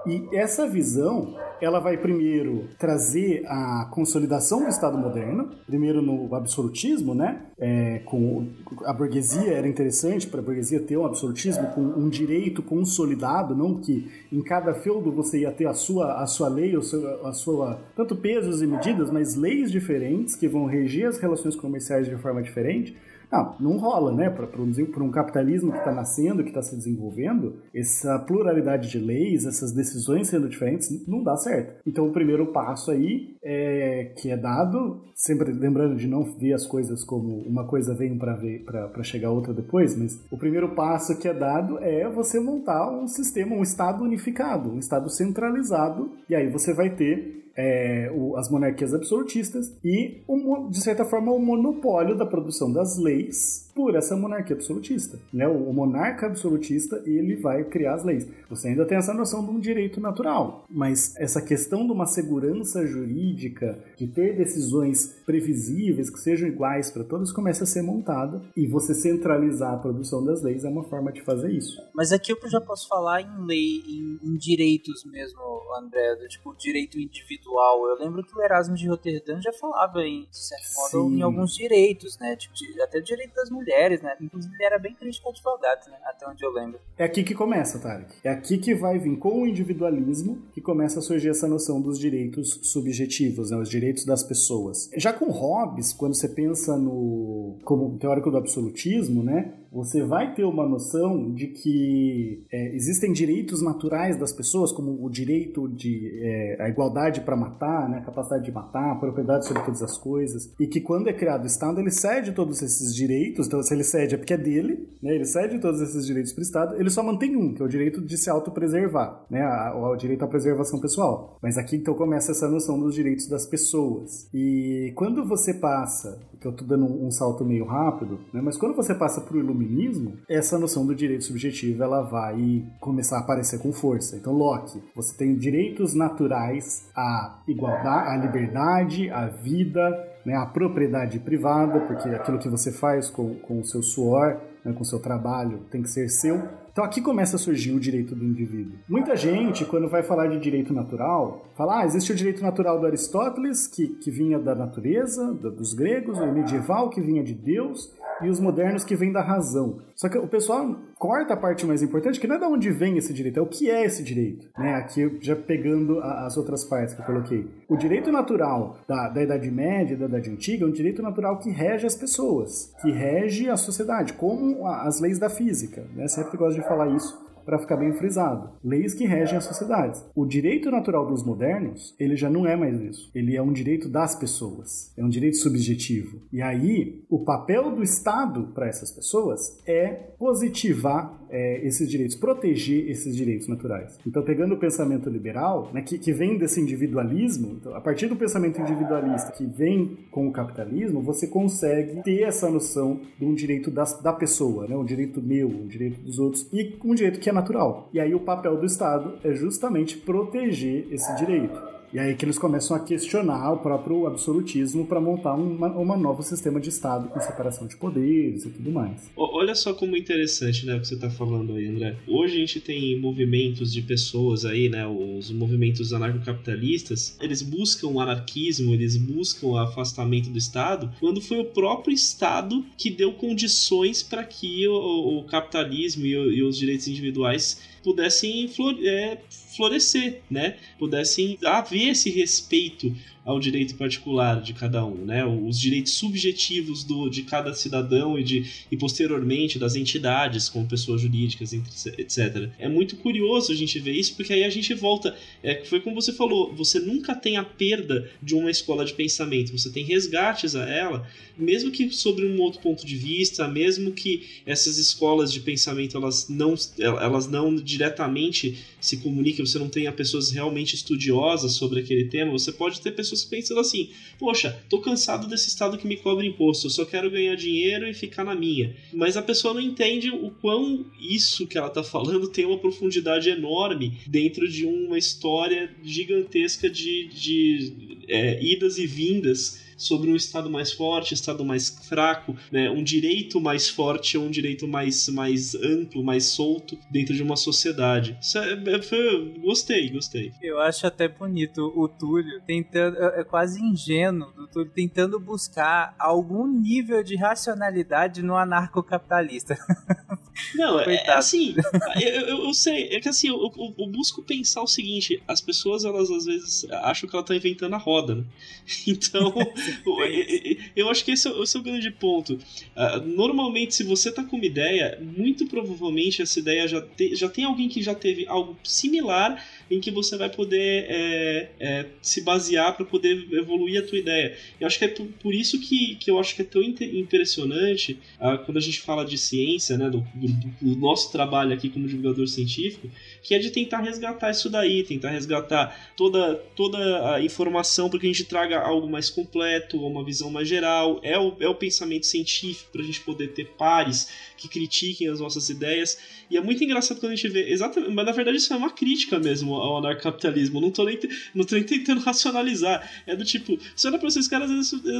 E 0.06 0.30
essa 0.34 0.68
visão, 0.68 1.36
ela 1.62 1.80
vai 1.80 1.97
primeiro 1.97 2.66
trazer 2.78 3.43
a 3.47 3.89
consolidação 3.91 4.64
do 4.64 4.70
Estado 4.70 4.97
moderno, 4.97 5.50
primeiro 5.66 6.02
no 6.02 6.34
absolutismo, 6.34 7.14
né? 7.14 7.41
É, 7.58 8.00
com 8.06 8.47
a 8.86 8.93
burguesia 8.93 9.52
era 9.52 9.68
interessante 9.68 10.28
para 10.28 10.39
a 10.39 10.43
burguesia 10.43 10.80
ter 10.80 10.97
um 10.97 11.06
absolutismo 11.06 11.68
com 11.74 11.82
um 11.82 12.08
direito 12.10 12.64
consolidado, 12.64 13.56
não 13.56 13.76
que 13.76 14.10
em 14.32 14.41
cada 14.41 14.74
feudo 14.74 15.12
você 15.12 15.39
ia 15.39 15.52
ter 15.52 15.68
a 15.68 15.74
sua 15.74 16.22
a 16.22 16.26
sua 16.26 16.47
lei, 16.47 16.76
a 16.76 16.82
sua, 16.82 17.30
a 17.30 17.34
sua 17.34 17.80
tanto 17.95 18.16
pesos 18.16 18.62
e 18.62 18.68
medidas, 18.68 19.12
mas 19.12 19.36
leis 19.36 19.72
diferentes 19.72 20.36
que 20.36 20.47
vão 20.47 20.66
reger 20.66 21.08
as 21.08 21.18
relações 21.18 21.56
comerciais 21.56 22.08
de 22.08 22.16
forma 22.16 22.41
diferente. 22.41 22.95
Não, 23.32 23.55
não 23.59 23.77
rola, 23.77 24.13
né? 24.13 24.30
Para 24.30 24.47
um, 24.61 24.71
um 25.05 25.11
capitalismo 25.11 25.71
que 25.71 25.77
está 25.77 25.91
nascendo, 25.91 26.43
que 26.43 26.49
está 26.49 26.61
se 26.61 26.75
desenvolvendo, 26.75 27.57
essa 27.73 28.17
pluralidade 28.19 28.89
de 28.89 28.99
leis, 28.99 29.45
essas 29.45 29.71
decisões 29.71 30.27
sendo 30.27 30.49
diferentes, 30.49 31.07
não 31.07 31.23
dá 31.23 31.36
certo. 31.38 31.82
Então, 31.86 32.07
o 32.07 32.11
primeiro 32.11 32.47
passo 32.47 32.91
aí 32.91 33.36
é, 33.43 34.13
que 34.17 34.30
é 34.30 34.38
dado, 34.38 35.01
sempre 35.15 35.51
lembrando 35.51 35.95
de 35.95 36.07
não 36.07 36.23
ver 36.23 36.53
as 36.53 36.65
coisas 36.65 37.03
como 37.03 37.41
uma 37.41 37.65
coisa 37.65 37.93
vem 37.93 38.17
para 38.17 39.03
chegar 39.03 39.32
outra 39.32 39.53
depois, 39.53 39.95
mas 39.95 40.19
o 40.32 40.38
primeiro 40.38 40.69
passo 40.75 41.17
que 41.17 41.27
é 41.27 41.34
dado 41.34 41.77
é 41.80 42.09
você 42.09 42.39
montar 42.39 42.89
um 42.91 43.07
sistema, 43.07 43.55
um 43.55 43.63
Estado 43.63 44.03
unificado, 44.03 44.71
um 44.71 44.80
Estado 44.80 45.09
centralizado, 45.09 46.11
e 46.30 46.36
aí 46.36 46.49
você 46.49 46.73
vai 46.73 46.89
ter 46.89 47.49
é, 47.62 48.10
o, 48.14 48.38
as 48.38 48.49
monarquias 48.49 48.93
absolutistas 48.93 49.76
e, 49.84 50.22
de 50.70 50.82
certa 50.82 51.03
forma, 51.03 51.30
o 51.34 51.39
monopólio 51.39 52.18
da 52.18 52.26
produção 52.26 52.72
das 52.72 52.97
leis 52.97 53.68
por 53.80 53.95
essa 53.95 54.13
monarquia 54.13 54.57
absolutista. 54.57 55.17
Né? 55.32 55.47
O, 55.47 55.71
monarca 55.71 56.25
absolutista 56.25 57.01
ele 57.05 57.38
vai 57.38 57.63
criar 57.63 57.93
as 57.93 58.03
leis. 58.03 58.27
Você 58.49 58.67
ainda 58.67 58.86
tem 58.86 58.97
essa 58.97 59.13
noção 59.13 59.41
de 59.45 59.51
um 59.51 59.59
direito 59.59 60.01
natural, 60.01 60.65
mas 60.69 61.15
essa 61.15 61.41
questão 61.41 61.86
de 61.86 61.93
uma 61.93 62.05
segurança 62.05 62.86
jurídica, 62.86 63.82
de 63.95 64.05
ter 64.05 64.36
decisões 64.36 65.15
previsíveis 65.25 66.09
que 66.09 66.19
sejam 66.19 66.49
iguais 66.49 66.91
para 66.91 67.05
todos, 67.05 67.32
começa 67.32 67.63
a 67.63 67.67
ser 67.67 67.82
montada 67.82 68.41
e 68.53 68.67
você 68.67 68.93
centralizar 68.93 69.75
a 69.75 69.77
produção 69.77 70.25
das 70.25 70.43
leis 70.43 70.65
é 70.65 70.69
uma 70.69 70.84
forma 70.84 71.13
de 71.13 71.21
fazer 71.21 71.49
isso. 71.49 71.82
Mas 71.95 72.11
aqui 72.11 72.34
eu 72.34 72.49
já 72.49 72.59
posso 72.59 72.86
falar 72.86 73.21
em 73.21 73.45
lei, 73.45 73.82
em, 73.88 74.19
em 74.21 74.38
direitos 74.38 75.05
mesmo, 75.05 75.39
André, 75.80 76.15
do, 76.15 76.27
tipo 76.27 76.53
direito 76.57 76.99
individual. 76.99 77.88
Eu 77.88 77.97
lembro 77.97 78.25
que 78.25 78.38
o 78.38 78.41
Erasmo 78.41 78.75
de 78.75 78.89
Roterdã 78.89 79.39
já 79.39 79.53
falava 79.53 80.01
em, 80.01 80.27
de 80.30 80.38
certo 80.38 80.97
modo, 80.97 81.15
em 81.15 81.21
alguns 81.21 81.53
direitos, 81.53 82.17
né? 82.19 82.36
Tipo, 82.36 82.55
até 82.84 82.99
o 82.99 83.03
direito 83.03 83.34
das 83.36 83.49
mulheres 83.49 83.68
mulheres, 83.70 84.01
né? 84.01 84.15
Inclusive 84.20 84.53
ele 84.55 84.63
era 84.63 84.80
bem 84.80 84.95
crítico 84.95 85.30
a 85.30 85.32
advogados, 85.32 85.88
né? 85.88 85.97
Até 86.05 86.28
onde 86.28 86.43
eu 86.43 86.51
lembro. 86.51 86.80
É 86.97 87.03
aqui 87.03 87.24
que 87.24 87.36
começa, 87.36 87.80
Tarek. 87.80 88.15
É 88.24 88.30
aqui 88.30 88.57
que 88.57 88.74
vai 88.74 88.97
vir 88.97 89.17
com 89.17 89.43
o 89.43 89.47
individualismo 89.47 90.41
que 90.51 90.59
começa 90.59 90.99
a 90.99 91.01
surgir 91.01 91.30
essa 91.30 91.47
noção 91.47 91.80
dos 91.80 91.99
direitos 91.99 92.59
subjetivos, 92.63 93.51
né? 93.51 93.57
Os 93.57 93.70
direitos 93.70 94.05
das 94.05 94.24
pessoas. 94.24 94.89
Já 94.97 95.13
com 95.13 95.30
Hobbes, 95.30 95.93
quando 95.93 96.15
você 96.15 96.28
pensa 96.28 96.78
no 96.78 97.57
como 97.63 97.97
teórico 97.97 98.32
do 98.32 98.38
absolutismo, 98.38 99.24
né? 99.24 99.53
Você 99.72 100.03
vai 100.03 100.34
ter 100.34 100.43
uma 100.43 100.67
noção 100.67 101.32
de 101.32 101.47
que 101.47 102.43
é, 102.51 102.76
existem 102.76 103.11
direitos 103.11 103.61
naturais 103.61 104.17
das 104.17 104.32
pessoas, 104.32 104.72
como 104.72 105.05
o 105.05 105.09
direito 105.09 105.67
de 105.67 106.11
é, 106.22 106.57
a 106.59 106.70
igualdade 106.70 107.22
para 107.22 107.36
matar, 107.36 107.89
né? 107.89 107.99
A 107.99 108.01
capacidade 108.01 108.43
de 108.43 108.51
matar, 108.51 108.91
a 108.91 108.95
propriedade 108.95 109.45
sobre 109.45 109.63
todas 109.63 109.82
as 109.82 109.97
coisas, 109.97 110.51
e 110.59 110.67
que 110.67 110.82
quando 110.82 111.07
é 111.07 111.13
criado 111.13 111.43
o 111.43 111.47
Estado 111.47 111.80
ele 111.80 111.91
cede 111.91 112.32
todos 112.32 112.61
esses 112.61 112.95
direitos 112.95 113.47
então, 113.47 113.61
se 113.63 113.74
ele 113.74 113.84
cede 113.84 114.15
é 114.15 114.17
porque 114.17 114.34
é 114.34 114.38
dele, 114.38 114.88
né? 115.01 115.13
Ele 115.13 115.26
cede 115.26 115.59
todos 115.59 115.82
esses 115.82 116.05
direitos 116.05 116.34
para 116.34 116.41
o 116.41 116.43
Estado, 116.43 116.76
ele 116.80 116.89
só 116.89 117.03
mantém 117.03 117.36
um, 117.36 117.53
que 117.53 117.61
é 117.61 117.65
o 117.65 117.70
direito 117.70 118.01
de 118.01 118.17
se 118.17 118.30
autopreservar, 118.30 119.26
né? 119.30 119.45
O 119.74 119.95
direito 119.95 120.24
à 120.24 120.28
preservação 120.28 120.80
pessoal. 120.80 121.38
Mas 121.41 121.57
aqui 121.57 121.76
então 121.76 121.93
começa 121.93 122.32
essa 122.32 122.47
noção 122.47 122.80
dos 122.80 122.95
direitos 122.95 123.28
das 123.28 123.45
pessoas. 123.45 124.30
E 124.34 124.91
quando 124.95 125.26
você 125.26 125.53
passa, 125.53 126.20
que 126.39 126.47
eu 126.47 126.51
estou 126.51 126.65
dando 126.67 126.86
um, 126.86 127.11
salto 127.11 127.43
meio 127.43 127.65
rápido, 127.65 128.20
né? 128.34 128.41
Mas 128.41 128.57
quando 128.57 128.76
você 128.76 128.95
passa 128.95 129.20
para 129.20 129.36
o 129.36 129.39
iluminismo, 129.62 130.18
essa 130.28 130.57
noção 130.57 130.86
do 130.86 130.95
direito 130.95 131.24
subjetivo 131.24 131.84
ela 131.84 132.01
vai 132.01 132.64
começar 132.80 133.18
a 133.18 133.20
aparecer 133.20 133.60
com 133.60 133.72
força. 133.72 134.16
Então, 134.16 134.34
Locke, 134.34 134.82
você 134.95 135.16
tem 135.16 135.36
direitos 135.36 135.93
naturais 135.93 136.89
à 136.95 137.41
igualdade, 137.47 138.10
à 138.10 138.18
liberdade, 138.18 139.10
à 139.10 139.28
vida, 139.28 140.07
né, 140.26 140.36
à 140.36 140.45
propriedade 140.45 141.20
privada, 141.20 141.80
porque 141.82 142.10
aquilo 142.10 142.39
que 142.39 142.49
você 142.49 142.72
faz 142.72 143.10
com, 143.10 143.36
com 143.36 143.60
o 143.60 143.66
seu 143.66 143.82
suor, 143.82 144.39
né, 144.64 144.74
com 144.74 144.82
o 144.82 144.86
seu 144.86 144.99
trabalho, 144.99 145.62
tem 145.72 145.82
que 145.82 145.89
ser 145.89 146.10
seu. 146.10 146.41
Então 146.72 146.84
aqui 146.84 147.01
começa 147.01 147.36
a 147.36 147.39
surgir 147.39 147.74
o 147.74 147.80
direito 147.80 148.16
do 148.16 148.24
indivíduo. 148.24 148.78
Muita 148.88 149.16
gente, 149.16 149.66
quando 149.66 149.89
vai 149.89 150.03
falar 150.03 150.28
de 150.28 150.39
direito 150.39 150.74
natural, 150.74 151.45
fala: 151.55 151.82
ah, 151.82 151.86
existe 151.86 152.12
o 152.12 152.16
direito 152.16 152.41
natural 152.41 152.80
do 152.80 152.86
Aristóteles, 152.86 153.68
que, 153.68 153.88
que 153.88 154.10
vinha 154.12 154.39
da 154.39 154.55
natureza, 154.55 155.34
da, 155.34 155.49
dos 155.49 155.74
gregos, 155.74 156.18
o 156.20 156.32
medieval, 156.32 156.89
que 156.89 157.01
vinha 157.01 157.24
de 157.24 157.34
Deus, 157.34 157.91
e 158.22 158.30
os 158.30 158.39
modernos, 158.39 158.84
que 158.84 158.95
vêm 158.95 159.11
da 159.11 159.22
razão. 159.22 159.80
Só 159.95 160.09
que 160.09 160.17
o 160.17 160.28
pessoal 160.28 160.76
corta 160.97 161.34
a 161.34 161.38
parte 161.38 161.65
mais 161.65 161.82
importante, 161.82 162.20
que 162.20 162.28
não 162.28 162.36
é 162.36 162.39
de 162.39 162.45
onde 162.45 162.72
vem 162.72 162.97
esse 162.97 163.13
direito, 163.13 163.39
é 163.39 163.41
o 163.41 163.45
que 163.45 163.70
é 163.70 163.86
esse 163.86 164.03
direito. 164.03 164.47
Né? 164.57 164.76
Aqui, 164.76 165.17
já 165.22 165.36
pegando 165.36 165.99
a, 165.99 166.26
as 166.26 166.38
outras 166.38 166.63
partes 166.63 166.93
que 166.93 167.01
eu 167.01 167.05
coloquei. 167.05 167.47
O 167.67 167.78
direito 167.78 168.11
natural 168.11 168.78
da, 168.88 169.09
da 169.09 169.24
Idade 169.24 169.49
Média, 169.49 169.97
da 169.97 170.05
Idade 170.05 170.30
Antiga, 170.30 170.65
é 170.65 170.67
um 170.67 170.72
direito 170.72 171.01
natural 171.01 171.38
que 171.39 171.49
rege 171.49 171.86
as 171.86 171.95
pessoas, 171.95 172.74
que 172.82 172.91
rege 172.91 173.49
a 173.49 173.57
sociedade, 173.57 174.13
como 174.13 174.67
as 174.67 174.99
leis 174.99 175.20
da 175.20 175.30
física. 175.30 175.86
Né? 175.95 176.07
Sempre 176.07 176.38
gosto 176.38 176.59
de 176.59 176.67
falar 176.67 176.88
isso 176.88 177.28
para 177.45 177.59
ficar 177.59 177.77
bem 177.77 177.93
frisado. 177.93 178.51
Leis 178.63 178.93
que 178.93 179.05
regem 179.05 179.37
as 179.37 179.45
sociedades. 179.45 180.05
O 180.15 180.25
direito 180.25 180.71
natural 180.71 181.05
dos 181.05 181.23
modernos, 181.23 181.95
ele 181.99 182.15
já 182.15 182.29
não 182.29 182.45
é 182.45 182.55
mais 182.55 182.79
isso. 182.81 183.11
Ele 183.13 183.35
é 183.35 183.41
um 183.41 183.53
direito 183.53 183.89
das 183.89 184.15
pessoas. 184.15 184.93
É 184.97 185.03
um 185.03 185.09
direito 185.09 185.37
subjetivo. 185.37 186.21
E 186.31 186.41
aí, 186.41 187.03
o 187.09 187.23
papel 187.23 187.71
do 187.75 187.83
Estado 187.83 188.51
para 188.53 188.67
essas 188.67 188.91
pessoas 188.91 189.59
é 189.65 189.87
positivar 190.17 191.19
é, 191.29 191.65
esses 191.65 191.89
direitos, 191.89 192.15
proteger 192.15 192.89
esses 192.89 193.15
direitos 193.15 193.47
naturais. 193.47 193.97
Então, 194.05 194.23
pegando 194.23 194.55
o 194.55 194.57
pensamento 194.57 195.09
liberal, 195.09 195.69
né, 195.73 195.81
que, 195.81 195.97
que 195.97 196.11
vem 196.11 196.37
desse 196.37 196.59
individualismo, 196.59 197.57
então, 197.59 197.75
a 197.75 197.81
partir 197.81 198.07
do 198.07 198.15
pensamento 198.15 198.59
individualista 198.59 199.31
que 199.31 199.45
vem 199.45 199.97
com 200.11 200.27
o 200.27 200.31
capitalismo, 200.31 201.01
você 201.01 201.27
consegue 201.27 202.01
ter 202.03 202.23
essa 202.23 202.49
noção 202.49 203.01
de 203.17 203.25
um 203.25 203.33
direito 203.33 203.69
da, 203.69 203.83
da 203.83 204.13
pessoa, 204.13 204.67
né, 204.67 204.75
um 204.75 204.85
direito 204.85 205.21
meu, 205.21 205.47
um 205.47 205.67
direito 205.67 206.01
dos 206.01 206.19
outros, 206.19 206.47
e 206.51 206.75
um 206.83 206.95
direito 206.95 207.19
que 207.19 207.29
é 207.29 207.31
natural. 207.39 207.89
E 207.93 207.99
aí 207.99 208.13
o 208.13 208.19
papel 208.19 208.57
do 208.57 208.65
Estado 208.65 209.17
é 209.23 209.33
justamente 209.33 209.97
proteger 209.97 210.87
esse 210.91 211.15
direito. 211.15 211.78
E 211.91 211.97
aí 211.97 212.15
que 212.15 212.23
eles 212.23 212.37
começam 212.37 212.77
a 212.77 212.79
questionar 212.79 213.51
o 213.51 213.57
próprio 213.57 214.05
absolutismo 214.05 214.85
para 214.85 215.01
montar 215.01 215.33
uma, 215.33 215.67
uma 215.69 215.97
novo 215.97 216.21
sistema 216.21 216.59
de 216.59 216.69
Estado 216.69 217.09
com 217.09 217.19
separação 217.19 217.65
de 217.65 217.75
poderes 217.75 218.45
e 218.45 218.49
tudo 218.49 218.71
mais. 218.71 219.09
Olha 219.15 219.55
só 219.55 219.73
como 219.73 219.97
interessante, 219.97 220.65
né, 220.65 220.75
o 220.75 220.81
que 220.81 220.87
você 220.87 220.93
está 220.93 221.09
falando 221.09 221.53
aí, 221.53 221.67
André. 221.67 221.95
Hoje 222.07 222.35
a 222.35 222.39
gente 222.39 222.61
tem 222.61 222.99
movimentos 222.99 223.73
de 223.73 223.81
pessoas 223.81 224.45
aí, 224.45 224.69
né, 224.69 224.85
os 224.85 225.31
movimentos 225.31 225.91
anarcocapitalistas, 225.91 227.17
eles 227.19 227.41
buscam 227.41 227.87
o 227.87 227.99
anarquismo, 227.99 228.73
eles 228.73 228.95
buscam 228.95 229.47
o 229.47 229.57
afastamento 229.57 230.29
do 230.29 230.37
Estado, 230.37 230.91
quando 230.99 231.21
foi 231.21 231.39
o 231.39 231.45
próprio 231.45 231.93
Estado 231.93 232.63
que 232.77 232.91
deu 232.91 233.13
condições 233.13 234.03
para 234.03 234.23
que 234.23 234.67
o, 234.67 235.19
o 235.19 235.23
capitalismo 235.23 236.05
e, 236.05 236.15
o, 236.15 236.31
e 236.31 236.43
os 236.43 236.57
direitos 236.57 236.87
individuais 236.87 237.61
pudessem 237.83 238.49
é, 238.83 239.17
florescer, 239.60 240.22
né? 240.32 240.55
Pudessem 240.78 241.38
haver 241.43 241.89
esse 241.89 242.10
respeito 242.10 242.95
ao 243.26 243.39
direito 243.39 243.76
particular 243.76 244.41
de 244.41 244.53
cada 244.53 244.84
um, 244.86 245.05
né? 245.05 245.26
Os 245.26 245.59
direitos 245.59 245.93
subjetivos 245.93 246.84
do, 246.84 247.09
de 247.09 247.24
cada 247.24 247.53
cidadão 247.53 248.17
e, 248.17 248.24
de, 248.24 248.45
e 248.72 248.78
posteriormente 248.78 249.59
das 249.59 249.76
entidades, 249.76 250.49
como 250.49 250.67
pessoas 250.67 251.01
jurídicas, 251.01 251.53
etc. 251.53 252.49
É 252.57 252.67
muito 252.67 252.95
curioso 252.95 253.51
a 253.51 253.55
gente 253.55 253.78
ver 253.80 253.93
isso, 253.93 254.15
porque 254.15 254.34
aí 254.34 254.43
a 254.43 254.49
gente 254.49 254.74
volta. 254.74 255.15
É, 255.43 255.63
foi 255.65 255.80
como 255.80 256.01
você 256.01 256.13
falou, 256.13 256.53
você 256.55 256.80
nunca 256.80 257.13
tem 257.13 257.38
a 257.38 257.43
perda 257.43 258.09
de 258.22 258.36
uma 258.36 258.49
escola 258.49 258.86
de 258.86 258.93
pensamento, 258.93 259.51
você 259.51 259.70
tem 259.70 259.84
resgates 259.84 260.55
a 260.55 260.67
ela, 260.67 261.07
mesmo 261.38 261.72
que 261.72 261.91
sobre 261.91 262.26
um 262.26 262.39
outro 262.41 262.59
ponto 262.61 262.86
de 262.86 262.95
vista, 262.95 263.47
mesmo 263.47 263.91
que 263.91 264.41
essas 264.45 264.78
escolas 264.78 265.32
de 265.32 265.39
pensamento 265.41 265.97
elas 265.97 266.28
não, 266.30 266.55
elas 266.78 267.28
não 267.28 267.55
diretamente 267.55 268.57
se 268.80 268.97
comuniquem, 268.97 269.45
você 269.45 269.59
não 269.59 269.70
tenha 269.70 269.91
pessoas 269.91 270.32
realmente 270.32 270.76
estudiosas 270.76 271.53
sobre 271.53 271.82
aquele 271.82 272.05
tema, 272.05 272.32
você 272.32 272.51
pode 272.51 272.82
ter 272.82 272.91
pessoas 272.91 273.09
pensando 273.30 273.60
assim: 273.60 273.89
poxa, 274.18 274.64
tô 274.70 274.80
cansado 274.80 275.28
desse 275.28 275.47
estado 275.47 275.78
que 275.78 275.88
me 275.88 275.97
cobra 275.97 276.26
imposto, 276.26 276.68
eu 276.68 276.72
só 276.72 276.86
quero 276.86 277.10
ganhar 277.10 277.36
dinheiro 277.36 277.88
e 277.88 277.93
ficar 277.93 278.24
na 278.24 278.36
minha. 278.36 278.76
Mas 278.93 279.18
a 279.18 279.22
pessoa 279.22 279.53
não 279.53 279.62
entende 279.62 280.10
o 280.10 280.32
quão 280.41 280.86
isso 280.99 281.47
que 281.47 281.57
ela 281.57 281.70
tá 281.70 281.84
falando 281.84 282.28
tem 282.28 282.45
uma 282.45 282.57
profundidade 282.57 283.30
enorme 283.30 283.97
dentro 284.05 284.47
de 284.47 284.66
uma 284.66 284.97
história 284.97 285.70
gigantesca 285.84 286.70
de, 286.70 287.07
de 287.07 288.03
é, 288.07 288.43
idas 288.43 288.78
e 288.78 288.86
vindas 288.86 289.68
sobre 289.80 290.11
um 290.11 290.15
Estado 290.15 290.49
mais 290.49 290.71
forte, 290.73 291.13
um 291.13 291.15
Estado 291.15 291.45
mais 291.45 291.69
fraco, 291.69 292.36
né? 292.51 292.69
um 292.69 292.84
direito 292.84 293.39
mais 293.39 293.69
forte 293.69 294.17
ou 294.17 294.25
um 294.25 294.30
direito 294.30 294.67
mais, 294.67 295.07
mais 295.07 295.55
amplo, 295.55 296.03
mais 296.03 296.25
solto 296.25 296.77
dentro 296.91 297.15
de 297.15 297.23
uma 297.23 297.38
sociedade. 297.38 298.17
Isso 298.21 298.38
é, 298.38 298.53
é, 298.53 298.82
foi, 298.82 299.34
gostei, 299.39 299.89
gostei. 299.89 300.34
Eu 300.41 300.59
acho 300.59 300.86
até 300.86 301.07
bonito 301.07 301.71
o 301.75 301.88
Túlio 301.88 302.41
tentando, 302.45 302.97
é, 302.97 303.21
é 303.21 303.23
quase 303.23 303.61
ingênuo 303.61 304.32
do 304.34 304.47
Túlio 304.47 304.71
tentando 304.71 305.19
buscar 305.19 305.95
algum 305.97 306.45
nível 306.45 307.01
de 307.01 307.15
racionalidade 307.15 308.21
no 308.21 308.36
anarcocapitalista. 308.36 309.57
Não, 310.55 310.80
é, 310.80 310.95
é 310.95 311.11
assim, 311.11 311.55
eu, 312.01 312.09
eu, 312.09 312.45
eu, 312.45 312.53
sei, 312.53 312.89
é 312.89 312.99
que 312.99 313.09
assim, 313.09 313.27
eu, 313.27 313.36
eu, 313.36 313.75
eu, 313.77 313.88
busco 313.88 314.23
pensar 314.23 314.61
o 314.61 314.67
seguinte, 314.67 315.21
as 315.27 315.41
pessoas, 315.41 315.84
elas 315.84 316.09
às 316.09 316.25
vezes 316.25 316.65
acham 316.71 317.09
que 317.09 317.15
ela 317.15 317.25
tá 317.25 317.36
inventando 317.36 317.73
a 317.73 317.77
roda, 317.77 318.15
né? 318.15 318.23
Então, 318.88 319.34
eu 320.76 320.89
acho 320.89 321.03
que 321.03 321.11
esse 321.11 321.28
é, 321.28 321.41
esse 321.41 321.57
é 321.57 321.59
o 321.59 321.63
grande 321.63 321.91
ponto. 321.91 322.34
Uh, 322.34 323.01
normalmente, 323.05 323.76
se 323.76 323.84
você 323.84 324.11
tá 324.11 324.24
com 324.24 324.36
uma 324.36 324.45
ideia, 324.45 324.99
muito 325.01 325.45
provavelmente 325.47 326.22
essa 326.22 326.39
ideia 326.39 326.67
já, 326.67 326.82
te, 326.82 327.15
já 327.15 327.30
tem 327.30 327.43
alguém 327.43 327.70
que 327.70 327.82
já 327.82 327.95
teve 327.95 328.26
algo 328.28 328.57
similar 328.63 329.43
em 329.70 329.80
que 329.80 329.91
você 329.91 330.17
vai 330.17 330.30
poder 330.30 330.86
é, 330.89 331.49
é, 331.59 331.86
se 332.01 332.22
basear 332.22 332.76
para 332.76 332.86
poder 332.86 333.28
evoluir 333.32 333.82
a 333.82 333.86
tua 333.86 333.97
ideia. 333.97 334.36
Eu 334.59 334.67
acho 334.67 334.80
que 334.80 334.86
é 334.86 334.88
por, 334.88 335.34
isso 335.34 335.59
que, 335.59 335.95
que 335.95 336.09
eu 336.09 336.20
acho 336.20 336.36
que 336.36 336.41
é 336.41 336.45
tão 336.45 336.61
impressionante 336.61 337.99
uh, 338.20 338.43
quando 338.45 338.57
a 338.57 338.61
gente 338.61 338.82
fala 338.82 339.05
de 339.05 339.17
ciência, 339.17 339.78
né, 339.78 339.89
do, 339.89 340.05
do, 340.15 340.28
do 340.61 340.80
nosso 340.80 341.11
trabalho 341.11 341.53
aqui 341.53 341.70
como 341.70 341.88
divulgador 341.88 342.28
científico, 342.28 342.89
que 343.22 343.36
é 343.36 343.39
de 343.39 343.51
tentar 343.51 343.82
resgatar 343.82 344.32
isso 344.32 344.49
daí, 344.49 344.84
tentar 344.84 345.11
resgatar 345.11 345.93
toda, 345.95 346.36
toda 346.55 347.15
a 347.15 347.22
informação 347.22 347.89
para 347.89 347.99
que 347.99 348.07
a 348.07 348.09
gente 348.09 348.26
traga 348.26 348.59
algo 348.59 348.89
mais 348.89 349.09
completo, 349.09 349.86
uma 349.86 350.03
visão 350.03 350.30
mais 350.32 350.47
geral. 350.47 350.99
É 351.03 351.17
o, 351.20 351.36
é 351.39 351.47
o 351.47 351.55
pensamento 351.55 352.05
científico 352.05 352.72
para 352.72 352.82
a 352.82 352.86
gente 352.86 353.01
poder 353.01 353.30
ter 353.34 353.45
pares 353.57 354.09
que 354.38 354.47
critiquem 354.47 355.07
as 355.07 355.20
nossas 355.20 355.49
ideias. 355.49 355.97
E 356.30 356.38
é 356.38 356.41
muito 356.41 356.63
engraçado 356.63 356.99
quando 356.99 357.11
a 357.11 357.15
gente 357.15 357.28
vê, 357.30 357.51
exatamente, 357.51 357.93
mas 357.93 358.05
na 358.05 358.11
verdade 358.11 358.38
isso 358.38 358.53
é 358.53 358.57
uma 358.57 358.72
crítica 358.72 359.20
mesmo 359.20 359.59
ao 359.60 359.78
anarcapitalismo. 359.78 360.62
Não 360.62 360.72
tô 360.72 360.86
nem, 360.86 360.99
não 361.34 361.43
tô 361.43 361.55
nem 361.55 361.64
tentando 361.64 362.01
racionalizar. 362.01 362.89
É 363.05 363.16
do 363.16 363.24
tipo, 363.24 363.57
você 363.76 363.88
olha 363.88 363.99
pra 363.99 364.07
esses 364.07 364.28
caras 364.28 364.49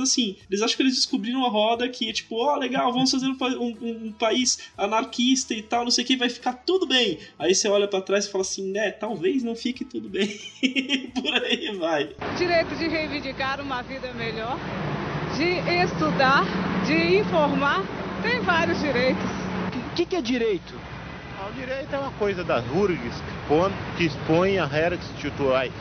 assim, 0.01 0.36
eles 0.49 0.62
acham 0.62 0.78
que 0.78 0.84
eles 0.84 0.95
descobriram 0.95 1.45
a 1.45 1.49
roda 1.49 1.88
que 1.89 2.10
é 2.10 2.14
tipo, 2.14 2.36
ó, 2.36 2.55
oh, 2.55 2.60
legal, 2.60 2.91
vamos 2.91 3.12
fazer 3.12 3.28
um, 3.28 3.38
um, 3.41 4.07
um, 4.07 4.12
país 4.12 4.72
anarquista 4.78 5.53
e 5.53 5.62
tal, 5.62 5.84
não 5.84 5.91
sei 5.91 6.03
o 6.03 6.07
que, 6.07 6.18
vai 6.18 6.30
ficar 6.30 6.53
tudo 6.53 6.86
bem. 6.86 7.20
Aí 7.38 7.53
você 7.53 7.68
olha 7.68 7.88
para 7.88 8.01
trás 8.01 8.26
e 8.26 8.32
fala 8.32 8.43
assim, 8.43 8.72
né, 8.72 8.91
talvez 8.91 9.43
não 9.43 9.55
fique 9.55 9.86
tudo 9.86 10.10
bem. 10.10 10.28
Por 11.14 11.34
aí 11.34 11.76
vai. 11.78 12.10
Direito 12.38 12.76
de 12.76 12.88
reivindicar 12.88 13.62
uma 13.62 13.82
vida 13.82 14.12
melhor, 14.14 14.57
de 15.38 15.84
estudar, 15.84 16.43
de 16.86 17.18
informar, 17.18 17.84
tem 18.22 18.39
vários 18.41 18.80
direitos. 18.80 19.24
O 19.91 19.95
que, 19.95 20.05
que 20.05 20.16
é 20.16 20.22
direito? 20.22 20.88
O 21.50 21.52
direito 21.54 21.95
é 21.95 21.97
uma 21.97 22.12
coisa 22.12 22.43
das 22.43 22.64
URGs 22.72 23.24
que 23.97 24.06
expõe 24.06 24.60
a 24.60 24.66
regras 24.66 25.00
institucionais. 25.00 25.72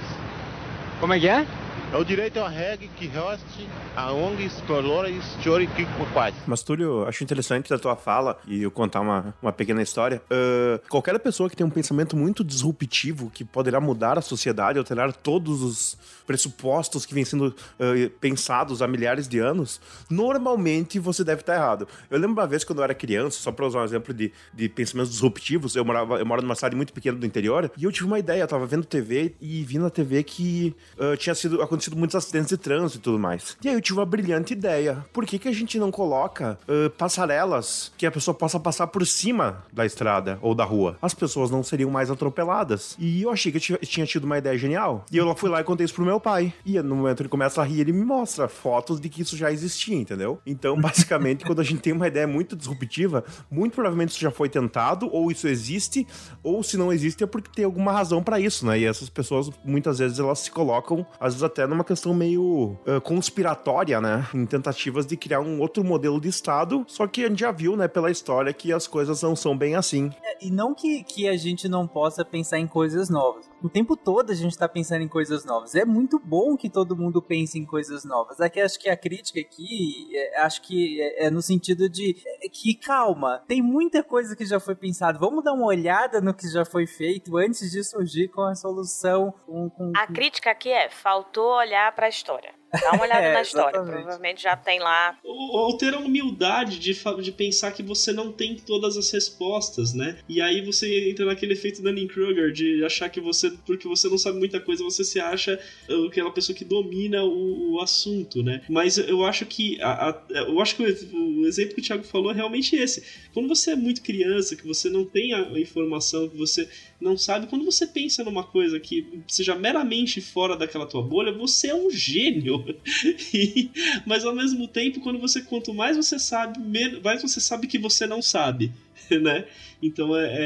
Como 0.98 1.12
é 1.12 1.20
que 1.20 1.28
é? 1.28 1.46
O 1.94 2.04
direito 2.04 2.38
é 2.38 2.42
uma 2.42 2.50
regra 2.50 2.86
que 2.96 3.06
reste 3.06 3.66
a 3.96 4.12
ONGs, 4.12 4.60
valores 4.68 5.24
históricos 5.38 5.86
quais. 6.12 6.34
Mas, 6.46 6.62
Túlio, 6.62 7.08
acho 7.08 7.24
interessante 7.24 7.70
da 7.70 7.78
tua 7.78 7.96
fala 7.96 8.38
e 8.46 8.62
eu 8.62 8.70
contar 8.70 9.00
uma, 9.00 9.34
uma 9.40 9.52
pequena 9.52 9.80
história. 9.80 10.20
Uh, 10.30 10.86
qualquer 10.90 11.18
pessoa 11.18 11.48
que 11.48 11.56
tem 11.56 11.66
um 11.66 11.70
pensamento 11.70 12.14
muito 12.14 12.44
disruptivo, 12.44 13.30
que 13.30 13.42
poderá 13.42 13.80
mudar 13.80 14.18
a 14.18 14.20
sociedade, 14.20 14.78
alterar 14.78 15.14
todos 15.14 15.62
os 15.62 15.98
pressupostos 16.26 17.06
que 17.06 17.14
vêm 17.14 17.24
sendo 17.24 17.46
uh, 17.46 18.10
pensados 18.20 18.82
há 18.82 18.86
milhares 18.86 19.26
de 19.26 19.38
anos, 19.38 19.80
normalmente 20.10 20.98
você 20.98 21.24
deve 21.24 21.40
estar 21.40 21.54
errado. 21.54 21.88
Eu 22.10 22.18
lembro 22.18 22.34
uma 22.34 22.46
vez 22.46 22.64
quando 22.64 22.80
eu 22.80 22.84
era 22.84 22.94
criança, 22.94 23.40
só 23.40 23.50
para 23.50 23.66
usar 23.66 23.80
um 23.80 23.84
exemplo 23.84 24.12
de, 24.12 24.30
de 24.52 24.68
pensamentos 24.68 25.10
disruptivos, 25.10 25.74
eu 25.74 25.86
morava 25.86 26.18
eu 26.18 26.26
moro 26.26 26.42
numa 26.42 26.54
cidade 26.54 26.76
muito 26.76 26.92
pequena 26.92 27.16
do 27.16 27.24
interior, 27.24 27.72
e 27.78 27.84
eu 27.84 27.90
tive 27.90 28.06
uma 28.06 28.18
ideia, 28.18 28.42
eu 28.42 28.48
tava 28.48 28.66
vendo 28.66 28.84
TV 28.84 29.34
e 29.40 29.64
vi 29.64 29.78
na 29.78 29.88
TV 29.88 30.22
que 30.22 30.76
uh, 30.98 31.16
tinha 31.16 31.34
sido 31.34 31.62
acontecido 31.62 31.77
muitos 31.96 32.16
acidentes 32.16 32.48
de 32.48 32.56
trânsito 32.56 32.98
e 32.98 33.02
tudo 33.02 33.18
mais. 33.18 33.56
E 33.62 33.68
aí 33.68 33.74
eu 33.74 33.80
tive 33.80 33.98
uma 33.98 34.06
brilhante 34.06 34.52
ideia. 34.52 35.04
Por 35.12 35.24
que, 35.24 35.38
que 35.38 35.48
a 35.48 35.52
gente 35.52 35.78
não 35.78 35.90
coloca 35.90 36.58
uh, 36.68 36.90
passarelas 36.90 37.92
que 37.96 38.06
a 38.06 38.10
pessoa 38.10 38.34
possa 38.34 38.58
passar 38.58 38.86
por 38.88 39.06
cima 39.06 39.62
da 39.72 39.86
estrada 39.86 40.38
ou 40.42 40.54
da 40.54 40.64
rua? 40.64 40.96
As 41.00 41.14
pessoas 41.14 41.50
não 41.50 41.62
seriam 41.62 41.90
mais 41.90 42.10
atropeladas. 42.10 42.96
E 42.98 43.22
eu 43.22 43.30
achei 43.30 43.52
que 43.52 43.72
eu 43.72 43.78
tinha 43.78 44.06
tido 44.06 44.24
uma 44.24 44.38
ideia 44.38 44.56
genial. 44.58 45.04
E 45.10 45.16
eu 45.16 45.34
fui 45.34 45.48
lá 45.48 45.60
e 45.60 45.64
contei 45.64 45.84
isso 45.84 45.94
pro 45.94 46.04
meu 46.04 46.20
pai. 46.20 46.52
E 46.64 46.80
no 46.80 46.96
momento 46.96 47.22
ele 47.22 47.28
começa 47.28 47.60
a 47.60 47.64
rir, 47.64 47.80
ele 47.80 47.92
me 47.92 48.04
mostra 48.04 48.48
fotos 48.48 49.00
de 49.00 49.08
que 49.08 49.22
isso 49.22 49.36
já 49.36 49.52
existia, 49.52 49.94
entendeu? 49.94 50.40
Então, 50.44 50.78
basicamente, 50.80 51.44
quando 51.44 51.60
a 51.60 51.64
gente 51.64 51.80
tem 51.80 51.92
uma 51.92 52.08
ideia 52.08 52.26
muito 52.26 52.56
disruptiva, 52.56 53.24
muito 53.50 53.74
provavelmente 53.74 54.10
isso 54.10 54.20
já 54.20 54.30
foi 54.30 54.48
tentado, 54.48 55.08
ou 55.12 55.30
isso 55.30 55.46
existe, 55.46 56.06
ou 56.42 56.62
se 56.62 56.76
não 56.76 56.92
existe 56.92 57.22
é 57.22 57.26
porque 57.26 57.50
tem 57.54 57.64
alguma 57.64 57.92
razão 57.92 58.22
para 58.22 58.40
isso, 58.40 58.66
né? 58.66 58.78
E 58.78 58.84
essas 58.84 59.08
pessoas, 59.08 59.50
muitas 59.64 59.98
vezes, 59.98 60.18
elas 60.18 60.40
se 60.40 60.50
colocam, 60.50 61.06
às 61.20 61.34
vezes 61.34 61.42
até 61.42 61.66
numa 61.68 61.84
questão 61.84 62.14
meio 62.14 62.76
uh, 62.86 63.00
conspiratória, 63.02 64.00
né? 64.00 64.26
Em 64.34 64.46
tentativas 64.46 65.06
de 65.06 65.16
criar 65.16 65.40
um 65.40 65.60
outro 65.60 65.84
modelo 65.84 66.20
de 66.20 66.28
Estado, 66.28 66.84
só 66.86 67.06
que 67.06 67.24
a 67.24 67.28
gente 67.28 67.40
já 67.40 67.52
viu, 67.52 67.76
né, 67.76 67.86
pela 67.88 68.10
história, 68.10 68.52
que 68.52 68.72
as 68.72 68.86
coisas 68.86 69.22
não 69.22 69.36
são 69.36 69.56
bem 69.56 69.74
assim. 69.74 70.10
É, 70.24 70.46
e 70.46 70.50
não 70.50 70.74
que, 70.74 71.02
que 71.04 71.28
a 71.28 71.36
gente 71.36 71.68
não 71.68 71.86
possa 71.86 72.24
pensar 72.24 72.58
em 72.58 72.66
coisas 72.66 73.08
novas. 73.08 73.48
O 73.62 73.68
tempo 73.68 73.96
todo 73.96 74.30
a 74.30 74.34
gente 74.34 74.56
tá 74.56 74.68
pensando 74.68 75.02
em 75.02 75.08
coisas 75.08 75.44
novas. 75.44 75.74
É 75.74 75.84
muito 75.84 76.18
bom 76.18 76.56
que 76.56 76.70
todo 76.70 76.96
mundo 76.96 77.20
pense 77.20 77.58
em 77.58 77.64
coisas 77.64 78.04
novas. 78.04 78.40
Aqui 78.40 78.60
acho 78.60 78.78
que 78.78 78.88
a 78.88 78.96
crítica 78.96 79.40
aqui, 79.40 80.08
é, 80.14 80.40
acho 80.42 80.62
que 80.62 81.00
é, 81.00 81.26
é 81.26 81.30
no 81.30 81.42
sentido 81.42 81.88
de 81.88 82.16
é, 82.42 82.48
que 82.48 82.74
calma, 82.74 83.42
tem 83.48 83.60
muita 83.60 84.02
coisa 84.02 84.36
que 84.36 84.46
já 84.46 84.60
foi 84.60 84.74
pensado. 84.74 85.18
Vamos 85.18 85.42
dar 85.42 85.52
uma 85.52 85.66
olhada 85.66 86.20
no 86.20 86.32
que 86.32 86.48
já 86.48 86.64
foi 86.64 86.86
feito 86.86 87.36
antes 87.36 87.70
de 87.70 87.82
surgir 87.82 88.28
com 88.28 88.42
a 88.42 88.54
solução. 88.54 89.34
Com, 89.44 89.68
com... 89.70 89.92
A 89.96 90.06
crítica 90.06 90.50
aqui 90.50 90.70
é 90.70 90.88
faltou 90.88 91.56
olhar 91.56 91.92
para 91.94 92.06
a 92.06 92.08
história. 92.10 92.57
Dá 92.72 92.92
uma 92.92 93.02
olhada 93.02 93.22
é, 93.26 93.32
na 93.34 93.42
história, 93.42 93.82
provavelmente 93.82 94.42
já 94.42 94.56
tem 94.56 94.78
lá. 94.78 95.18
Ou, 95.24 95.68
ou, 95.68 95.76
ter 95.76 95.94
a 95.94 95.98
humildade 95.98 96.78
de, 96.78 96.96
de 97.22 97.32
pensar 97.32 97.72
que 97.72 97.82
você 97.82 98.12
não 98.12 98.32
tem 98.32 98.56
todas 98.56 98.96
as 98.96 99.10
respostas, 99.10 99.94
né? 99.94 100.18
E 100.28 100.40
aí 100.40 100.64
você 100.64 101.10
entra 101.10 101.24
naquele 101.26 101.54
efeito 101.54 101.82
Dunning-Kruger 101.82 102.52
de 102.52 102.84
achar 102.84 103.08
que 103.08 103.20
você, 103.20 103.50
porque 103.66 103.88
você 103.88 104.08
não 104.08 104.18
sabe 104.18 104.38
muita 104.38 104.60
coisa, 104.60 104.84
você 104.84 105.04
se 105.04 105.18
acha 105.18 105.58
aquela 106.06 106.30
pessoa 106.30 106.56
que 106.56 106.64
domina 106.64 107.24
o, 107.24 107.74
o 107.74 107.80
assunto, 107.80 108.42
né? 108.42 108.62
Mas 108.68 108.98
eu 108.98 109.24
acho 109.24 109.46
que 109.46 109.80
a, 109.80 110.10
a, 110.10 110.22
eu 110.30 110.60
acho 110.60 110.76
que 110.76 110.82
o, 110.82 111.40
o, 111.40 111.46
exemplo 111.46 111.74
que 111.74 111.80
o 111.80 111.84
Thiago 111.84 112.04
falou 112.04 112.30
é 112.30 112.34
realmente 112.34 112.76
esse. 112.76 113.02
Quando 113.32 113.48
você 113.48 113.72
é 113.72 113.76
muito 113.76 114.02
criança, 114.02 114.56
que 114.56 114.66
você 114.66 114.90
não 114.90 115.04
tem 115.04 115.32
a 115.32 115.58
informação, 115.58 116.28
que 116.28 116.36
você 116.36 116.68
não 117.00 117.16
sabe, 117.16 117.46
quando 117.46 117.64
você 117.64 117.86
pensa 117.86 118.24
numa 118.24 118.42
coisa 118.42 118.78
que 118.80 119.22
seja 119.26 119.54
meramente 119.54 120.20
fora 120.20 120.56
daquela 120.56 120.86
tua 120.86 121.02
bolha, 121.02 121.32
você 121.32 121.68
é 121.68 121.74
um 121.74 121.90
gênio. 121.90 122.57
E, 123.34 123.70
mas 124.06 124.24
ao 124.24 124.34
mesmo 124.34 124.66
tempo, 124.66 125.00
quando 125.00 125.18
você 125.18 125.42
quanto 125.42 125.74
mais 125.74 125.96
você 125.96 126.18
sabe, 126.18 126.58
mais 127.02 127.22
você 127.22 127.40
sabe 127.40 127.66
que 127.66 127.78
você 127.78 128.06
não 128.06 128.22
sabe. 128.22 128.72
Né? 129.10 129.46
Então 129.82 130.14
é, 130.14 130.26
é, 130.26 130.36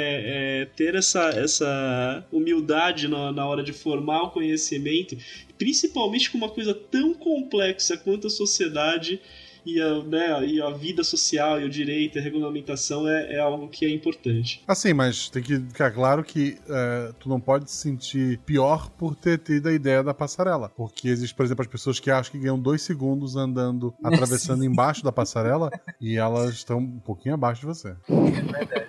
é, 0.60 0.64
ter 0.76 0.94
essa, 0.94 1.30
essa 1.30 2.24
humildade 2.30 3.08
na, 3.08 3.32
na 3.32 3.44
hora 3.44 3.60
de 3.60 3.72
formar 3.72 4.22
o 4.22 4.30
conhecimento, 4.30 5.16
principalmente 5.58 6.30
com 6.30 6.38
uma 6.38 6.48
coisa 6.48 6.72
tão 6.72 7.12
complexa 7.12 7.96
quanto 7.96 8.28
a 8.28 8.30
sociedade 8.30 9.20
e 9.64 9.80
a, 9.80 10.02
né, 10.02 10.46
e 10.46 10.60
a 10.60 10.70
vida 10.70 11.04
social 11.04 11.60
e 11.60 11.64
o 11.64 11.70
direito 11.70 12.16
e 12.16 12.20
a 12.20 12.22
regulamentação 12.22 13.08
é, 13.08 13.34
é 13.34 13.38
algo 13.38 13.68
que 13.68 13.84
é 13.84 13.90
importante. 13.90 14.62
Assim, 14.66 14.92
mas 14.92 15.28
tem 15.28 15.42
que 15.42 15.58
ficar 15.58 15.90
claro 15.90 16.24
que 16.24 16.58
é, 16.68 17.12
tu 17.18 17.28
não 17.28 17.40
pode 17.40 17.70
se 17.70 17.76
sentir 17.76 18.38
pior 18.38 18.90
por 18.90 19.14
ter 19.14 19.38
tido 19.38 19.68
a 19.68 19.72
ideia 19.72 20.02
da 20.02 20.14
passarela. 20.14 20.68
Porque 20.68 21.08
existe, 21.08 21.34
por 21.34 21.44
exemplo, 21.44 21.62
as 21.62 21.68
pessoas 21.68 22.00
que 22.00 22.10
acham 22.10 22.32
que 22.32 22.38
ganham 22.38 22.58
dois 22.58 22.82
segundos 22.82 23.36
andando, 23.36 23.94
atravessando 24.02 24.64
embaixo 24.64 25.04
da 25.04 25.12
passarela 25.12 25.70
e 26.00 26.16
elas 26.16 26.54
estão 26.54 26.78
um 26.78 27.00
pouquinho 27.00 27.34
abaixo 27.34 27.60
de 27.60 27.66
você. 27.66 27.94
É 28.32 28.40
verdade. 28.40 28.88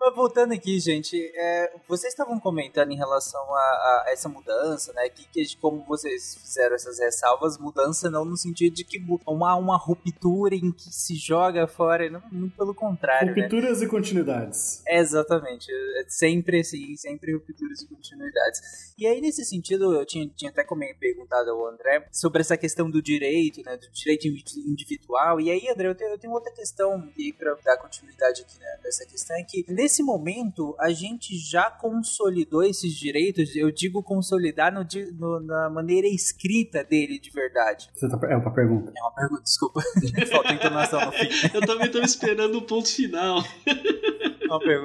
Mas 0.00 0.14
voltando 0.14 0.52
aqui, 0.52 0.78
gente, 0.78 1.16
é, 1.34 1.72
vocês 1.88 2.12
estavam 2.12 2.38
comentando 2.38 2.92
em 2.92 2.96
relação 2.96 3.40
a, 3.52 3.58
a, 3.58 4.04
essa 4.08 4.28
mudança, 4.28 4.92
né? 4.92 5.08
Que, 5.08 5.26
que 5.26 5.56
como 5.56 5.84
vocês 5.84 6.36
fizeram 6.36 6.76
essas 6.76 7.00
ressalvas, 7.00 7.58
mudança 7.58 8.08
não 8.08 8.24
no 8.24 8.36
sentido 8.36 8.74
de 8.74 8.84
que 8.84 9.02
uma, 9.26 9.56
uma 9.56 9.76
ruptura 9.76 10.54
em 10.54 10.70
que 10.70 10.90
se 10.90 11.16
joga 11.16 11.66
fora, 11.66 12.08
não, 12.08 12.22
muito 12.30 12.56
pelo 12.56 12.74
contrário. 12.74 13.34
Né? 13.34 13.42
Rupturas 13.42 13.80
né? 13.80 13.86
e 13.86 13.88
continuidades. 13.88 14.82
É, 14.86 14.98
exatamente. 15.00 15.66
É 15.70 16.04
sempre 16.08 16.60
assim, 16.60 16.96
sempre 16.96 17.34
rupturas 17.34 17.82
e 17.82 17.88
continuidades. 17.88 18.94
E 18.96 19.06
aí, 19.06 19.20
nesse 19.20 19.44
sentido, 19.44 19.94
eu 19.94 20.06
tinha, 20.06 20.28
tinha 20.28 20.50
até 20.50 20.64
perguntado 20.98 21.50
ao 21.50 21.66
André 21.66 22.06
sobre 22.12 22.40
essa 22.40 22.56
questão 22.56 22.88
do 22.88 23.02
direito, 23.02 23.62
né? 23.64 23.76
Do 23.76 23.90
direito 23.90 24.28
individual. 24.28 25.40
E 25.40 25.50
aí, 25.50 25.68
André, 25.68 25.88
eu 25.88 25.94
tenho, 25.94 26.10
eu 26.10 26.18
tenho 26.18 26.32
outra 26.32 26.52
questão 26.52 27.08
e 27.16 27.32
para 27.32 27.54
dar 27.64 27.76
continuidade 27.78 28.42
aqui 28.42 28.58
né, 28.58 28.78
nessa 28.84 29.04
questão, 29.06 29.36
é 29.36 29.42
que 29.42 29.64
nesse 29.88 30.02
momento, 30.02 30.76
a 30.78 30.90
gente 30.90 31.34
já 31.38 31.70
consolidou 31.70 32.62
esses 32.62 32.92
direitos, 32.92 33.56
eu 33.56 33.72
digo 33.72 34.02
consolidar 34.02 34.70
no, 34.70 34.86
no, 35.18 35.40
na 35.40 35.70
maneira 35.70 36.06
escrita 36.06 36.84
dele 36.84 37.18
de 37.18 37.30
verdade. 37.30 37.88
Você 37.94 38.06
tá, 38.06 38.18
é 38.28 38.36
uma 38.36 38.52
pergunta. 38.52 38.92
É 38.94 39.00
uma 39.00 39.12
pergunta, 39.12 39.42
desculpa. 39.42 39.80
Falta 40.30 40.52
entonação 40.52 41.06
no 41.06 41.12
fim. 41.12 41.28
eu 41.54 41.62
também 41.62 41.86
estou 41.86 42.02
esperando 42.02 42.58
o 42.58 42.62
ponto 42.62 42.86
final. 42.86 43.42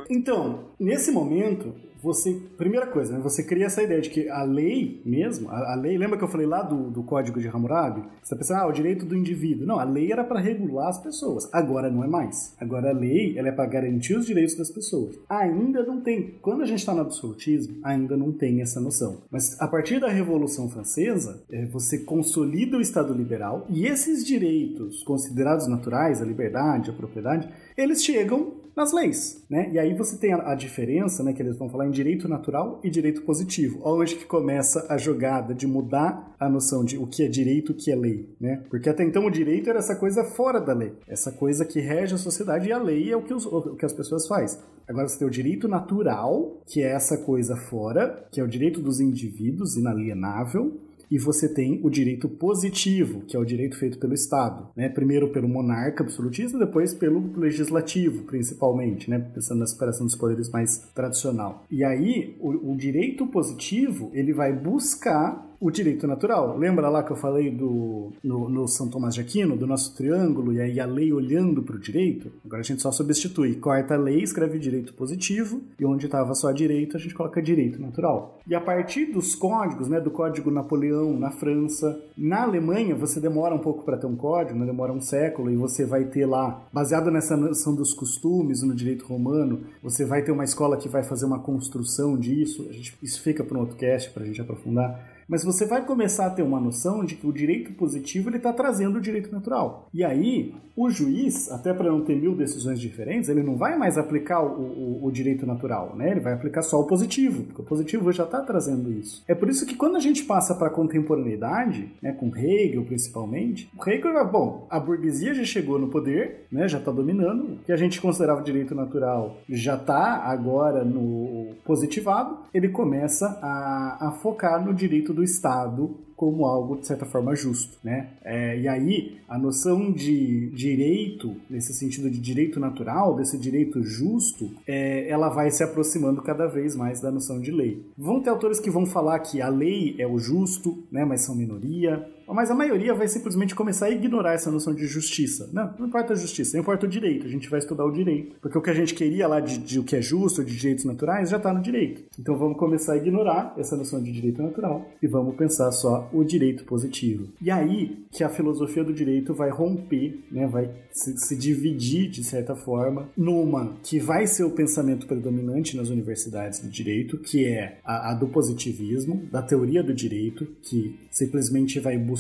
Então, 0.10 0.66
nesse 0.80 1.12
momento, 1.12 1.74
você. 2.04 2.38
Primeira 2.58 2.86
coisa, 2.88 3.14
né, 3.14 3.20
você 3.20 3.44
cria 3.44 3.66
essa 3.66 3.82
ideia 3.82 4.02
de 4.02 4.10
que 4.10 4.30
a 4.30 4.44
lei 4.44 5.02
mesmo, 5.06 5.50
a, 5.50 5.74
a 5.74 5.76
lei, 5.76 5.98
lembra 5.98 6.18
que 6.18 6.24
eu 6.24 6.28
falei 6.28 6.46
lá 6.46 6.62
do, 6.62 6.90
do 6.90 7.02
código 7.04 7.40
de 7.40 7.48
Hammurabi? 7.48 8.04
Você 8.22 8.30
tá 8.30 8.36
pensando, 8.36 8.58
ah, 8.60 8.68
o 8.68 8.72
direito 8.74 9.06
do 9.06 9.16
indivíduo. 9.16 9.66
Não, 9.66 9.80
a 9.80 9.84
lei 9.86 10.12
era 10.12 10.24
para 10.24 10.40
regular 10.40 10.90
as 10.90 11.02
pessoas. 11.02 11.50
Agora 11.54 11.90
não 11.90 12.04
é 12.04 12.08
mais. 12.08 12.56
Agora 12.60 12.90
a 12.90 12.94
lei 12.94 13.38
ela 13.38 13.48
é 13.48 13.52
para 13.52 13.66
garantir 13.66 14.16
os 14.16 14.26
direitos 14.26 14.56
das 14.56 14.70
pessoas. 14.70 15.18
Ainda 15.30 15.84
não 15.84 16.02
tem. 16.02 16.36
Quando 16.42 16.62
a 16.62 16.66
gente 16.66 16.80
está 16.80 16.94
no 16.94 17.02
absolutismo, 17.02 17.78
ainda 17.84 18.18
não 18.18 18.34
tem 18.34 18.62
essa 18.62 18.82
noção. 18.82 19.22
Mas 19.32 19.60
a 19.62 19.68
partir 19.68 20.00
da 20.00 20.10
Revolução 20.10 20.70
Francesa, 20.70 21.42
é, 21.50 21.66
você 21.66 22.00
consolida 22.00 22.78
o 22.78 22.82
Estado 22.82 23.14
liberal 23.14 23.66
e 23.70 23.86
esses 23.86 24.26
direitos 24.26 25.04
considerados 25.04 25.68
naturais, 25.68 26.22
a 26.22 26.26
liberdade, 26.26 26.90
a 26.90 26.94
propriedade, 26.94 27.48
eles 27.78 28.04
chegam 28.04 28.63
nas 28.76 28.92
leis, 28.92 29.44
né? 29.50 29.70
E 29.72 29.80
aí 29.80 29.94
você 29.94 30.18
tem 30.18 30.34
a, 30.34 30.52
a, 30.52 30.56
diferença, 30.56 31.24
né, 31.24 31.34
que 31.34 31.42
eles 31.42 31.58
vão 31.58 31.70
falar 31.70 31.88
em 31.88 31.92
direito 31.92 32.28
natural 32.28 32.80
e 32.84 32.90
direito 32.90 33.22
positivo. 33.22 33.80
Onde 33.84 34.16
que 34.16 34.26
começa 34.26 34.86
a 34.90 34.98
jogada 34.98 35.54
de 35.54 35.68
mudar 35.68 36.36
a 36.40 36.50
noção 36.50 36.84
de 36.84 36.98
o 36.98 37.06
que 37.06 37.24
é 37.24 37.28
direito, 37.28 37.72
o 37.72 37.76
que 37.76 37.92
é 37.92 37.96
lei, 37.96 38.30
né? 38.40 38.64
Porque 38.70 38.90
até 38.90 39.04
então 39.04 39.26
o 39.26 39.32
direito 39.32 39.70
era 39.70 39.80
essa 39.80 39.96
coisa 39.96 40.24
fora 40.24 40.60
da 40.60 40.74
lei, 40.74 40.94
essa 41.08 41.32
coisa 41.32 41.66
que 41.66 41.80
rege 41.80 42.16
a 42.16 42.18
sociedade 42.18 42.68
e 42.68 42.72
a 42.72 42.78
lei 42.78 43.12
é 43.12 43.16
o 43.16 43.22
que, 43.22 43.34
os, 43.34 43.46
o 43.46 43.76
que 43.76 43.86
as 43.86 43.94
pessoas 43.94 44.28
fazem. 44.28 44.60
Agora 44.88 45.08
você 45.08 45.18
tem 45.18 45.28
o 45.28 45.32
direito 45.32 45.68
natural, 45.68 46.62
que 46.68 46.82
é 46.82 46.92
essa 46.92 47.18
coisa 47.18 47.56
fora, 47.56 48.28
que 48.32 48.42
é 48.42 48.44
o 48.44 48.48
direito 48.48 48.82
dos 48.82 49.00
indivíduos 49.00 49.78
inalienável, 49.78 50.78
e 51.14 51.20
você 51.20 51.48
tem 51.48 51.80
o 51.84 51.92
direito 51.92 52.28
positivo, 52.28 53.22
que 53.28 53.38
é 53.38 53.40
o 53.40 53.46
direito 53.46 53.78
feito 53.78 54.00
pelo 54.00 54.16
Estado, 54.16 54.70
né? 54.76 54.90
Primeiro 54.90 55.30
pelo 55.30 55.48
monarca 55.48 56.04
absolutista, 56.04 56.58
depois 56.58 56.92
pelo 56.92 57.32
legislativo, 57.38 58.24
principalmente, 58.24 59.12
né? 59.12 59.20
Pensando 59.20 59.60
na 59.60 59.68
separação 59.68 60.08
dos 60.08 60.16
poderes 60.16 60.50
mais 60.50 60.80
tradicional. 60.96 61.66
E 61.70 61.84
aí, 61.84 62.36
o, 62.40 62.72
o 62.72 62.76
direito 62.76 63.28
positivo, 63.28 64.10
ele 64.12 64.34
vai 64.34 64.52
buscar 64.52 65.54
o 65.64 65.72
direito 65.72 66.06
natural. 66.06 66.58
Lembra 66.58 66.90
lá 66.90 67.04
que 67.04 67.12
eu 67.12 67.16
falei 67.16 67.50
do 67.50 68.12
no, 68.22 68.50
no, 68.50 68.68
São 68.68 68.90
Tomás 68.90 69.16
de 69.16 69.22
Aquino, 69.22 69.56
do 69.56 69.66
nosso 69.66 69.96
triângulo, 69.96 70.52
e 70.52 70.60
aí 70.60 70.78
a 70.78 70.86
lei 70.86 71.14
olhando 71.14 71.64
para 71.64 71.78
o 71.78 71.80
direito? 71.80 72.30
Agora 72.44 72.60
a 72.60 72.66
gente 72.66 72.82
só 72.82 72.92
substitui. 72.92 73.56
Corta 73.56 73.94
a 73.94 73.98
lei, 73.98 74.22
escreve 74.22 74.60
direito 74.60 74.94
positivo, 74.94 75.62
e 75.80 75.86
onde 75.86 76.06
estava 76.06 76.36
só 76.36 76.52
direito, 76.52 76.98
a 76.98 77.00
gente 77.00 77.16
coloca 77.16 77.42
direito 77.42 77.82
natural. 77.82 78.42
E 78.46 78.54
a 78.54 78.60
partir 78.60 79.06
dos 79.06 79.36
códigos, 79.36 79.88
né, 79.88 80.02
do 80.02 80.12
Código 80.12 80.52
Napoleão 80.52 81.03
na 81.12 81.32
França, 81.32 82.00
na 82.16 82.44
Alemanha, 82.44 82.96
você 82.96 83.20
demora 83.20 83.54
um 83.54 83.60
pouco 83.60 83.84
para 83.84 83.98
ter 83.98 84.08
um 84.08 84.16
código, 84.16 84.58
né, 84.58 84.66
demora 84.66 84.94
um 84.94 85.02
século, 85.02 85.52
e 85.52 85.56
você 85.56 85.86
vai 85.86 86.06
ter 86.06 86.26
lá, 86.26 86.66
baseado 86.72 87.12
nessa 87.12 87.36
noção 87.36 87.76
dos 87.76 87.94
costumes 87.94 88.64
no 88.64 88.74
direito 88.74 89.06
romano, 89.06 89.62
você 89.82 90.06
vai 90.06 90.22
ter 90.22 90.32
uma 90.32 90.44
escola 90.44 90.78
que 90.78 90.88
vai 90.88 91.04
fazer 91.04 91.26
uma 91.26 91.40
construção 91.40 92.18
disso. 92.18 92.68
Gente, 92.72 92.98
isso 93.02 93.22
fica 93.22 93.44
para 93.44 93.58
um 93.58 93.62
outro 93.62 93.76
cast 93.76 94.12
para 94.12 94.24
a 94.24 94.26
gente 94.26 94.40
aprofundar 94.40 95.13
mas 95.28 95.44
você 95.44 95.66
vai 95.66 95.86
começar 95.86 96.28
a 96.28 96.30
ter 96.30 96.44
uma 96.44 96.60
noção 96.60 97.04
de 97.04 97.16
que 97.16 97.28
o 97.28 97.34
direito 97.34 97.74
positivo 97.74 98.30
ele 98.30 98.38
está 98.38 98.54
trazendo 98.54 98.98
o 98.98 99.02
direito 99.02 99.32
natural. 99.32 99.90
E 99.94 100.04
aí, 100.04 100.54
o 100.76 100.90
juiz, 100.90 101.52
até 101.52 101.72
para 101.74 101.92
não 101.92 102.02
ter 102.02 102.16
mil 102.16 102.36
decisões 102.36 102.80
diferentes, 102.80 103.30
ele 103.30 103.44
não 103.44 103.56
vai 103.56 103.78
mais 103.78 103.98
aplicar 103.98 104.42
o, 104.42 104.62
o, 104.62 105.06
o, 105.06 105.12
direito 105.12 105.46
natural, 105.46 105.96
né? 105.96 106.10
Ele 106.10 106.20
vai 106.20 106.34
aplicar 106.34 106.64
só 106.64 106.82
o 106.82 106.88
positivo, 106.88 107.44
porque 107.44 107.62
o 107.62 107.66
positivo 107.66 108.12
já 108.12 108.24
está 108.24 108.42
trazendo 108.42 108.92
isso. 108.92 109.24
É 109.28 109.36
por 109.36 109.50
isso 109.50 109.66
que 109.68 109.76
quando 109.76 109.98
a 109.98 110.00
gente 110.00 110.24
passa 110.24 110.56
para 110.56 110.68
a 110.68 110.72
contemporaneidade, 110.72 111.92
né, 112.02 112.12
com 112.12 112.36
Hegel 112.36 112.84
principalmente, 112.86 113.70
o 113.78 113.90
Hegel, 113.90 114.28
bom, 114.28 114.66
a 114.70 114.80
burguesia 114.80 115.36
já 115.36 115.44
chegou 115.44 115.78
no 115.78 115.90
poder, 115.90 116.48
né, 116.52 116.68
já 116.68 116.80
está 116.80 116.92
dominando, 116.92 117.54
o 117.54 117.58
que 117.66 117.72
a 117.72 117.78
gente 117.78 118.02
considerava 118.02 118.42
direito 118.42 118.74
natural 118.74 119.38
já 119.48 119.76
está 119.76 120.24
agora 120.24 120.84
no 120.84 121.54
positivado, 121.64 122.40
ele 122.54 122.70
começa 122.70 123.38
a, 123.42 124.08
a 124.08 124.12
focar 124.12 124.64
no 124.64 124.74
direito 124.74 125.13
do 125.14 125.24
Estado 125.24 125.96
como 126.16 126.46
algo, 126.46 126.80
de 126.80 126.88
certa 126.88 127.06
forma, 127.06 127.36
justo, 127.36 127.78
né? 127.84 128.12
É, 128.24 128.58
e 128.58 128.68
aí, 128.68 129.18
a 129.28 129.38
noção 129.38 129.92
de 129.92 130.50
direito, 130.52 131.36
nesse 131.50 131.74
sentido 131.74 132.10
de 132.10 132.18
direito 132.18 132.60
natural, 132.60 133.16
desse 133.16 133.38
direito 133.38 133.84
justo, 133.84 134.50
é, 134.66 135.10
ela 135.10 135.28
vai 135.30 135.52
se 135.52 135.64
aproximando 135.64 136.22
cada 136.22 136.48
vez 136.48 136.76
mais 136.76 137.02
da 137.02 137.12
noção 137.12 137.42
de 137.42 137.52
lei. 137.52 137.86
Vão 137.98 138.22
ter 138.22 138.30
autores 138.30 138.60
que 138.60 138.70
vão 138.70 138.86
falar 138.86 139.20
que 139.20 139.42
a 139.42 139.50
lei 139.50 139.96
é 140.00 140.08
o 140.08 140.18
justo, 140.18 140.84
né, 140.92 141.04
mas 141.04 141.22
são 141.22 141.36
minoria, 141.36 142.08
mas 142.28 142.50
a 142.50 142.56
maioria 142.56 142.94
vai 142.94 143.08
simplesmente 143.08 143.56
começar 143.56 143.88
a 143.88 143.90
ignorar 143.90 144.34
essa 144.34 144.52
noção 144.52 144.74
de 144.74 144.86
justiça. 144.88 145.50
Não, 145.52 145.74
não 145.78 145.88
importa 145.88 146.14
a 146.14 146.16
justiça, 146.16 146.56
não 146.56 146.62
importa 146.62 146.86
o 146.86 146.90
direito. 146.90 147.26
A 147.26 147.30
gente 147.30 147.50
vai 147.50 147.60
estudar 147.60 147.86
o 147.86 147.92
direito. 147.92 148.36
Porque 148.42 148.58
o 148.58 148.62
que 148.62 148.70
a 148.70 148.74
gente 148.74 148.94
queria 148.94 149.28
lá 149.28 149.40
de, 149.40 149.58
de 149.58 149.80
o 149.80 149.84
que 149.84 149.96
é 149.96 150.02
justo, 150.02 150.44
de 150.44 150.56
direitos 150.56 150.86
naturais, 150.86 151.30
já 151.30 151.38
está 151.38 151.54
no 151.54 151.62
direito. 151.62 152.04
Então 152.20 152.38
vamos 152.38 152.58
começar 152.58 152.94
a 152.94 152.98
ignorar 152.98 153.54
essa 153.58 153.76
noção 153.76 154.02
de 154.02 154.12
direito 154.12 154.42
natural 154.42 154.88
e 155.02 155.08
vamos 155.08 155.36
pensar 155.36 155.72
só 155.72 156.10
o 156.14 156.24
direito 156.24 156.64
positivo. 156.66 157.28
E 157.42 157.52
aí 157.52 158.06
que 158.12 158.24
a 158.24 158.30
filosofia 158.30 158.84
do 158.84 158.94
direito 158.94 159.34
vai 159.34 159.50
romper, 159.50 160.20
né, 160.32 160.48
vai 160.48 160.70
se, 160.92 161.18
se 161.18 161.36
dividir 161.36 162.10
de 162.10 162.24
certa 162.24 162.56
forma 162.56 163.10
numa 163.18 163.74
que 163.84 164.00
vai 164.00 164.28
ser 164.28 164.44
o 164.44 164.52
pensamento 164.52 165.08
predominante 165.08 165.76
nas 165.76 165.90
universidades 165.90 166.62
de 166.62 166.70
direito, 166.70 167.18
que 167.18 167.46
é 167.46 167.80
a, 167.84 168.12
a 168.12 168.14
do 168.14 168.28
positivismo, 168.28 169.24
da 169.32 169.42
teoria 169.42 169.84
do 169.84 169.94
direito, 169.94 170.48
que 170.62 171.00
simplesmente 171.12 171.80
vai 171.80 171.98
buscar 171.98 172.13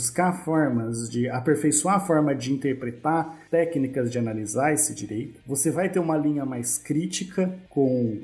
formas 0.43 1.09
de 1.09 1.29
aperfeiçoar 1.29 1.95
a 1.95 1.99
forma 1.99 2.33
de 2.33 2.51
interpretar 2.51 3.37
técnicas 3.49 4.11
de 4.11 4.17
analisar 4.17 4.73
esse 4.73 4.93
direito. 4.93 5.39
Você 5.45 5.71
vai 5.71 5.89
ter 5.89 5.99
uma 5.99 6.17
linha 6.17 6.45
mais 6.45 6.77
crítica 6.77 7.53
com, 7.69 8.19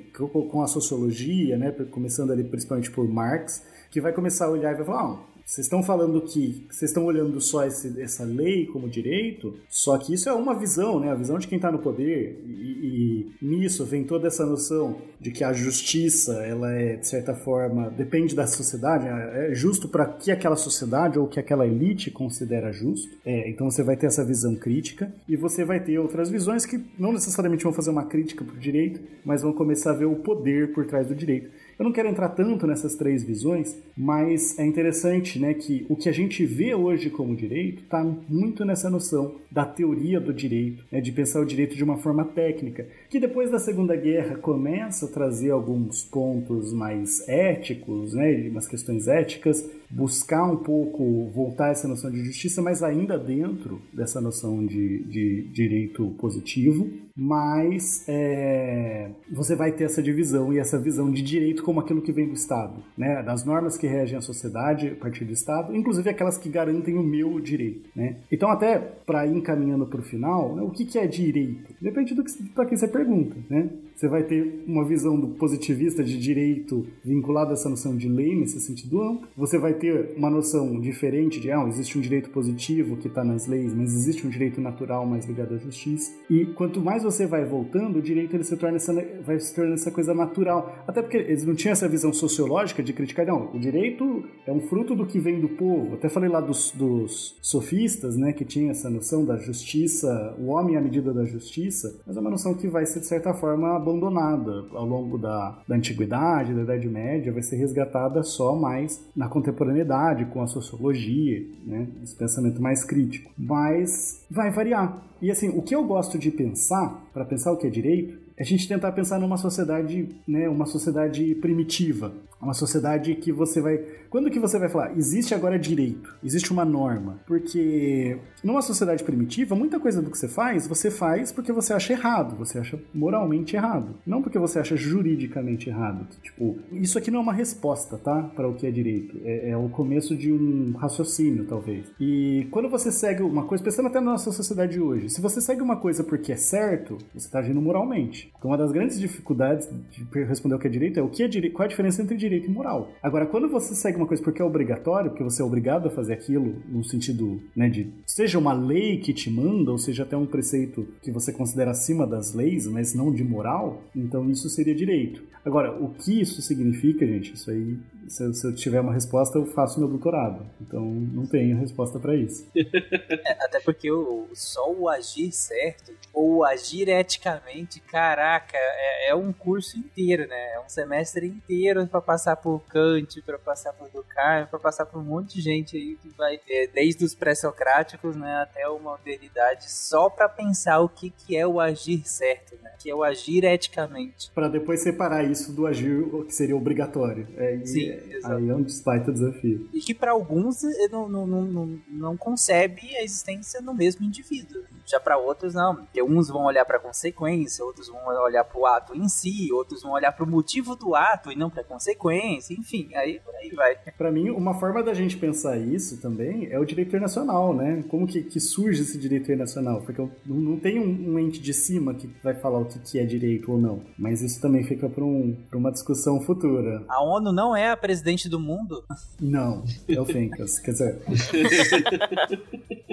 com 0.52 0.62
a 0.62 0.68
sociologia, 0.68 1.58
né, 1.58 1.72
começando 1.92 2.32
ali 2.32 2.44
principalmente 2.44 2.92
por 2.92 3.08
Marx, 3.08 3.64
que 3.92 4.02
vai 4.02 4.14
começar 4.14 4.46
a 4.46 4.50
olhar 4.50 4.74
e 4.74 4.76
vai 4.76 4.86
falar, 4.86 5.20
vocês 5.50 5.66
estão 5.66 5.82
falando 5.82 6.22
que 6.22 6.64
vocês 6.70 6.92
estão 6.92 7.06
olhando 7.06 7.42
só 7.42 7.66
esse, 7.66 8.00
essa 8.00 8.24
lei 8.24 8.68
como 8.68 8.88
direito, 8.88 9.58
só 9.68 9.98
que 9.98 10.14
isso 10.14 10.30
é 10.30 10.34
uma 10.34 10.54
visão, 10.54 11.00
né? 11.00 11.10
A 11.10 11.16
visão 11.16 11.40
de 11.40 11.48
quem 11.48 11.56
está 11.56 11.72
no 11.72 11.80
poder. 11.80 12.40
E, 12.46 13.32
e, 13.42 13.46
nisso 13.46 13.84
vem 13.84 14.04
toda 14.04 14.28
essa 14.28 14.46
noção 14.46 14.98
de 15.20 15.32
que 15.32 15.44
a 15.44 15.52
justiça, 15.52 16.34
ela 16.46 16.72
é, 16.72 16.98
de 16.98 17.08
certa 17.08 17.34
forma, 17.34 17.90
depende 17.90 18.36
da 18.36 18.46
sociedade, 18.46 19.08
é 19.08 19.52
justo 19.56 19.88
para 19.90 20.06
que 20.06 20.30
aquela 20.30 20.56
sociedade 20.56 21.18
ou 21.18 21.26
que 21.26 21.40
aquela 21.40 21.66
elite 21.66 22.12
considera 22.12 22.72
justo. 22.72 23.18
É, 23.26 23.50
então 23.50 23.72
você 23.72 23.82
vai 23.82 23.98
ter 23.98 24.06
essa 24.06 24.24
visão 24.24 24.56
crítica 24.56 25.12
e 25.28 25.36
você 25.36 25.66
vai 25.66 25.80
ter 25.80 25.98
outras 25.98 26.30
visões 26.30 26.64
que 26.64 26.80
não 26.96 27.12
necessariamente 27.12 27.64
vão 27.64 27.74
fazer 27.74 27.90
uma 27.90 28.06
crítica 28.06 28.46
para 28.46 28.54
o 28.54 28.60
direito, 28.60 29.02
mas 29.26 29.42
vão 29.42 29.52
começar 29.52 29.90
a 29.90 29.96
ver 29.96 30.06
o 30.06 30.18
poder 30.18 30.74
por 30.74 30.86
trás 30.86 31.08
do 31.08 31.16
direito. 31.16 31.50
Eu 31.80 31.86
não 31.86 31.94
quero 31.94 32.10
entrar 32.10 32.28
tanto 32.28 32.68
nessas 32.68 32.96
três 32.96 33.24
visões, 33.24 33.74
mas 33.96 34.60
é 34.60 34.66
interessante 34.66 35.40
né, 35.40 35.54
que 35.54 35.86
o 35.88 35.96
que 35.96 36.10
a 36.10 36.12
gente 36.12 36.46
vê 36.46 36.76
hoje 36.76 37.10
como 37.10 37.34
direito 37.34 37.84
está 37.84 38.04
muito 38.28 38.66
nessa 38.66 38.90
noção 38.90 39.36
da 39.50 39.64
teoria 39.64 40.20
do 40.20 40.34
direito, 40.34 40.84
né, 40.92 41.00
de 41.00 41.10
pensar 41.14 41.40
o 41.40 41.46
direito 41.46 41.78
de 41.78 41.84
uma 41.84 41.96
forma 41.96 42.26
técnica, 42.26 42.86
que 43.10 43.18
depois 43.18 43.50
da 43.50 43.60
Segunda 43.60 43.96
Guerra 43.96 44.36
começa 44.36 45.06
a 45.06 45.10
trazer 45.10 45.52
alguns 45.52 46.04
pontos 46.04 46.74
mais 46.74 47.26
éticos, 47.30 48.14
né, 48.14 48.50
umas 48.50 48.68
questões 48.68 49.08
éticas, 49.08 49.66
buscar 49.90 50.44
um 50.44 50.58
pouco 50.58 51.30
voltar 51.34 51.72
essa 51.72 51.88
noção 51.88 52.12
de 52.12 52.26
justiça, 52.26 52.62
mas 52.62 52.84
ainda 52.84 53.18
dentro 53.18 53.82
dessa 53.94 54.20
noção 54.20 54.66
de, 54.66 55.04
de 55.06 55.44
direito 55.54 56.14
positivo, 56.20 56.90
mas 57.22 58.06
é, 58.08 59.10
você 59.30 59.54
vai 59.54 59.74
ter 59.74 59.84
essa 59.84 60.02
divisão 60.02 60.54
e 60.54 60.58
essa 60.58 60.80
visão 60.80 61.12
de 61.12 61.22
direito 61.22 61.64
como 61.64 61.82
aquilo 61.82 62.02
que 62.02 62.14
vem 62.14 62.28
do 62.28 62.34
Estado, 62.34 62.82
né? 62.98 63.22
das 63.22 63.44
normas 63.44 63.78
que 63.78 63.86
regem 63.86 64.18
a 64.18 64.22
sociedade 64.22 64.88
a 64.88 64.96
partir 64.96 65.26
do 65.26 65.34
Estado, 65.34 65.76
inclusive 65.76 66.10
aquelas 66.10 66.38
que 66.38 66.48
garantem 66.48 66.98
o 66.98 67.04
meu 67.04 67.38
direito. 67.42 67.90
Né? 67.94 68.16
Então, 68.32 68.50
até 68.50 68.80
para 68.80 69.28
ir 69.28 69.36
encaminhando 69.36 69.86
para 69.86 70.00
o 70.00 70.04
final, 70.04 70.56
né, 70.56 70.62
o 70.62 70.70
que, 70.70 70.86
que 70.86 70.98
é 70.98 71.06
direito? 71.06 71.74
Depende 71.82 72.16
do 72.16 72.24
que, 72.24 72.32
para 72.56 72.70
você 72.70 72.88
pergunta. 72.88 73.36
Né? 73.50 73.70
Você 74.00 74.08
vai 74.08 74.24
ter 74.24 74.64
uma 74.66 74.86
visão 74.86 75.20
do 75.20 75.28
positivista 75.28 76.02
de 76.02 76.18
direito 76.18 76.88
vinculado 77.04 77.50
a 77.50 77.54
essa 77.56 77.68
noção 77.68 77.98
de 77.98 78.08
lei, 78.08 78.34
nesse 78.34 78.58
sentido 78.62 79.02
amplo. 79.02 79.28
Você 79.36 79.58
vai 79.58 79.74
ter 79.74 80.14
uma 80.16 80.30
noção 80.30 80.80
diferente 80.80 81.38
de, 81.38 81.52
ah, 81.52 81.66
existe 81.68 81.98
um 81.98 82.02
direito 82.02 82.30
positivo 82.30 82.96
que 82.96 83.10
está 83.10 83.26
nas 83.26 83.46
leis, 83.46 83.74
mas 83.74 83.94
existe 83.94 84.26
um 84.26 84.30
direito 84.30 84.62
natural 84.62 85.06
mais 85.06 85.26
ligado 85.26 85.54
à 85.54 85.58
justiça. 85.58 86.14
E 86.30 86.46
quanto 86.46 86.80
mais 86.80 87.04
você 87.04 87.28
vai 87.28 87.44
voltando, 87.44 88.00
o 88.00 88.02
direito 88.02 88.38
ele 88.38 88.46
se 88.46 88.56
torna 88.56 88.78
essa, 88.78 88.94
vai 89.22 89.38
se 89.38 89.54
tornando 89.54 89.76
essa 89.76 89.92
coisa 89.92 90.14
natural. 90.14 90.82
Até 90.88 91.02
porque 91.02 91.18
eles 91.18 91.44
não 91.44 91.54
tinham 91.54 91.74
essa 91.74 91.90
visão 91.90 92.14
sociológica 92.14 92.82
de 92.82 92.94
criticar, 92.94 93.26
não, 93.26 93.54
o 93.54 93.60
direito 93.60 94.24
é 94.48 94.52
um 94.54 94.62
fruto 94.62 94.96
do 94.96 95.06
que 95.06 95.20
vem 95.20 95.42
do 95.42 95.50
povo. 95.50 95.96
Até 95.96 96.08
falei 96.08 96.30
lá 96.30 96.40
dos, 96.40 96.72
dos 96.72 97.38
sofistas, 97.42 98.16
né, 98.16 98.32
que 98.32 98.46
tinha 98.46 98.72
essa 98.72 98.90
noção 98.90 99.26
da 99.26 99.36
justiça, 99.36 100.38
o 100.40 100.46
homem 100.46 100.78
à 100.78 100.82
medida 100.82 101.14
da 101.14 101.26
justiça, 101.26 102.00
mas 102.08 102.16
é 102.16 102.20
uma 102.22 102.30
noção 102.30 102.54
que 102.54 102.66
vai 102.66 102.86
ser, 102.86 103.02
de 103.02 103.08
certa 103.08 103.34
forma, 103.34 103.89
abandonada 103.90 104.66
ao 104.74 104.86
longo 104.86 105.18
da, 105.18 105.58
da 105.68 105.76
antiguidade, 105.76 106.54
da 106.54 106.62
Idade 106.62 106.88
Média, 106.88 107.32
vai 107.32 107.42
ser 107.42 107.58
resgatada 107.58 108.24
só 108.24 108.56
mais 108.56 109.04
na 109.16 109.28
contemporaneidade, 109.28 110.26
com 110.26 110.42
a 110.42 110.48
sociologia, 110.48 111.46
né, 111.66 111.88
esse 112.04 112.16
pensamento 112.16 112.62
mais 112.62 112.84
crítico. 112.84 113.32
Mas 113.38 114.24
vai 114.30 114.52
variar. 114.52 115.02
E 115.22 115.30
assim, 115.30 115.50
o 115.50 115.62
que 115.62 115.76
eu 115.76 115.84
gosto 115.84 116.18
de 116.18 116.32
pensar, 116.32 117.04
para 117.14 117.26
pensar 117.26 117.52
o 117.52 117.58
que 117.58 117.68
é 117.68 117.70
direito, 117.70 118.18
a 118.40 118.44
gente 118.44 118.68
tentar 118.68 118.94
pensar 118.94 119.20
numa 119.20 119.38
sociedade, 119.38 120.08
né, 120.26 120.48
uma 120.48 120.66
sociedade 120.66 121.36
primitiva, 121.36 122.14
uma 122.42 122.54
sociedade 122.54 123.14
que 123.16 123.32
você 123.34 123.60
vai 123.60 123.78
quando 124.10 124.32
que 124.32 124.40
você 124.40 124.58
vai 124.58 124.68
falar, 124.68 124.98
existe 124.98 125.36
agora 125.36 125.60
direito, 125.60 126.16
existe 126.24 126.52
uma 126.52 126.66
norma? 126.66 127.20
Porque 127.28 128.18
numa 128.44 128.62
sociedade 128.62 129.04
primitiva, 129.04 129.56
muita 129.56 129.80
coisa 129.80 130.02
do 130.02 130.10
que 130.10 130.18
você 130.18 130.28
faz, 130.28 130.66
você 130.66 130.90
faz 130.90 131.32
porque 131.32 131.52
você 131.52 131.74
acha 131.74 131.94
errado, 131.94 132.36
você 132.36 132.58
acha 132.58 132.80
moralmente 132.92 133.56
errado, 133.56 133.96
não 134.08 134.22
porque 134.24 134.40
você 134.40 134.58
acha 134.58 134.76
juridicamente 134.76 135.70
errado. 135.70 136.08
Tipo, 136.24 136.58
isso 136.72 136.98
aqui 136.98 137.12
não 137.12 137.20
é 137.20 137.22
uma 137.22 137.34
resposta, 137.34 137.98
tá? 138.00 138.24
Para 138.36 138.48
o 138.48 138.56
que 138.56 138.66
é 138.66 138.72
direito. 138.72 139.20
É, 139.24 139.52
é, 139.52 139.58
o 139.58 139.70
começo 139.70 140.16
de 140.16 140.34
um 140.34 140.72
raciocínio, 140.76 141.46
talvez. 141.46 141.86
E 142.00 142.48
quando 142.50 142.68
você 142.68 142.92
segue 142.92 143.22
uma 143.22 143.44
coisa, 143.44 143.64
pensando 143.64 143.88
até 143.88 144.00
na 144.00 144.12
nossa 144.12 144.32
sociedade 144.32 144.80
hoje, 144.80 145.10
se 145.10 145.22
você 145.22 145.40
segue 145.40 145.62
uma 145.62 145.78
coisa 145.78 146.04
porque 146.04 146.32
é 146.32 146.38
certo, 146.38 146.98
você 147.14 147.28
está 147.28 147.40
agindo 147.40 147.62
moralmente. 147.62 148.29
Então, 148.38 148.52
uma 148.52 148.58
das 148.58 148.72
grandes 148.72 149.00
dificuldades 149.00 149.68
de 149.92 150.06
responder 150.24 150.56
o 150.56 150.60
que 150.60 150.68
é 150.68 150.70
direito 150.70 151.00
é 151.00 151.04
o 151.04 151.10
que 151.10 151.24
é 151.24 151.28
direito, 151.28 151.54
qual 151.54 151.64
é 151.64 151.68
a 151.68 151.70
diferença 151.70 152.02
entre 152.02 152.16
direito 152.16 152.48
e 152.48 152.50
moral. 152.50 152.92
Agora, 153.04 153.26
quando 153.26 153.50
você 153.50 153.76
segue 153.76 153.98
uma 153.98 154.08
coisa 154.08 154.24
porque 154.24 154.42
é 154.42 154.46
obrigatório, 154.46 155.10
porque 155.10 155.24
você 155.24 155.42
é 155.42 155.46
obrigado 155.46 155.88
a 155.88 155.92
fazer 155.92 156.14
aquilo 156.14 156.56
no 156.68 156.84
sentido, 156.84 157.42
né, 157.56 157.70
de 157.70 157.92
seja 158.06 158.40
uma 158.40 158.54
lei 158.54 158.98
que 158.98 159.14
te 159.14 159.30
manda, 159.30 159.72
ou 159.72 159.78
seja 159.78 160.04
até 160.04 160.16
um 160.16 160.26
preceito 160.26 160.88
que 161.02 161.12
você 161.12 161.34
considera 161.34 161.72
acima 161.72 162.08
das 162.08 162.34
leis, 162.34 162.66
mas 162.68 162.94
não 162.94 163.14
de 163.14 163.24
moral, 163.24 163.82
então 163.96 164.30
isso 164.30 164.50
seria 164.50 164.76
direito. 164.76 165.22
Agora, 165.44 165.72
o 165.72 165.90
que 165.90 166.20
isso 166.22 166.42
significa, 166.42 167.06
gente, 167.06 167.34
isso 167.34 167.50
aí, 167.50 167.78
se 168.10 168.24
eu, 168.24 168.34
se 168.34 168.46
eu 168.48 168.56
tiver 168.56 168.82
uma 168.82 168.94
resposta, 168.94 169.38
eu 169.38 169.46
faço 169.46 169.80
meu 169.80 169.88
doutorado. 169.88 170.46
Então, 170.60 170.82
não 170.82 171.26
tenho 171.26 171.58
resposta 171.58 172.00
para 172.00 172.16
isso. 172.16 172.48
É, 173.26 173.32
até 173.46 173.60
porque 173.60 173.92
o, 173.92 174.28
só 174.34 174.72
o 174.72 174.88
agir 174.88 175.32
certo, 175.32 175.92
ou 176.14 176.38
o 176.38 176.44
agir 176.44 176.88
eticamente, 176.88 177.80
caraca, 177.80 178.58
é, 178.58 179.10
é 179.10 179.16
um 179.16 179.34
curso 179.34 179.78
inteiro, 179.78 180.28
né? 180.28 180.54
É 180.54 180.60
um 180.60 180.70
semestre 180.70 181.28
inteiro 181.28 181.86
para 181.88 182.02
passar 182.02 182.36
por 182.38 182.62
Kant, 182.70 183.22
para 183.22 183.38
passar 183.38 183.74
por 183.74 183.90
Durkheim, 183.90 184.46
para 184.50 184.60
passar 184.60 184.86
por 184.86 185.00
um 185.00 185.04
monte 185.04 185.36
de 185.36 185.42
gente 185.42 185.76
aí 185.76 185.98
que 186.02 186.10
vai, 186.18 186.40
é, 186.50 186.68
desde 186.68 187.04
os 187.04 187.14
pré-socráticos, 187.14 188.16
né, 188.16 188.42
até 188.42 188.64
a 188.64 188.70
modernidade, 188.72 189.72
só 189.72 190.10
para 190.10 190.30
pensar 190.30 190.80
o 190.80 190.90
que, 190.90 191.10
que 191.10 191.36
é 191.36 191.46
o 191.46 191.60
agir 191.60 192.08
certo, 192.08 192.56
né? 192.62 192.72
Que 192.80 192.90
é 192.90 192.96
o 192.96 193.04
agir 193.04 193.44
eticamente. 193.44 194.32
Para 194.34 194.48
depois 194.48 194.82
separar 194.82 195.24
isso 195.24 195.54
do 195.54 195.68
agir 195.68 196.06
que 196.26 196.34
seria 196.34 196.56
obrigatório. 196.56 197.28
É, 197.38 197.60
Sim, 197.66 197.99
aí 198.24 198.50
é 198.50 198.56
um 198.56 198.66
baita 198.86 199.12
desafio. 199.12 199.70
E 199.74 199.80
que 199.80 199.94
para 199.94 200.12
alguns 200.12 200.64
eh, 200.64 200.88
não, 200.92 201.10
não, 201.10 201.26
não, 201.28 201.80
não 201.88 202.18
concebe 202.18 202.96
a 202.96 203.04
existência 203.04 203.62
no 203.62 203.74
mesmo 203.74 204.06
indivíduo. 204.06 204.64
Já 204.86 205.00
para 205.00 205.18
outros, 205.18 205.54
não. 205.54 205.76
Porque 205.76 206.02
uns 206.02 206.30
vão 206.30 206.46
olhar 206.46 206.66
para 206.66 206.78
a 206.78 206.80
consequência, 206.80 207.64
outros 207.64 207.88
vão 207.88 208.08
olhar 208.08 208.44
para 208.44 208.60
o 208.60 208.66
ato 208.66 208.96
em 208.96 209.08
si, 209.08 209.52
outros 209.54 209.84
vão 209.84 209.92
olhar 209.92 210.12
para 210.12 210.26
o 210.26 210.28
motivo 210.28 210.76
do 210.76 210.96
ato 210.96 211.32
e 211.32 211.36
não 211.36 211.50
para 211.50 211.62
a 211.62 211.66
consequência. 211.66 212.56
Enfim, 212.56 212.90
aí 212.96 213.20
por 213.20 213.36
aí 213.36 213.52
vai. 213.52 213.78
Para 213.96 214.12
mim, 214.12 214.32
uma 214.32 214.60
forma 214.60 214.82
da 214.82 214.94
gente 214.94 215.16
pensar 215.18 215.58
isso 215.58 216.02
também 216.02 216.48
é 216.52 216.58
o 216.58 216.66
direito 216.66 216.88
internacional, 216.88 217.54
né? 217.54 217.84
Como 217.88 218.08
que, 218.08 218.24
que 218.24 218.40
surge 218.40 218.82
esse 218.82 218.98
direito 218.98 219.24
internacional? 219.24 219.82
Porque 219.82 220.02
não, 220.02 220.36
não 220.36 220.60
tem 220.60 220.80
um, 220.80 221.14
um, 221.14 221.20
ente 221.20 221.40
de 221.40 221.54
cima 221.54 221.94
que 221.94 222.08
vai 222.24 222.34
falar 222.34 222.60
o 222.60 222.66
que, 222.66 222.80
que 222.80 223.00
é 223.00 223.06
direito 223.06 223.52
ou 223.52 223.60
não. 223.60 223.82
Mas 223.98 224.22
isso 224.22 224.42
também 224.42 224.64
fica 224.64 224.90
para 224.90 225.04
um, 225.04 225.38
uma 225.54 225.72
discussão 225.72 226.20
futura. 226.22 226.84
A 226.90 227.04
ONU 227.04 227.32
não 227.32 227.56
é 227.56 227.70
a 227.70 227.78
presidente 227.90 228.30
do 228.30 228.40
mundo? 228.40 228.84
Não, 229.20 229.66
é 229.88 230.00
o 230.00 230.06
Fencas. 230.06 230.60
Quer 230.60 230.72
dizer. 230.74 231.02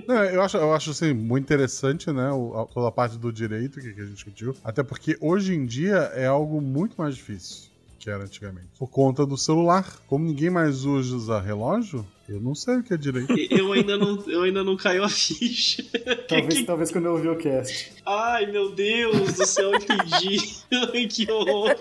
não, 0.09 0.25
eu 0.25 0.41
acho, 0.41 0.57
eu 0.57 0.73
acho 0.73 0.91
assim, 0.93 1.13
muito 1.13 1.45
interessante, 1.45 2.11
né? 2.11 2.31
toda 2.73 2.89
a 2.89 2.93
parte 2.93 3.19
do 3.19 3.31
direito 3.31 3.79
que, 3.79 3.93
que 3.93 4.01
a 4.01 4.05
gente 4.05 4.15
discutiu. 4.15 4.57
Até 4.65 4.83
porque 4.83 5.19
hoje 5.21 5.55
em 5.55 5.67
dia 5.67 5.97
é 6.15 6.25
algo 6.25 6.63
muito 6.63 6.97
mais 6.97 7.15
difícil 7.15 7.69
que 7.99 8.09
era 8.09 8.25
antigamente. 8.25 8.69
Por 8.79 8.89
conta 8.89 9.27
do 9.27 9.37
celular. 9.37 9.85
Como 10.07 10.25
ninguém 10.25 10.49
mais 10.49 10.87
usa 10.87 11.41
relógio, 11.41 12.07
eu 12.29 12.41
não 12.41 12.55
sei 12.55 12.77
o 12.77 12.83
que 12.83 12.93
é 12.93 12.97
direito. 12.97 13.33
Eu 13.51 13.73
ainda 13.73 13.97
não, 13.97 14.23
eu 14.27 14.43
ainda 14.43 14.65
não 14.65 14.77
caiu 14.77 15.05
a 15.05 15.09
ficha. 15.09 15.85
Talvez, 16.29 16.63
talvez 16.65 16.91
quando 16.91 17.07
eu 17.07 17.13
ouvir 17.13 17.29
o 17.29 17.37
cast. 17.37 17.93
Ai, 18.05 18.47
meu 18.47 18.71
Deus 18.73 19.35
do 19.35 19.47
céu, 19.47 19.71
eu 19.73 19.77
entendi. 19.77 20.39
Ai, 20.93 21.07
que 21.07 21.31
horror. 21.31 21.75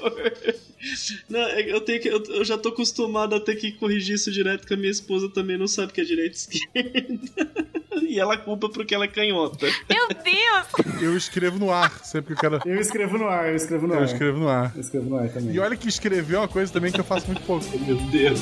Não, 1.30 1.40
é 1.40 1.72
eu, 1.72 1.82
tenho 1.82 2.00
que, 2.00 2.08
eu, 2.08 2.24
eu 2.26 2.46
já 2.46 2.58
tô 2.58 2.70
acostumado 2.70 3.34
a 3.36 3.40
ter 3.40 3.56
que 3.56 3.72
corrigir 3.72 4.16
isso 4.16 4.32
direto, 4.32 4.68
que 4.68 4.74
a 4.74 4.78
minha 4.78 4.92
esposa 4.92 5.30
também 5.30 5.58
não 5.58 5.68
sabe 5.68 5.92
o 5.92 5.96
que 5.96 6.02
é 6.02 6.04
direita 6.04 6.36
e 6.36 6.38
esquerda. 6.38 7.76
E 8.08 8.20
ela 8.20 8.38
culpa 8.38 8.70
porque 8.70 8.94
ela 8.94 9.06
é 9.06 9.08
canhota. 9.08 9.66
Meu 9.90 10.08
Deus! 10.10 11.02
Eu 11.02 11.18
escrevo 11.18 11.58
no 11.58 11.72
ar, 11.72 12.04
sempre 12.04 12.36
que 12.36 12.46
eu 12.46 12.52
quero. 12.52 12.70
Eu 12.70 12.80
escrevo 12.80 13.18
no 13.18 13.26
ar, 13.26 13.50
eu 13.50 13.56
escrevo 13.56 13.88
no 13.88 13.94
Eu 13.94 14.00
ar. 14.00 14.06
escrevo 14.06 14.38
no 14.38 14.48
ar. 14.50 14.72
Eu 14.76 14.82
escrevo 14.82 15.10
no 15.10 15.18
ar 15.18 15.30
também. 15.30 15.56
E 15.56 15.60
olha 15.60 15.76
que 15.76 15.88
escrever 15.88 16.36
é 16.36 16.40
uma 16.40 16.48
coisa 16.48 16.72
também 16.72 16.92
que 16.92 17.00
eu 17.00 17.06
faço 17.06 17.26
muito 17.28 17.42
pouco. 17.44 17.66
Meu 17.80 17.96
Deus. 17.96 18.42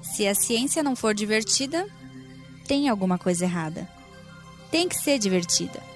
Se 0.01 0.27
a 0.27 0.35
ciência 0.35 0.81
não 0.81 0.95
for 0.95 1.13
divertida, 1.13 1.85
tem 2.67 2.89
alguma 2.89 3.17
coisa 3.17 3.45
errada. 3.45 3.87
Tem 4.71 4.87
que 4.87 4.95
ser 4.95 5.19
divertida. 5.19 5.94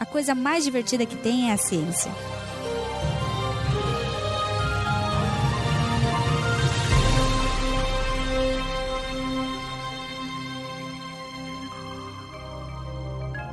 A 0.00 0.06
coisa 0.06 0.34
mais 0.34 0.62
divertida 0.62 1.04
que 1.04 1.16
tem 1.16 1.50
é 1.50 1.54
a 1.54 1.56
ciência. 1.56 2.12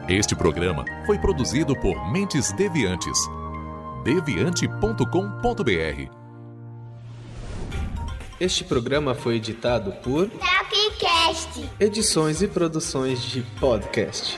Este 0.08 0.36
programa 0.36 0.86
foi 1.08 1.18
produzido 1.18 1.76
por 1.76 2.12
Mentes 2.12 2.52
Deviantes. 2.52 3.18
deviante.com.br 4.04 6.12
Este 8.40 8.64
programa 8.64 9.16
foi 9.16 9.38
editado 9.38 9.92
por 10.04 10.30
Tapcast. 10.30 11.68
Edições 11.80 12.44
e 12.44 12.48
Produções 12.48 13.24
de 13.24 13.42
Podcast. 13.60 14.38